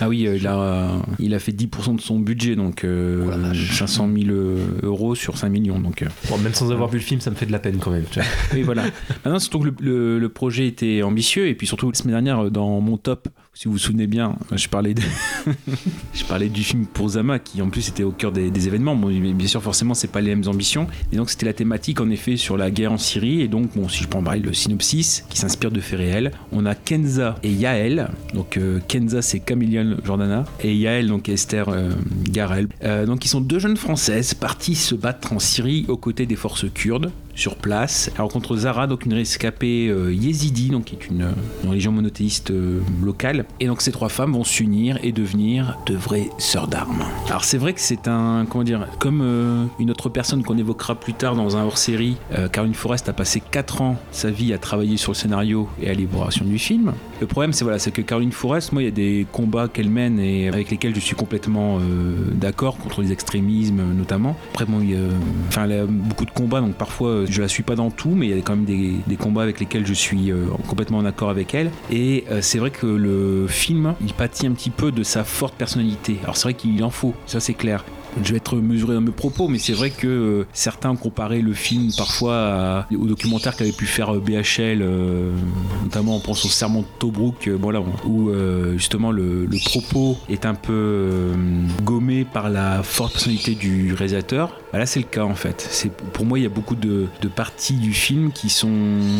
Ah 0.00 0.08
oui, 0.08 0.28
il, 0.34 0.46
a, 0.46 0.92
il 1.18 1.34
a 1.34 1.38
fait 1.38 1.52
10% 1.52 1.96
de 1.96 2.00
son 2.00 2.18
budget, 2.18 2.56
donc 2.56 2.84
euh, 2.84 3.24
Oh 3.26 3.30
la 3.30 3.36
vache. 3.36 3.78
500 3.78 4.08
000 4.16 4.30
euh, 4.30 4.56
euros 4.82 5.14
sur 5.14 5.36
5 5.36 5.48
millions. 5.48 5.78
Donc, 5.78 6.04
Bon, 6.28 6.38
même 6.44 6.54
sans 6.54 6.70
avoir 6.70 6.88
vu 6.88 6.98
le 6.98 7.04
film, 7.04 7.20
ça 7.20 7.30
me 7.30 7.34
fait 7.36 7.46
de 7.46 7.52
la 7.52 7.58
peine 7.58 7.78
quand 7.78 7.90
même. 7.90 8.04
tu 8.10 8.20
vois. 8.20 8.28
oui, 8.52 8.62
voilà. 8.62 8.84
Maintenant, 9.24 9.38
surtout 9.40 9.60
que 9.60 9.64
le, 9.64 9.74
le- 9.80 10.18
le 10.18 10.28
projet 10.28 10.66
était 10.68 11.02
ambitieux, 11.02 11.48
et 11.48 11.54
puis 11.54 11.66
surtout, 11.66 11.90
la 11.90 11.94
semaine 11.94 12.12
dernière, 12.14 12.50
dans 12.50 12.80
mon 12.80 12.96
top, 12.96 13.28
si 13.54 13.66
vous 13.66 13.72
vous 13.72 13.78
souvenez 13.78 14.08
bien, 14.08 14.34
je 14.52 14.66
parlais, 14.66 14.94
je 16.12 16.24
parlais 16.24 16.48
du 16.48 16.64
film 16.64 16.86
pour 16.86 17.10
Zama, 17.10 17.38
qui 17.38 17.62
en 17.62 17.70
plus 17.70 17.88
était 17.88 18.02
au 18.02 18.10
cœur 18.10 18.32
des, 18.32 18.66
événements. 18.66 18.96
Bon, 18.96 19.08
bien 19.08 19.46
sûr, 19.46 19.62
forcément, 19.62 19.94
c'est 19.94 20.10
pas 20.10 20.20
les 20.20 20.34
mêmes 20.34 20.48
ambitions. 20.48 20.88
Et 21.12 21.16
donc, 21.16 21.30
c'était 21.30 21.46
la 21.46 21.52
thématique, 21.52 22.00
en 22.00 22.10
effet, 22.10 22.36
sur 22.36 22.56
la 22.56 22.72
guerre 22.72 22.90
en 22.90 22.98
Syrie. 22.98 23.42
Et 23.42 23.48
donc, 23.48 23.76
bon, 23.76 23.88
si 23.88 24.02
je 24.02 24.08
prends 24.08 24.22
le 24.22 24.52
synopsis, 24.52 25.24
qui 25.30 25.38
s'inspire 25.38 25.70
de 25.70 25.80
faits 25.80 26.00
réels, 26.00 26.32
on 26.50 26.66
a 26.66 26.74
Kenza 26.74 27.36
et 27.44 27.52
Yael. 27.52 28.08
Donc, 28.34 28.56
euh, 28.56 28.80
Kenza, 28.88 29.22
c'est 29.22 29.38
Camillion 29.38 29.98
Jordana, 30.04 30.44
et 30.60 30.74
Yael, 30.74 31.06
donc 31.06 31.28
Esther 31.28 31.68
euh, 31.68 31.90
Garel. 32.24 32.66
Euh, 32.82 33.06
donc, 33.06 33.24
ils 33.24 33.28
sont 33.28 33.40
deux 33.40 33.60
jeunes 33.60 33.76
françaises 33.76 34.34
parties 34.34 34.74
se 34.74 34.96
battre 34.96 35.32
en 35.32 35.38
Syrie 35.38 35.84
aux 35.86 35.96
côtés 35.96 36.26
des 36.26 36.36
forces 36.36 36.66
kurdes 36.72 37.12
sur 37.34 37.56
place. 37.56 38.10
Elle 38.14 38.22
rencontre 38.22 38.56
Zara, 38.56 38.86
donc 38.86 39.06
une 39.06 39.14
rescapée 39.14 39.88
euh, 39.88 40.12
yézidi, 40.12 40.70
donc 40.70 40.84
qui 40.84 40.96
est 40.96 41.06
une, 41.08 41.28
une 41.62 41.70
religion 41.70 41.92
monothéiste 41.92 42.50
euh, 42.50 42.80
locale. 43.02 43.44
Et 43.60 43.66
donc 43.66 43.82
ces 43.82 43.92
trois 43.92 44.08
femmes 44.08 44.32
vont 44.32 44.44
s'unir 44.44 44.98
et 45.02 45.12
devenir 45.12 45.78
de 45.86 45.94
vraies 45.94 46.30
sœurs 46.38 46.68
d'armes. 46.68 47.04
Alors 47.28 47.44
c'est 47.44 47.58
vrai 47.58 47.72
que 47.72 47.80
c'est 47.80 48.08
un, 48.08 48.46
comment 48.48 48.64
dire, 48.64 48.86
comme 48.98 49.20
euh, 49.22 49.64
une 49.78 49.90
autre 49.90 50.08
personne 50.08 50.42
qu'on 50.42 50.58
évoquera 50.58 50.94
plus 50.94 51.14
tard 51.14 51.34
dans 51.36 51.56
un 51.56 51.64
hors-série, 51.64 52.16
euh, 52.32 52.48
Caroline 52.48 52.74
Forrest 52.74 53.08
a 53.08 53.12
passé 53.12 53.40
4 53.40 53.82
ans 53.82 53.96
sa 54.12 54.30
vie 54.30 54.52
à 54.52 54.58
travailler 54.58 54.96
sur 54.96 55.12
le 55.12 55.16
scénario 55.16 55.68
et 55.80 55.90
à 55.90 55.94
l'élaboration 55.94 56.44
du 56.44 56.58
film. 56.58 56.92
Le 57.20 57.26
problème 57.26 57.52
c'est 57.52 57.64
voilà, 57.64 57.78
c'est 57.78 57.90
que 57.90 58.02
Caroline 58.02 58.32
Forrest, 58.32 58.72
moi 58.72 58.82
il 58.82 58.86
y 58.86 58.88
a 58.88 58.92
des 58.92 59.26
combats 59.32 59.68
qu'elle 59.68 59.90
mène 59.90 60.18
et 60.18 60.48
avec 60.48 60.70
lesquels 60.70 60.94
je 60.94 61.00
suis 61.00 61.16
complètement 61.16 61.78
euh, 61.78 62.30
d'accord 62.32 62.76
contre 62.78 63.02
les 63.02 63.12
extrémismes 63.12 63.82
notamment. 63.94 64.36
Après 64.52 64.66
bon, 64.66 64.80
il 64.80 64.96
enfin, 65.48 65.64
elle 65.64 65.72
a 65.72 65.86
beaucoup 65.86 66.24
de 66.24 66.30
combats 66.30 66.60
donc 66.60 66.74
parfois 66.74 67.23
euh, 67.24 67.26
je 67.28 67.42
la 67.42 67.48
suis 67.48 67.62
pas 67.62 67.74
dans 67.74 67.90
tout, 67.90 68.10
mais 68.10 68.26
il 68.26 68.36
y 68.36 68.38
a 68.38 68.42
quand 68.42 68.56
même 68.56 68.64
des, 68.64 69.16
combats 69.16 69.42
avec 69.42 69.60
lesquels 69.60 69.86
je 69.86 69.94
suis 69.94 70.30
euh, 70.30 70.46
complètement 70.68 70.98
en 70.98 71.04
accord 71.04 71.30
avec 71.30 71.54
elle. 71.54 71.70
Et 71.90 72.24
euh, 72.30 72.40
c'est 72.42 72.58
vrai 72.58 72.70
que 72.70 72.86
le 72.86 73.46
film, 73.48 73.94
il 74.00 74.12
pâtit 74.12 74.46
un 74.46 74.52
petit 74.52 74.70
peu 74.70 74.92
de 74.92 75.02
sa 75.02 75.24
forte 75.24 75.54
personnalité. 75.54 76.18
Alors 76.22 76.36
c'est 76.36 76.44
vrai 76.44 76.54
qu'il 76.54 76.82
en 76.84 76.90
faut, 76.90 77.14
ça 77.26 77.40
c'est 77.40 77.54
clair. 77.54 77.84
Je 78.22 78.30
vais 78.30 78.36
être 78.36 78.56
mesuré 78.56 78.94
dans 78.94 79.00
mes 79.00 79.10
propos, 79.10 79.48
mais 79.48 79.58
c'est 79.58 79.72
vrai 79.72 79.90
que 79.90 80.06
euh, 80.06 80.46
certains 80.52 80.90
ont 80.90 80.96
comparé 80.96 81.40
le 81.40 81.52
film 81.52 81.90
parfois 81.96 82.86
au 82.96 83.06
documentaire 83.06 83.56
qu'avait 83.56 83.72
pu 83.72 83.86
faire 83.86 84.14
BHL, 84.14 84.84
notamment 85.82 86.16
on 86.16 86.20
pense 86.20 86.44
au 86.44 86.48
Serment 86.48 86.80
de 86.80 86.86
Tobruk, 87.00 87.48
voilà, 87.48 87.80
où 88.06 88.30
justement 88.76 89.10
le, 89.10 89.48
propos 89.64 90.16
est 90.28 90.46
un 90.46 90.54
peu 90.54 91.32
gommé 91.82 92.24
par 92.24 92.50
la 92.50 92.84
forte 92.84 93.14
personnalité 93.14 93.56
du 93.56 93.94
réalisateur. 93.94 94.60
Bah 94.74 94.80
là, 94.80 94.86
c'est 94.86 94.98
le 94.98 95.06
cas 95.06 95.22
en 95.22 95.36
fait. 95.36 95.64
C'est 95.70 95.88
pour 95.88 96.26
moi, 96.26 96.36
il 96.36 96.42
y 96.42 96.46
a 96.46 96.48
beaucoup 96.48 96.74
de, 96.74 97.06
parties 97.36 97.74
du 97.74 97.92
film 97.92 98.32
qui 98.32 98.50
sont 98.50 98.72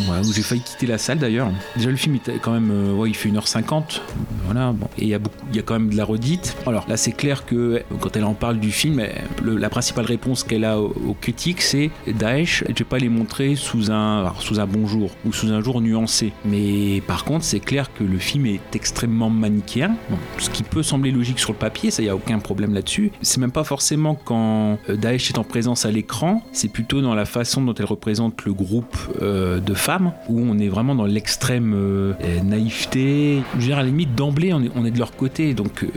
voilà, 0.04 0.22
où 0.22 0.32
j'ai 0.32 0.42
failli 0.42 0.60
quitter 0.60 0.88
la 0.88 0.98
salle 0.98 1.18
d'ailleurs. 1.18 1.48
Déjà, 1.76 1.90
le 1.90 1.96
film 1.96 2.16
était 2.16 2.40
quand 2.42 2.50
même, 2.50 2.72
euh, 2.72 2.92
ouais, 2.92 3.08
il 3.08 3.14
fait 3.14 3.28
1h50, 3.28 4.00
voilà. 4.46 4.72
Bon. 4.72 4.88
Et 4.98 5.02
il 5.02 5.08
y 5.08 5.14
a 5.14 5.20
beaucoup, 5.20 5.36
il 5.50 5.54
y 5.54 5.60
a 5.60 5.62
quand 5.62 5.74
même 5.74 5.90
de 5.90 5.96
la 5.96 6.04
redite. 6.04 6.56
Alors 6.66 6.88
là, 6.88 6.96
c'est 6.96 7.12
clair 7.12 7.46
que 7.46 7.84
quand 8.00 8.16
elle 8.16 8.24
en 8.24 8.34
parle 8.34 8.58
du 8.58 8.72
film, 8.72 9.00
la 9.44 9.70
principale 9.70 10.06
réponse 10.06 10.42
qu'elle 10.42 10.64
a 10.64 10.80
aux, 10.80 11.16
critiques, 11.20 11.62
c'est 11.62 11.92
Daesh. 12.08 12.64
Je 12.68 12.74
vais 12.74 12.84
pas 12.84 12.98
les 12.98 13.08
montrer 13.08 13.54
sous 13.54 13.92
un, 13.92 14.18
alors, 14.22 14.42
sous 14.42 14.58
un 14.58 14.66
bon 14.66 14.88
jour 14.88 15.12
ou 15.24 15.32
sous 15.32 15.52
un 15.52 15.60
jour 15.60 15.80
nuancé. 15.80 16.32
Mais 16.44 17.00
par 17.06 17.24
contre, 17.24 17.44
c'est 17.44 17.60
clair 17.60 17.94
que 17.94 18.02
le 18.02 18.18
film 18.18 18.46
est 18.46 18.74
extrêmement 18.74 19.30
manichéen. 19.30 19.94
Bon, 20.10 20.18
ce 20.38 20.50
qui 20.50 20.64
peut 20.64 20.82
sembler 20.82 21.12
logique 21.12 21.38
sur 21.38 21.52
le 21.52 21.58
papier, 21.58 21.92
ça 21.92 22.02
y 22.02 22.08
a 22.08 22.16
aucun 22.16 22.40
problème 22.40 22.74
là-dessus. 22.74 23.12
C'est 23.22 23.38
même 23.38 23.52
pas 23.52 23.62
forcément 23.62 24.16
quand 24.16 24.78
euh, 24.88 24.96
Daesh 24.96 25.30
est 25.30 25.38
en 25.38 25.43
présence 25.44 25.86
à 25.86 25.90
l'écran, 25.90 26.42
c'est 26.52 26.68
plutôt 26.68 27.00
dans 27.00 27.14
la 27.14 27.24
façon 27.24 27.62
dont 27.62 27.74
elle 27.74 27.84
représente 27.84 28.44
le 28.44 28.52
groupe 28.52 28.96
euh, 29.22 29.60
de 29.60 29.74
femmes, 29.74 30.12
où 30.28 30.40
on 30.40 30.58
est 30.58 30.68
vraiment 30.68 30.94
dans 30.94 31.06
l'extrême 31.06 31.74
euh, 31.74 32.14
naïveté. 32.42 33.42
Je 33.58 33.66
veux 33.66 33.72
à 33.72 33.76
la 33.76 33.84
limite, 33.84 34.14
d'emblée, 34.14 34.52
on 34.52 34.84
est, 34.84 34.90
de 34.90 34.98
leur 34.98 35.16
côté. 35.16 35.54
Donc, 35.54 35.84
euh, 35.84 35.88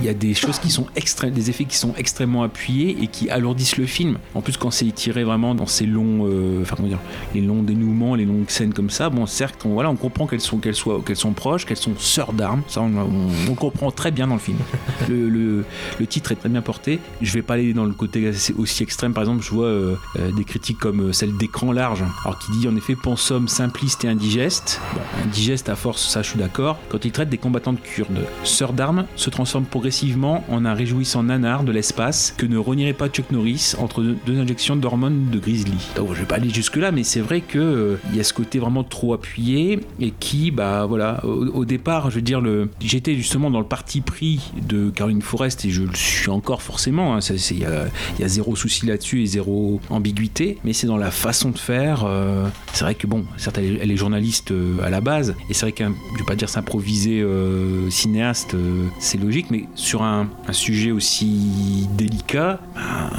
il 0.00 0.04
y 0.04 0.08
a 0.08 0.14
des 0.14 0.34
choses 0.34 0.58
qui 0.58 0.70
sont 0.70 0.86
extrêmes, 0.96 1.32
des 1.32 1.50
effets 1.50 1.64
qui 1.64 1.76
sont 1.76 1.94
extrêmement 1.96 2.42
appuyés 2.42 2.96
et 3.02 3.06
qui 3.06 3.30
alourdissent 3.30 3.78
le 3.78 3.86
film. 3.86 4.18
En 4.34 4.40
plus, 4.40 4.56
quand 4.56 4.70
c'est 4.70 4.86
tiré 4.92 5.24
vraiment 5.24 5.54
dans 5.54 5.66
ces 5.66 5.86
longs, 5.86 6.28
enfin, 6.62 6.76
comment 6.76 6.88
dire, 6.88 7.00
les 7.34 7.40
longs 7.40 7.62
dénouements, 7.62 8.14
les 8.14 8.24
longues 8.24 8.48
scènes 8.48 8.72
comme 8.72 8.90
ça, 8.90 9.10
bon, 9.10 9.26
certes, 9.26 9.64
on, 9.64 9.70
voilà, 9.70 9.90
on 9.90 9.96
comprend 9.96 10.26
qu'elles 10.26 10.40
sont, 10.40 10.58
qu'elles 10.58 10.74
soient, 10.74 11.00
qu'elles 11.04 11.16
sont 11.16 11.32
proches, 11.32 11.64
qu'elles 11.64 11.76
sont 11.76 11.94
sœurs 11.98 12.32
d'armes. 12.32 12.62
On, 12.76 13.54
comprend 13.54 13.90
très 13.90 14.10
bien 14.10 14.26
dans 14.26 14.34
le 14.34 14.40
film. 14.40 14.58
Le, 15.08 15.64
titre 16.06 16.32
est 16.32 16.36
très 16.36 16.48
bien 16.48 16.62
porté. 16.62 17.00
Je 17.22 17.32
vais 17.32 17.42
pas 17.42 17.54
aller 17.54 17.72
dans 17.72 17.84
le 17.84 17.94
côté 17.94 18.28
assez- 18.28 18.54
aussi 18.66 18.82
extrême. 18.82 19.14
Par 19.14 19.22
exemple, 19.22 19.44
je 19.44 19.50
vois 19.50 19.66
euh, 19.66 19.94
euh, 20.18 20.32
des 20.32 20.44
critiques 20.44 20.78
comme 20.78 21.08
euh, 21.08 21.12
celle 21.12 21.36
d'écran 21.36 21.72
large, 21.72 22.02
alors 22.24 22.38
qui 22.38 22.50
dit 22.52 22.68
en 22.68 22.76
effet 22.76 22.96
pensum 22.96 23.46
simpliste 23.46 24.04
et 24.04 24.08
indigeste. 24.08 24.80
Indigeste 25.24 25.68
à 25.68 25.76
force, 25.76 26.06
ça 26.08 26.22
je 26.22 26.30
suis 26.30 26.38
d'accord. 26.38 26.78
Quand 26.88 27.04
il 27.04 27.12
traite 27.12 27.28
des 27.28 27.38
combattantes 27.38 27.80
kurdes, 27.80 28.26
sœurs 28.42 28.72
d'armes 28.72 29.06
se 29.14 29.30
transforme 29.30 29.64
progressivement 29.64 30.44
en 30.48 30.64
un 30.64 30.74
réjouissant 30.74 31.22
nanar 31.22 31.62
de 31.62 31.70
l'espace 31.70 32.34
que 32.36 32.44
ne 32.44 32.58
renierait 32.58 32.92
pas 32.92 33.08
Chuck 33.08 33.30
Norris 33.30 33.74
entre 33.78 34.02
deux, 34.02 34.38
injections 34.40 34.76
d'hormones 34.76 35.30
de 35.30 35.38
Grizzly. 35.38 35.78
Donc, 35.94 36.12
je 36.14 36.20
vais 36.20 36.26
pas 36.26 36.36
aller 36.36 36.50
jusque 36.50 36.76
là, 36.76 36.90
mais 36.90 37.04
c'est 37.04 37.20
vrai 37.20 37.40
que 37.40 37.98
il 38.10 38.16
y 38.16 38.20
a 38.20 38.24
ce 38.24 38.32
côté 38.32 38.58
vraiment 38.58 38.84
trop 38.84 39.14
appuyé 39.14 39.80
et 40.00 40.10
qui, 40.10 40.50
bah 40.50 40.86
voilà, 40.86 41.24
au, 41.24 41.64
départ, 41.64 42.10
je 42.10 42.16
veux 42.16 42.22
dire, 42.22 42.40
le, 42.40 42.68
j'étais 42.80 43.14
justement 43.14 43.50
dans 43.50 43.60
le 43.60 43.66
parti 43.66 44.00
pris 44.00 44.52
de 44.60 44.90
Caroline 44.90 45.22
Forrest 45.22 45.64
et 45.64 45.70
je 45.70 45.82
le 45.82 45.94
suis 45.94 46.30
encore 46.30 46.62
forcément. 46.62 47.14
hein, 47.14 47.20
Il 47.50 47.58
y, 47.58 47.64
a, 47.64 47.86
il 48.18 48.22
y 48.22 48.24
a 48.24 48.28
zéro 48.28 48.55
souci 48.56 48.86
là-dessus 48.86 49.22
et 49.22 49.26
zéro 49.26 49.80
ambiguïté, 49.90 50.58
mais 50.64 50.72
c'est 50.72 50.86
dans 50.86 50.96
la 50.96 51.10
façon 51.10 51.50
de 51.50 51.58
faire. 51.58 52.04
euh, 52.04 52.48
c'est 52.72 52.84
vrai 52.84 52.94
que 52.94 53.06
bon, 53.06 53.24
certes, 53.36 53.58
elle 53.58 53.90
est, 53.90 53.96
journaliste 53.96 54.50
euh, 54.50 54.78
à 54.82 54.90
la 54.90 55.00
base 55.00 55.34
et 55.48 55.54
c'est 55.54 55.66
vrai 55.66 55.72
qu'un, 55.72 55.94
je 56.14 56.18
vais 56.18 56.26
pas 56.26 56.36
dire 56.36 56.48
s'improviser 56.48 57.20
euh, 57.20 57.88
cinéaste, 57.90 58.56
c'est 58.98 59.18
logique, 59.20 59.46
mais 59.50 59.64
sur 59.74 60.02
un, 60.02 60.28
sujet 60.52 60.90
aussi 60.90 61.88
délicat. 61.96 62.60
bah, 62.74 63.10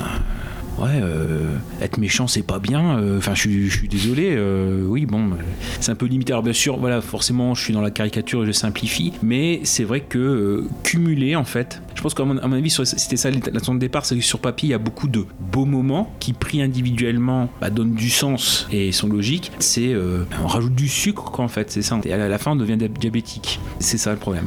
Ouais, 0.77 0.99
euh, 1.01 1.55
être 1.81 1.97
méchant 1.97 2.27
c'est 2.27 2.43
pas 2.43 2.59
bien. 2.59 2.99
euh, 2.99 3.17
Enfin, 3.17 3.33
je, 3.33 3.67
suis- 3.69 3.87
désolé. 3.87 4.35
euh, 4.35 4.83
oui, 4.85 5.05
bon, 5.05 5.31
c'est 5.79 5.91
un 5.91 5.95
peu 5.95 6.05
limité. 6.05 6.33
Alors 6.33 6.43
bien 6.43 6.53
sûr, 6.53 6.77
voilà, 6.77 7.01
forcément, 7.01 7.55
je 7.55 7.63
suis 7.63 7.73
dans 7.73 7.81
la 7.81 7.89
caricature 7.91 8.43
et 8.43 8.45
je 8.47 8.51
simplifie, 8.51 9.13
mais 9.23 9.61
c'est 9.63 9.83
vrai 9.83 10.01
que 10.01 10.65
cumuler 10.83 11.35
en 11.35 11.43
fait 11.45 11.81
Je 11.95 12.01
pense 12.01 12.13
qu'à 12.13 12.25
mon, 12.25 12.37
à 12.37 12.45
avis, 12.55 12.69
c'était 12.69 13.17
ça 13.17 13.31
l'intention 13.31 13.73
de 13.73 13.79
départ, 13.79 14.05
c'est 14.05 14.15
que 14.15 14.21
sur 14.21 14.39
papier, 14.39 14.67
il 14.69 14.71
y 14.71 14.75
a 14.75 14.77
beaucoup 14.77 15.07
de 15.07 15.25
beaux 15.39 15.65
moments 15.65 16.13
qui, 16.19 16.33
pris 16.33 16.61
individuellement, 16.61 17.49
bah, 17.59 17.69
donnent 17.71 17.95
du 17.95 18.09
sens 18.11 18.67
et 18.71 18.91
sont 18.91 19.07
logiques. 19.07 19.51
C'est 19.59 19.95
on 20.43 20.47
rajoute 20.47 20.75
du 20.75 20.87
sucre, 20.87 21.31
quoi, 21.31 21.43
en 21.45 21.47
fait. 21.47 21.71
C'est 21.71 21.81
ça. 21.81 21.99
Et 22.05 22.13
à 22.13 22.27
la 22.27 22.37
fin, 22.37 22.51
on 22.51 22.55
devient 22.55 22.77
dia- 22.77 22.87
diabétique. 22.87 23.59
C'est 23.79 23.97
ça 23.97 24.11
le 24.11 24.17
problème. 24.17 24.45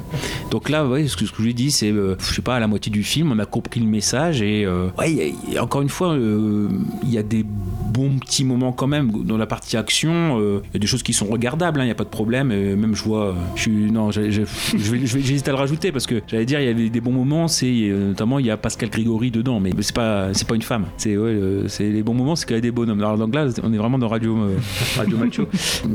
Donc 0.52 0.68
là, 0.68 0.86
ouais, 0.86 1.08
ce 1.08 1.16
que, 1.16 1.26
ce 1.26 1.32
que 1.32 1.38
je 1.38 1.42
lui 1.42 1.54
dis, 1.54 1.70
c'est, 1.72 1.90
euh, 1.90 2.14
je 2.20 2.34
sais 2.34 2.42
pas, 2.42 2.54
à 2.56 2.60
la 2.60 2.66
moitié 2.68 2.92
du 2.92 3.02
film, 3.02 3.32
on 3.32 3.38
a 3.40 3.46
compris 3.46 3.80
le 3.80 3.86
message 3.86 4.42
et 4.42 4.66
ouais, 4.98 5.34
encore 5.58 5.82
une 5.82 5.88
fois, 5.88 6.14
il 7.02 7.10
y 7.10 7.18
a 7.18 7.22
des 7.22 7.44
bons 7.44 8.18
petits 8.18 8.44
moments 8.44 8.72
quand 8.72 8.86
même 8.86 9.10
dans 9.24 9.36
la 9.36 9.46
partie 9.46 9.76
action. 9.76 10.38
euh, 10.40 10.60
Il 10.70 10.74
y 10.74 10.76
a 10.76 10.80
des 10.80 10.86
choses 10.86 11.02
qui 11.02 11.12
sont 11.12 11.26
regardables, 11.26 11.80
il 11.80 11.84
n'y 11.84 11.90
a 11.90 11.94
pas 11.94 12.04
de 12.04 12.08
problème. 12.08 12.48
Même 12.48 12.94
je 12.94 13.02
vois, 13.02 13.26
euh, 13.26 13.32
je 13.56 13.62
suis, 13.62 13.90
non, 13.90 14.10
j'hésite 14.12 15.48
à 15.48 15.50
le 15.50 15.56
rajouter 15.56 15.92
parce 15.92 16.06
que 16.06 16.22
j'allais 16.26 16.46
dire, 16.46 16.60
il 16.60 16.66
y 16.66 16.68
avait 16.68 16.88
des 16.88 17.00
bons 17.00 17.12
moments. 17.12 17.48
C'est 17.48 17.66
euh, 17.66 18.08
notamment 18.08 18.38
il 18.38 18.46
y 18.46 18.50
a 18.50 18.56
Pascal 18.56 18.90
Grigori 18.90 19.30
dedans, 19.30 19.60
mais 19.60 19.72
c'est 19.80 19.94
pas, 19.94 20.32
c'est 20.32 20.46
pas 20.46 20.54
une 20.54 20.62
femme. 20.62 20.86
C'est 20.96 21.16
euh, 21.16 21.68
c'est 21.68 21.88
les 21.88 22.02
bons 22.02 22.14
moments, 22.14 22.36
c'est 22.36 22.46
qu'il 22.46 22.56
y 22.56 22.58
a 22.58 22.62
des 22.62 22.70
bonhommes. 22.70 23.00
Alors 23.00 23.18
donc 23.18 23.34
là, 23.34 23.46
on 23.62 23.72
est 23.72 23.78
vraiment 23.78 23.98
dans 23.98 24.08
radio, 24.08 24.36
euh, 24.36 24.58
radio 24.96 25.16
macho. 25.16 25.48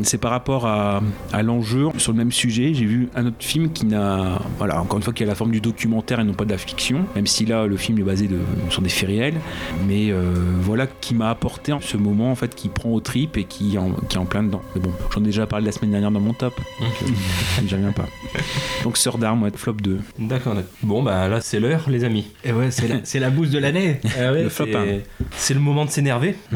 C'est 0.04 0.18
par 0.18 0.32
rapport 0.32 0.66
à, 0.66 1.02
l'enjeu 1.44 1.88
sur 1.98 2.12
le 2.12 2.18
même 2.18 2.32
sujet. 2.32 2.74
J'ai 2.74 2.86
vu 2.86 3.10
un 3.16 3.28
autre 3.28 3.36
film 3.40 3.72
qui 3.72 3.86
n'a, 3.86 4.42
voilà, 4.58 4.82
encore 4.82 4.98
une 4.98 5.04
fois, 5.04 5.14
qui 5.14 5.24
a 5.24 5.26
la 5.26 5.36
forme 5.36 5.52
du 5.52 5.62
documentaire 5.62 6.20
et 6.20 6.24
non 6.24 6.34
pas 6.34 6.46
de 6.46 6.52
la 6.52 6.58
fiction. 6.58 7.06
Même 7.16 7.28
si 7.28 7.46
là, 7.46 7.68
le 7.68 7.78
film 7.78 8.00
est 8.00 8.04
basé 8.04 8.30
sur 8.70 8.82
des 8.82 8.90
faits 8.90 9.10
réels, 9.10 9.36
mais 9.88 10.12
euh, 10.12 10.15
voilà 10.62 10.88
qui 10.88 11.16
m'a 11.16 11.30
apporté 11.30 11.74
ce 11.82 11.98
moment 11.98 12.32
en 12.32 12.36
fait 12.36 12.54
qui 12.56 12.70
prend 12.70 12.90
au 12.92 13.00
trip 13.00 13.38
et 13.38 13.44
qui 13.44 13.78
en, 13.78 13.92
qui 14.10 14.18
est 14.18 14.20
en 14.20 14.26
plein 14.26 14.44
dedans. 14.44 14.62
Mais 14.76 14.82
bon, 14.82 14.92
j'en 15.14 15.22
ai 15.22 15.26
déjà 15.26 15.46
parlé 15.48 15.66
la 15.66 15.72
semaine 15.72 15.92
dernière 15.92 16.12
dans 16.12 16.20
mon 16.20 16.34
top, 16.34 16.54
donc 16.80 16.90
euh, 17.04 17.06
j'y 17.68 17.76
reviens 17.76 17.92
pas. 17.92 18.06
Donc 18.84 18.98
Sœur 18.98 19.18
d'armes, 19.18 19.44
ouais, 19.44 19.52
flop 19.56 19.74
2. 19.82 20.00
D'accord. 20.20 20.56
Bon, 20.84 21.02
bah 21.04 21.28
là, 21.28 21.42
c'est 21.42 21.60
l'heure, 21.60 21.86
les 21.90 22.04
amis. 22.04 22.26
Et 22.44 22.52
ouais, 22.52 22.72
c'est 22.72 22.88
la, 22.88 22.96
c'est 23.04 23.20
la 23.20 23.30
bouse 23.30 23.50
de 23.52 23.60
l'année. 23.60 24.00
Ah 24.20 24.32
ouais, 24.32 24.44
Le 24.44 24.50
flop, 24.50 24.66
c'est-. 24.72 25.04
C'est 25.36 25.54
le 25.54 25.60
moment 25.60 25.86
de 25.86 25.90
s'énerver. 25.90 26.36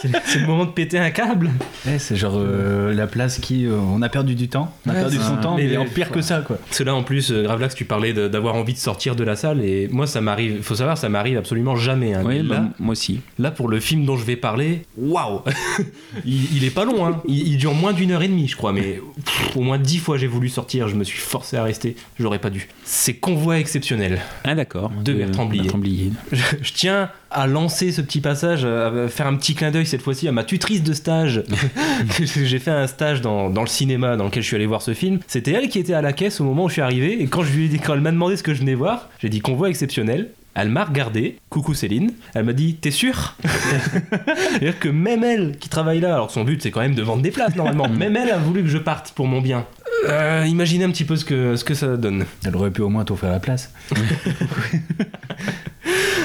c'est 0.00 0.10
c'est 0.24 0.38
le 0.40 0.46
moment 0.46 0.64
de 0.64 0.70
péter 0.70 0.98
un 0.98 1.10
câble. 1.10 1.50
Ouais, 1.86 1.98
c'est 1.98 2.16
genre 2.16 2.34
euh, 2.36 2.92
la 2.94 3.06
place 3.06 3.38
qui. 3.38 3.66
euh, 3.66 3.76
on 3.76 4.02
a 4.02 4.08
perdu 4.08 4.34
du 4.34 4.48
temps. 4.48 4.74
On 4.86 4.90
a 4.90 4.94
Ouais, 4.94 5.00
perdu 5.00 5.16
son 5.18 5.36
temps, 5.36 5.56
Mais 5.56 5.76
en 5.76 5.84
pire 5.84 6.10
que 6.10 6.20
ça, 6.20 6.40
quoi. 6.40 6.58
Là, 6.84 6.94
en 6.96 7.02
plus, 7.04 7.30
euh, 7.30 7.44
Gravelax, 7.44 7.74
tu 7.76 7.84
parlais 7.84 8.12
de- 8.12 8.26
d'avoir 8.26 8.56
envie 8.56 8.72
de 8.72 8.78
sortir 8.78 9.14
de 9.14 9.22
la 9.22 9.36
salle. 9.36 9.64
Et 9.64 9.88
moi, 9.92 10.06
ça 10.08 10.20
m'arrive, 10.20 10.62
faut 10.62 10.74
savoir, 10.74 10.98
ça 10.98 11.08
m'arrive 11.08 11.38
absolument 11.38 11.76
jamais. 11.76 12.14
hein. 12.14 12.22
Bah, 12.40 12.54
là, 12.54 12.68
moi 12.78 12.92
aussi. 12.92 13.20
là, 13.38 13.50
pour 13.50 13.68
le 13.68 13.80
film 13.80 14.04
dont 14.04 14.16
je 14.16 14.24
vais 14.24 14.36
parler, 14.36 14.82
waouh 14.96 15.40
il, 16.24 16.56
il 16.56 16.64
est 16.64 16.70
pas 16.70 16.84
long, 16.84 17.06
hein. 17.06 17.22
il, 17.26 17.48
il 17.48 17.56
dure 17.58 17.74
moins 17.74 17.92
d'une 17.92 18.12
heure 18.12 18.22
et 18.22 18.28
demie, 18.28 18.48
je 18.48 18.56
crois. 18.56 18.72
Mais 18.72 19.00
pff, 19.24 19.56
au 19.56 19.60
moins 19.60 19.78
dix 19.78 19.98
fois, 19.98 20.16
j'ai 20.18 20.26
voulu 20.26 20.48
sortir. 20.48 20.88
Je 20.88 20.94
me 20.94 21.04
suis 21.04 21.18
forcé 21.18 21.56
à 21.56 21.64
rester. 21.64 21.96
J'aurais 22.18 22.38
pas 22.38 22.50
dû. 22.50 22.68
C'est 22.84 23.14
Convoi 23.14 23.58
exceptionnel. 23.58 24.20
Ah 24.44 24.54
d'accord. 24.54 24.90
De 25.04 25.12
Bertrand 25.12 25.46
Blier. 25.46 25.62
Bertrand 25.62 25.78
Blier. 25.78 26.12
Je, 26.32 26.42
je 26.62 26.72
tiens 26.72 27.10
à 27.30 27.46
lancer 27.46 27.92
ce 27.92 28.00
petit 28.00 28.20
passage, 28.20 28.64
à 28.64 29.08
faire 29.08 29.26
un 29.26 29.36
petit 29.36 29.54
clin 29.54 29.70
d'œil 29.70 29.86
cette 29.86 30.02
fois-ci 30.02 30.28
à 30.28 30.32
ma 30.32 30.44
tutrice 30.44 30.82
de 30.82 30.92
stage. 30.92 31.42
J'ai 32.20 32.58
fait 32.58 32.70
un 32.70 32.86
stage 32.86 33.20
dans, 33.20 33.50
dans 33.50 33.62
le 33.62 33.68
cinéma 33.68 34.16
dans 34.16 34.24
lequel 34.24 34.42
je 34.42 34.48
suis 34.48 34.56
allé 34.56 34.66
voir 34.66 34.82
ce 34.82 34.94
film. 34.94 35.20
C'était 35.26 35.52
elle 35.52 35.68
qui 35.68 35.78
était 35.78 35.94
à 35.94 36.02
la 36.02 36.12
caisse 36.12 36.40
au 36.40 36.44
moment 36.44 36.64
où 36.64 36.68
je 36.68 36.74
suis 36.74 36.82
arrivé. 36.82 37.22
Et 37.22 37.26
quand, 37.26 37.42
je 37.42 37.52
lui 37.52 37.66
ai 37.66 37.68
dit, 37.68 37.78
quand 37.78 37.94
elle 37.94 38.00
m'a 38.00 38.12
demandé 38.12 38.36
ce 38.36 38.42
que 38.42 38.54
je 38.54 38.60
venais 38.60 38.74
voir, 38.74 39.08
j'ai 39.20 39.28
dit 39.28 39.40
convoi 39.40 39.68
exceptionnel. 39.68 40.30
Elle 40.54 40.68
m'a 40.68 40.84
regardé, 40.84 41.38
coucou 41.48 41.72
Céline, 41.72 42.12
elle 42.34 42.44
m'a 42.44 42.52
dit 42.52 42.74
T'es 42.74 42.90
sûr? 42.90 43.36
C'est-à-dire 43.44 44.78
que 44.78 44.88
même 44.88 45.24
elle 45.24 45.56
qui 45.58 45.68
travaille 45.68 46.00
là, 46.00 46.14
alors 46.14 46.30
son 46.30 46.44
but 46.44 46.62
c'est 46.62 46.70
quand 46.70 46.80
même 46.80 46.94
de 46.94 47.02
vendre 47.02 47.22
des 47.22 47.30
places 47.30 47.56
normalement, 47.56 47.88
même 47.98 48.16
elle 48.16 48.30
a 48.30 48.38
voulu 48.38 48.62
que 48.62 48.68
je 48.68 48.78
parte 48.78 49.12
pour 49.12 49.26
mon 49.26 49.40
bien. 49.40 49.66
Euh, 50.08 50.44
imaginez 50.48 50.84
un 50.84 50.90
petit 50.90 51.04
peu 51.04 51.16
ce 51.16 51.24
que, 51.24 51.56
ce 51.56 51.64
que 51.64 51.74
ça 51.74 51.96
donne. 51.96 52.26
Elle 52.44 52.56
aurait 52.56 52.70
pu 52.70 52.82
au 52.82 52.88
moins 52.88 53.04
t'offrir 53.04 53.30
la 53.30 53.40
place. 53.40 53.72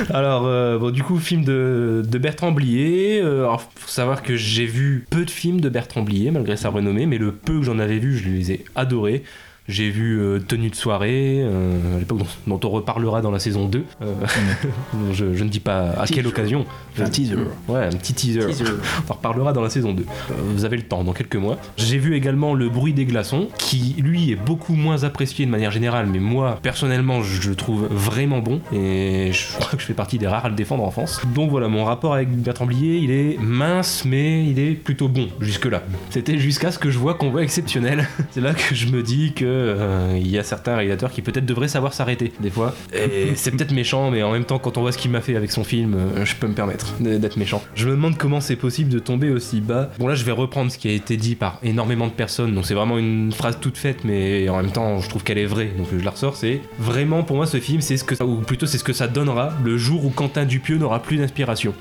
Alors, 0.09 0.45
euh, 0.45 0.77
bon, 0.77 0.91
du 0.91 1.03
coup, 1.03 1.17
film 1.19 1.43
de, 1.43 2.03
de 2.07 2.17
Bertrand 2.17 2.51
Blier. 2.51 3.19
Euh, 3.21 3.39
alors, 3.41 3.61
faut 3.75 3.89
savoir 3.89 4.23
que 4.23 4.35
j'ai 4.35 4.65
vu 4.65 5.05
peu 5.09 5.25
de 5.25 5.31
films 5.31 5.61
de 5.61 5.69
Bertrand 5.69 6.01
Blier, 6.01 6.31
malgré 6.31 6.55
sa 6.55 6.69
renommée, 6.69 7.05
mais 7.05 7.17
le 7.17 7.33
peu 7.33 7.59
que 7.59 7.63
j'en 7.63 7.79
avais 7.79 7.99
vu, 7.99 8.17
je 8.17 8.29
les 8.29 8.51
ai 8.51 8.65
adorés. 8.75 9.23
J'ai 9.67 9.89
vu 9.89 10.19
euh, 10.21 10.39
Tenue 10.39 10.69
de 10.69 10.75
soirée, 10.75 11.41
euh, 11.41 11.97
à 11.97 11.99
l'époque 11.99 12.19
dont, 12.19 12.57
dont 12.57 12.67
on 12.67 12.71
reparlera 12.71 13.21
dans 13.21 13.31
la 13.31 13.39
saison 13.39 13.65
2. 13.67 13.83
Euh, 14.01 14.13
je, 15.11 15.33
je 15.33 15.43
ne 15.43 15.49
dis 15.49 15.59
pas 15.59 15.89
à 15.99 16.07
quelle 16.07 16.25
occasion. 16.27 16.65
Un 16.97 17.09
teaser. 17.09 17.35
Ouais, 17.67 17.83
un 17.83 17.89
petit 17.89 18.13
teaser. 18.13 18.39
On 19.07 19.11
en 19.11 19.15
reparlera 19.15 19.51
dans 19.51 19.61
la 19.61 19.69
saison 19.69 19.93
2. 19.93 20.03
Euh, 20.03 20.33
vous 20.55 20.63
avez 20.63 20.77
le 20.77 20.83
temps, 20.83 21.03
dans 21.03 21.11
quelques 21.11 21.35
mois. 21.35 21.57
J'ai 21.75 21.97
vu 21.97 22.15
également 22.15 22.53
Le 22.53 22.69
bruit 22.69 22.93
des 22.93 23.05
glaçons, 23.05 23.49
qui 23.57 23.95
lui 23.99 24.31
est 24.31 24.35
beaucoup 24.35 24.73
moins 24.73 25.03
apprécié 25.03 25.45
de 25.45 25.51
manière 25.51 25.71
générale, 25.71 26.07
mais 26.07 26.19
moi, 26.19 26.59
personnellement, 26.61 27.21
je 27.21 27.49
le 27.49 27.55
trouve 27.55 27.87
vraiment 27.91 28.39
bon. 28.39 28.61
Et 28.71 29.31
je 29.33 29.53
crois 29.59 29.71
que 29.73 29.81
je 29.81 29.85
fais 29.85 29.93
partie 29.93 30.17
des 30.17 30.27
rares 30.27 30.45
à 30.45 30.49
le 30.49 30.55
défendre 30.55 30.83
en 30.83 30.91
France. 30.91 31.21
Donc 31.35 31.49
voilà, 31.49 31.67
mon 31.67 31.83
rapport 31.83 32.13
avec 32.13 32.29
Bertrand 32.29 32.65
Blier, 32.65 32.97
il 32.97 33.11
est 33.11 33.37
mince, 33.39 34.05
mais 34.05 34.45
il 34.45 34.59
est 34.59 34.71
plutôt 34.71 35.09
bon 35.09 35.27
jusque-là. 35.41 35.83
C'était 36.09 36.37
jusqu'à 36.37 36.71
ce 36.71 36.79
que 36.79 36.89
je 36.89 36.97
vois 36.97 37.15
qu'on 37.15 37.31
voit 37.31 37.43
exceptionnel. 37.43 38.07
C'est 38.31 38.41
là 38.41 38.53
que 38.53 38.73
je 38.73 38.87
me 38.87 39.03
dis 39.03 39.33
que 39.33 39.56
euh, 39.57 40.13
il 40.17 40.27
y 40.29 40.37
a 40.37 40.43
certains 40.43 40.75
réalisateurs 40.75 41.11
qui 41.11 41.21
peut-être 41.21 41.45
devraient 41.45 41.67
savoir 41.67 41.93
s'arrêter, 41.93 42.31
des 42.39 42.49
fois. 42.49 42.73
Et 42.93 43.31
c'est 43.35 43.51
peut-être 43.51 43.71
méchant, 43.73 44.11
mais 44.11 44.23
en 44.23 44.31
même 44.31 44.45
temps, 44.45 44.59
quand 44.59 44.77
on 44.77 44.81
voit 44.81 44.91
ce 44.91 44.97
qu'il 44.97 45.11
m'a 45.11 45.21
fait 45.21 45.35
avec 45.35 45.51
son 45.51 45.63
film, 45.63 45.93
euh, 45.95 46.25
je 46.25 46.35
peux 46.35 46.47
me 46.47 46.53
permettre 46.53 46.93
d'être 46.99 47.37
méchant. 47.37 47.61
Je 47.75 47.85
me 47.87 47.91
demande 47.91 48.17
comment 48.17 48.41
c'est 48.41 48.55
possible 48.55 48.89
de 48.91 48.99
tomber 48.99 49.29
aussi 49.29 49.61
bas. 49.61 49.89
Bon 49.99 50.07
là, 50.07 50.15
je 50.15 50.23
vais 50.23 50.31
reprendre 50.31 50.71
ce 50.71 50.77
qui 50.77 50.87
a 50.89 50.91
été 50.91 51.17
dit 51.17 51.35
par 51.35 51.59
énormément 51.63 52.07
de 52.07 52.11
personnes, 52.11 52.53
donc 52.55 52.65
c'est 52.65 52.73
vraiment 52.73 52.97
une 52.97 53.31
phrase 53.31 53.57
toute 53.59 53.77
faite, 53.77 54.03
mais 54.03 54.47
en 54.49 54.57
même 54.57 54.71
temps, 54.71 54.99
je 54.99 55.09
trouve 55.09 55.23
qu'elle 55.23 55.37
est 55.37 55.45
vraie, 55.45 55.71
donc 55.77 55.87
je 55.97 56.03
la 56.03 56.11
ressors. 56.11 56.35
C'est 56.35 56.61
vraiment 56.79 57.23
pour 57.23 57.35
moi 57.35 57.45
ce 57.45 57.59
film, 57.59 57.81
c'est 57.81 57.97
ce 57.97 58.03
que, 58.03 58.15
ça- 58.15 58.25
ou 58.25 58.37
plutôt 58.41 58.65
c'est 58.65 58.77
ce 58.77 58.83
que 58.83 58.93
ça 58.93 59.07
donnera 59.07 59.53
le 59.63 59.77
jour 59.77 60.05
où 60.05 60.09
Quentin 60.09 60.45
Dupieux 60.45 60.77
n'aura 60.77 61.01
plus 61.01 61.17
d'inspiration. 61.17 61.73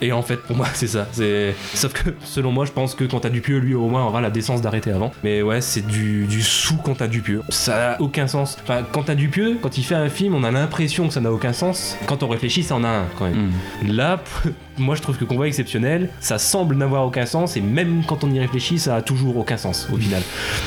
Et 0.00 0.12
en 0.12 0.22
fait, 0.22 0.36
pour 0.36 0.56
moi, 0.56 0.66
c'est 0.74 0.86
ça. 0.86 1.06
C'est... 1.12 1.54
Sauf 1.74 1.92
que, 1.92 2.10
selon 2.24 2.52
moi, 2.52 2.64
je 2.64 2.72
pense 2.72 2.94
que 2.94 3.04
Quentin 3.04 3.30
Dupieux, 3.30 3.58
lui, 3.58 3.74
au 3.74 3.88
moins, 3.88 4.04
aura 4.04 4.20
la 4.20 4.30
décence 4.30 4.60
d'arrêter 4.62 4.90
avant. 4.90 5.12
Mais 5.24 5.42
ouais, 5.42 5.60
c'est 5.60 5.86
du, 5.86 6.26
du 6.26 6.42
sous 6.42 6.76
Quentin 6.76 7.08
Dupieux. 7.08 7.42
Ça 7.48 7.76
n'a 7.76 8.00
aucun 8.00 8.26
sens. 8.26 8.58
Enfin, 8.62 8.82
Quentin 8.92 9.14
Dupieux, 9.14 9.58
quand 9.60 9.78
il 9.78 9.84
fait 9.84 9.94
un 9.94 10.08
film, 10.08 10.34
on 10.34 10.44
a 10.44 10.50
l'impression 10.50 11.08
que 11.08 11.14
ça 11.14 11.20
n'a 11.20 11.32
aucun 11.32 11.52
sens. 11.52 11.96
Quand 12.06 12.22
on 12.22 12.28
réfléchit, 12.28 12.62
ça 12.62 12.76
en 12.76 12.84
a 12.84 12.88
un, 12.88 13.06
quand 13.18 13.26
même. 13.26 13.50
Hmm. 13.82 13.92
Là, 13.92 14.22
moi, 14.78 14.94
je 14.94 15.02
trouve 15.02 15.16
que 15.16 15.24
Convoi 15.24 15.48
exceptionnel, 15.48 16.10
ça 16.20 16.38
semble 16.38 16.76
n'avoir 16.76 17.04
aucun 17.04 17.26
sens. 17.26 17.56
Et 17.56 17.60
même 17.60 18.02
quand 18.06 18.24
on 18.24 18.30
y 18.30 18.38
réfléchit, 18.38 18.78
ça 18.78 18.96
a 18.96 19.02
toujours 19.02 19.36
aucun 19.36 19.56
sens, 19.56 19.88
au 19.92 19.96
final. 19.96 20.22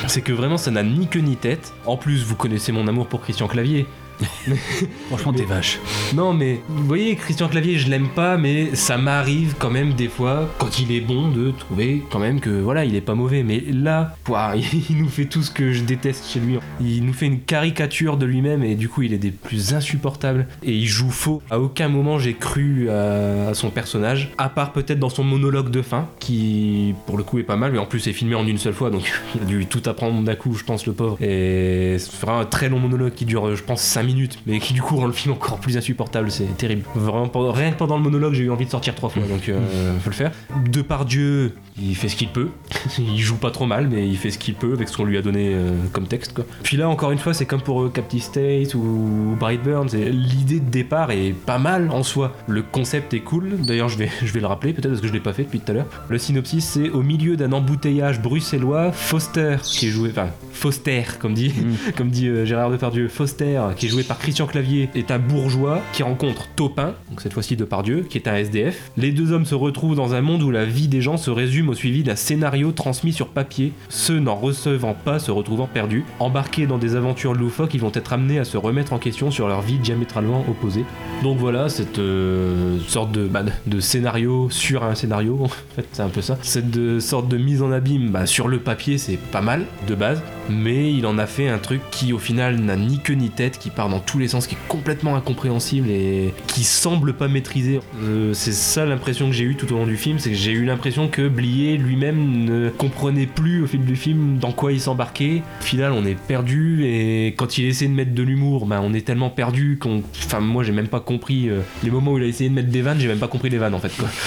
C'est 0.08 0.22
que 0.22 0.34
vraiment, 0.34 0.58
ça 0.58 0.72
n'a 0.72 0.84
ni 0.84 1.08
queue 1.08 1.20
ni 1.20 1.38
tête. 1.38 1.74
En 1.86 1.98
plus, 1.98 2.24
vous 2.24 2.36
connaissez 2.36 2.72
mon 2.72 2.88
amour 2.88 3.08
pour 3.08 3.22
Christian 3.22 3.48
Clavier. 3.48 3.88
Franchement, 5.08 5.34
t'es 5.34 5.46
vache. 5.46 5.80
Non, 6.14 6.34
mais 6.34 6.62
vous 6.70 6.86
voyez, 6.86 7.16
Christian 7.16 7.48
Clavier, 7.48 7.78
je 7.78 7.90
l'aime 7.90 8.10
pas, 8.10 8.38
mais 8.38 8.76
ça 8.76 8.98
m'arrive 8.98 9.56
quand 9.58 9.70
même 9.70 9.94
des 9.94 10.08
fois, 10.08 10.50
quand 10.58 10.80
il 10.80 10.92
est 10.92 11.02
bon, 11.02 11.30
de 11.30 11.52
trouver 11.52 12.04
quand 12.12 12.20
même 12.20 12.40
que 12.40 12.50
voilà, 12.50 12.86
il 12.86 12.96
est 12.96 13.02
pas 13.02 13.16
mauvais. 13.16 13.44
Mais 13.44 13.64
là, 13.72 14.16
pouah, 14.24 14.56
il 14.90 14.98
nous 14.98 15.10
fait 15.10 15.26
tout 15.26 15.44
ce 15.44 15.52
que 15.52 15.72
je 15.72 15.84
déteste 15.84 16.30
chez 16.30 16.40
lui. 16.40 16.58
Il 16.80 17.06
nous 17.06 17.14
fait 17.14 17.28
une 17.28 17.40
caricature 17.40 18.18
de 18.18 18.26
lui-même 18.26 18.64
et 18.64 18.76
du 18.76 18.90
coup, 18.90 19.02
il 19.02 19.14
est 19.14 19.18
des 19.18 19.32
plus 19.32 19.74
insupportables. 19.74 20.48
Et 20.64 20.74
il 20.74 20.88
joue 20.88 21.12
faux. 21.12 21.42
À 21.50 21.60
aucun 21.60 21.90
moment 21.90 22.20
j'ai 22.20 22.34
cru 22.34 22.90
à, 22.90 23.54
son 23.54 23.70
personnage, 23.70 24.32
à 24.38 24.50
part 24.50 24.72
peut-être 24.72 25.00
dans 25.00 25.10
son 25.10 25.24
monologue 25.24 25.70
de 25.70 25.82
fin, 25.82 26.08
qui 26.20 26.96
pour 27.06 27.18
le 27.18 27.24
coup 27.24 27.40
est 27.40 27.44
pas 27.44 27.56
mal, 27.56 27.72
mais 27.72 27.78
en 27.78 27.86
plus 27.86 28.08
est 28.08 28.14
filmé 28.14 28.36
en 28.36 28.46
une 28.46 28.58
seule 28.58 28.74
fois, 28.74 28.90
donc 28.90 29.12
il 29.36 29.42
a 29.42 29.46
dû 29.46 29.66
tout 29.66 29.82
apprendre 29.86 30.22
d'un 30.22 30.36
coup, 30.36 30.54
je 30.54 30.64
pense, 30.64 30.86
le 30.86 30.94
pauvre. 30.94 31.18
Et 31.22 31.98
c'est 32.00 32.28
un 32.28 32.46
très 32.46 32.70
long 32.70 32.80
monologue 32.80 33.14
qui 33.14 33.26
dure, 33.26 33.56
je 33.56 33.64
pense, 33.64 33.82
5 33.82 34.04
minutes, 34.04 34.11
mais 34.46 34.60
qui 34.60 34.74
du 34.74 34.82
coup 34.82 34.96
rend 34.96 35.08
le 35.08 35.14
film 35.14 35.34
encore 35.34 35.60
plus 35.60 35.78
insupportable, 35.78 36.32
c'est 36.32 36.58
terrible. 36.58 36.84
Vraiment, 36.96 37.30
rien 37.52 37.72
que 37.72 37.78
pendant 37.78 37.98
le 37.98 38.04
monologue, 38.04 38.34
j'ai 38.34 38.44
eu 38.44 38.52
envie 38.52 38.66
de 38.66 38.72
sortir 38.72 38.96
trois 38.96 39.10
fois, 39.10 39.24
donc 39.24 39.50
euh, 39.50 39.98
faut 40.00 40.10
le 40.10 40.16
faire. 40.16 40.32
De 40.72 40.82
par 40.82 41.06
Dieu, 41.06 41.54
il 41.82 41.96
fait 41.96 42.10
ce 42.10 42.16
qu'il 42.16 42.30
peut. 42.30 42.50
il 42.98 43.20
joue 43.20 43.38
pas 43.38 43.52
trop 43.52 43.66
mal, 43.66 43.88
mais 43.90 44.08
il 44.08 44.18
fait 44.18 44.32
ce 44.32 44.38
qu'il 44.38 44.56
peut 44.56 44.74
avec 44.74 44.90
ce 44.90 44.98
qu'on 44.98 45.06
lui 45.06 45.18
a 45.18 45.22
donné 45.22 45.54
euh, 45.54 45.72
comme 45.92 46.08
texte, 46.08 46.34
quoi. 46.34 46.46
Puis 46.64 46.78
là, 46.78 46.90
encore 46.90 47.12
une 47.12 47.18
fois, 47.18 47.34
c'est 47.34 47.46
comme 47.46 47.62
pour 47.62 47.82
euh, 47.82 47.90
Captive 47.90 48.22
State 48.22 48.74
ou 48.76 49.36
Brightburn, 49.40 49.88
l'idée 49.88 50.60
de 50.60 50.70
départ 50.70 51.12
est 51.12 51.34
pas 51.34 51.58
mal 51.58 51.90
en 51.92 52.04
soi. 52.04 52.34
Le 52.48 52.62
concept 52.62 53.14
est 53.14 53.20
cool. 53.20 53.58
D'ailleurs, 53.62 53.90
je 53.90 53.98
vais, 53.98 54.10
je 54.24 54.32
vais 54.32 54.40
le 54.40 54.48
rappeler 54.48 54.74
peut-être 54.74 54.90
parce 54.90 55.02
que 55.02 55.08
je 55.08 55.14
l'ai 55.14 55.20
pas 55.20 55.34
fait 55.34 55.44
depuis 55.44 55.60
tout 55.60 55.72
à 55.72 55.76
l'heure. 55.76 55.88
Le 56.10 56.18
synopsis, 56.18 56.66
c'est 56.66 56.90
au 56.90 57.02
milieu 57.02 57.38
d'un 57.38 57.52
embouteillage 57.52 58.22
bruxellois, 58.22 58.92
Foster, 58.92 59.58
qui 59.64 59.88
est 59.88 59.92
joué, 59.92 60.10
enfin 60.12 60.30
Foster, 60.66 61.02
comme 61.20 61.34
dit, 61.34 61.52
comme 61.98 62.12
dit 62.12 62.28
euh, 62.28 62.46
Gérard 62.46 62.70
Depardieu, 62.70 63.08
Foster, 63.08 63.60
qui 63.76 63.88
est 63.88 63.90
joué 63.90 64.04
par 64.04 64.20
Christian 64.20 64.46
Clavier, 64.46 64.90
est 64.94 65.10
un 65.10 65.18
bourgeois 65.18 65.82
qui 65.92 66.04
rencontre 66.04 66.48
Topin, 66.56 66.94
donc 67.10 67.20
cette 67.22 67.34
fois-ci 67.34 67.56
Depardieu, 67.56 68.06
qui 68.08 68.20
est 68.20 68.28
un 68.28 68.36
SDF. 68.36 68.92
Les 68.96 69.12
deux 69.12 69.32
hommes 69.32 69.46
se 69.46 69.56
retrouvent 69.56 69.96
dans 69.96 70.14
un 70.14 70.22
monde 70.22 70.44
où 70.44 70.52
la 70.52 70.66
vie 70.66 70.88
des 70.88 71.02
gens 71.02 71.18
se 71.18 71.32
résume 71.32 71.70
au 71.70 71.74
suivi 71.74 72.04
d'un 72.04 72.16
scénario 72.16 72.72
transmis 72.72 73.12
sur 73.12 73.30
papier, 73.30 73.74
ceux 73.90 74.20
n'en 74.20 74.36
recevant 74.36 74.94
pas 74.94 75.18
se 75.18 75.32
retrouvant 75.32 75.66
perdus. 75.66 76.04
Embarqués 76.20 76.68
dans 76.68 76.78
des 76.78 76.96
aventures 76.96 77.34
loufoques, 77.34 77.74
ils 77.74 77.82
vont 77.82 77.92
être 77.96 78.14
amenés 78.14 78.38
à 78.38 78.44
se 78.46 78.56
remettre 78.58 78.94
en 78.94 79.00
question 79.00 79.32
sur 79.32 79.48
leur 79.48 79.62
vie 79.62 79.80
diamétralement 79.80 80.46
opposée. 80.48 80.86
Donc 81.24 81.40
voilà, 81.40 81.70
cette 81.70 81.98
euh, 81.98 82.78
sorte 82.88 83.12
de, 83.12 83.26
bah, 83.26 83.42
de 83.66 83.80
scénario 83.80 84.48
sur 84.52 84.84
un 84.84 84.94
scénario, 84.94 85.40
en 85.44 85.48
fait, 85.48 85.88
c'est 85.92 86.04
un 86.04 86.10
peu 86.10 86.22
ça. 86.22 86.38
Cette 86.44 86.70
de- 86.70 87.00
sorte 87.00 87.28
de 87.30 87.38
mise 87.38 87.64
en 87.64 87.72
abîme 87.72 88.12
bah, 88.12 88.28
sur 88.28 88.48
le 88.48 88.60
papier, 88.60 89.00
c'est 89.00 89.18
pas 89.18 89.42
mal 89.42 89.66
de 89.88 89.96
base, 89.96 90.22
mais 90.52 90.94
il 90.94 91.06
en 91.06 91.18
a 91.18 91.26
fait 91.26 91.48
un 91.48 91.58
truc 91.58 91.82
qui 91.92 92.14
au 92.14 92.20
final 92.20 92.60
n'a 92.60 92.76
ni 92.76 93.00
queue 93.00 93.14
ni 93.14 93.30
tête, 93.30 93.58
qui 93.58 93.70
part 93.70 93.90
dans 93.90 94.00
tous 94.00 94.20
les 94.20 94.28
sens, 94.28 94.48
qui 94.48 94.56
est 94.56 94.68
complètement 94.68 95.16
incompréhensible 95.16 95.90
et 95.90 96.34
qui 96.48 96.64
semble 96.64 97.14
pas 97.14 97.28
maîtriser. 97.28 97.80
Euh, 98.04 98.34
c'est 98.34 98.54
ça 98.54 98.86
l'impression 98.86 99.28
que 99.28 99.34
j'ai 99.34 99.44
eu 99.44 99.56
tout 99.56 99.72
au 99.74 99.78
long 99.78 99.86
du 99.86 99.98
film, 99.98 100.20
c'est 100.20 100.30
que 100.30 100.36
j'ai 100.36 100.52
eu 100.52 100.66
l'impression 100.66 101.08
que 101.08 101.28
Blier 101.28 101.78
lui-même 101.78 102.46
ne 102.46 102.70
comprenait 102.70 103.26
plus 103.26 103.64
au 103.64 103.68
fil 103.68 103.84
du 103.84 103.96
film 103.96 104.38
dans 104.38 104.52
quoi 104.52 104.72
il 104.72 104.82
s'embarquait. 104.82 105.42
Au 105.62 105.64
final, 105.64 105.92
on 105.94 106.06
est 106.06 106.16
perdu 106.16 106.86
et 106.86 107.28
quand 107.38 107.58
il 107.58 107.66
essaie 107.66 107.88
de 107.88 107.94
mettre 107.94 108.14
de 108.14 108.24
l'humour, 108.24 108.66
bah, 108.66 108.80
on 108.84 108.94
est 108.94 109.06
tellement 109.06 109.30
perdu 109.30 109.78
qu'on. 109.80 110.04
Enfin, 110.26 110.40
moi 110.40 110.64
j'ai 110.64 110.72
même 110.72 110.88
pas 110.88 111.00
compris 111.00 111.50
euh, 111.50 111.62
les 111.84 111.92
moments 111.92 112.14
où 112.14 112.18
il 112.18 112.24
a 112.24 112.28
essayé 112.28 112.50
de 112.50 112.56
mettre 112.56 112.70
des 112.70 112.82
vannes, 112.82 113.00
j'ai 113.00 113.08
même 113.08 113.20
pas 113.20 113.28
compris 113.28 113.50
les 113.50 113.58
vannes 113.58 113.74
en 113.74 113.80
fait. 113.80 113.96
Quoi. 113.98 114.10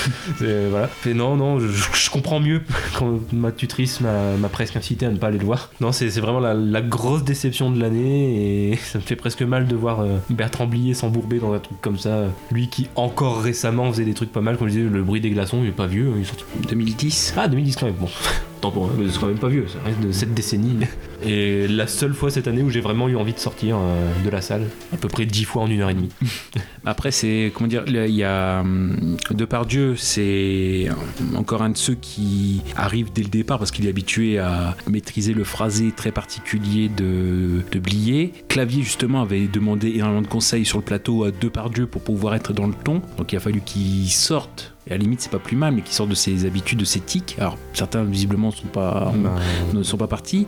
Euh, 0.43 0.69
voilà. 0.71 0.91
Et 1.07 1.15
non, 1.15 1.37
non, 1.37 1.59
je, 1.59 1.67
je 1.67 2.11
comprends 2.11 2.41
mieux 2.41 2.63
quand 2.99 3.21
ma 3.33 3.53
tutrice 3.53 4.01
m'a, 4.01 4.37
m'a 4.37 4.49
presque 4.49 4.77
incité 4.77 5.07
à 5.07 5.11
ne 5.11 5.17
pas 5.17 5.29
aller 5.29 5.39
le 5.39 5.45
voir. 5.45 5.71
Non, 5.81 5.93
c'est, 5.93 6.14
c'est 6.15 6.21
vraiment 6.21 6.39
la, 6.41 6.55
la 6.55 6.81
grosse 6.81 7.25
déception 7.25 7.71
de 7.71 7.81
l'année 7.81 8.71
et 8.73 8.77
ça 8.83 8.99
me 8.99 9.03
fait 9.03 9.17
presque 9.17 9.43
mal 9.43 9.67
de 9.67 9.75
voir 9.75 10.01
euh, 10.01 10.19
Bertrand 10.31 10.67
Blier 10.67 10.95
s'embourber 10.95 11.41
dans 11.41 11.53
un 11.53 11.59
truc 11.59 11.81
comme 11.81 11.99
ça. 11.99 12.27
Lui 12.53 12.69
qui 12.69 12.89
encore 12.95 13.43
récemment 13.43 13.91
faisait 13.91 14.05
des 14.05 14.15
trucs 14.15 14.31
pas 14.33 14.41
mal, 14.41 14.57
comme 14.57 14.69
je 14.69 14.75
disais, 14.75 14.89
le 14.89 15.03
bruit 15.03 15.21
des 15.21 15.31
glaçons, 15.31 15.59
il 15.63 15.69
est 15.69 15.73
pas 15.73 15.87
vieux, 15.87 16.13
il 16.17 16.23
est 16.23 16.25
sorti. 16.25 16.45
2010 16.69 17.35
Ah, 17.37 17.49
2010 17.49 17.77
quand 17.77 17.87
même, 17.87 17.95
bon. 17.97 18.09
Mais 18.99 19.11
c'est 19.11 19.21
quand 19.21 19.27
même 19.27 19.39
pas 19.39 19.49
vieux, 19.49 19.67
ça 19.69 19.79
reste 19.85 20.01
de 20.01 20.13
cette 20.13 20.35
décennie. 20.35 20.79
Et 21.27 21.67
la 21.69 21.87
seule 21.87 22.15
fois 22.15 22.31
cette 22.31 22.49
année 22.49 22.63
où 22.63 22.71
j'ai 22.71 22.81
vraiment 22.81 23.09
eu 23.09 23.17
envie 23.17 23.33
de 23.33 23.39
sortir 23.39 23.77
euh, 23.79 24.13
de 24.25 24.31
la 24.31 24.41
salle, 24.41 24.67
à 24.93 24.97
peu 24.97 25.09
près 25.09 25.25
10 25.27 25.45
fois 25.45 25.63
en 25.63 25.71
une 25.71 25.81
heure 25.81 25.91
et 25.91 25.95
demie. 25.95 26.11
Après, 26.85 27.11
c'est 27.11 27.51
comment 27.55 27.69
dire, 27.69 27.85
il 27.87 28.15
y 28.15 28.25
a 28.25 28.61
hum, 28.61 29.17
Depardieu, 29.31 29.97
c'est 29.97 30.89
encore 31.37 31.63
un 31.63 31.71
de 31.71 31.77
ceux 31.77 31.95
qui 31.95 32.63
arrive 32.77 33.13
dès 33.13 33.23
le 33.23 33.29
départ 33.29 33.59
parce 33.59 33.71
qu'il 33.71 33.87
est 33.87 33.91
habitué 33.91 34.39
à 34.39 34.77
maîtriser 34.89 35.33
le 35.33 35.45
phrasé 35.45 35.93
très 35.93 36.11
particulier 36.11 36.89
de, 36.89 37.63
de 37.73 37.79
Blier. 37.79 38.33
Clavier 38.49 38.83
justement 38.83 39.23
avait 39.23 39.47
demandé 39.47 39.93
énormément 39.95 40.23
de 40.23 40.27
conseils 40.27 40.65
sur 40.65 40.79
le 40.79 40.85
plateau 40.85 41.25
à 41.25 41.31
Depardieu 41.31 41.87
pour 41.87 42.03
pouvoir 42.03 42.35
être 42.35 42.53
dans 42.53 42.67
le 42.67 42.75
ton, 42.75 43.01
donc 43.17 43.33
il 43.33 43.37
a 43.37 43.41
fallu 43.41 43.61
qu'il 43.61 44.11
sorte. 44.11 44.74
Et 44.87 44.93
à 44.93 44.95
la 44.95 44.99
limite, 44.99 45.21
c'est 45.21 45.31
pas 45.31 45.39
plus 45.39 45.57
mal, 45.57 45.75
mais 45.75 45.83
qu'il 45.83 45.95
sorte 45.95 46.11
de 46.11 46.15
ses 46.15 46.45
habitudes, 46.45 46.79
de 46.79 46.85
ses 46.85 47.01
tics. 47.01 47.37
Alors, 47.39 47.57
certains 47.73 48.05
visiblement 48.05 48.51
sont 48.51 48.67
pas, 48.67 49.13
ne 49.73 49.83
sont 49.83 49.97
pas 49.97 50.07
partis. 50.07 50.47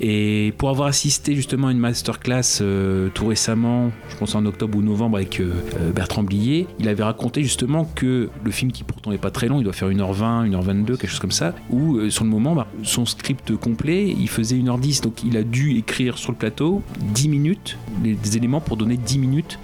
Et 0.00 0.52
pour 0.58 0.68
avoir 0.68 0.88
assisté 0.88 1.34
justement 1.34 1.68
à 1.68 1.72
une 1.72 1.78
masterclass 1.78 2.60
euh, 2.60 3.08
tout 3.14 3.26
récemment, 3.26 3.90
je 4.08 4.16
pense 4.16 4.34
en 4.34 4.44
octobre 4.46 4.78
ou 4.78 4.82
novembre 4.82 5.16
avec 5.16 5.40
euh, 5.40 5.52
euh, 5.78 5.92
Bertrand 5.92 6.22
Blier, 6.22 6.66
il 6.78 6.88
avait 6.88 7.02
raconté 7.02 7.42
justement 7.42 7.84
que 7.94 8.28
le 8.42 8.50
film 8.50 8.72
qui 8.72 8.84
pourtant 8.84 9.10
n'est 9.10 9.18
pas 9.18 9.30
très 9.30 9.48
long, 9.48 9.60
il 9.60 9.64
doit 9.64 9.72
faire 9.72 9.88
1h20, 9.88 10.50
1h22, 10.50 10.84
quelque 10.96 11.08
chose 11.08 11.20
comme 11.20 11.30
ça, 11.30 11.54
où 11.70 11.96
euh, 11.96 12.10
sur 12.10 12.24
le 12.24 12.30
moment, 12.30 12.54
bah, 12.54 12.66
son 12.82 13.06
script 13.06 13.56
complet, 13.56 14.08
il 14.08 14.28
faisait 14.28 14.56
1h10. 14.56 15.02
Donc 15.02 15.22
il 15.24 15.36
a 15.36 15.42
dû 15.42 15.76
écrire 15.76 16.18
sur 16.18 16.32
le 16.32 16.38
plateau 16.38 16.82
10 17.14 17.28
minutes, 17.28 17.78
des 18.02 18.36
éléments 18.36 18.60
pour 18.60 18.76
donner 18.76 18.96
10 18.96 19.18
minutes 19.18 19.58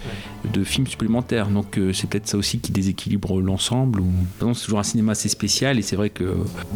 de 0.53 0.63
film 0.63 0.87
supplémentaire. 0.87 1.47
Donc 1.47 1.79
c'est 1.93 2.09
peut-être 2.09 2.27
ça 2.27 2.37
aussi 2.37 2.59
qui 2.59 2.71
déséquilibre 2.71 3.41
l'ensemble. 3.41 4.01
C'est 4.39 4.63
toujours 4.65 4.79
un 4.79 4.83
cinéma 4.83 5.13
assez 5.13 5.29
spécial 5.29 5.77
et 5.79 5.81
c'est 5.81 5.95
vrai 5.95 6.09
que 6.09 6.23
euh, 6.23 6.33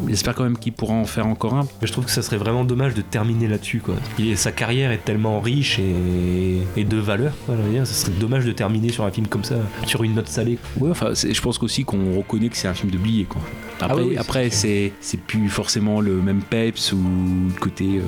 j'espère 0.07 0.35
quand 0.35 0.43
même 0.43 0.57
qu'il 0.57 0.73
pourra 0.73 0.93
en 0.93 1.05
faire 1.05 1.27
encore 1.27 1.53
un. 1.55 1.67
Mais 1.81 1.87
je 1.87 1.91
trouve 1.91 2.05
que 2.05 2.11
ça 2.11 2.21
serait 2.21 2.37
vraiment 2.37 2.63
dommage 2.63 2.93
de 2.93 3.01
terminer 3.01 3.47
là-dessus. 3.47 3.79
Quoi. 3.79 3.95
Il 4.19 4.37
sa 4.37 4.51
carrière 4.51 4.91
est 4.91 5.03
tellement 5.03 5.39
riche 5.39 5.79
et, 5.79 6.61
et 6.79 6.83
de 6.83 6.97
valeur. 6.97 7.33
Quoi, 7.45 7.55
dire, 7.69 7.85
ça 7.85 7.93
serait 7.93 8.17
dommage 8.19 8.45
de 8.45 8.51
terminer 8.51 8.89
sur 8.89 9.03
un 9.05 9.11
film 9.11 9.27
comme 9.27 9.43
ça, 9.43 9.55
sur 9.85 10.03
une 10.03 10.15
note 10.15 10.27
salée. 10.27 10.57
Ouais, 10.79 10.89
enfin, 10.91 11.11
je 11.13 11.41
pense 11.41 11.61
aussi 11.61 11.83
qu'on 11.83 12.17
reconnaît 12.17 12.49
que 12.49 12.57
c'est 12.57 12.67
un 12.67 12.73
film 12.73 12.91
de 12.91 12.97
Blier, 12.97 13.25
quoi. 13.25 13.41
Après, 13.79 13.95
Ah 13.97 14.03
oui, 14.03 14.09
oui, 14.11 14.17
après 14.17 14.49
c'est 14.51 14.93
c'est 15.01 15.19
plus 15.19 15.49
forcément 15.49 16.01
le 16.01 16.21
même 16.21 16.41
peps 16.41 16.93
ou 16.93 16.97
le 16.97 17.59
côté, 17.59 17.97
euh, 17.97 18.01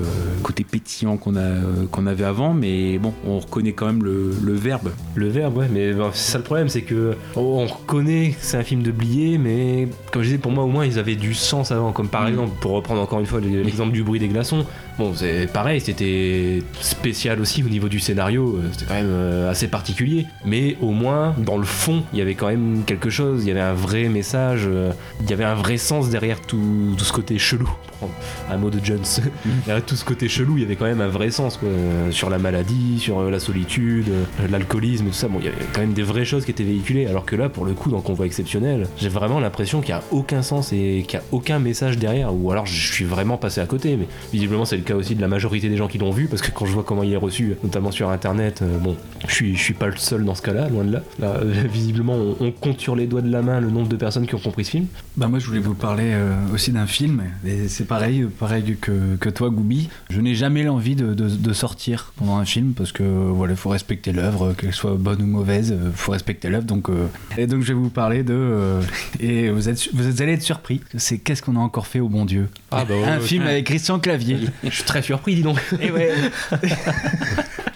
côté 0.44 0.62
pétillant 0.62 1.16
qu'on 1.16 1.34
a 1.34 1.40
euh, 1.40 1.86
qu'on 1.90 2.06
avait 2.06 2.24
avant, 2.24 2.54
mais 2.54 2.98
bon, 2.98 3.12
on 3.26 3.40
reconnaît 3.40 3.72
quand 3.72 3.86
même 3.86 4.04
le, 4.04 4.32
le 4.40 4.52
verbe. 4.52 4.90
Le 5.16 5.28
verbe, 5.28 5.56
ouais, 5.56 5.68
mais 5.72 5.92
c'est 6.12 6.32
ça 6.32 6.38
le 6.38 6.44
problème, 6.44 6.68
c'est 6.68 6.82
que 6.82 7.16
oh, 7.34 7.58
on 7.58 7.66
reconnaît 7.66 8.30
que 8.30 8.36
c'est 8.40 8.56
un 8.56 8.62
film 8.62 8.82
de 8.84 8.92
Blier, 8.92 9.13
mais 9.40 9.88
comme 10.12 10.22
je 10.22 10.28
disais, 10.28 10.38
pour 10.38 10.52
moi 10.52 10.64
au 10.64 10.68
moins 10.68 10.84
ils 10.86 10.98
avaient 10.98 11.16
du 11.16 11.34
sens 11.34 11.70
avant. 11.72 11.92
Comme 11.92 12.08
par 12.08 12.24
Mm. 12.24 12.28
exemple, 12.28 12.50
pour 12.60 12.72
reprendre 12.72 13.00
encore 13.00 13.20
une 13.20 13.26
fois 13.26 13.40
l'exemple 13.40 13.92
du 13.92 14.02
bruit 14.02 14.18
des 14.20 14.28
glaçons, 14.28 14.64
bon, 14.98 15.12
c'est 15.14 15.50
pareil, 15.52 15.80
c'était 15.80 16.62
spécial 16.80 17.40
aussi 17.40 17.62
au 17.62 17.68
niveau 17.68 17.88
du 17.88 18.00
scénario, 18.00 18.56
euh, 18.56 18.68
c'était 18.72 18.86
quand 18.86 18.94
même 18.94 19.06
euh, 19.08 19.50
assez 19.50 19.68
particulier, 19.68 20.26
mais 20.44 20.76
au 20.80 20.90
moins 20.92 21.34
dans 21.38 21.58
le 21.58 21.64
fond, 21.64 22.02
il 22.12 22.18
y 22.18 22.22
avait 22.22 22.34
quand 22.34 22.48
même 22.48 22.82
quelque 22.86 23.10
chose, 23.10 23.44
il 23.44 23.48
y 23.48 23.50
avait 23.50 23.60
un 23.60 23.74
vrai 23.74 24.08
message, 24.08 24.62
euh, 24.66 24.92
il 25.22 25.30
y 25.30 25.32
avait 25.32 25.44
un 25.44 25.54
vrai 25.54 25.76
sens 25.76 26.10
derrière 26.10 26.40
tout, 26.40 26.94
tout 26.96 27.04
ce 27.04 27.12
côté 27.12 27.38
chelou, 27.38 27.66
pour 27.66 28.08
prendre 28.08 28.12
un 28.50 28.56
mot 28.56 28.70
de 28.70 28.78
Jones. 28.84 29.00
derrière 29.66 29.84
tout 29.84 29.96
ce 29.96 30.04
côté 30.04 30.28
chelou, 30.28 30.56
il 30.56 30.62
y 30.62 30.64
avait 30.64 30.76
quand 30.76 30.84
même 30.86 31.00
un 31.00 31.08
vrai 31.08 31.30
sens 31.30 31.56
quoi, 31.56 31.68
sur 32.10 32.30
la 32.30 32.38
maladie, 32.38 32.98
sur 32.98 33.22
la 33.30 33.38
solitude, 33.40 34.06
l'alcoolisme, 34.50 35.06
tout 35.06 35.12
ça. 35.12 35.28
Bon, 35.28 35.38
il 35.40 35.46
y 35.46 35.48
avait 35.48 35.56
quand 35.72 35.80
même 35.80 35.92
des 35.92 36.02
vraies 36.02 36.24
choses 36.24 36.44
qui 36.44 36.50
étaient 36.50 36.64
véhiculées, 36.64 37.06
alors 37.06 37.24
que 37.24 37.36
là, 37.36 37.48
pour 37.48 37.64
le 37.64 37.72
coup, 37.72 37.90
dans 37.90 38.00
Convoi 38.00 38.26
exceptionnel, 38.26 38.86
j'ai 39.04 39.10
vraiment 39.10 39.38
l'impression 39.38 39.82
qu'il 39.82 39.94
n'y 39.94 40.00
a 40.00 40.02
aucun 40.12 40.40
sens 40.40 40.72
et 40.72 41.04
qu'il 41.06 41.18
n'y 41.18 41.24
a 41.24 41.28
aucun 41.30 41.58
message 41.58 41.98
derrière, 41.98 42.34
ou 42.34 42.50
alors 42.50 42.64
je 42.64 42.92
suis 42.92 43.04
vraiment 43.04 43.36
passé 43.36 43.60
à 43.60 43.66
côté, 43.66 43.96
mais 43.98 44.08
visiblement 44.32 44.64
c'est 44.64 44.78
le 44.78 44.82
cas 44.82 44.94
aussi 44.94 45.14
de 45.14 45.20
la 45.20 45.28
majorité 45.28 45.68
des 45.68 45.76
gens 45.76 45.88
qui 45.88 45.98
l'ont 45.98 46.10
vu, 46.10 46.26
parce 46.26 46.40
que 46.40 46.50
quand 46.50 46.64
je 46.64 46.72
vois 46.72 46.84
comment 46.84 47.02
il 47.02 47.12
est 47.12 47.16
reçu, 47.18 47.54
notamment 47.62 47.90
sur 47.90 48.08
internet, 48.08 48.62
euh, 48.62 48.78
bon, 48.78 48.96
je 49.28 49.34
suis, 49.34 49.56
je 49.56 49.62
suis 49.62 49.74
pas 49.74 49.88
le 49.88 49.96
seul 49.98 50.24
dans 50.24 50.34
ce 50.34 50.40
cas-là, 50.40 50.70
loin 50.70 50.84
de 50.84 50.92
là. 50.92 51.02
Là, 51.18 51.34
euh, 51.42 51.52
visiblement, 51.70 52.16
on, 52.40 52.50
compte 52.50 52.80
sur 52.80 52.96
les 52.96 53.06
doigts 53.06 53.20
de 53.20 53.30
la 53.30 53.42
main 53.42 53.60
le 53.60 53.68
nombre 53.68 53.88
de 53.88 53.96
personnes 53.96 54.26
qui 54.26 54.34
ont 54.34 54.38
compris 54.38 54.64
ce 54.64 54.70
film. 54.70 54.86
Bah 55.18 55.28
moi 55.28 55.38
je 55.38 55.46
voulais 55.46 55.60
vous 55.60 55.74
parler 55.74 56.12
euh, 56.14 56.34
aussi 56.54 56.72
d'un 56.72 56.86
film 56.86 57.22
et 57.46 57.68
c'est 57.68 57.84
pareil 57.84 58.26
pareil 58.40 58.76
que, 58.80 59.16
que 59.20 59.28
toi 59.28 59.50
Goubi 59.50 59.90
je 60.08 60.20
n'ai 60.20 60.34
jamais 60.34 60.62
l'envie 60.62 60.96
de, 60.96 61.12
de- 61.14 61.28
de 61.28 61.52
sortir 61.52 62.12
pendant 62.16 62.36
un 62.36 62.44
film 62.44 62.72
parce 62.72 62.90
que 62.90 63.02
voilà 63.02 63.52
il 63.52 63.56
faut 63.56 63.68
respecter 63.68 64.12
l'œuvre 64.12 64.54
qu'elle 64.54 64.72
soit 64.72 64.94
bonne 64.94 65.20
ou 65.22 65.26
mauvaise 65.26 65.76
faut 65.94 66.12
respecter 66.12 66.48
l'œuvre 66.48 66.64
donc 66.64 66.88
et 67.36 67.46
donc 67.46 67.62
je 67.62 67.68
vais 67.68 67.74
vous 67.74 67.90
parler 67.90 68.22
de 68.24 68.80
et 69.20 69.50
vous 69.50 69.68
êtes 69.68 69.88
vous 69.92 70.22
allez 70.22 70.32
être 70.32 70.42
surpris 70.42 70.80
c'est 70.96 71.18
qu'est-ce 71.18 71.42
qu'on 71.42 71.56
a 71.56 71.60
encore 71.60 71.86
fait 71.86 72.00
au 72.00 72.08
bon 72.08 72.24
Dieu 72.24 72.48
Ah 72.70 72.84
bah 72.84 72.94
ouais, 72.94 73.04
un 73.04 73.18
ouais. 73.18 73.26
film 73.26 73.42
avec 73.44 73.66
Christian 73.66 73.98
Clavier 73.98 74.38
Je 74.62 74.70
suis 74.70 74.84
très 74.84 75.02
surpris, 75.02 75.34
dis 75.36 75.42
donc. 75.42 75.58
et 75.80 75.90
ouais. 75.90 76.12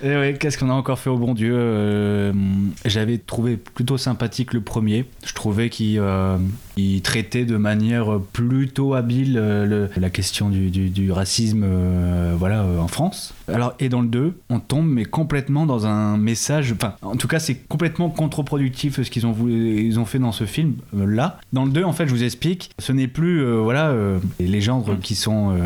Et 0.03 0.17
ouais, 0.17 0.37
qu'est-ce 0.39 0.57
qu'on 0.59 0.71
a 0.71 0.75
encore 0.75 0.99
fait 1.01 1.11
au 1.11 1.19
bon 1.19 1.35
Dieu 1.35 1.55
Euh, 1.57 2.33
J'avais 2.85 3.19
trouvé 3.19 3.57
plutôt 3.57 3.99
sympathique 3.99 4.53
le 4.53 4.61
premier. 4.61 5.07
Je 5.27 5.33
trouvais 5.33 5.71
qu'il 5.71 5.99
euh, 5.99 6.39
il 6.79 7.03
traitait 7.03 7.45
de 7.45 7.57
manière 7.57 8.21
plutôt 8.33 8.95
habile 8.95 9.37
euh, 9.39 9.67
le- 9.67 9.91
la 10.01 10.11
question 10.11 10.49
du, 10.49 10.71
du- 10.71 10.91
du 10.91 11.11
racisme 11.13 11.63
euh, 11.65 12.35
voilà, 12.39 12.63
euh, 12.63 12.79
en 12.79 12.89
France. 12.89 13.35
Alors, 13.53 13.75
et 13.81 13.89
dans 13.89 14.01
le 14.01 14.09
2, 14.09 14.35
on 14.51 14.61
tombe 14.61 14.87
mais 14.89 15.05
complètement 15.05 15.67
dans 15.67 15.87
un 15.87 16.17
message. 16.19 16.73
Enfin, 16.73 16.95
en 17.03 17.17
tout 17.17 17.29
cas, 17.29 17.39
c'est 17.39 17.55
complètement 17.69 18.11
contre-productif 18.11 19.03
ce 19.03 19.11
qu'ils 19.11 19.27
ont, 19.27 19.33
voulu- 19.33 19.83
ils 19.83 19.99
ont 19.99 20.05
fait 20.05 20.19
dans 20.19 20.33
ce 20.33 20.45
film 20.45 20.75
euh, 20.97 21.07
là. 21.07 21.41
Dans 21.53 21.65
le 21.65 21.71
2, 21.71 21.83
en 21.85 21.93
fait, 21.93 22.07
je 22.07 22.13
vous 22.13 22.25
explique, 22.25 22.71
ce 22.79 22.93
n'est 22.93 23.09
plus 23.09 23.45
voilà, 23.45 23.95
les 24.41 24.61
gendres 24.61 24.97
qui 25.01 25.15
sont 25.15 25.57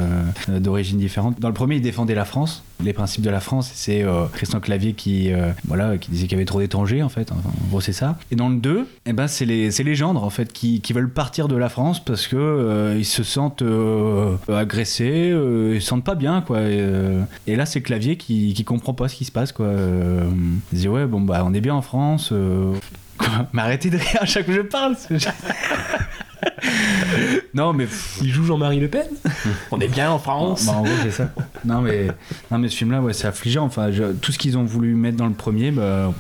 d'origine 0.49 0.99
différente. 0.99 1.41
Dans 1.41 1.49
le 1.49 1.55
premier, 1.55 1.77
il 1.77 1.83
défendait 1.83 2.15
la 2.15 2.25
France 2.25 2.63
les 2.83 2.93
principes 2.93 3.23
de 3.23 3.31
la 3.31 3.41
France. 3.41 3.71
C'est 3.75 4.03
euh, 4.03 4.27
Christian 4.33 4.61
Clavier 4.61 4.93
qui, 4.95 5.33
euh, 5.33 5.53
voilà, 5.67 5.99
qui 5.99 6.11
disait 6.11 6.27
qu'il 6.27 6.33
y 6.33 6.35
avait 6.37 6.45
trop 6.45 6.61
d'étrangers, 6.61 7.03
en 7.03 7.09
fait. 7.09 7.33
En 7.33 7.37
gros, 7.69 7.81
c'est 7.81 7.93
ça. 7.93 8.19
Et 8.31 8.37
dans 8.37 8.49
le 8.49 8.57
2, 8.57 8.87
eh 9.07 9.13
ben, 9.13 9.29
c'est 9.29 9.45
les, 9.45 9.71
les 9.71 9.95
gendres, 9.95 10.25
en 10.25 10.31
fait, 10.31 10.53
qui, 10.53 10.81
qui 10.81 10.93
veulent 10.93 11.11
partir 11.11 11.49
de 11.49 11.57
la 11.57 11.69
France 11.69 12.03
parce 12.05 12.27
que 12.27 12.37
euh, 12.37 12.97
ils 12.99 13.05
se 13.05 13.23
sentent 13.23 13.65
agressés, 14.49 15.35
ils 15.75 15.81
se 15.81 15.87
sentent 15.87 16.05
pas 16.05 16.15
bien, 16.15 16.43
quoi. 16.43 16.61
Et, 16.63 17.57
là, 17.57 17.67
c'est 17.67 17.83
Clavier 17.83 18.17
qui, 18.17 18.55
qui 18.55 18.65
comprend 18.65 18.95
pas 18.95 19.09
ce 19.09 19.17
qui 19.17 19.25
se 19.25 19.33
passe, 19.33 19.53
quoi. 19.53 19.73
Il 20.73 20.79
dit, 20.79 20.89
ouais, 20.89 21.07
bon, 21.07 21.21
bah, 21.21 21.43
on 21.45 21.55
est 21.55 21.61
bien 21.61 21.75
en 21.75 21.83
France. 21.83 22.33
Mais 23.53 23.63
arrêtez 23.63 23.91
de 23.91 23.97
rire 23.97 24.19
à 24.21 24.27
chaque 24.27 24.47
fois 24.47 24.55
que 24.55 24.63
je 24.63 24.67
parle. 24.67 24.97
non, 27.55 27.73
mais 27.73 27.87
Il 28.21 28.33
joue 28.33 28.45
Jean-Marie 28.45 28.81
Le 28.81 28.89
Pen 28.89 29.07
On 29.71 29.81
est 29.81 29.89
bien 29.89 30.11
en 30.11 30.19
France 30.19 30.67
bah, 30.67 30.73
en 30.73 30.83
gros, 30.83 30.93
c'est 31.03 31.11
ça. 31.11 31.31
Non 31.65 31.81
mais, 31.81 32.09
non, 32.51 32.59
mais 32.59 32.69
ce 32.69 32.77
film-là, 32.77 33.01
ouais, 33.01 33.13
c'est 33.13 33.27
affligeant. 33.27 33.65
Enfin, 33.65 33.91
je- 33.91 34.13
tout 34.13 34.33
ce 34.33 34.39
qu'ils 34.39 34.57
ont 34.59 34.65
voulu 34.65 34.95
mettre 34.95 35.17
dans 35.17 35.27
le 35.27 35.33
premier, 35.35 35.71
bah, 35.71 36.13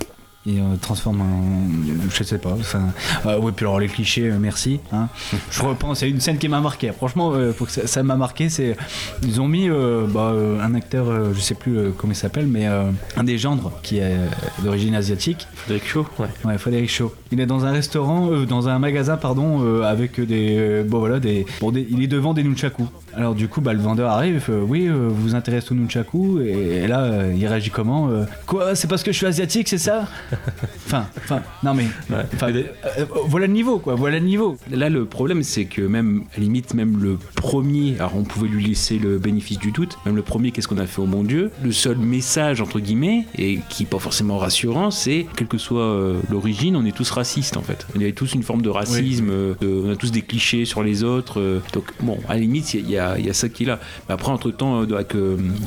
ils 0.46 0.58
euh, 0.58 0.76
transforment 0.80 1.20
en. 1.22 2.10
Je 2.10 2.22
sais 2.24 2.38
pas. 2.38 2.52
Enfin, 2.58 2.82
euh, 3.26 3.38
ouais, 3.38 3.52
puis 3.52 3.64
alors 3.64 3.78
les 3.80 3.88
clichés, 3.88 4.28
euh, 4.30 4.38
merci. 4.40 4.80
hein. 4.92 5.08
Je 5.50 5.62
repense 5.62 6.02
à 6.02 6.06
une 6.06 6.20
scène 6.20 6.38
qui 6.38 6.48
m'a 6.48 6.60
marqué. 6.60 6.90
Franchement, 6.92 7.32
euh, 7.34 7.52
faut 7.52 7.64
que 7.64 7.70
ça 7.70 7.86
ça 7.86 8.02
m'a 8.02 8.16
marqué. 8.16 8.48
C'est 8.48 8.76
ils 9.22 9.40
ont 9.40 9.48
mis 9.48 9.68
euh, 9.68 10.06
bah, 10.08 10.32
euh, 10.34 10.60
un 10.60 10.74
acteur, 10.74 11.08
euh, 11.08 11.32
je 11.34 11.40
sais 11.40 11.54
plus 11.54 11.76
euh, 11.78 11.90
comment 11.96 12.12
il 12.12 12.16
s'appelle, 12.16 12.46
mais 12.46 12.66
euh, 12.66 12.84
un 13.16 13.24
des 13.24 13.38
gendres 13.38 13.70
qui 13.82 13.98
est 13.98 14.02
euh, 14.14 14.26
d'origine 14.64 14.94
asiatique. 14.94 15.46
Frédéric 15.54 15.88
Shaw 15.88 16.06
Ouais. 16.18 16.26
Ouais, 16.44 16.58
Frédéric 16.58 16.90
Shaw. 16.90 17.12
Il 17.30 17.40
est 17.40 17.46
dans 17.46 17.64
un 17.64 17.72
restaurant, 17.72 18.30
euh, 18.30 18.44
dans 18.44 18.68
un 18.68 18.78
magasin, 18.78 19.16
pardon, 19.16 19.60
euh, 19.64 19.82
avec 19.84 20.20
des, 20.20 20.56
euh, 20.58 20.84
bon 20.84 20.98
voilà, 20.98 21.20
des, 21.20 21.46
bon, 21.60 21.70
des- 21.70 21.86
il 21.88 22.02
est 22.02 22.06
devant 22.08 22.34
des 22.34 22.42
nunchaku. 22.42 22.86
Alors 23.14 23.34
du 23.34 23.46
coup, 23.48 23.60
bah, 23.60 23.72
le 23.74 23.78
vendeur 23.80 24.10
arrive, 24.10 24.50
oui, 24.66 24.86
euh, 24.88 25.08
vous 25.08 25.22
vous 25.28 25.34
intéressez 25.34 25.72
aux 25.72 25.74
nunchaku, 25.74 26.40
et, 26.40 26.82
et 26.82 26.86
là, 26.86 27.00
euh, 27.02 27.32
il 27.36 27.46
réagit 27.46 27.70
comment 27.70 28.08
euh, 28.10 28.24
Quoi, 28.46 28.74
c'est 28.74 28.88
parce 28.88 29.02
que 29.02 29.12
je 29.12 29.16
suis 29.18 29.26
asiatique, 29.26 29.68
c'est 29.68 29.78
ça? 29.78 30.08
Enfin, 30.86 31.06
enfin, 31.16 31.42
non 31.62 31.72
mais, 31.74 31.86
Ouais. 32.10 32.24
euh, 32.42 33.04
voilà 33.26 33.46
le 33.46 33.52
niveau 33.52 33.78
quoi, 33.78 33.94
voilà 33.94 34.18
le 34.18 34.24
niveau. 34.26 34.58
Là, 34.70 34.90
le 34.90 35.04
problème, 35.06 35.42
c'est 35.42 35.64
que 35.64 35.80
même, 35.82 36.24
à 36.36 36.40
limite, 36.40 36.74
même 36.74 36.98
le 37.02 37.16
premier, 37.34 37.94
alors 37.98 38.16
on 38.16 38.24
pouvait 38.24 38.48
lui 38.48 38.64
laisser 38.64 38.98
le 38.98 39.18
bénéfice 39.18 39.58
du 39.58 39.70
doute, 39.72 39.96
même 40.04 40.16
le 40.16 40.22
premier, 40.22 40.50
qu'est-ce 40.50 40.68
qu'on 40.68 40.78
a 40.78 40.86
fait 40.86 41.00
au 41.00 41.06
bon 41.06 41.22
Dieu? 41.24 41.50
Le 41.64 41.72
seul 41.72 41.96
message, 41.96 42.60
entre 42.60 42.78
guillemets, 42.80 43.24
et 43.38 43.60
qui 43.70 43.84
n'est 43.84 43.88
pas 43.88 43.98
forcément 43.98 44.36
rassurant, 44.38 44.90
c'est, 44.90 45.26
quelle 45.36 45.46
que 45.48 45.56
soit 45.58 45.80
euh, 45.82 46.20
l'origine, 46.30 46.76
on 46.76 46.84
est 46.84 46.94
tous 46.94 47.10
racistes, 47.10 47.56
en 47.56 47.62
fait. 47.62 47.86
Y 47.98 48.04
a 48.06 48.12
tous 48.12 48.34
une 48.34 48.42
forme 48.42 48.60
de 48.62 48.68
racisme, 48.68 49.28
euh, 49.30 49.54
de- 49.60 49.82
on 49.86 49.90
a 49.90 49.96
tous 49.96 50.10
des 50.12 50.22
clichés 50.22 50.64
sur 50.66 50.82
les 50.82 51.04
autres. 51.04 51.60
donc, 51.72 51.84
bon, 52.00 52.18
à 52.28 52.34
la 52.34 52.40
limite, 52.40 52.74
il 52.74 52.90
y, 52.90 52.98
a- 52.98 53.18
il 53.18 53.24
y 53.26 53.30
a 53.30 53.34
ça 53.34 53.48
qui 53.48 53.62
est 53.62 53.66
là. 53.66 53.78
Mais 54.08 54.14
après, 54.14 54.30
entre-temps, 54.30 54.82
euh, 54.82 54.94
avec 54.94 55.14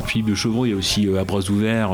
Philippe 0.05 0.27
de 0.29 0.35
Chevron, 0.35 0.65
il 0.65 0.71
y 0.71 0.73
a 0.73 0.77
aussi 0.77 1.07
à 1.17 1.23
bras 1.23 1.39
ouverts, 1.49 1.91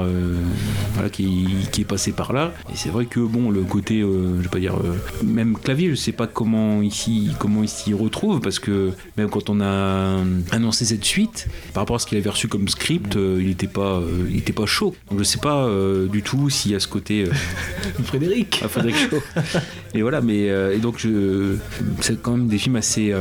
voilà, 0.93 1.09
qui, 1.09 1.47
qui 1.72 1.82
est 1.82 1.86
passé 1.86 2.11
par 2.11 2.34
là. 2.34 2.51
Et 2.70 2.76
c'est 2.76 2.89
vrai 2.89 3.05
que, 3.05 3.20
bon, 3.20 3.49
le 3.49 3.62
côté, 3.62 4.01
euh, 4.01 4.38
je 4.38 4.43
vais 4.43 4.49
pas 4.49 4.59
dire, 4.59 4.76
euh, 4.76 4.95
même 5.24 5.57
clavier, 5.57 5.89
je 5.89 5.95
sais 5.95 6.12
pas 6.12 6.28
comment 6.28 6.82
ici, 6.82 7.32
comment 7.39 7.64
il 7.64 7.70
s'y 7.70 7.93
retrouve, 7.93 8.39
parce 8.39 8.59
que 8.59 8.91
même 9.18 9.30
quand 9.30 9.49
on 9.49 9.62
a 9.62 10.20
annoncé 10.51 10.86
cette 10.86 11.03
suite, 11.03 11.47
par 11.74 11.82
rapport 11.82 11.95
à 11.97 11.99
ce 11.99 12.05
qu'il 12.05 12.18
avait 12.18 12.30
reçu 12.30 12.47
comme 12.47 12.68
script, 12.68 13.16
euh, 13.16 13.39
il 13.41 13.49
était 13.49 13.68
pas, 13.68 13.99
euh, 13.99 14.28
il 14.30 14.38
était 14.38 14.53
pas 14.53 14.66
chaud. 14.66 14.95
Donc 15.09 15.20
je 15.20 15.24
sais 15.24 15.39
pas 15.39 15.70
du 16.12 16.22
tout 16.22 16.49
s'il 16.49 16.72
y 16.72 16.76
a 16.76 16.80
ce 16.80 16.88
côté. 16.88 17.26
Frédéric 18.03 18.62
à 18.64 18.68
Frédéric 18.68 19.09
Shaw. 19.09 19.22
Et 19.93 20.01
voilà, 20.01 20.22
mais 20.22 20.45
et 20.45 20.78
donc 20.78 20.97
je, 20.97 21.57
c'est 21.99 22.22
quand 22.22 22.32
même 22.32 22.47
des 22.47 22.57
films 22.57 22.78
assez 22.78 23.14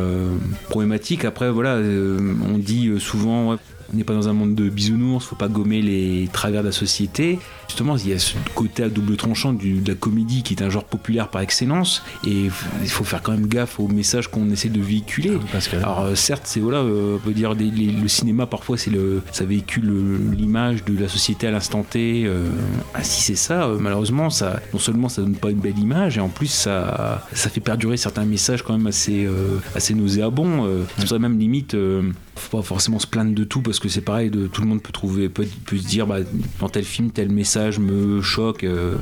problématiques. 0.68 1.24
Après, 1.24 1.50
voilà, 1.50 1.76
on 1.76 2.58
dit 2.58 2.90
souvent. 2.98 3.50
ouais, 3.50 3.56
on 3.92 3.96
n'est 3.96 4.04
pas 4.04 4.14
dans 4.14 4.28
un 4.28 4.32
monde 4.32 4.54
de 4.54 4.68
bisounours, 4.68 5.24
faut 5.24 5.36
pas 5.36 5.48
gommer 5.48 5.82
les 5.82 6.28
travers 6.32 6.62
de 6.62 6.68
la 6.68 6.72
société. 6.72 7.38
Justement, 7.70 7.96
il 7.96 8.08
y 8.08 8.12
a 8.12 8.18
ce 8.18 8.34
côté 8.56 8.82
à 8.82 8.88
double 8.88 9.16
tranchant 9.16 9.52
du- 9.52 9.78
de 9.78 9.88
la 9.90 9.94
comédie 9.94 10.42
qui 10.42 10.54
est 10.54 10.62
un 10.62 10.70
genre 10.70 10.82
populaire 10.82 11.28
par 11.28 11.40
excellence, 11.40 12.02
et 12.26 12.46
il 12.82 12.88
faut 12.88 13.04
faire 13.04 13.22
quand 13.22 13.30
même 13.30 13.46
gaffe 13.46 13.78
au 13.78 13.86
message 13.86 14.26
qu'on 14.26 14.50
essaie 14.50 14.70
de 14.70 14.80
véhiculer. 14.80 15.30
Parce 15.52 15.68
que 15.68 15.76
Alors 15.76 16.00
euh, 16.00 16.14
certes, 16.16 16.42
c'est 16.46 16.58
voilà, 16.58 16.78
euh, 16.78 17.14
on 17.16 17.18
peut 17.20 17.32
dire 17.32 17.54
les- 17.54 17.70
le 17.70 18.08
cinéma 18.08 18.46
parfois 18.46 18.76
c'est 18.76 18.90
le, 18.90 19.22
ça 19.30 19.44
véhicule 19.44 19.88
euh, 19.88 20.18
l'image 20.36 20.84
de 20.84 20.98
la 21.00 21.08
société 21.08 21.46
à 21.46 21.52
l'instant 21.52 21.84
T. 21.88 22.24
euh, 22.26 22.48
ah, 22.94 23.04
si 23.04 23.22
c'est 23.22 23.36
ça, 23.36 23.66
euh, 23.66 23.78
malheureusement, 23.78 24.30
ça, 24.30 24.58
non 24.72 24.80
seulement 24.80 25.08
ça 25.08 25.22
donne 25.22 25.36
pas 25.36 25.50
une 25.52 25.60
belle 25.60 25.78
image, 25.78 26.18
et 26.18 26.20
en 26.20 26.28
plus 26.28 26.48
ça, 26.48 27.24
ça 27.32 27.50
fait 27.50 27.60
perdurer 27.60 27.96
certains 27.96 28.24
messages 28.24 28.62
quand 28.64 28.76
même 28.76 28.88
assez, 28.88 29.26
euh, 29.26 29.58
assez 29.76 29.94
nauséabonds. 29.94 30.66
euh. 30.66 30.82
c'est 30.96 31.00
pour 31.02 31.08
ça 31.08 31.18
même 31.20 31.38
limite, 31.38 31.74
euh, 31.74 32.02
faut 32.34 32.56
pas 32.58 32.62
forcément 32.64 32.98
se 32.98 33.06
plaindre 33.06 33.32
de 33.34 33.44
tout 33.44 33.60
parce 33.62 33.78
que 33.78 33.88
c'est 33.88 34.00
pareil, 34.00 34.28
de, 34.30 34.46
tout 34.48 34.60
le 34.62 34.66
monde 34.66 34.82
peut 34.82 34.92
trouver, 34.92 35.28
peut, 35.28 35.46
peut 35.66 35.76
se 35.76 35.86
dire, 35.86 36.06
bah, 36.08 36.16
dans 36.58 36.68
tel 36.68 36.84
film, 36.84 37.10
tel 37.10 37.28
message 37.30 37.59
me 37.80 38.20
choque. 38.22 38.64
euh, 38.64 38.94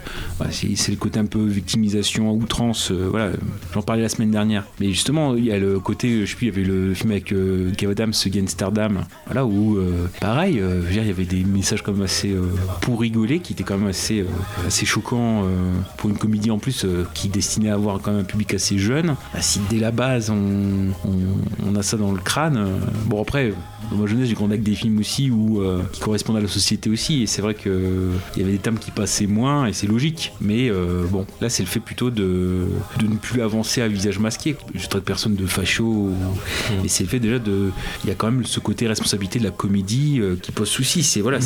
c'est 0.51 0.89
le 0.91 0.97
côté 0.97 1.19
un 1.21 1.27
peu 1.27 1.45
victimisation 1.45 2.29
à 2.29 2.33
outrance. 2.33 2.91
euh, 2.91 3.07
voilà, 3.11 3.31
j'en 3.73 3.83
parlais 3.83 4.03
la 4.03 4.09
semaine 4.09 4.31
dernière. 4.31 4.65
Mais 4.81 4.89
justement, 4.89 5.35
il 5.35 5.45
y 5.45 5.53
a 5.53 5.59
le 5.59 5.79
côté, 5.81 6.25
je 6.27 6.31
sais 6.31 6.37
plus, 6.37 6.47
il 6.49 6.51
y 6.51 6.53
avait 6.53 6.65
le 6.69 6.95
film 6.95 7.11
avec 7.13 7.33
euh, 7.33 7.71
Kev 7.77 7.91
Adams, 7.93 8.13
Amsterdam, 8.39 9.05
voilà, 9.27 9.45
où 9.47 9.77
euh, 9.77 10.07
pareil, 10.21 10.59
euh, 10.61 10.83
il 10.91 10.97
y 10.97 11.11
avait 11.11 11.25
des 11.25 11.45
messages 11.45 11.83
même 11.87 12.03
assez 12.03 12.33
euh, 12.33 12.43
pour 12.81 13.01
rigoler, 13.01 13.39
qui 13.41 13.53
étaient 13.53 13.65
quand 13.65 13.79
même 13.79 13.89
assez, 13.89 14.21
euh, 14.21 14.27
assez 14.67 14.85
choquants 14.87 15.43
euh, 15.45 15.73
pour 15.97 16.11
une 16.11 16.17
comédie 16.19 16.51
en 16.51 16.59
plus 16.59 16.85
euh, 16.85 17.05
qui 17.15 17.29
destinait 17.29 17.71
à 17.71 17.75
avoir 17.75 18.01
quand 18.01 18.11
même 18.13 18.21
un 18.21 18.25
public 18.25 18.55
assez 18.55 18.79
jeune. 18.79 19.17
Bah, 19.33 19.41
si 19.41 19.61
dès 19.71 19.79
la 19.79 19.91
base 19.91 20.31
on, 20.31 20.89
on- 21.05 21.75
a 21.77 21.83
ça 21.83 21.97
dans 21.97 22.11
le 22.13 22.19
crâne, 22.19 22.57
euh, 22.57 22.79
bon 23.07 23.23
après, 23.23 23.53
dans 23.91 23.99
ma 23.99 24.07
jeunesse 24.07 24.29
j'ai 24.29 24.35
grandi 24.35 24.55
avec 24.55 24.65
des 24.65 24.75
films 24.75 24.99
aussi 24.99 25.31
où, 25.31 25.61
euh, 25.61 25.83
qui 25.93 26.01
correspondent 26.01 26.37
à 26.39 26.41
la 26.41 26.49
société 26.49 26.91
aussi, 26.91 27.23
et 27.23 27.27
c'est 27.27 27.41
vrai 27.43 27.55
que 27.55 27.69
euh, 27.69 28.11
il 28.37 28.48
avait 28.49 28.57
des 28.57 28.63
thèmes 28.63 28.79
qui 28.79 28.91
passaient 28.91 29.27
moins, 29.27 29.67
et 29.67 29.73
c'est 29.73 29.87
logique. 29.87 30.33
Mais 30.41 30.71
euh, 30.71 31.05
bon, 31.11 31.27
là 31.41 31.49
c'est 31.49 31.63
le 31.63 31.69
fait 31.69 31.81
plutôt 31.81 32.11
de, 32.11 32.67
de 32.99 33.07
ne 33.07 33.17
plus 33.17 33.41
avancer 33.43 33.83
à 33.83 33.89
visage 33.89 34.19
masqué. 34.19 34.57
Je 34.75 34.87
traite 34.89 35.05
personne 35.05 35.35
de 35.35 35.47
facho, 35.47 35.85
ou- 35.85 36.15
mais 36.83 36.89
c'est 36.89 37.05
le 37.05 37.09
fait 37.09 37.21
déjà 37.21 37.39
de, 37.39 37.71
il 38.05 38.09
y 38.09 38.13
a 38.13 38.15
quand 38.15 38.31
même 38.31 38.45
ce 38.45 38.61
côté 38.61 38.87
responsabilité 38.87 39.39
de 39.39 39.45
la 39.45 39.51
comédie 39.51 40.19
euh, 40.21 40.37
qui 40.41 40.53
pose 40.53 40.69
souci. 40.69 41.03
C'est 41.03 41.21
voilà, 41.21 41.39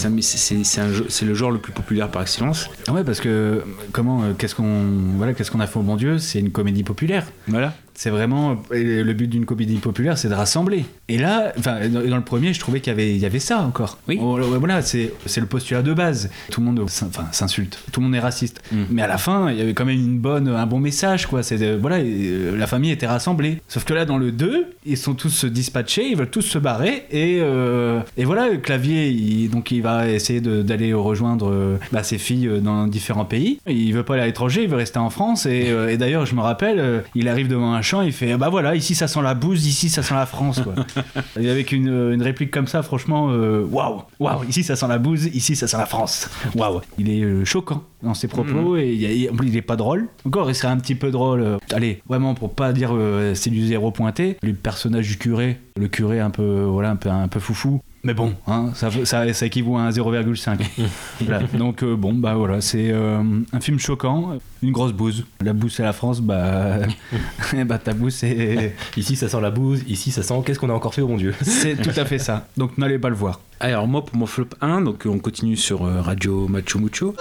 jeu- 0.93 1.07
c'est 1.09 1.25
le 1.25 1.35
genre 1.35 1.51
le 1.51 1.59
plus 1.59 1.73
populaire 1.73 2.11
par 2.11 2.23
excellence. 2.23 2.69
Ah 2.89 2.93
ouais, 2.93 3.05
parce 3.05 3.21
que 3.21 3.63
comment, 3.93 4.23
euh, 4.23 4.33
qu'est-ce 4.37 4.55
qu'on, 4.55 4.87
voilà, 5.17 5.35
qu'est-ce 5.35 5.51
qu'on 5.51 5.61
a 5.61 5.67
fait 5.67 5.79
au 5.79 5.83
bon 5.83 5.97
Dieu? 5.97 6.19
C'est 6.19 6.39
une 6.41 6.51
comédie 6.51 6.83
populaire. 6.85 7.27
Voilà. 7.49 7.75
C'est 7.95 8.11
vraiment 8.11 8.57
le 8.71 9.13
but 9.13 9.29
d'une 9.29 9.45
comédie 9.45 9.77
populaire, 9.77 10.19
c'est 10.19 10.29
de 10.29 10.35
rassembler. 10.35 10.85
Et 11.09 11.19
là, 11.19 11.53
enfin, 11.59 11.89
dans 11.89 12.17
le 12.17 12.25
premier, 12.25 12.53
je 12.53 12.61
trouvais 12.61 12.81
qu'il 12.81 12.91
y 12.91 12.95
avait, 12.95 13.15
il 13.15 13.21
y 13.21 13.27
avait 13.27 13.39
ça 13.39 13.61
encore. 13.61 13.99
Oui. 14.09 14.19
Oh, 14.21 14.39
Voilà, 14.59 14.83
c'est, 14.83 15.13
le 15.37 15.47
postulat 15.47 15.83
de 15.83 15.93
base. 15.93 16.31
Tout 16.51 16.61
le 16.61 16.67
monde, 16.67 16.81
enfin, 16.81 17.27
s'insulte. 17.33 17.79
Tout 17.93 18.01
le 18.01 18.07
monde 18.07 18.15
est 18.15 18.21
raciste. 18.21 18.63
Mm. 18.73 18.83
Mais 18.91 19.03
à 19.03 19.07
la 19.07 19.19
fin, 19.19 19.51
il 19.51 19.59
y 19.59 19.61
avait 19.61 19.75
quand 19.75 19.85
même 19.85 19.99
une 19.99 20.19
bonne, 20.19 20.49
un 20.49 20.67
bon 20.67 20.79
message, 20.79 21.27
quoi. 21.27 21.43
C'est 21.43 21.77
voilà, 21.77 21.97
euh, 21.97 22.57
la 22.57 22.67
famille 22.67 22.91
était 22.91 23.07
rassemblée. 23.07 23.61
Sauf 23.69 23.85
que 23.85 23.95
là, 23.95 24.05
dans 24.05 24.19
le 24.19 24.33
2, 24.33 24.67
ils 24.85 24.97
sont 24.97 25.15
tous 25.15 25.45
dispatchés, 25.45 26.09
ils 26.09 26.17
veulent 26.17 26.31
tous 26.31 26.43
se 26.43 26.59
barrer. 26.59 27.05
Et, 27.11 27.39
euh, 27.41 28.01
et 28.17 28.25
voilà, 28.25 28.57
clavier, 28.57 29.09
il, 29.09 29.51
donc 29.51 29.71
il 29.71 29.83
va 29.83 30.09
essayer 30.09 30.41
d'aller 30.41 30.93
rejoindre 30.93 31.51
euh, 31.51 31.79
bah, 31.93 32.03
ses 32.03 32.19
filles 32.19 32.51
dans 32.63 32.87
différents 32.87 33.25
pays. 33.25 33.61
Il 33.67 33.93
veut 33.93 34.03
pas 34.03 34.15
aller 34.15 34.23
à 34.23 34.27
l'étranger, 34.27 34.63
il 34.65 34.69
veut 34.69 34.77
rester 34.77 34.99
en 34.99 35.11
France. 35.11 35.47
Et, 35.47 35.71
euh, 35.71 35.91
et 35.91 35.97
d'ailleurs, 35.97 36.27
je 36.27 36.35
me 36.35 36.41
rappelle, 36.41 37.03
il 37.15 37.29
arrive 37.29 37.49
devant 37.49 37.73
un 37.75 37.83
il 38.01 38.13
fait 38.13 38.37
bah 38.39 38.49
voilà, 38.49 38.75
ici 38.75 38.95
ça 38.95 39.09
sent 39.09 39.21
la 39.21 39.35
bouse, 39.35 39.67
ici 39.67 39.91
ça 39.91 40.03
sent 40.03 40.15
la 40.15 40.25
France, 40.25 40.61
quoi. 40.63 40.75
et 41.41 41.51
avec 41.51 41.73
une, 41.73 41.89
une 42.13 42.23
réplique 42.23 42.51
comme 42.51 42.67
ça, 42.67 42.83
franchement, 42.83 43.29
euh, 43.31 43.67
waouh, 43.71 44.03
waouh, 44.19 44.45
ici 44.49 44.63
ça 44.63 44.77
sent 44.77 44.89
la 44.89 44.99
bouse, 44.99 45.27
ici 45.27 45.55
ça 45.57 45.67
sent 45.69 45.77
la 45.77 45.87
France. 45.87 46.31
Waouh, 46.55 46.81
il 46.99 47.11
est 47.11 47.23
euh, 47.23 47.45
choquant 47.45 47.83
dans 48.03 48.15
ses 48.15 48.29
propos 48.29 48.77
et 48.77 48.93
il, 48.93 49.31
en 49.31 49.35
plus, 49.35 49.49
il 49.49 49.57
est 49.57 49.63
pas 49.63 49.77
drôle. 49.77 50.09
Encore, 50.27 50.49
il 50.51 50.55
serait 50.55 50.73
un 50.73 50.79
petit 50.79 50.95
peu 50.95 51.11
drôle. 51.11 51.41
euh, 51.43 51.59
allez, 51.73 52.03
vraiment 52.09 52.35
pour 52.35 52.55
pas 52.55 52.73
dire 52.73 52.91
euh, 52.93 53.35
c'est 53.35 53.51
du 53.51 53.67
zéro 53.67 53.91
pointé. 53.91 54.37
Le 54.43 54.55
personnage 54.55 55.07
du 55.09 55.19
curé, 55.19 55.61
le 55.79 55.89
curé 55.89 56.21
un 56.21 56.31
peu, 56.31 56.63
voilà, 56.63 56.91
un 56.91 56.97
peu, 56.97 57.11
un 57.11 57.29
peu 57.29 57.41
foufou. 57.41 57.81
Mais 58.05 58.15
bon, 58.15 58.35
hein, 58.49 58.71
ça, 58.75 58.91
ça, 59.05 59.33
ça 59.33 59.47
équivaut 59.47 59.77
à 59.77 59.83
un 59.83 59.91
0,5. 59.91 60.59
Voilà. 61.21 61.43
Donc 61.55 61.85
euh, 61.85 61.95
bon, 61.95 62.13
bah 62.15 62.35
voilà, 62.35 62.61
c'est 62.61 62.91
euh, 62.91 63.23
un 63.53 63.61
film 63.61 63.79
choquant, 63.79 64.39
une 64.61 64.73
grosse 64.73 64.93
bouse. 64.93 65.25
La 65.41 65.53
bouse 65.53 65.75
c'est 65.77 65.85
la 65.85 65.93
France, 65.93 66.21
bah, 66.21 66.79
bah 67.67 67.79
ta 67.79 67.93
bouse 67.95 68.15
c'est 68.15 68.75
Ici 68.97 69.15
ça 69.15 69.29
sent 69.29 69.41
la 69.41 69.51
bouse, 69.51 69.85
ici 69.87 70.11
ça 70.11 70.23
sent 70.23 70.35
qu'est-ce 70.45 70.59
qu'on 70.59 70.71
a 70.71 70.75
encore 70.75 70.95
fait 70.95 71.03
au 71.03 71.07
bon 71.07 71.17
Dieu? 71.17 71.33
C'est 71.43 71.81
tout 71.81 71.99
à 71.99 72.05
fait 72.05 72.19
ça. 72.19 72.49
Donc 72.57 72.77
n'allez 72.77 72.99
pas 72.99 73.09
le 73.09 73.15
voir. 73.15 73.41
Alors 73.61 73.87
moi 73.87 74.05
pour 74.05 74.17
mon 74.17 74.27
flop 74.27 74.49
1, 74.61 74.81
donc 74.81 75.05
on 75.07 75.21
continue 75.21 75.57
sur 75.57 75.85
euh, 75.85 76.01
Radio 76.01 76.49
Macho 76.49 76.81
Mucho. 76.81 77.15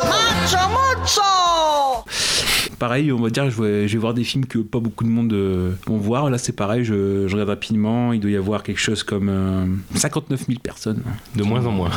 Pareil, 2.81 3.11
on 3.11 3.21
va 3.21 3.29
dire, 3.29 3.47
je 3.47 3.61
vais, 3.61 3.87
je 3.87 3.93
vais 3.93 3.99
voir 3.99 4.15
des 4.15 4.23
films 4.23 4.47
que 4.47 4.57
pas 4.57 4.79
beaucoup 4.79 5.03
de 5.03 5.09
monde 5.09 5.31
euh, 5.33 5.73
vont 5.85 5.97
voir. 5.97 6.31
Là, 6.31 6.39
c'est 6.39 6.55
pareil, 6.55 6.83
je, 6.83 7.27
je 7.27 7.33
regarde 7.33 7.49
rapidement. 7.49 8.11
Il 8.11 8.19
doit 8.19 8.31
y 8.31 8.35
avoir 8.35 8.63
quelque 8.63 8.79
chose 8.79 9.03
comme 9.03 9.29
euh, 9.29 9.67
59 9.93 10.47
000 10.47 10.59
personnes. 10.59 11.03
De 11.35 11.43
moins 11.43 11.63
en 11.67 11.71
moins. 11.71 11.91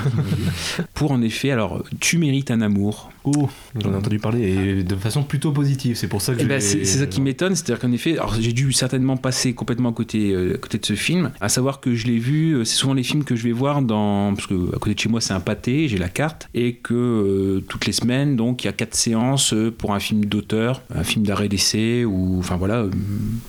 Pour 0.93 1.13
en 1.13 1.23
effet, 1.23 1.51
alors, 1.51 1.83
tu 2.01 2.19
mérites 2.19 2.51
un 2.51 2.61
amour. 2.61 3.11
Oh, 3.27 3.49
j'en 3.81 3.93
ai 3.93 3.97
entendu 3.97 4.19
parler 4.19 4.43
et 4.43 4.83
de 4.83 4.97
façon 4.97 5.23
plutôt 5.23 5.51
positive, 5.51 5.97
c'est 5.97 6.09
pour 6.09 6.21
ça 6.21 6.35
que 6.35 6.41
Eh 6.41 6.43
je 6.43 6.49
ben, 6.49 6.61
c'est 6.61 6.85
c'est 6.85 6.99
ça 6.99 7.07
qui 7.07 7.23
m'étonne, 7.23 7.55
c'est-à-dire 7.55 7.81
qu'en 7.81 7.91
effet, 7.91 8.19
alors 8.19 8.35
j'ai 8.39 8.53
dû 8.53 8.71
certainement 8.75 9.17
passer 9.17 9.55
complètement 9.55 9.89
à 9.89 9.93
côté, 9.93 10.33
euh, 10.33 10.57
à 10.57 10.59
côté 10.59 10.77
de 10.77 10.85
ce 10.85 10.93
film, 10.93 11.31
à 11.41 11.49
savoir 11.49 11.81
que 11.81 11.95
je 11.95 12.07
l'ai 12.07 12.19
vu, 12.19 12.53
euh, 12.53 12.65
c'est 12.65 12.77
souvent 12.77 12.93
les 12.93 13.03
films 13.03 13.25
que 13.25 13.35
je 13.35 13.43
vais 13.45 13.53
voir 13.53 13.81
dans, 13.81 14.35
parce 14.35 14.47
que 14.47 14.69
à 14.77 14.79
côté 14.79 14.95
de 14.95 14.99
chez 14.99 15.09
moi 15.09 15.23
c'est 15.23 15.33
un 15.33 15.41
pâté, 15.41 15.89
j'ai 15.89 15.97
la 15.97 16.11
carte, 16.11 16.51
et 16.53 16.75
que 16.75 16.93
euh, 16.93 17.65
toutes 17.67 17.87
les 17.87 17.93
semaines, 17.93 18.37
donc 18.37 18.63
il 18.63 18.67
y 18.67 18.69
a 18.69 18.75
quatre 18.75 18.95
séances 18.95 19.55
pour 19.79 19.95
un 19.95 20.01
film 20.01 20.27
d'auteur, 20.27 20.83
un 20.95 21.03
film 21.03 21.25
d'arrêt 21.25 21.49
d'essai, 21.49 22.05
ou 22.05 22.41
enfin 22.41 22.57
voilà, 22.57 22.81
euh, 22.81 22.91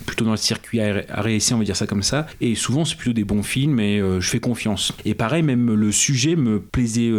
plutôt 0.06 0.24
dans 0.24 0.32
le 0.32 0.38
circuit 0.38 0.80
arrêt 0.80 1.36
essai, 1.36 1.54
on 1.54 1.58
va 1.58 1.66
dire 1.66 1.76
ça 1.76 1.86
comme 1.86 2.04
ça, 2.04 2.28
et 2.40 2.56
souvent 2.56 2.86
c'est 2.86 2.96
plutôt 2.96 3.14
des 3.14 3.26
bons 3.26 3.44
films, 3.44 3.82
et 3.82 4.00
je 4.00 4.30
fais 4.30 4.40
confiance. 4.40 4.94
Et 5.04 5.16
pareil, 5.16 5.44
même 5.44 5.74
le 5.74 5.92
sujet 5.92 6.38
me 6.38 6.62
plaisait 6.62 7.12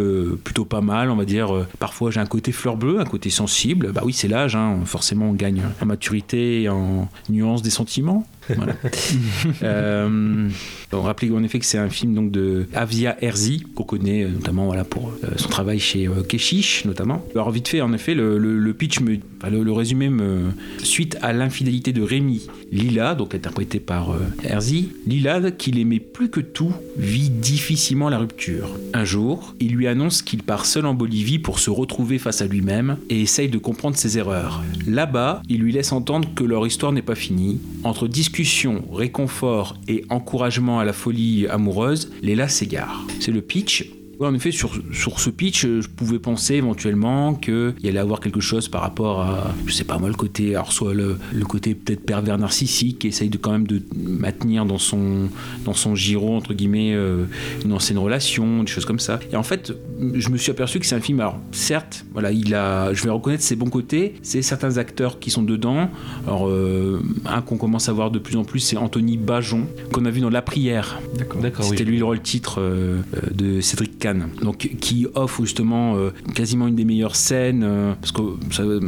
plutôt 0.43 0.65
pas 0.65 0.81
mal, 0.81 1.11
on 1.11 1.15
va 1.15 1.25
dire, 1.25 1.67
parfois 1.77 2.09
j'ai 2.09 2.19
un 2.19 2.25
côté 2.25 2.46
fleur 2.51 2.77
bleue, 2.77 2.99
un 2.99 3.05
côté 3.05 3.29
sensible, 3.29 3.91
bah 3.91 4.01
oui 4.03 4.13
c'est 4.13 4.27
l'âge, 4.27 4.55
hein, 4.55 4.79
forcément 4.85 5.29
on 5.29 5.33
gagne 5.33 5.61
en 5.81 5.85
maturité 5.85 6.69
en 6.69 7.09
nuance 7.29 7.61
des 7.61 7.69
sentiments. 7.69 8.25
Voilà. 8.55 8.73
euh, 9.63 10.49
on 10.93 11.01
rappelait 11.01 11.29
en 11.31 11.43
effet 11.43 11.59
que 11.59 11.65
c'est 11.65 11.77
un 11.77 11.89
film 11.89 12.13
donc 12.13 12.31
de 12.31 12.67
Avia 12.73 13.17
Herzi 13.21 13.63
qu'on 13.75 13.83
connaît 13.83 14.23
euh, 14.23 14.29
notamment 14.29 14.65
voilà 14.65 14.83
pour 14.83 15.09
euh, 15.23 15.27
son 15.35 15.49
travail 15.49 15.79
chez 15.79 16.07
euh, 16.07 16.23
Keshish 16.23 16.85
notamment. 16.85 17.23
Alors 17.33 17.51
vite 17.51 17.67
fait 17.67 17.81
en 17.81 17.93
effet 17.93 18.13
le, 18.13 18.73
pitch 18.73 19.01
me 19.01 19.17
le, 19.49 19.71
résumé 19.71 20.09
me 20.09 20.51
suite 20.79 21.17
à 21.21 21.33
l'infidélité 21.33 21.91
de 21.91 22.01
Rémi 22.01 22.47
Lila 22.71 23.15
donc 23.15 23.35
interprété 23.35 23.79
par 23.79 24.15
Herzi 24.43 24.89
Lila 25.05 25.51
qui 25.51 25.71
l'aimait 25.71 25.99
plus 25.99 26.29
que 26.29 26.39
tout 26.39 26.73
vit 26.97 27.29
difficilement 27.29 28.09
la 28.09 28.19
rupture. 28.19 28.69
Un 28.93 29.03
jour 29.03 29.55
il 29.59 29.73
lui 29.73 29.87
annonce 29.87 30.21
qu'il 30.21 30.43
part 30.43 30.65
seul 30.65 30.85
en 30.85 30.93
Bolivie 30.93 31.39
pour 31.39 31.59
se 31.59 31.69
retrouver 31.69 32.17
face 32.17 32.41
à 32.41 32.47
lui-même 32.47 32.97
et 33.09 33.21
essaye 33.21 33.49
de 33.49 33.57
comprendre 33.57 33.97
ses 33.97 34.17
erreurs. 34.17 34.63
Là-bas 34.87 35.41
il 35.49 35.59
lui 35.59 35.73
laisse 35.73 35.91
entendre 35.91 36.29
que 36.33 36.43
leur 36.43 36.65
histoire 36.65 36.91
n'est 36.91 37.01
pas 37.01 37.15
finie. 37.15 37.59
Entre 37.83 38.07
discussion, 38.07 38.83
réconfort 38.91 39.77
et 39.87 40.05
encouragement 40.09 40.76
à 40.79 40.85
la 40.85 40.93
folie 40.93 41.47
amoureuse, 41.47 42.11
Léla 42.21 42.47
s'égare. 42.47 43.05
C'est 43.19 43.31
le 43.31 43.41
pitch. 43.41 43.91
Ouais, 44.19 44.27
en 44.27 44.33
effet, 44.33 44.51
sur, 44.51 44.71
sur 44.93 45.19
ce 45.19 45.29
pitch, 45.29 45.65
euh, 45.65 45.81
je 45.81 45.89
pouvais 45.89 46.19
penser 46.19 46.55
éventuellement 46.55 47.35
qu'il 47.35 47.73
y 47.83 47.87
allait 47.87 47.99
avoir 47.99 48.19
quelque 48.19 48.39
chose 48.39 48.67
par 48.67 48.81
rapport 48.81 49.21
à, 49.21 49.53
je 49.65 49.73
sais 49.73 49.83
pas 49.83 49.97
moi, 49.99 50.09
le 50.09 50.15
côté, 50.15 50.55
alors 50.55 50.71
soit 50.71 50.93
le, 50.93 51.17
le 51.33 51.45
côté 51.45 51.75
peut-être 51.75 52.03
pervers 52.03 52.37
narcissique, 52.37 52.99
qui 52.99 53.07
essaye 53.07 53.29
de 53.29 53.37
quand 53.37 53.51
même 53.51 53.67
de 53.67 53.81
maintenir 53.95 54.65
dans 54.65 54.79
son, 54.79 55.29
dans 55.65 55.73
son 55.73 55.93
giro, 55.95 56.35
entre 56.35 56.53
guillemets, 56.53 56.93
euh, 56.93 57.25
une 57.63 57.73
ancienne 57.73 57.99
relation, 57.99 58.63
des 58.63 58.71
choses 58.71 58.85
comme 58.85 58.99
ça. 58.99 59.19
Et 59.31 59.35
en 59.35 59.43
fait, 59.43 59.73
je 60.13 60.29
me 60.29 60.37
suis 60.37 60.51
aperçu 60.51 60.79
que 60.79 60.85
c'est 60.85 60.95
un 60.95 61.01
film, 61.01 61.19
alors 61.19 61.39
certes, 61.51 62.05
voilà, 62.13 62.31
il 62.31 62.55
a, 62.55 62.93
je 62.93 63.03
vais 63.03 63.09
reconnaître 63.09 63.43
ses 63.43 63.55
bons 63.55 63.69
côtés, 63.69 64.15
c'est 64.23 64.41
certains 64.41 64.77
acteurs 64.77 65.19
qui 65.19 65.29
sont 65.29 65.43
dedans. 65.43 65.89
Alors, 66.25 66.47
euh, 66.47 67.01
un 67.25 67.41
qu'on 67.41 67.57
commence 67.57 67.87
à 67.87 67.93
voir 67.93 68.09
de 68.09 68.19
plus 68.19 68.35
en 68.35 68.43
plus, 68.43 68.61
c'est 68.61 68.77
Anthony 68.77 69.17
Bajon, 69.17 69.67
qu'on 69.91 70.05
a 70.05 70.09
vu 70.09 70.21
dans 70.21 70.29
La 70.29 70.41
Prière. 70.41 70.99
D'accord. 71.17 71.65
C'était 71.65 71.83
lui 71.83 71.99
le 71.99 72.05
rôle 72.05 72.21
titre 72.21 72.59
euh, 72.59 73.01
de 73.31 73.61
Cédric 73.61 73.99
Donc, 74.41 74.57
qui 74.79 75.07
offre 75.15 75.43
justement 75.43 75.95
euh, 75.95 76.11
quasiment 76.35 76.67
une 76.67 76.75
des 76.75 76.85
meilleures 76.85 77.15
scènes. 77.15 77.63
euh, 77.63 77.93
parce 77.99 78.11
que 78.11 78.21
euh, 78.61 78.79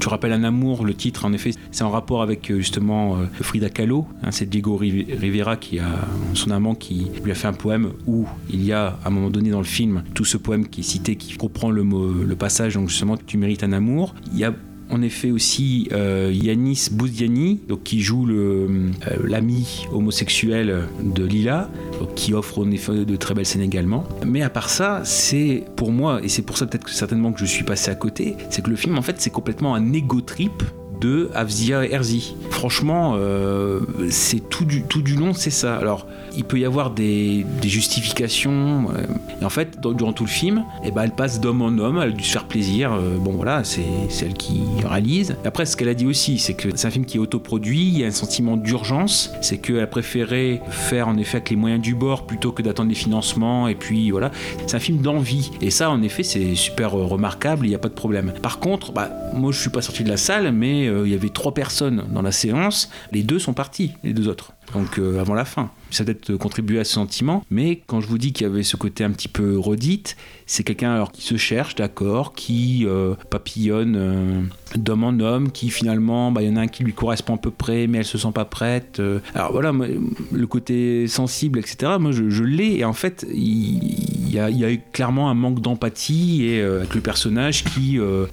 tu 0.00 0.08
rappelles 0.08 0.32
un 0.32 0.44
amour, 0.44 0.84
le 0.84 0.94
titre, 0.94 1.24
en 1.24 1.32
effet, 1.32 1.50
c'est 1.70 1.84
en 1.84 1.90
rapport 1.90 2.22
avec 2.22 2.52
justement 2.54 3.18
Frida 3.40 3.68
Kahlo. 3.70 4.06
hein, 4.22 4.30
c'est 4.30 4.48
Diego 4.48 4.76
Riv- 4.76 5.06
Rivera 5.18 5.56
qui 5.56 5.78
a 5.78 6.06
son 6.34 6.50
amant 6.50 6.74
qui 6.74 7.06
lui 7.22 7.30
a 7.30 7.34
fait 7.34 7.48
un 7.48 7.52
poème 7.52 7.90
où 8.06 8.26
il 8.50 8.64
y 8.64 8.72
a 8.72 8.98
à 9.04 9.08
un 9.08 9.10
moment 9.10 9.30
donné 9.30 9.50
dans 9.50 9.58
le 9.58 9.64
film 9.64 10.02
tout 10.14 10.24
ce 10.24 10.36
poème 10.36 10.66
qui 10.68 10.80
est 10.80 10.84
cité, 10.84 11.16
qui 11.16 11.36
reprend 11.38 11.70
le, 11.70 11.82
le 11.82 12.36
passage, 12.36 12.74
donc 12.74 12.88
justement, 12.88 13.16
tu 13.16 13.36
mérites 13.38 13.62
un 13.64 13.72
amour. 13.72 14.14
Il 14.32 14.38
y 14.38 14.44
a 14.44 14.54
en 14.90 15.02
effet 15.02 15.30
aussi 15.30 15.88
euh, 15.92 16.30
Yanis 16.32 16.88
Bouziani, 16.92 17.60
donc 17.68 17.82
qui 17.82 18.00
joue 18.00 18.28
euh, 18.28 18.90
l'ami 19.24 19.86
homosexuel 19.92 20.84
de 21.02 21.24
Lila, 21.24 21.70
qui 22.14 22.34
offre 22.34 22.60
en 22.60 22.70
effet 22.70 23.04
de 23.04 23.16
très 23.16 23.34
belles 23.34 23.46
scènes 23.46 23.62
également. 23.62 24.04
Mais 24.26 24.42
à 24.42 24.50
part 24.50 24.70
ça, 24.70 25.02
c'est 25.04 25.64
pour 25.76 25.92
moi, 25.92 26.20
et 26.22 26.28
c'est 26.28 26.42
pour 26.42 26.58
ça 26.58 26.66
peut-être 26.66 26.84
que 26.84 26.90
certainement 26.90 27.32
que 27.32 27.40
je 27.40 27.46
suis 27.46 27.64
passé 27.64 27.90
à 27.90 27.94
côté, 27.94 28.36
c'est 28.50 28.62
que 28.62 28.70
le 28.70 28.76
film 28.76 28.98
en 28.98 29.02
fait 29.02 29.16
c'est 29.18 29.30
complètement 29.30 29.74
un 29.74 29.92
ego 29.92 30.20
trip 30.20 30.62
de 31.00 31.30
Avzia 31.34 31.84
Herzi. 31.84 32.34
Franchement, 32.50 33.14
euh, 33.16 33.80
c'est 34.10 34.48
tout 34.48 34.64
du, 34.64 34.82
tout 34.82 35.02
du 35.02 35.14
long, 35.14 35.32
c'est 35.32 35.50
ça. 35.50 35.76
Alors, 35.76 36.06
il 36.36 36.44
peut 36.44 36.58
y 36.58 36.64
avoir 36.64 36.90
des, 36.90 37.44
des 37.60 37.68
justifications. 37.68 38.88
euh, 38.94 39.04
et 39.40 39.44
en 39.44 39.48
fait, 39.50 39.78
durant 39.80 40.12
tout 40.12 40.24
le 40.24 40.30
film, 40.30 40.64
eh 40.84 40.90
ben, 40.90 41.02
elle 41.02 41.12
passe 41.14 41.40
d'homme 41.40 41.62
en 41.62 41.68
homme, 41.78 41.98
elle 42.02 42.08
a 42.08 42.12
dû 42.12 42.24
se 42.24 42.32
faire 42.32 42.46
plaisir. 42.46 42.92
euh, 42.92 43.16
bon, 43.18 43.32
voilà, 43.32 43.64
c'est 43.64 43.82
c'est 44.08 44.26
elle 44.26 44.34
qui 44.34 44.62
réalise. 44.84 45.36
Après, 45.44 45.66
ce 45.66 45.76
qu'elle 45.76 45.88
a 45.88 45.94
dit 45.94 46.06
aussi, 46.06 46.38
c'est 46.38 46.54
que 46.54 46.68
c'est 46.74 46.86
un 46.88 46.90
film 46.90 47.04
qui 47.04 47.16
est 47.18 47.20
autoproduit, 47.20 47.88
il 47.88 47.98
y 47.98 48.04
a 48.04 48.06
un 48.06 48.10
sentiment 48.12 48.56
d'urgence. 48.56 49.32
C'est 49.40 49.58
qu'elle 49.58 49.80
a 49.80 49.86
préféré 49.86 50.60
faire 50.70 51.08
en 51.08 51.16
effet 51.16 51.36
avec 51.38 51.50
les 51.50 51.56
moyens 51.56 51.82
du 51.82 51.94
bord 51.94 52.26
plutôt 52.26 52.52
que 52.52 52.62
d'attendre 52.62 52.88
les 52.88 52.94
financements. 52.94 53.68
Et 53.68 53.74
puis 53.74 54.10
voilà, 54.10 54.30
c'est 54.66 54.76
un 54.76 54.80
film 54.80 54.98
d'envie. 54.98 55.50
Et 55.60 55.70
ça, 55.70 55.90
en 55.90 56.02
effet, 56.02 56.22
c'est 56.22 56.54
super 56.54 56.92
remarquable, 56.92 57.66
il 57.66 57.70
n'y 57.70 57.74
a 57.74 57.78
pas 57.78 57.88
de 57.88 57.94
problème. 57.94 58.32
Par 58.42 58.58
contre, 58.58 58.92
bah, 58.92 59.10
moi, 59.34 59.52
je 59.52 59.60
suis 59.60 59.70
pas 59.70 59.82
sorti 59.82 60.04
de 60.04 60.08
la 60.08 60.16
salle, 60.16 60.52
mais 60.52 60.87
il 61.04 61.10
y 61.10 61.14
avait 61.14 61.28
trois 61.28 61.54
personnes 61.54 62.06
dans 62.10 62.22
la 62.22 62.32
séance. 62.32 62.90
Les 63.12 63.22
deux 63.22 63.38
sont 63.38 63.54
partis, 63.54 63.94
les 64.04 64.12
deux 64.12 64.28
autres. 64.28 64.52
Donc 64.72 64.98
euh, 64.98 65.20
avant 65.20 65.34
la 65.34 65.44
fin. 65.44 65.70
Ça 65.90 66.04
peut-être 66.04 66.36
contribué 66.36 66.78
à 66.78 66.84
ce 66.84 66.92
sentiment, 66.92 67.44
mais 67.50 67.80
quand 67.86 68.00
je 68.00 68.08
vous 68.08 68.18
dis 68.18 68.32
qu'il 68.32 68.46
y 68.46 68.50
avait 68.50 68.62
ce 68.62 68.76
côté 68.76 69.04
un 69.04 69.10
petit 69.10 69.28
peu 69.28 69.58
redite, 69.58 70.16
c'est 70.48 70.64
quelqu'un 70.64 71.04
qui 71.12 71.22
se 71.22 71.36
cherche, 71.36 71.74
d'accord, 71.74 72.34
qui 72.34 72.84
euh, 72.86 73.14
papillonne 73.28 73.96
euh, 73.96 74.40
d'homme 74.76 75.04
en 75.04 75.20
homme, 75.20 75.52
qui 75.52 75.68
finalement, 75.68 76.32
bah, 76.32 76.42
il 76.42 76.48
y 76.48 76.50
en 76.50 76.56
a 76.56 76.62
un 76.62 76.68
qui 76.68 76.84
lui 76.84 76.94
correspond 76.94 77.34
à 77.34 77.38
peu 77.38 77.50
près, 77.50 77.86
mais 77.86 77.98
elle 77.98 78.06
se 78.06 78.16
sent 78.16 78.32
pas 78.34 78.46
prête. 78.46 78.98
euh. 78.98 79.20
alors 79.34 79.52
voilà, 79.52 79.72
le 79.72 80.46
côté 80.46 81.06
sensible, 81.06 81.58
etc. 81.58 81.92
Moi, 82.00 82.12
je, 82.12 82.42
l'ai, 82.42 82.78
et 82.78 82.84
en 82.86 82.94
fait, 82.94 83.26
il, 83.30 84.30
y, 84.30 84.38
a, 84.38 84.76
clairement 84.92 85.30
un 85.30 85.34
manque 85.34 85.60
d'empathie 85.60 86.46
et 86.46 86.62
avec 86.62 86.94
le 86.94 87.02
personnage 87.02 87.64
qui, 87.64 87.98
euh, 87.98 88.24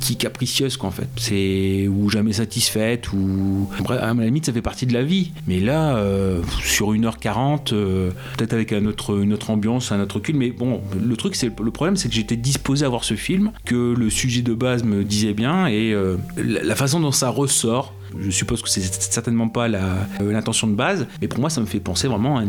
qui, 0.00 0.16
capricieuse, 0.16 0.76
quoi, 0.76 0.88
en 0.88 0.92
fait. 0.92 1.08
C'est 1.16 1.88
ou 1.88 2.10
jamais 2.10 2.32
satisfaite, 2.32 3.12
ou 3.12 3.68
Bref, 3.80 4.00
à 4.02 4.12
la 4.12 4.24
limite, 4.24 4.46
ça 4.46 4.52
fait 4.52 4.62
partie 4.62 4.86
de 4.86 4.92
la 4.92 5.04
vie. 5.04 5.30
Mais 5.48 5.60
là, 5.60 5.96
euh, 5.96 6.42
sur 6.62 6.92
1h40, 6.92 7.72
euh, 7.72 8.10
peut-être 8.36 8.52
avec 8.52 8.70
une 8.72 8.86
autre 8.86 9.50
ambiance, 9.50 9.92
un 9.92 10.00
autre 10.00 10.16
recul. 10.16 10.36
Mais 10.36 10.50
bon, 10.50 10.82
le 11.02 11.16
truc, 11.16 11.34
c'est 11.36 11.58
le 11.58 11.70
problème, 11.70 11.96
c'est 11.96 12.10
que 12.10 12.14
j'étais 12.14 12.36
disposé 12.36 12.84
à 12.84 12.90
voir 12.90 13.02
ce 13.02 13.14
film, 13.14 13.52
que 13.64 13.94
le 13.96 14.10
sujet 14.10 14.42
de 14.42 14.52
base 14.52 14.84
me 14.84 15.04
disait 15.04 15.32
bien, 15.32 15.66
et 15.66 15.94
euh, 15.94 16.16
la 16.36 16.76
façon 16.76 17.00
dont 17.00 17.12
ça 17.12 17.30
ressort. 17.30 17.94
Je 18.18 18.30
suppose 18.30 18.62
que 18.62 18.68
c'est 18.68 18.80
certainement 19.12 19.48
pas 19.48 19.68
euh, 19.68 19.94
l'intention 20.20 20.66
de 20.66 20.74
base, 20.74 21.06
mais 21.20 21.28
pour 21.28 21.40
moi 21.40 21.50
ça 21.50 21.60
me 21.60 21.66
fait 21.66 21.80
penser 21.80 22.08
vraiment 22.08 22.38
à 22.38 22.42
un, 22.42 22.46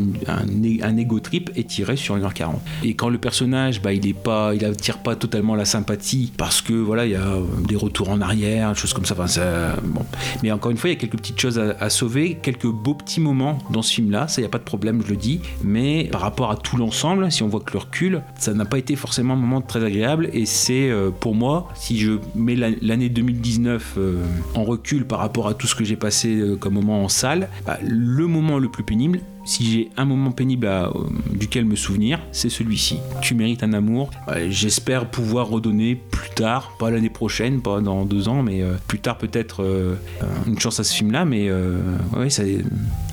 un, 0.82 0.98
ego 0.98 1.20
trip 1.20 1.52
étiré 1.56 1.96
sur 1.96 2.18
1h40. 2.18 2.56
Et 2.84 2.94
quand 2.96 3.10
le 3.10 3.18
personnage, 3.18 3.82
bah, 3.82 3.94
il 3.94 4.08
est 4.08 4.14
pas, 4.14 4.54
il 4.56 4.64
attire 4.66 5.00
pas 5.00 5.16
totalement 5.16 5.56
la 5.56 5.66
sympathie 5.66 6.32
parce 6.38 6.62
que 6.62 6.74
voilà, 6.74 7.06
il 7.06 7.12
y 7.12 7.16
a 7.16 7.22
euh, 7.28 7.44
des 7.68 7.76
retours 7.76 8.10
en 8.10 8.22
arrière, 8.22 8.70
des 8.74 8.78
choses 8.78 8.94
comme 8.94 9.06
ça. 9.06 9.14
Enfin, 9.16 9.28
ça- 9.28 9.76
bon. 9.84 10.06
Mais 10.44 10.52
encore 10.52 10.72
une 10.72 10.78
fois, 10.78 10.90
il 10.90 10.94
y 10.94 10.96
a 10.96 11.00
quelques 11.00 11.18
petites 11.18 11.40
choses 11.40 11.60
à, 11.60 11.90
sauver, 11.90 12.38
quelques 12.42 12.68
beaux 12.68 12.94
petits 12.94 13.20
moments 13.22 13.58
dans 13.72 13.82
ce 13.82 13.94
film-là, 13.94 14.28
ça 14.28 14.42
il 14.42 14.44
y 14.44 14.48
a 14.48 14.50
pas 14.50 14.58
de 14.60 14.64
problème, 14.64 15.02
je 15.06 15.10
le 15.12 15.18
dis. 15.18 15.42
Mais 15.64 16.06
par 16.12 16.22
rapport 16.22 16.52
à 16.52 16.56
tout 16.56 16.78
l'ensemble, 16.78 17.32
si 17.32 17.44
on 17.44 17.48
voit 17.48 17.60
que 17.62 17.74
le 17.74 17.80
recul, 17.80 18.22
ça 18.38 18.54
n'a 18.54 18.66
pas 18.66 18.78
été 18.78 18.96
forcément 18.96 19.34
un 19.34 19.38
moment 19.38 19.62
très 19.62 19.84
agréable. 19.84 20.30
Et 20.34 20.46
c'est 20.46 20.90
euh, 20.90 21.10
pour 21.12 21.36
moi, 21.36 21.68
si 21.76 22.00
je 22.00 22.14
mets 22.36 22.56
la- 22.56 22.70
l'année 22.82 23.10
2019 23.10 23.96
euh, 23.98 24.24
en 24.56 24.64
recul 24.64 25.06
par 25.06 25.20
rapport 25.20 25.48
à 25.48 25.49
tout 25.54 25.68
ce 25.68 25.76
que 25.76 25.84
j'ai 25.84 25.96
passé 25.96 26.36
euh, 26.40 26.56
comme 26.56 26.74
moment 26.74 27.04
en 27.04 27.10
salle, 27.10 27.50
bah, 27.66 27.78
le 27.86 28.28
moment 28.28 28.58
le 28.60 28.70
plus 28.70 28.84
pénible, 28.84 29.20
si 29.46 29.66
j'ai 29.72 29.90
un 29.98 30.06
moment 30.06 30.32
pénible 30.32 30.68
à- 30.68 30.88
euh, 30.90 31.08
duquel 31.34 31.66
me 31.66 31.76
souvenir, 31.76 32.20
c'est 32.32 32.50
celui-ci. 32.50 32.98
Tu 33.22 33.34
mérites 33.36 33.64
un 33.64 33.74
amour. 33.74 34.12
Ouais, 34.28 34.52
J'espère 34.52 35.10
pouvoir 35.10 35.48
redonner 35.48 35.96
plus 35.96 36.30
tard, 36.32 36.74
pas 36.80 36.92
l'année 36.92 37.10
prochaine, 37.10 37.62
pas 37.62 37.82
dans 37.82 38.06
deux 38.06 38.28
ans, 38.28 38.44
mais 38.44 38.62
euh, 38.62 38.74
plus 38.88 39.00
tard 39.00 39.18
peut-être 39.18 39.64
euh, 39.64 39.96
euh, 40.22 40.26
une 40.48 40.60
chance 40.60 40.80
à 40.80 40.84
ce 40.84 40.94
film-là. 40.94 41.26
Mais 41.26 41.48
euh, 41.50 41.80
ouais, 42.18 42.30
ça, 42.30 42.44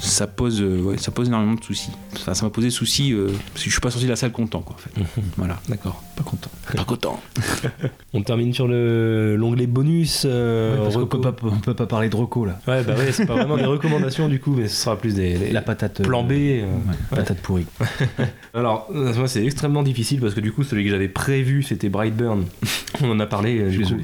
ça 0.00 0.26
pose, 0.26 0.60
euh, 0.60 0.82
ouais, 0.82 0.98
ça 0.98 1.10
pose 1.10 1.28
énormément 1.28 1.54
de 1.54 1.64
soucis. 1.64 1.90
Enfin, 2.14 2.34
ça 2.34 2.44
m'a 2.44 2.50
posé 2.50 2.70
souci 2.70 3.12
euh, 3.12 3.28
parce 3.52 3.64
que 3.64 3.70
je 3.70 3.72
suis 3.72 3.80
pas 3.80 3.90
sorti 3.90 4.04
de 4.06 4.10
la 4.10 4.16
salle 4.16 4.32
content, 4.32 4.60
quoi. 4.60 4.76
En 4.76 4.78
fait. 4.78 5.20
voilà, 5.36 5.58
D'accord. 5.68 6.02
Pas 6.16 6.22
content. 6.22 6.50
pas 6.74 6.84
content. 6.84 7.20
On 8.14 8.22
termine 8.22 8.54
sur 8.54 8.66
le 8.66 9.36
l'onglet 9.36 9.66
bonus. 9.66 10.22
euh, 10.26 10.76
parce 10.82 10.94
qu'on 10.94 11.00
reco. 11.02 11.18
peut 11.18 11.32
pas, 11.32 11.46
on 11.46 11.58
peut 11.60 11.74
pas 11.74 11.86
parler 11.86 12.08
de 12.08 12.16
Rocco 12.16 12.46
là. 12.46 12.58
Ouais, 12.66 12.82
bah 12.82 12.94
ouais, 12.96 13.12
c'est 13.12 13.26
pas 13.26 13.34
vraiment 13.34 13.56
des 13.58 13.66
recommandations 13.66 14.26
du 14.28 14.40
coup, 14.40 14.54
mais 14.56 14.66
ce 14.68 14.76
sera 14.84 14.96
plus 14.96 15.14
des, 15.14 15.34
des- 15.36 15.52
La 15.52 15.60
patate. 15.60 16.00
euh, 16.00 16.04
plan 16.04 16.24
B. 16.24 16.32
euh. 16.32 16.62
ouais, 16.64 16.94
patate 17.10 17.40
pourrie. 17.40 17.66
Alors, 18.54 18.88
euh, 18.94 19.12
moi, 19.14 19.28
c'est 19.28 19.44
extrêmement 19.44 19.82
difficile 19.82 20.20
parce 20.20 20.32
que 20.34 20.40
du 20.40 20.52
coup, 20.52 20.62
celui 20.64 20.84
que 20.84 20.90
j'avais 20.90 21.08
prévu, 21.08 21.62
c'était 21.62 21.90
Brightburn. 21.90 22.44
On 23.02 23.10
en 23.10 23.20
a 23.20 23.26
parlé, 23.26 23.58
euh, 23.60 23.68
du 23.70 23.82
coup. 23.82 24.00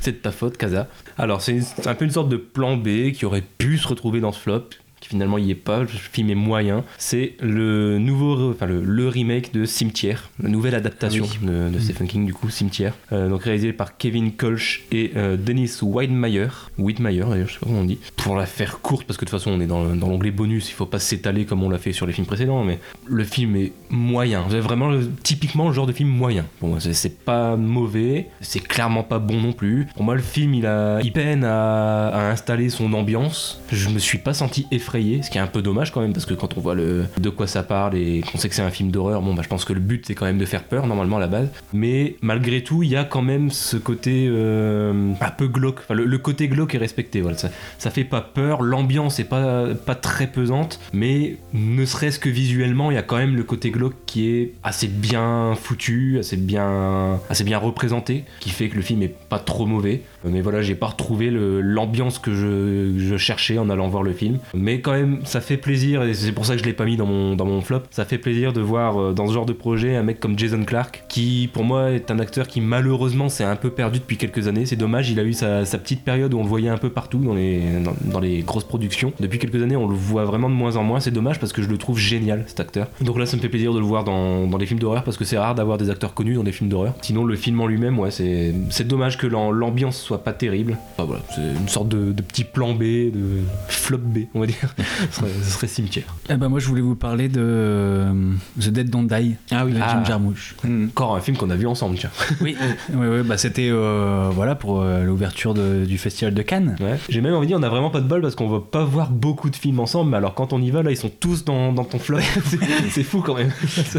c'est 0.00 0.12
de 0.12 0.16
ta 0.16 0.32
faute, 0.32 0.56
Kaza. 0.56 0.88
Alors, 1.18 1.42
c'est 1.42 1.60
un 1.86 1.94
peu 1.94 2.06
une 2.06 2.10
sorte 2.10 2.30
de 2.30 2.38
plan 2.38 2.76
B 2.78 3.12
qui 3.12 3.26
aurait 3.26 3.44
pu 3.58 3.76
se 3.76 3.86
retrouver 3.86 4.20
dans 4.20 4.32
ce 4.32 4.40
flop 4.40 4.64
qui 5.04 5.10
finalement 5.10 5.36
y 5.38 5.50
est 5.50 5.54
pas, 5.54 5.80
le 5.80 5.86
film 5.86 6.30
est 6.30 6.34
moyen. 6.34 6.82
C'est 6.98 7.34
le 7.40 7.98
nouveau, 7.98 8.50
enfin 8.52 8.66
le, 8.66 8.82
le 8.82 9.08
remake 9.08 9.52
de 9.52 9.66
Cimetière, 9.66 10.30
la 10.42 10.48
nouvelle 10.48 10.74
adaptation 10.74 11.26
de, 11.42 11.68
de 11.70 11.78
Stephen 11.78 12.08
King 12.08 12.24
du 12.26 12.32
coup, 12.32 12.48
Cimetière, 12.48 12.94
Euh, 13.12 13.28
donc 13.28 13.42
réalisé 13.42 13.72
par 13.72 13.96
Kevin 13.98 14.32
Kolsch 14.32 14.84
et 14.92 15.12
euh, 15.16 15.36
Dennis 15.36 15.78
Whitmire, 15.82 16.70
Whitmire 16.78 17.28
d'ailleurs, 17.28 17.48
je 17.48 17.52
sais 17.54 17.58
pas 17.60 17.66
comment 17.66 17.80
on 17.80 17.84
dit, 17.84 17.98
pour 18.16 18.36
la 18.36 18.46
faire 18.46 18.80
courte 18.80 19.06
parce 19.06 19.16
que 19.18 19.24
de 19.24 19.30
toute 19.30 19.38
façon 19.38 19.50
on 19.52 19.60
est 19.60 19.66
dans, 19.66 19.94
dans 19.94 20.08
l'onglet 20.08 20.30
bonus, 20.30 20.70
il 20.70 20.72
faut 20.74 20.86
pas 20.86 20.98
s'étaler 20.98 21.44
comme 21.44 21.62
on 21.62 21.68
l'a 21.70 21.78
fait 21.78 21.92
sur 21.92 22.06
les 22.06 22.12
films 22.12 22.26
précédents, 22.26 22.64
mais 22.64 22.78
le 23.06 23.24
film 23.24 23.56
est 23.56 23.72
moyen, 23.90 24.44
c'est 24.50 24.60
vraiment 24.60 24.90
typiquement 25.22 25.68
le 25.68 25.74
genre 25.74 25.86
de 25.86 25.92
film 25.92 26.08
moyen. 26.08 26.46
Pour 26.60 26.68
moi, 26.70 26.80
c'est- 26.80 26.94
c'est 26.94 27.18
pas 27.24 27.56
mauvais, 27.56 28.28
c'est 28.40 28.60
clairement 28.60 29.02
pas 29.02 29.18
bon 29.18 29.40
non 29.40 29.52
plus. 29.52 29.86
Pour 29.94 30.04
moi, 30.04 30.14
le 30.14 30.22
film 30.22 30.54
il 30.54 30.66
a, 30.66 31.00
il 31.02 31.12
peine 31.12 31.44
à, 31.44 32.08
à 32.08 32.30
installer 32.30 32.68
son 32.70 32.92
ambiance. 32.94 33.60
Je 33.72 33.88
me 33.90 33.98
suis 33.98 34.18
pas 34.18 34.32
senti 34.34 34.66
effrayé, 34.70 34.93
ce 34.94 35.30
qui 35.30 35.38
est 35.38 35.40
un 35.40 35.46
peu 35.46 35.62
dommage 35.62 35.92
quand 35.92 36.00
même 36.00 36.12
parce 36.12 36.26
que 36.26 36.34
quand 36.34 36.56
on 36.56 36.60
voit 36.60 36.74
le 36.74 37.04
de 37.18 37.30
quoi 37.30 37.46
ça 37.46 37.62
parle 37.62 37.96
et 37.96 38.20
qu'on 38.20 38.38
sait 38.38 38.48
que 38.48 38.54
c'est 38.54 38.62
un 38.62 38.70
film 38.70 38.90
d'horreur, 38.90 39.22
bon 39.22 39.34
bah 39.34 39.42
je 39.42 39.48
pense 39.48 39.64
que 39.64 39.72
le 39.72 39.80
but 39.80 40.04
c'est 40.06 40.14
quand 40.14 40.26
même 40.26 40.38
de 40.38 40.44
faire 40.44 40.64
peur 40.64 40.86
normalement 40.86 41.16
à 41.16 41.20
la 41.20 41.26
base. 41.26 41.48
Mais 41.72 42.16
malgré 42.22 42.62
tout, 42.62 42.82
il 42.82 42.90
y 42.90 42.96
a 42.96 43.04
quand 43.04 43.22
même 43.22 43.50
ce 43.50 43.76
côté 43.76 44.26
euh, 44.28 45.12
un 45.20 45.30
peu 45.30 45.48
glauque. 45.48 45.80
Enfin, 45.80 45.94
le, 45.94 46.18
côté 46.18 46.48
glauque 46.48 46.74
est 46.74 46.78
respecté. 46.78 47.20
Voilà, 47.20 47.36
ça, 47.36 47.50
ça 47.78 47.90
fait 47.90 48.04
pas 48.04 48.20
peur. 48.20 48.62
L'ambiance 48.62 49.18
est 49.18 49.24
pas 49.24 49.66
pas 49.74 49.94
très 49.94 50.26
pesante, 50.26 50.80
mais 50.92 51.36
ne 51.52 51.84
serait-ce 51.84 52.18
que 52.18 52.28
visuellement, 52.28 52.90
il 52.90 52.94
y 52.94 52.98
a 52.98 53.02
quand 53.02 53.16
même 53.16 53.36
le 53.36 53.42
côté 53.42 53.70
glauque 53.70 53.96
qui 54.06 54.28
est 54.28 54.52
assez 54.62 54.86
bien 54.86 55.54
foutu, 55.60 56.18
assez 56.18 56.36
bien 56.36 57.20
assez 57.28 57.44
bien 57.44 57.58
représenté, 57.58 58.24
qui 58.40 58.50
fait 58.50 58.68
que 58.68 58.76
le 58.76 58.82
film 58.82 59.02
est 59.02 59.14
pas 59.28 59.38
trop 59.38 59.66
mauvais. 59.66 60.02
Mais 60.24 60.40
voilà, 60.40 60.62
j'ai 60.62 60.74
pas 60.74 60.86
retrouvé 60.86 61.30
l'ambiance 61.30 62.18
que 62.18 62.34
je, 62.34 62.98
je 62.98 63.16
cherchais 63.16 63.58
en 63.58 63.68
allant 63.70 63.88
voir 63.88 64.02
le 64.02 64.12
film. 64.12 64.38
Mais 64.54 64.80
quand 64.84 64.92
même, 64.92 65.20
ça 65.24 65.40
fait 65.40 65.56
plaisir, 65.56 66.02
et 66.02 66.14
c'est 66.14 66.30
pour 66.32 66.46
ça 66.46 66.54
que 66.54 66.60
je 66.60 66.64
l'ai 66.64 66.72
pas 66.74 66.84
mis 66.84 66.96
dans 66.96 67.06
mon, 67.06 67.34
dans 67.34 67.46
mon 67.46 67.60
flop, 67.60 67.80
ça 67.90 68.04
fait 68.04 68.18
plaisir 68.18 68.52
de 68.52 68.60
voir 68.60 69.00
euh, 69.00 69.12
dans 69.12 69.26
ce 69.26 69.32
genre 69.32 69.46
de 69.46 69.52
projet 69.52 69.96
un 69.96 70.02
mec 70.02 70.20
comme 70.20 70.38
Jason 70.38 70.62
Clark, 70.64 71.04
qui 71.08 71.48
pour 71.52 71.64
moi 71.64 71.90
est 71.90 72.10
un 72.10 72.18
acteur 72.18 72.46
qui 72.46 72.60
malheureusement 72.60 73.28
s'est 73.28 73.44
un 73.44 73.56
peu 73.56 73.70
perdu 73.70 73.98
depuis 73.98 74.16
quelques 74.16 74.46
années. 74.46 74.66
C'est 74.66 74.76
dommage, 74.76 75.10
il 75.10 75.18
a 75.18 75.24
eu 75.24 75.32
sa, 75.32 75.64
sa 75.64 75.78
petite 75.78 76.04
période 76.04 76.34
où 76.34 76.38
on 76.38 76.42
le 76.42 76.48
voyait 76.48 76.68
un 76.68 76.76
peu 76.78 76.90
partout 76.90 77.18
dans 77.18 77.34
les, 77.34 77.60
dans, 78.04 78.20
les 78.20 78.42
grosses 78.42 78.64
productions. 78.64 79.12
Depuis 79.18 79.38
quelques 79.38 79.62
années, 79.62 79.76
on 79.76 79.88
le 79.88 79.94
voit 79.96 80.24
vraiment 80.24 80.48
de 80.50 80.54
moins 80.54 80.76
en 80.76 80.84
moins. 80.84 81.00
C'est 81.00 81.10
dommage 81.10 81.40
parce 81.40 81.52
que 81.52 81.62
je 81.62 81.68
le 81.68 81.78
trouve 81.78 81.98
génial 81.98 82.44
cet 82.46 82.60
acteur. 82.60 82.88
Donc 83.00 83.18
là, 83.18 83.26
ça 83.26 83.36
me 83.36 83.42
fait 83.42 83.48
plaisir 83.48 83.72
de 83.72 83.78
le 83.78 83.84
voir 83.86 84.04
dans, 84.04 84.46
dans 84.46 84.58
les 84.58 84.66
films 84.66 84.80
d'horreur 84.80 85.02
parce 85.04 85.16
que 85.16 85.24
c'est 85.24 85.38
rare 85.38 85.54
d'avoir 85.54 85.78
des 85.78 85.88
acteurs 85.90 86.12
connus 86.14 86.34
dans 86.34 86.44
des 86.44 86.52
films 86.52 86.68
d'horreur. 86.68 86.94
Sinon, 87.02 87.24
le 87.24 87.36
film 87.36 87.60
en 87.60 87.66
lui-même, 87.66 87.98
ouais, 87.98 88.10
c'est 88.10 88.52
dommage 88.86 89.16
que 89.18 89.26
l'am- 89.26 89.50
l'ambiance 89.52 89.96
soit 89.98 90.22
pas 90.22 90.32
terrible. 90.32 90.76
Enfin, 90.96 91.06
voilà, 91.06 91.22
c'est 91.34 91.40
une 91.60 91.68
sorte 91.68 91.88
de 91.88 92.12
petit 92.22 92.44
plan 92.44 92.74
B, 92.74 92.82
de 92.82 93.40
flop 93.68 93.98
B, 93.98 94.18
on 94.34 94.40
va 94.40 94.46
dire. 94.46 94.63
ce, 95.10 95.16
serait, 95.20 95.30
ce 95.42 95.50
serait 95.50 95.66
cimetière. 95.66 96.04
Eh 96.30 96.34
ben 96.36 96.48
moi 96.48 96.60
je 96.60 96.66
voulais 96.68 96.80
vous 96.80 96.94
parler 96.96 97.28
de 97.28 97.40
euh, 97.42 98.12
The 98.60 98.68
Dead 98.68 98.90
Don't 98.90 99.06
Die 99.06 99.34
Ah 99.50 99.64
oui, 99.64 99.72
Jim 99.74 99.80
Ah. 99.82 100.04
Jarmusch. 100.06 100.54
Hmm. 100.64 100.86
Encore 100.86 101.16
un 101.16 101.20
film 101.20 101.36
qu'on 101.36 101.50
a 101.50 101.56
vu 101.56 101.66
ensemble, 101.66 101.96
tiens. 101.98 102.10
Oui, 102.40 102.56
oui, 102.92 103.06
oui, 103.08 103.22
bah 103.24 103.36
c'était 103.38 103.68
euh, 103.70 104.28
voilà 104.32 104.54
pour 104.54 104.80
euh, 104.82 105.04
l'ouverture 105.04 105.54
du 105.54 105.98
festival 105.98 106.34
de 106.34 106.42
Cannes. 106.42 106.76
Ouais. 106.80 106.98
J'ai 107.08 107.20
même 107.20 107.34
envie 107.34 107.46
de 107.46 107.50
dire, 107.52 107.58
on 107.58 107.62
a 107.62 107.68
vraiment 107.68 107.90
pas 107.90 108.00
de 108.00 108.06
bol 108.08 108.20
parce 108.22 108.34
qu'on 108.34 108.48
va 108.48 108.60
pas 108.60 108.84
voir 108.84 109.10
beaucoup 109.10 109.50
de 109.50 109.56
films 109.56 109.80
ensemble, 109.80 110.10
mais 110.10 110.16
alors 110.16 110.34
quand 110.34 110.52
on 110.52 110.60
y 110.60 110.70
va, 110.70 110.82
là, 110.82 110.90
ils 110.90 110.96
sont 110.96 111.10
tous 111.20 111.44
dans, 111.44 111.72
dans 111.72 111.84
ton 111.84 111.98
flop. 111.98 112.18
C'est- 112.90 113.02
fou 113.04 113.20
quand 113.20 113.34
même. 113.36 113.50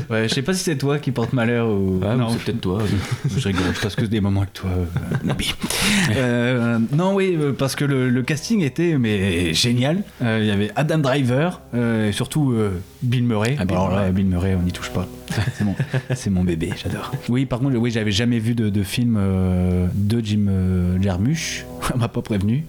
Ouais, 0.09 0.27
je 0.27 0.33
sais 0.33 0.41
pas 0.41 0.53
si 0.53 0.63
c'est 0.63 0.77
toi 0.77 0.97
qui 0.99 1.11
porte 1.11 1.33
malheur 1.33 1.67
ou 1.69 1.99
Ah, 2.03 2.15
non. 2.15 2.29
c'est 2.29 2.39
peut-être 2.43 2.61
toi. 2.61 2.79
je 3.35 3.47
rigole, 3.47 3.63
je 3.75 3.79
passe 3.81 3.95
que 3.95 4.05
des 4.05 4.19
moments 4.21 4.41
avec 4.41 4.53
toi. 4.53 4.69
euh, 6.15 6.79
non, 6.91 7.13
oui, 7.15 7.37
parce 7.57 7.75
que 7.75 7.85
le, 7.85 8.09
le 8.09 8.23
casting 8.23 8.61
était 8.61 8.97
mais 8.97 9.53
génial. 9.53 10.03
Il 10.21 10.45
y 10.45 10.51
avait 10.55 10.71
Adam 10.75 10.97
Driver, 10.99 11.61
euh, 11.73 12.09
et 12.09 12.11
surtout 12.11 12.51
euh, 12.51 12.81
Bill 13.03 13.23
Murray. 13.23 13.55
Ah, 13.59 13.65
Bill 13.65 13.75
Alors 13.77 13.89
Murray. 13.89 14.11
Bill 14.11 14.25
Murray, 14.25 14.55
on 14.59 14.63
n'y 14.63 14.71
touche 14.71 14.89
pas. 14.89 15.07
C'est 15.57 15.63
mon, 15.63 15.75
c'est 16.15 16.29
mon 16.29 16.43
bébé, 16.43 16.71
j'adore. 16.81 17.11
Oui, 17.29 17.45
par 17.45 17.59
contre, 17.59 17.75
oui, 17.77 17.91
j'avais 17.91 18.11
jamais 18.11 18.39
vu 18.39 18.53
de, 18.55 18.69
de 18.69 18.83
film 18.83 19.17
euh, 19.19 19.87
de 19.93 20.19
Jim 20.23 20.47
Jarmusch. 21.01 21.65
On 21.93 21.99
m'a 21.99 22.07
pas 22.07 22.21
prévenu, 22.23 22.65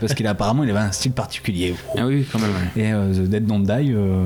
parce 0.00 0.14
qu'il 0.14 0.26
a 0.26 0.30
apparemment 0.30 0.64
il 0.64 0.70
avait 0.70 0.78
un 0.78 0.92
style 0.92 1.12
particulier. 1.12 1.74
Ah 1.98 2.06
oui, 2.06 2.24
quand 2.32 2.38
même. 2.38 2.48
ouais. 2.50 2.82
Et 2.82 2.92
euh, 2.92 3.12
The 3.12 3.28
Dead 3.28 3.44
Don't 3.46 3.64
Die, 3.64 3.92
euh, 3.92 4.24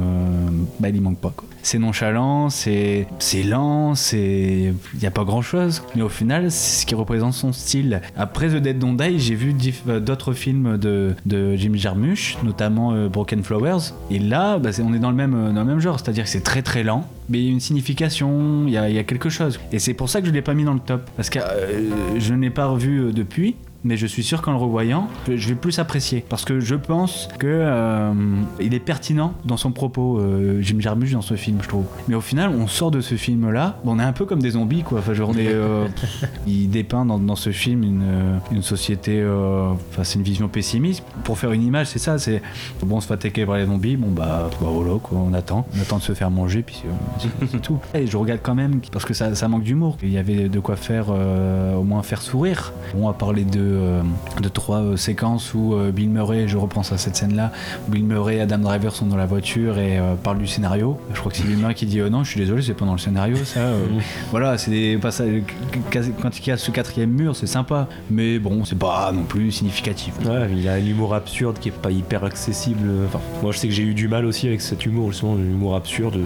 bah, 0.79 0.89
il 0.89 0.97
y 0.97 1.01
manque 1.01 1.19
pas. 1.19 1.33
quoi. 1.37 1.49
C'est 1.63 1.79
nonchalant, 1.79 2.49
c'est 2.51 3.07
c'est 3.19 3.43
lent, 3.43 3.95
c'est 3.95 4.73
il 4.95 5.03
y 5.03 5.07
a 5.07 5.11
pas 5.11 5.25
grand 5.25 5.41
chose, 5.43 5.83
mais 5.97 6.03
au 6.03 6.09
final, 6.11 6.51
c'est 6.53 6.83
ce 6.83 6.87
qui 6.87 6.95
représente 6.95 7.33
son 7.33 7.53
style. 7.53 8.03
Après 8.17 8.49
The 8.49 8.57
Dead 8.57 8.79
Don't 8.79 8.97
Die, 8.97 9.19
j'ai 9.19 9.35
vu 9.35 9.53
diff- 9.53 9.99
d'autres 10.01 10.33
films 10.35 10.77
de, 10.77 11.15
de 11.27 11.57
Jim 11.57 11.73
Jarmusch, 11.75 12.37
notamment 12.45 12.74
euh, 12.79 13.09
Broken 13.09 13.43
Flowers. 13.43 13.93
Et 14.11 14.19
là, 14.19 14.59
bah, 14.59 14.71
on 14.83 14.95
est 14.95 14.99
dans 14.99 15.11
le 15.11 15.17
même 15.17 15.35
euh, 15.35 15.53
dans 15.53 15.61
le 15.61 15.67
même 15.67 15.81
genre, 15.81 15.99
c'est-à-dire 15.99 16.25
que 16.25 16.31
c'est 16.31 16.43
très 16.43 16.63
très 16.63 16.83
lent, 16.83 17.09
mais 17.29 17.39
il 17.39 17.45
y 17.45 17.49
a 17.49 17.53
une 17.53 17.61
signification, 17.61 18.65
il 18.67 18.73
y 18.73 18.77
a, 18.77 18.89
il 18.89 18.95
y 18.95 18.99
a 18.99 19.05
quelque 19.05 19.29
chose. 19.29 19.61
Et 19.73 19.79
c'est 19.79 19.95
pour 19.95 20.09
ça 20.09 20.21
que 20.21 20.27
je 20.27 20.33
l'ai 20.33 20.43
pas 20.43 20.55
mis 20.55 20.65
dans 20.65 20.75
le 20.75 20.81
top, 20.81 21.09
parce 21.17 21.31
que 21.31 21.39
euh, 21.39 22.19
je 22.19 22.35
ne 22.35 22.43
l'ai 22.43 22.51
pas 22.51 22.67
revu 22.67 23.13
depuis 23.13 23.57
mais 23.85 23.97
je 23.97 24.07
suis 24.07 24.23
sûr 24.23 24.43
qu'en 24.43 24.53
le 24.53 24.59
revoyant, 24.59 25.09
je 25.33 25.49
vais 25.49 25.55
plus 25.55 25.79
apprécier. 25.79 26.25
Parce 26.29 26.45
que 26.45 26.61
je 26.61 26.75
pense 26.75 27.29
que 27.39 27.47
euh, 27.47 28.13
il 28.61 28.75
est 28.75 28.81
pertinent 28.81 29.35
dans 29.45 29.57
son 29.57 29.73
propos, 29.73 30.19
euh, 30.19 30.61
Jim 30.63 30.77
Jarmusch, 30.81 31.13
dans 31.13 31.21
ce 31.23 31.35
film, 31.35 31.59
je 31.63 31.69
trouve. 31.69 31.85
Mais 32.09 32.15
au 32.15 32.21
final, 32.21 32.51
on 32.51 32.67
sort 32.67 32.91
de 32.91 33.01
ce 33.01 33.15
film-là, 33.15 33.79
on 33.85 33.99
est 33.99 34.03
un 34.03 34.13
peu 34.13 34.25
comme 34.25 34.41
des 34.43 34.51
zombies, 34.51 34.83
quoi. 34.83 34.99
Enfin, 35.01 35.15
genre, 35.15 35.31
on 35.31 35.39
est, 35.39 35.49
euh, 35.49 35.87
il 36.47 36.69
dépeint 36.71 37.05
dans, 37.05 37.19
dans 37.19 37.37
ce 37.37 37.51
film 37.51 37.83
une, 37.83 38.03
euh, 38.05 38.39
une 38.53 38.63
société, 38.63 39.21
euh, 39.21 39.71
enfin, 39.91 40.05
c'est 40.05 40.19
une 40.19 40.25
vision 40.25 40.49
pessimiste. 40.49 41.03
Pour 41.25 41.39
faire 41.39 41.53
une 41.53 41.63
image, 41.63 41.89
c'est 41.89 41.99
ça, 41.99 42.19
c'est 42.19 42.43
bon, 42.83 42.97
on 42.97 43.01
se 43.01 43.07
fait 43.07 43.15
attaquer 43.15 43.45
par 43.47 43.57
les 43.57 43.67
zombies, 43.67 43.97
bon 43.97 44.11
bah, 44.11 44.49
bah 44.61 44.67
voilà, 44.71 44.99
quoi, 45.03 45.19
on 45.19 45.33
attend, 45.35 45.67
on 45.77 45.81
attend 45.81 45.99
de 45.99 46.03
se 46.03 46.13
faire 46.15 46.31
manger, 46.31 46.63
puis 46.63 46.83
c'est- 47.19 47.61
tout. 47.61 47.79
Et 47.95 48.07
je 48.07 48.17
regarde 48.17 48.41
quand 48.43 48.55
même, 48.55 48.81
parce 48.93 49.05
que 49.05 49.15
ça, 49.15 49.35
ça 49.35 49.49
manque 49.49 49.63
d'humour. 49.63 49.97
Il 50.03 50.11
y 50.11 50.19
avait 50.19 50.49
de 50.49 50.61
quoi 50.61 50.77
faire, 50.77 51.07
au 51.11 51.83
moins 51.85 52.03
faire 52.03 52.23
sourire. 52.23 52.73
On 52.97 53.07
va 53.07 53.13
parler 53.13 53.45
de, 53.45 53.74
euh, 53.75 54.03
de 54.41 54.49
trois 54.49 54.79
euh, 54.79 54.97
séquences 54.97 55.55
où 55.55 55.75
euh, 55.75 55.91
Bill 55.91 56.09
Murray, 56.09 56.49
je 56.49 56.57
repense 56.57 56.93
à 56.93 56.99
cette 56.99 57.17
scène-là, 57.17 57.53
où 57.87 57.91
Bill 57.91 58.05
Murray 58.05 58.37
et 58.37 58.41
Adam 58.41 58.59
Driver 58.59 58.95
sont 58.95 59.07
dans 59.07 59.17
la 59.17 59.27
voiture 59.27 59.79
et 59.79 60.01
parlent 60.23 60.39
du 60.39 60.47
scénario. 60.47 60.99
Je 61.13 61.19
crois 61.19 61.31
que 61.31 61.39
c'est 61.39 61.47
Bill 61.47 61.59
Murray 61.59 61.75
qui 61.75 61.87
dit 61.87 62.01
non, 62.01 62.25
je 62.25 62.31
suis 62.31 62.41
désolé, 62.41 62.63
c'est 62.63 62.75
pas 62.75 62.85
dans 62.85 62.93
le 62.93 62.99
scénario, 62.99 63.37
ça. 63.45 63.61
euh. 63.61 63.87
Voilà, 64.31 64.59
c'est 64.59 64.71
des 64.71 64.99
passages. 64.99 65.43
Quand 65.91 66.39
il 66.39 66.47
y 66.47 66.51
a 66.51 66.57
ce 66.57 66.71
quatrième 66.71 67.11
mur, 67.11 67.37
c'est 67.37 67.47
sympa, 67.47 67.89
mais 68.11 68.39
bon, 68.39 68.65
c'est 68.65 68.79
pas 68.79 69.13
non 69.13 69.25
plus 69.25 69.51
significatif. 69.53 70.15
Ouais, 70.25 70.49
il 70.51 70.63
y 70.63 70.69
a 70.69 70.79
l'humour 70.79 71.15
absurde 71.15 71.59
qui 71.59 71.69
est 71.69 71.73
pas 71.73 71.91
hyper 71.91 72.25
accessible. 72.25 72.89
Enfin, 73.07 73.21
moi, 73.43 73.53
je 73.53 73.59
sais 73.59 73.69
que 73.69 73.75
j'ai 73.75 73.83
eu 73.83 73.95
du 73.95 74.09
mal 74.09 74.25
aussi 74.25 74.47
avec 74.49 74.61
cet 74.61 74.87
humour, 74.87 75.13
justement, 75.13 75.35
l'humour 75.37 75.77
absurde. 75.77 76.19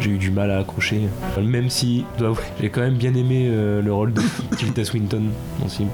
J'ai, 0.00 0.10
eu 0.10 0.18
du 0.18 0.30
mal 0.30 0.50
à 0.50 0.58
accrocher. 0.58 1.08
Même 1.42 1.70
si, 1.70 2.04
j'ai 2.60 2.70
quand 2.70 2.80
même 2.80 2.94
bien 2.94 3.14
aimé 3.14 3.48
euh, 3.50 3.82
le 3.82 3.92
rôle 3.92 4.12
de 4.12 4.22
Tilda 4.56 4.84
Swinton 4.84 5.22
dans 5.60 5.68
ce 5.68 5.76
film. 5.78 5.90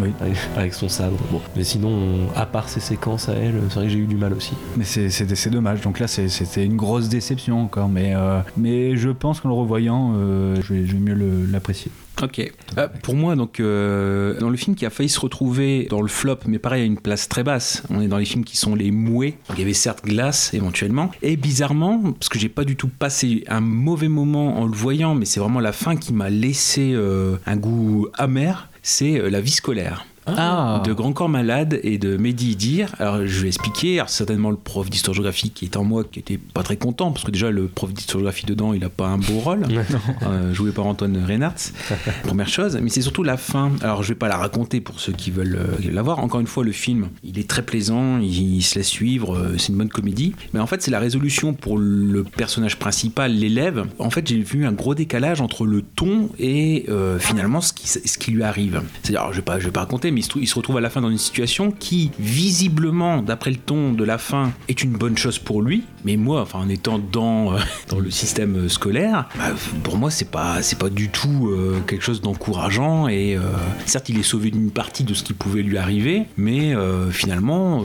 Oui. 0.00 0.10
Avec, 0.20 0.36
avec 0.56 0.74
son 0.74 0.88
sabre. 0.88 1.18
Bon. 1.30 1.40
Mais 1.56 1.64
sinon, 1.64 2.28
à 2.36 2.46
part 2.46 2.68
ces 2.68 2.80
séquences 2.80 3.28
à 3.28 3.34
elle, 3.34 3.54
c'est 3.68 3.74
vrai 3.74 3.84
que 3.86 3.90
j'ai 3.92 3.98
eu 3.98 4.06
du 4.06 4.16
mal 4.16 4.32
aussi. 4.32 4.52
Mais 4.76 4.84
c'est- 4.84 5.50
dommage. 5.50 5.80
Donc 5.82 5.98
là, 5.98 6.06
c'était 6.08 6.64
une 6.64 6.76
grosse 6.76 7.08
déception 7.08 7.60
encore. 7.62 7.88
Mais, 7.88 8.14
euh, 8.14 8.40
mais 8.56 8.96
je 8.96 9.10
pense 9.10 9.40
qu'en 9.40 9.48
le 9.48 9.54
revoyant, 9.54 10.14
euh, 10.16 10.56
je, 10.62 10.72
vais, 10.74 10.86
je 10.86 10.92
vais 10.92 10.98
mieux 10.98 11.46
l'apprécier. 11.50 11.90
Ok. 12.22 12.52
Euh, 12.78 12.88
pour 13.02 13.14
moi, 13.14 13.34
donc, 13.36 13.58
euh, 13.58 14.38
dans 14.38 14.50
le 14.50 14.56
film 14.56 14.76
qui 14.76 14.86
a 14.86 14.90
failli 14.90 15.08
se 15.08 15.18
retrouver 15.18 15.88
dans 15.90 16.02
le 16.02 16.08
flop, 16.08 16.38
mais 16.46 16.58
pareil 16.58 16.82
à 16.82 16.84
une 16.84 16.98
place 16.98 17.28
très 17.28 17.42
basse, 17.42 17.82
on 17.90 18.00
est 18.00 18.06
dans 18.08 18.18
les 18.18 18.24
films 18.24 18.44
qui 18.44 18.56
sont 18.56 18.74
les 18.74 18.90
mouets. 18.90 19.34
Donc, 19.48 19.56
il 19.58 19.60
y 19.60 19.62
avait 19.64 19.72
certes 19.74 20.04
Glace 20.04 20.52
éventuellement. 20.54 21.10
Et 21.22 21.36
bizarrement, 21.36 22.00
parce 22.12 22.28
que 22.28 22.38
j'ai 22.38 22.48
pas 22.50 22.64
du 22.64 22.76
tout 22.76 22.88
passé 22.88 23.44
un 23.48 23.60
mauvais 23.60 24.08
moment 24.08 24.58
en 24.58 24.66
le 24.66 24.72
voyant, 24.72 25.14
mais 25.14 25.24
c'est 25.24 25.40
vraiment 25.40 25.60
la 25.60 25.72
fin 25.72 25.96
qui 25.96 26.12
m'a 26.12 26.30
laissé 26.30 26.92
euh, 26.94 27.36
un 27.46 27.56
goût 27.56 28.08
amer, 28.14 28.68
c'est 28.82 29.18
euh, 29.18 29.30
La 29.30 29.40
vie 29.40 29.50
scolaire. 29.50 30.06
Ah. 30.26 30.82
de 30.84 30.92
Grand 30.92 31.12
Corps 31.12 31.28
Malade 31.28 31.80
et 31.82 31.98
de 31.98 32.16
Mehdi 32.16 32.52
Idir. 32.52 32.94
Alors 32.98 33.26
je 33.26 33.40
vais 33.40 33.48
expliquer, 33.48 33.98
alors 33.98 34.08
certainement 34.08 34.50
le 34.50 34.56
prof 34.56 34.88
d'histoire-géographie 34.88 35.50
qui 35.50 35.64
est 35.64 35.76
en 35.76 35.84
moi 35.84 36.04
qui 36.04 36.18
était 36.18 36.38
pas 36.38 36.62
très 36.62 36.76
content 36.76 37.10
parce 37.10 37.24
que 37.24 37.30
déjà 37.30 37.50
le 37.50 37.66
prof 37.66 37.92
d'histoire-géographie 37.92 38.46
dedans 38.46 38.72
il 38.72 38.84
a 38.84 38.88
pas 38.88 39.08
un 39.08 39.18
beau 39.18 39.38
rôle, 39.38 39.64
euh, 40.22 40.54
joué 40.54 40.70
par 40.70 40.86
Antoine 40.86 41.24
Reinhardt, 41.24 41.72
première 42.22 42.48
chose, 42.48 42.78
mais 42.80 42.88
c'est 42.88 43.02
surtout 43.02 43.22
la 43.22 43.36
fin. 43.36 43.72
Alors 43.82 44.02
je 44.02 44.08
vais 44.08 44.14
pas 44.14 44.28
la 44.28 44.36
raconter 44.36 44.80
pour 44.80 45.00
ceux 45.00 45.12
qui 45.12 45.30
veulent 45.30 45.58
euh, 45.58 45.90
la 45.90 46.02
voir. 46.02 46.20
Encore 46.20 46.40
une 46.40 46.46
fois 46.46 46.64
le 46.64 46.72
film 46.72 47.08
il 47.24 47.38
est 47.38 47.48
très 47.48 47.62
plaisant, 47.62 48.18
il, 48.18 48.56
il 48.56 48.62
se 48.62 48.76
laisse 48.76 48.88
suivre, 48.88 49.36
euh, 49.36 49.58
c'est 49.58 49.68
une 49.68 49.78
bonne 49.78 49.88
comédie, 49.88 50.34
mais 50.54 50.60
en 50.60 50.66
fait 50.66 50.82
c'est 50.82 50.90
la 50.90 51.00
résolution 51.00 51.52
pour 51.52 51.78
le 51.78 52.22
personnage 52.22 52.78
principal, 52.78 53.32
l'élève. 53.32 53.86
En 53.98 54.10
fait 54.10 54.26
j'ai 54.28 54.38
vu 54.38 54.66
un 54.66 54.72
gros 54.72 54.94
décalage 54.94 55.40
entre 55.40 55.66
le 55.66 55.82
ton 55.82 56.30
et 56.38 56.86
euh, 56.88 57.18
finalement 57.18 57.60
ce 57.60 57.72
qui, 57.72 57.88
ce 57.88 58.18
qui 58.18 58.30
lui 58.30 58.44
arrive. 58.44 58.82
C'est-à-dire 59.02 59.32
je 59.32 59.36
vais 59.36 59.42
pas 59.42 59.58
je 59.58 59.64
vais 59.64 59.72
pas 59.72 59.80
raconter 59.80 60.11
mais 60.12 60.20
il 60.20 60.24
se, 60.24 60.28
trou- 60.28 60.40
il 60.40 60.46
se 60.46 60.54
retrouve 60.54 60.76
à 60.76 60.80
la 60.80 60.90
fin 60.90 61.00
dans 61.00 61.10
une 61.10 61.18
situation 61.18 61.70
qui, 61.72 62.10
visiblement, 62.18 63.22
d'après 63.22 63.50
le 63.50 63.56
ton 63.56 63.92
de 63.92 64.04
la 64.04 64.18
fin, 64.18 64.52
est 64.68 64.82
une 64.82 64.92
bonne 64.92 65.16
chose 65.16 65.38
pour 65.38 65.62
lui. 65.62 65.84
Mais 66.04 66.16
moi, 66.16 66.42
enfin, 66.42 66.58
en 66.60 66.68
étant 66.68 66.98
dans, 66.98 67.54
euh, 67.54 67.58
dans 67.88 67.98
le 68.00 68.10
système 68.10 68.56
euh, 68.56 68.68
scolaire, 68.68 69.28
bah, 69.38 69.52
pour 69.82 69.96
moi, 69.96 70.10
c'est 70.10 70.30
pas, 70.30 70.62
c'est 70.62 70.78
pas 70.78 70.90
du 70.90 71.08
tout 71.08 71.48
euh, 71.48 71.80
quelque 71.86 72.02
chose 72.02 72.20
d'encourageant. 72.20 73.08
Et 73.08 73.38
certes, 73.86 74.08
il 74.08 74.18
est 74.18 74.22
sauvé 74.22 74.50
d'une 74.50 74.70
partie 74.70 75.04
de 75.04 75.14
ce 75.14 75.22
qui 75.22 75.32
pouvait 75.32 75.62
lui 75.62 75.78
arriver, 75.78 76.24
mais 76.36 76.74
finalement, 77.10 77.84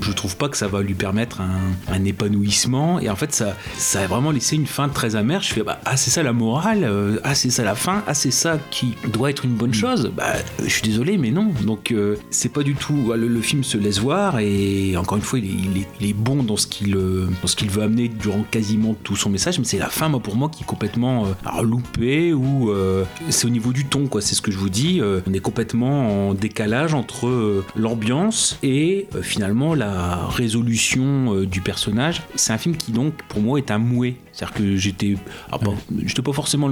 je 0.00 0.12
trouve 0.12 0.36
pas 0.36 0.48
que 0.48 0.56
ça 0.56 0.68
va 0.68 0.82
lui 0.82 0.94
permettre 0.94 1.40
un, 1.40 1.60
un 1.92 2.04
épanouissement. 2.04 3.00
Et 3.00 3.10
en 3.10 3.16
fait, 3.16 3.34
ça, 3.34 3.56
ça 3.76 4.00
a 4.02 4.06
vraiment 4.06 4.30
laissé 4.30 4.56
une 4.56 4.66
fin 4.66 4.88
très 4.88 5.16
amère. 5.16 5.42
Je 5.42 5.52
fais, 5.52 5.62
bah, 5.62 5.80
ah, 5.84 5.96
c'est 5.96 6.10
ça 6.10 6.22
la 6.22 6.32
morale, 6.32 6.88
ah, 7.24 7.34
c'est 7.34 7.50
ça 7.50 7.64
la 7.64 7.74
fin, 7.74 8.02
ah, 8.06 8.14
c'est 8.14 8.30
ça 8.30 8.58
qui 8.70 8.94
doit 9.12 9.30
être 9.30 9.44
une 9.44 9.54
bonne 9.54 9.74
chose. 9.74 10.10
Bah, 10.16 10.32
je 10.62 10.68
suis 10.68 10.82
désolé, 10.82 11.18
mais 11.18 11.30
non. 11.30 11.52
Donc, 11.66 11.90
euh, 11.90 12.16
c'est 12.30 12.52
pas 12.52 12.62
du 12.62 12.74
tout. 12.74 13.12
Le, 13.12 13.40
film 13.40 13.64
se 13.64 13.76
laisse 13.76 13.98
voir, 13.98 14.38
et 14.38 14.96
encore 14.96 15.18
une 15.18 15.24
fois, 15.24 15.38
il 15.38 15.84
est, 16.00 16.12
bon 16.12 16.42
dans 16.42 16.56
ce 16.56 16.66
qu'il 16.66 16.96
euh, 16.96 17.26
dans 17.42 17.48
ce 17.48 17.56
qu'il 17.56 17.70
veut 17.70 17.82
amener 17.82 18.08
durant 18.08 18.44
quasiment 18.50 18.94
tout 19.02 19.16
son 19.16 19.30
message, 19.30 19.58
mais 19.58 19.64
c'est 19.64 19.78
la 19.78 19.88
fin, 19.88 20.08
moi, 20.08 20.20
pour 20.20 20.36
moi, 20.36 20.48
qui 20.48 20.62
est 20.62 20.66
complètement 20.66 21.26
euh, 21.26 21.62
loupée, 21.62 22.32
ou 22.32 22.70
euh, 22.70 23.04
c'est 23.28 23.46
au 23.46 23.50
niveau 23.50 23.72
du 23.72 23.84
ton, 23.84 24.06
quoi. 24.06 24.20
C'est 24.20 24.34
ce 24.34 24.42
que 24.42 24.50
je 24.50 24.58
vous 24.58 24.70
dis. 24.70 25.00
on 25.26 25.32
est 25.32 25.40
complètement 25.40 26.28
en 26.28 26.34
décalage 26.34 26.94
entre 26.94 27.64
l'ambiance 27.74 28.58
et 28.62 29.08
finalement 29.22 29.74
la 29.74 30.26
résolution 30.26 31.42
du 31.42 31.60
personnage. 31.60 32.22
C'est 32.36 32.52
un 32.52 32.58
film 32.58 32.76
qui, 32.76 32.92
donc, 32.92 33.14
pour 33.28 33.40
moi, 33.40 33.58
est 33.58 33.70
un 33.70 33.78
mouet. 33.78 34.16
C'est-à-dire 34.36 34.54
que 34.54 34.76
j'étais, 34.76 35.16
ah, 35.50 35.56
bon, 35.56 35.74
j'étais 36.04 36.20
pas 36.20 36.34
forcément 36.34 36.70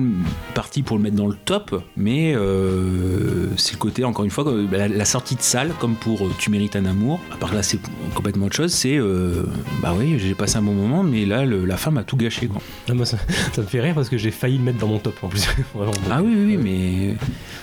parti 0.53 0.83
pour 0.83 0.99
le 0.99 1.03
mettre 1.03 1.17
dans 1.17 1.27
le 1.29 1.35
top, 1.47 1.83
mais 1.97 2.35
euh, 2.37 3.47
c'est 3.57 3.73
le 3.73 3.79
côté, 3.79 4.05
encore 4.05 4.23
une 4.27 4.31
fois, 4.31 4.45
bah, 4.45 4.77
la, 4.77 4.89
la 4.89 5.05
sortie 5.07 5.35
de 5.35 5.41
salle, 5.41 5.73
comme 5.81 5.95
pour 5.95 6.27
euh, 6.27 6.31
Tu 6.37 6.51
mérites 6.51 6.77
un 6.77 6.85
amour. 6.85 7.21
À 7.33 7.37
part 7.37 7.49
que 7.51 7.55
là, 7.55 7.63
c'est 7.63 7.79
complètement 8.15 8.47
autre 8.47 8.57
chose. 8.57 8.71
C'est, 8.71 8.99
euh, 8.99 9.45
bah 9.81 9.95
oui, 9.99 10.19
j'ai 10.19 10.35
passé 10.35 10.59
un 10.59 10.63
bon 10.63 10.75
moment, 10.75 11.03
mais 11.03 11.25
là, 11.25 11.47
le- 11.47 11.65
la 11.65 11.79
femme 11.79 11.97
a 11.97 12.05
tout 12.05 12.19
gâché. 12.19 12.49
Quoi. 12.49 12.61
Ah, 12.91 12.93
moi, 12.93 13.07
ça, 13.07 13.17
ça 13.55 13.63
me 13.63 13.67
fait 13.67 13.81
rire 13.81 13.95
parce 13.95 14.11
que 14.11 14.19
j'ai 14.19 14.31
failli 14.31 14.59
le 14.59 14.65
mettre 14.65 14.79
dans 14.79 14.89
mon 14.89 14.99
top 14.99 15.15
en 15.23 15.29
plus. 15.29 15.47
Vraiment. 15.75 15.93
Ah 16.11 16.21
oui, 16.23 16.35
oui, 16.37 16.45
oui, 16.47 16.57
mais 16.63 17.17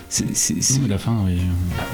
c'est, 0.09 0.35
c'est- 0.35 0.61
c'est- 0.63 0.79
Oui, 0.81 0.87
la 0.89 0.97
fin, 0.97 1.15
oui. 1.27 1.35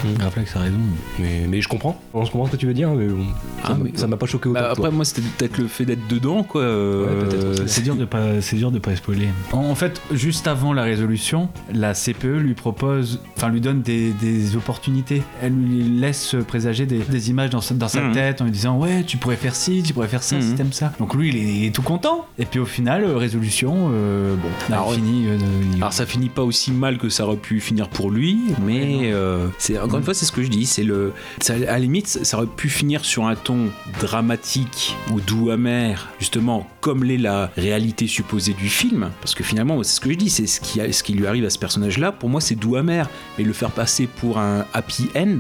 Mm. 0.05 0.21
Réflexe 0.23 0.55
a 0.55 0.59
raison. 0.59 0.77
Mais, 1.19 1.45
mais 1.49 1.59
je 1.61 1.67
comprends. 1.67 2.01
Je 2.13 2.19
comprends 2.31 2.45
ce 2.45 2.51
que 2.51 2.57
tu 2.57 2.67
veux 2.67 2.73
dire, 2.73 2.89
mais 2.91 3.07
bon, 3.07 3.25
ça 3.25 3.33
Ah, 3.65 3.73
m'a- 3.73 3.83
mais- 3.83 3.91
ça 3.97 4.07
m'a 4.07 4.15
pas 4.15 4.27
choqué 4.27 4.47
autant. 4.47 4.61
Bah, 4.61 4.73
toi. 4.75 4.85
après, 4.85 4.91
moi, 4.95 5.03
c'était 5.03 5.23
peut-être 5.37 5.57
le 5.57 5.67
fait 5.67 5.83
d'être 5.83 6.07
dedans, 6.07 6.43
quoi. 6.43 6.61
euh, 6.61 7.05
Ouais, 7.23 7.25
peut-être 7.29 7.63
aussi. 7.63 7.73
C'est 7.73 7.81
dur 7.81 7.95
de 7.97 8.05
pas, 8.05 8.41
c'est 8.41 8.55
dur 8.55 8.71
de 8.71 8.79
pas 8.79 8.95
spoiler. 8.95 9.27
En, 9.51 9.57
en 9.59 9.75
fait, 9.75 10.01
juste 10.11 10.47
avant 10.47 10.73
la 10.73 10.83
résolution, 10.83 11.49
la 11.73 11.93
CPE 11.93 12.37
lui 12.39 12.53
propose, 12.53 13.21
enfin 13.35 13.49
lui 13.49 13.61
donne 13.61 13.81
des, 13.81 14.11
des 14.13 14.55
opportunités. 14.55 15.21
Elle 15.41 15.53
lui 15.53 15.83
laisse 15.83 16.35
présager 16.47 16.85
des, 16.85 16.99
des 16.99 17.29
images 17.29 17.49
dans 17.49 17.61
sa, 17.61 17.73
dans 17.75 17.87
sa 17.87 18.01
Mhm. 18.01 18.13
tête 18.13 18.41
en 18.41 18.45
lui 18.45 18.51
disant 18.51 18.77
ouais, 18.77 19.03
tu 19.03 19.17
pourrais 19.17 19.35
faire 19.35 19.55
ci, 19.55 19.81
tu 19.83 19.93
pourrais 19.93 20.07
faire 20.07 20.23
ça, 20.23 20.35
Mhm. 20.37 20.41
si 20.41 20.55
t'aimes 20.55 20.73
ça. 20.73 20.93
Donc 20.99 21.13
lui, 21.15 21.29
il 21.29 21.35
est, 21.37 21.39
il 21.55 21.65
est 21.65 21.71
tout 21.75 21.81
content. 21.81 22.25
Et 22.39 22.45
puis 22.45 22.59
au 22.59 22.65
final, 22.65 23.03
euh, 23.03 23.17
résolution, 23.17 23.89
euh, 23.91 24.35
bon, 24.35 24.73
Alors, 24.73 24.93
finit. 24.93 25.27
euh, 25.27 25.37
il- 25.73 25.77
Alors 25.77 25.93
ça 25.93 26.05
finit 26.05 26.29
pas 26.29 26.43
aussi 26.43 26.71
mal 26.71 26.97
que 26.97 27.09
ça 27.09 27.25
aurait 27.25 27.37
pu 27.37 27.59
finir 27.59 27.89
pour 27.89 28.11
lui, 28.11 28.39
mais 28.65 29.11
euh, 29.11 29.47
c'est 29.57 29.79
encore 29.79 29.99
une 29.99 30.05
fois 30.05 30.13
c'est 30.13 30.25
ce 30.25 30.31
que 30.31 30.43
je 30.43 30.49
dis, 30.49 30.65
c'est 30.65 30.83
le, 30.83 31.13
ça, 31.41 31.53
à 31.53 31.57
la 31.57 31.79
limite 31.79 32.07
ça 32.07 32.37
aurait 32.37 32.47
pu 32.47 32.69
finir 32.69 33.03
sur 33.05 33.25
un 33.25 33.35
ton 33.35 33.67
dramatique 33.99 34.95
ou 35.11 35.19
doux 35.21 35.49
amer, 35.49 36.07
justement 36.19 36.67
comme 36.81 37.03
l'est 37.03 37.17
la 37.17 37.51
réalité 37.57 37.86
supposée 38.07 38.53
du 38.53 38.69
film, 38.69 39.11
parce 39.21 39.35
que 39.35 39.43
finalement 39.43 39.81
c'est 39.83 39.95
ce 39.95 39.99
que 39.99 40.11
je 40.11 40.17
dis, 40.17 40.29
c'est 40.29 40.47
ce 40.47 40.59
qui, 40.59 40.81
ce 40.93 41.03
qui 41.03 41.13
lui 41.13 41.27
arrive 41.27 41.45
à 41.45 41.49
ce 41.49 41.59
personnage-là. 41.59 42.11
Pour 42.11 42.29
moi 42.29 42.41
c'est 42.41 42.55
doux 42.55 42.75
amer, 42.75 43.09
mais 43.37 43.43
le 43.43 43.53
faire 43.53 43.71
passer 43.71 44.07
pour 44.07 44.37
un 44.37 44.65
happy 44.73 45.09
end. 45.15 45.39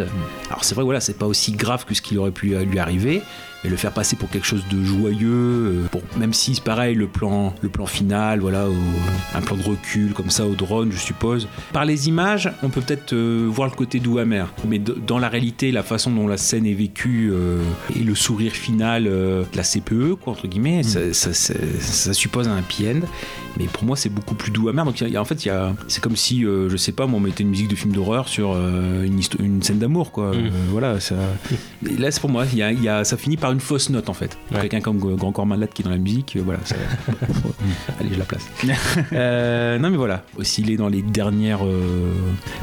Alors 0.49 0.63
c'est 0.63 0.75
vrai 0.75 0.83
voilà 0.83 0.99
c'est 0.99 1.17
pas 1.17 1.27
aussi 1.27 1.51
grave 1.51 1.85
que 1.85 1.93
ce 1.93 2.01
qui 2.01 2.17
aurait 2.17 2.31
pu 2.31 2.55
euh, 2.55 2.63
lui 2.63 2.79
arriver. 2.79 3.21
Mais 3.63 3.69
le 3.71 3.75
faire 3.75 3.91
passer 3.91 4.15
pour 4.15 4.29
quelque 4.29 4.45
chose 4.45 4.63
de 4.71 4.83
joyeux, 4.83 5.27
euh, 5.31 5.83
pour, 5.91 6.01
même 6.17 6.31
si 6.33 6.53
c'est 6.55 6.63
pareil, 6.63 6.93
le 6.95 7.07
plan, 7.07 7.55
le 7.61 7.69
plan 7.69 7.85
final, 7.87 8.39
voilà, 8.39 8.69
au- 8.69 8.73
un 9.35 9.41
plan 9.41 9.55
de 9.57 9.63
recul 9.63 10.13
comme 10.13 10.29
ça 10.29 10.45
au 10.45 10.53
drone, 10.53 10.91
je 10.91 10.99
suppose. 10.99 11.47
Par 11.73 11.83
les 11.85 12.07
images, 12.07 12.51
on 12.61 12.69
peut 12.69 12.81
peut-être 12.81 13.13
euh, 13.13 13.47
voir 13.49 13.67
le 13.69 13.75
côté 13.75 13.99
doux 13.99 14.19
amer, 14.19 14.53
mais 14.67 14.77
dans 14.79 15.17
la 15.17 15.27
réalité, 15.27 15.71
la 15.71 15.81
façon 15.83 16.11
dont 16.11 16.27
la 16.27 16.37
scène 16.37 16.65
est 16.67 16.73
vécue 16.75 17.31
euh, 17.33 17.61
et 17.95 18.03
le 18.03 18.13
sourire 18.13 18.51
final 18.51 19.05
euh, 19.07 19.41
de 19.51 19.57
la 19.57 19.63
CPE, 19.63 20.13
quoi, 20.21 20.33
entre 20.33 20.47
guillemets, 20.47 20.83
ça, 20.83 21.11
ça- 21.13 21.33
ça- 21.33 21.53
ça 21.79 22.13
suppose 22.13 22.47
un 22.47 22.57
happy 22.57 22.87
end. 22.87 22.99
Mais 23.59 23.65
pour 23.65 23.85
moi, 23.85 23.95
c'est 23.97 24.09
beaucoup 24.09 24.35
plus 24.35 24.51
doux 24.51 24.69
amer. 24.69 24.85
Donc, 24.85 24.99
il 24.99 25.03
y 25.03 25.05
a- 25.05 25.09
il 25.09 25.13
y 25.13 25.17
a- 25.17 25.21
en 25.21 25.25
fait, 25.25 25.43
il 25.45 25.47
y 25.47 25.51
a, 25.51 25.73
c'est 25.87 25.99
comme 25.99 26.15
si, 26.15 26.41
je 26.43 26.77
sais 26.77 26.91
pas, 26.91 27.07
moi, 27.07 27.17
on 27.17 27.23
mettait 27.23 27.41
une 27.43 27.49
musique 27.49 27.69
de 27.69 27.75
film 27.75 27.91
d'horreur 27.91 28.27
sur 28.29 28.51
une, 28.55 29.19
histo- 29.19 29.41
une 29.43 29.63
scène 29.63 29.79
d'amour, 29.79 30.11
quoi. 30.11 30.25
Euh, 30.35 30.49
voilà, 30.69 30.99
ça. 30.99 31.15
Et 31.89 31.97
là, 31.97 32.11
c'est 32.11 32.19
pour 32.19 32.29
moi, 32.29 32.45
y 32.53 32.61
a- 32.87 33.03
ça 33.03 33.17
finit 33.17 33.35
par 33.37 33.46
une 33.51 33.59
fausse 33.59 33.89
note, 33.89 34.09
en 34.09 34.13
fait. 34.13 34.37
Ouais. 34.51 34.61
Quelqu'un 34.61 34.81
comme 34.81 34.97
Grand 35.15 35.31
Corps 35.31 35.45
Malade 35.45 35.69
qui 35.73 35.81
est 35.81 35.85
dans 35.85 35.91
la 35.91 35.97
musique, 35.97 36.35
euh, 36.35 36.41
voilà. 36.43 36.59
ça- 36.65 36.75
Allez, 37.99 38.09
je 38.13 38.19
la 38.19 38.25
place. 38.25 38.45
Euh, 39.13 39.79
non, 39.79 39.89
mais 39.89 39.97
voilà. 39.97 40.23
Aussi, 40.37 40.61
il 40.61 40.71
est 40.71 40.77
dans 40.77 40.89
les 40.89 41.01
dernières 41.01 41.65
euh, 41.65 42.11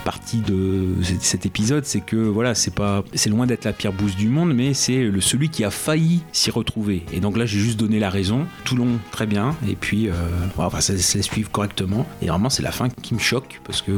parties 0.05 0.41
de 0.41 0.89
cet 1.21 1.47
épisode, 1.47 1.85
c'est 1.85 2.01
que 2.01 2.17
voilà, 2.17 2.55
c'est 2.55 2.75
pas, 2.75 3.03
c'est 3.15 3.31
loin 3.31 3.47
d'être 3.47 3.65
la 3.65 3.73
pire 3.73 3.93
bouse 3.93 4.15
du 4.17 4.29
monde, 4.29 4.53
mais 4.55 4.75
c'est 4.75 5.05
le 5.05 5.21
celui 5.21 5.49
qui 5.49 5.65
a 5.65 5.71
failli 5.71 6.23
s'y 6.33 6.51
retrouver. 6.51 7.05
Et 7.13 7.21
donc 7.21 7.37
là, 7.37 7.47
j'ai 7.47 7.59
juste 7.59 7.79
donné 7.79 7.99
la 7.99 8.11
raison. 8.11 8.47
Tout 8.65 8.77
long, 8.77 8.99
très 9.11 9.27
bien. 9.27 9.57
Et 9.69 9.75
puis, 9.75 10.09
euh, 10.09 10.13
enfin, 10.59 10.81
ça 10.81 10.97
se 10.97 11.17
laisse 11.17 11.27
suivre 11.27 11.51
correctement. 11.51 12.07
Et 12.23 12.27
vraiment, 12.27 12.51
c'est 12.51 12.63
la 12.63 12.73
fin 12.73 12.89
qui 12.89 13.15
me 13.15 13.19
choque 13.21 13.61
parce 13.65 13.81
que 13.83 13.93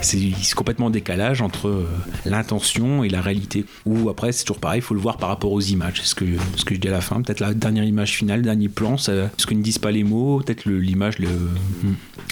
c'est 0.00 0.32
complètement 0.54 0.86
en 0.86 0.90
décalage 0.90 1.42
entre 1.42 1.84
l'intention 2.24 3.04
et 3.04 3.08
la 3.08 3.20
réalité. 3.20 3.64
Ou 3.86 4.08
après, 4.08 4.32
c'est 4.32 4.44
toujours 4.44 4.60
pareil, 4.60 4.78
il 4.78 4.82
faut 4.82 4.94
le 4.94 5.00
voir 5.00 5.16
par 5.16 5.28
rapport 5.28 5.52
aux 5.52 5.60
images. 5.60 6.00
Ce 6.12 6.14
que, 6.14 6.26
ce 6.56 6.66
que 6.66 6.74
je 6.74 6.80
dis 6.80 6.88
à 6.88 6.90
la 6.90 7.00
fin. 7.00 7.22
Peut-être 7.22 7.40
la 7.40 7.54
dernière 7.54 7.84
image 7.84 8.12
finale, 8.12 8.42
dernier 8.42 8.68
plan, 8.68 8.98
ça, 8.98 9.30
ce 9.38 9.46
que 9.46 9.54
ne 9.54 9.62
disent 9.62 9.78
pas 9.78 9.90
les 9.90 10.04
mots, 10.04 10.42
peut-être 10.44 10.66
l'image 10.68 11.18
le, 11.18 11.28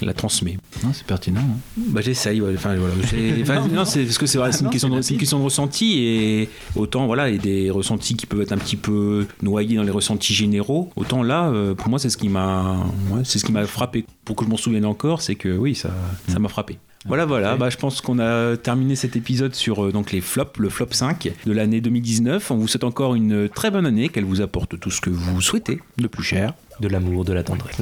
la 0.03 0.13
transmet. 0.13 0.59
C'est 0.93 1.03
pertinent. 1.07 1.39
hein. 1.41 1.57
Bah 1.87 2.01
j'essaye, 2.01 2.41
ouais. 2.41 2.53
enfin 2.55 2.75
voilà. 2.75 3.61
non, 3.73 3.83
c'est 3.85 4.03
parce 4.03 4.19
que 4.19 4.27
c'est 4.27 4.37
vrai, 4.37 4.51
c'est 4.51 4.59
une, 4.59 4.65
Non, 4.65 4.69
question 4.69 4.89
une 4.95 5.17
question 5.17 5.39
de 5.39 5.43
ressenti 5.43 5.97
et 5.97 6.49
autant 6.75 7.07
voilà, 7.07 7.27
il 7.29 7.37
y 7.37 7.39
a 7.39 7.41
des 7.41 7.71
ressentis 7.71 8.13
qui 8.15 8.27
peuvent 8.27 8.41
être 8.41 8.51
un 8.51 8.57
petit 8.59 8.75
peu 8.75 9.25
noyés 9.41 9.77
dans 9.77 9.83
les 9.83 9.89
ressentis 9.89 10.35
généraux. 10.35 10.91
Autant 10.95 11.23
là, 11.23 11.49
euh, 11.49 11.73
pour 11.73 11.89
moi, 11.89 11.97
c'est 11.97 12.11
ce 12.11 12.17
qui 12.17 12.29
m'a, 12.29 12.85
ouais, 13.09 13.21
c'est 13.23 13.39
ce 13.39 13.45
qui 13.45 13.51
m'a 13.51 13.65
frappé. 13.65 14.05
Pour 14.25 14.35
que 14.35 14.45
je 14.45 14.49
m'en 14.51 14.57
souvienne 14.57 14.85
encore, 14.85 15.23
c'est 15.23 15.33
que 15.35 15.57
oui, 15.57 15.73
ça, 15.73 15.89
ça 16.27 16.37
m'a 16.37 16.49
frappé. 16.49 16.77
Voilà, 17.05 17.25
voilà. 17.25 17.55
Bah, 17.55 17.69
je 17.71 17.77
pense 17.77 17.99
qu'on 17.99 18.19
a 18.19 18.55
terminé 18.57 18.95
cet 18.95 19.15
épisode 19.15 19.55
sur 19.55 19.85
euh, 19.85 19.91
donc 19.91 20.11
les 20.11 20.21
flops, 20.21 20.59
le 20.59 20.69
flop 20.69 20.87
5 20.91 21.31
de 21.45 21.51
l'année 21.51 21.81
2019. 21.81 22.51
On 22.51 22.57
vous 22.57 22.67
souhaite 22.67 22.83
encore 22.83 23.15
une 23.15 23.49
très 23.49 23.71
bonne 23.71 23.87
année, 23.87 24.09
qu'elle 24.09 24.23
vous 24.25 24.41
apporte 24.41 24.79
tout 24.79 24.91
ce 24.91 25.01
que 25.01 25.09
vous 25.09 25.41
souhaitez 25.41 25.79
de 25.97 26.07
plus 26.07 26.23
cher 26.23 26.53
De 26.79 26.87
l'amour, 26.87 27.25
de 27.25 27.33
la 27.33 27.41
tendresse. 27.43 27.81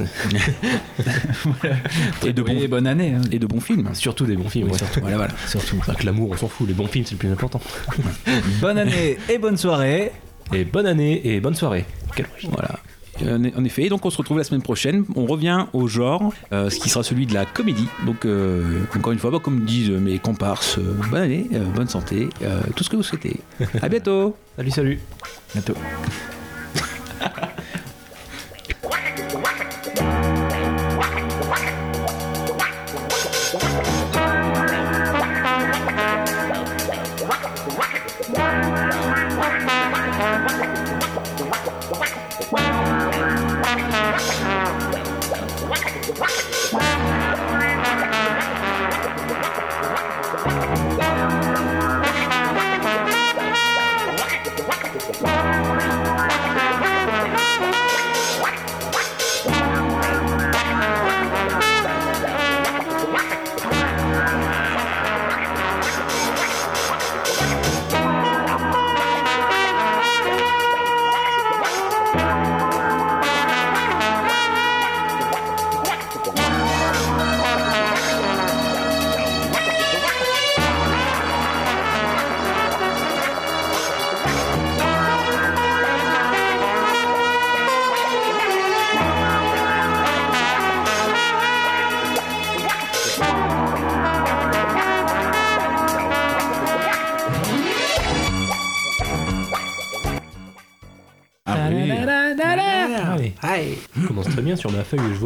et 2.26 2.32
de, 2.32 2.42
Oui, 2.42 2.66
bonne 2.68 2.86
année. 2.86 3.12
hein. 3.14 3.20
et 3.30 3.38
de 3.38 3.46
bons 3.46 3.60
films. 3.60 3.90
Surtout 3.94 4.24
des 4.24 4.36
bons 4.36 4.48
films. 4.48 4.66
Oui, 4.66 4.72
ouais. 4.72 4.78
surtout. 4.78 5.00
Voilà, 5.00 5.16
voilà. 5.16 5.32
Surtout. 5.46 5.76
L'amour, 6.02 6.30
on 6.32 6.36
s'en 6.36 6.48
fout. 6.48 6.66
Les 6.66 6.74
bons 6.74 6.86
films, 6.86 7.04
c'est 7.04 7.12
le 7.14 7.18
plus 7.18 7.30
important. 7.30 7.60
bonne 8.60 8.78
année 8.78 9.18
et 9.28 9.36
bonne 9.38 9.56
soirée. 9.58 10.12
Et 10.52 10.64
bonne 10.64 10.86
année 10.86 11.20
et 11.26 11.40
bonne 11.40 11.54
soirée. 11.54 11.84
Quel 12.16 12.26
Voilà. 12.50 12.80
En 13.26 13.44
en 13.60 13.64
effet, 13.64 13.88
donc 13.88 14.04
on 14.06 14.10
se 14.10 14.16
retrouve 14.16 14.38
la 14.38 14.44
semaine 14.44 14.62
prochaine. 14.62 15.04
On 15.16 15.26
revient 15.26 15.66
au 15.72 15.86
genre, 15.88 16.32
euh, 16.52 16.70
ce 16.70 16.78
qui 16.78 16.88
sera 16.88 17.02
celui 17.02 17.26
de 17.26 17.34
la 17.34 17.44
comédie. 17.44 17.86
Donc, 18.06 18.24
euh, 18.24 18.82
encore 18.96 19.12
une 19.12 19.18
fois, 19.18 19.30
bah, 19.30 19.38
comme 19.42 19.60
disent 19.64 19.90
mes 19.90 20.18
comparses, 20.18 20.78
euh, 20.78 20.94
bonne 21.10 21.22
année, 21.22 21.46
euh, 21.52 21.64
bonne 21.74 21.88
santé, 21.88 22.28
euh, 22.42 22.60
tout 22.76 22.84
ce 22.84 22.90
que 22.90 22.96
vous 22.96 23.02
souhaitez. 23.02 23.40
À 23.82 23.88
bientôt. 23.88 24.36
Salut, 24.56 24.70
salut. 24.70 25.00
Bientôt. 25.54 25.74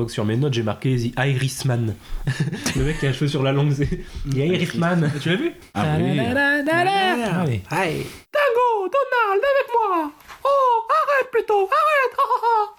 que 0.04 0.12
sur 0.12 0.24
mes 0.24 0.36
notes, 0.36 0.54
j'ai 0.54 0.62
marqué 0.62 0.96
The 0.96 1.18
Irishman. 1.18 1.94
le 2.76 2.84
mec 2.84 2.98
qui 2.98 3.06
a 3.06 3.10
un 3.10 3.12
cheveu 3.12 3.28
sur 3.28 3.42
la 3.42 3.52
langue, 3.52 3.72
c'est 3.72 3.86
The 4.30 4.36
Irishman. 4.36 5.10
Tu 5.20 5.28
l'as 5.30 5.36
vu 5.36 5.52
Ah 5.74 5.96
oui. 5.98 6.18
Allez. 6.18 7.62
Hey. 7.70 8.06
Tango, 8.32 8.88
Donald, 8.88 9.42
avec 9.42 9.68
moi 9.72 10.12
Oh, 10.44 10.82
arrête 10.88 11.30
plutôt, 11.30 11.68
arrête 11.68 12.16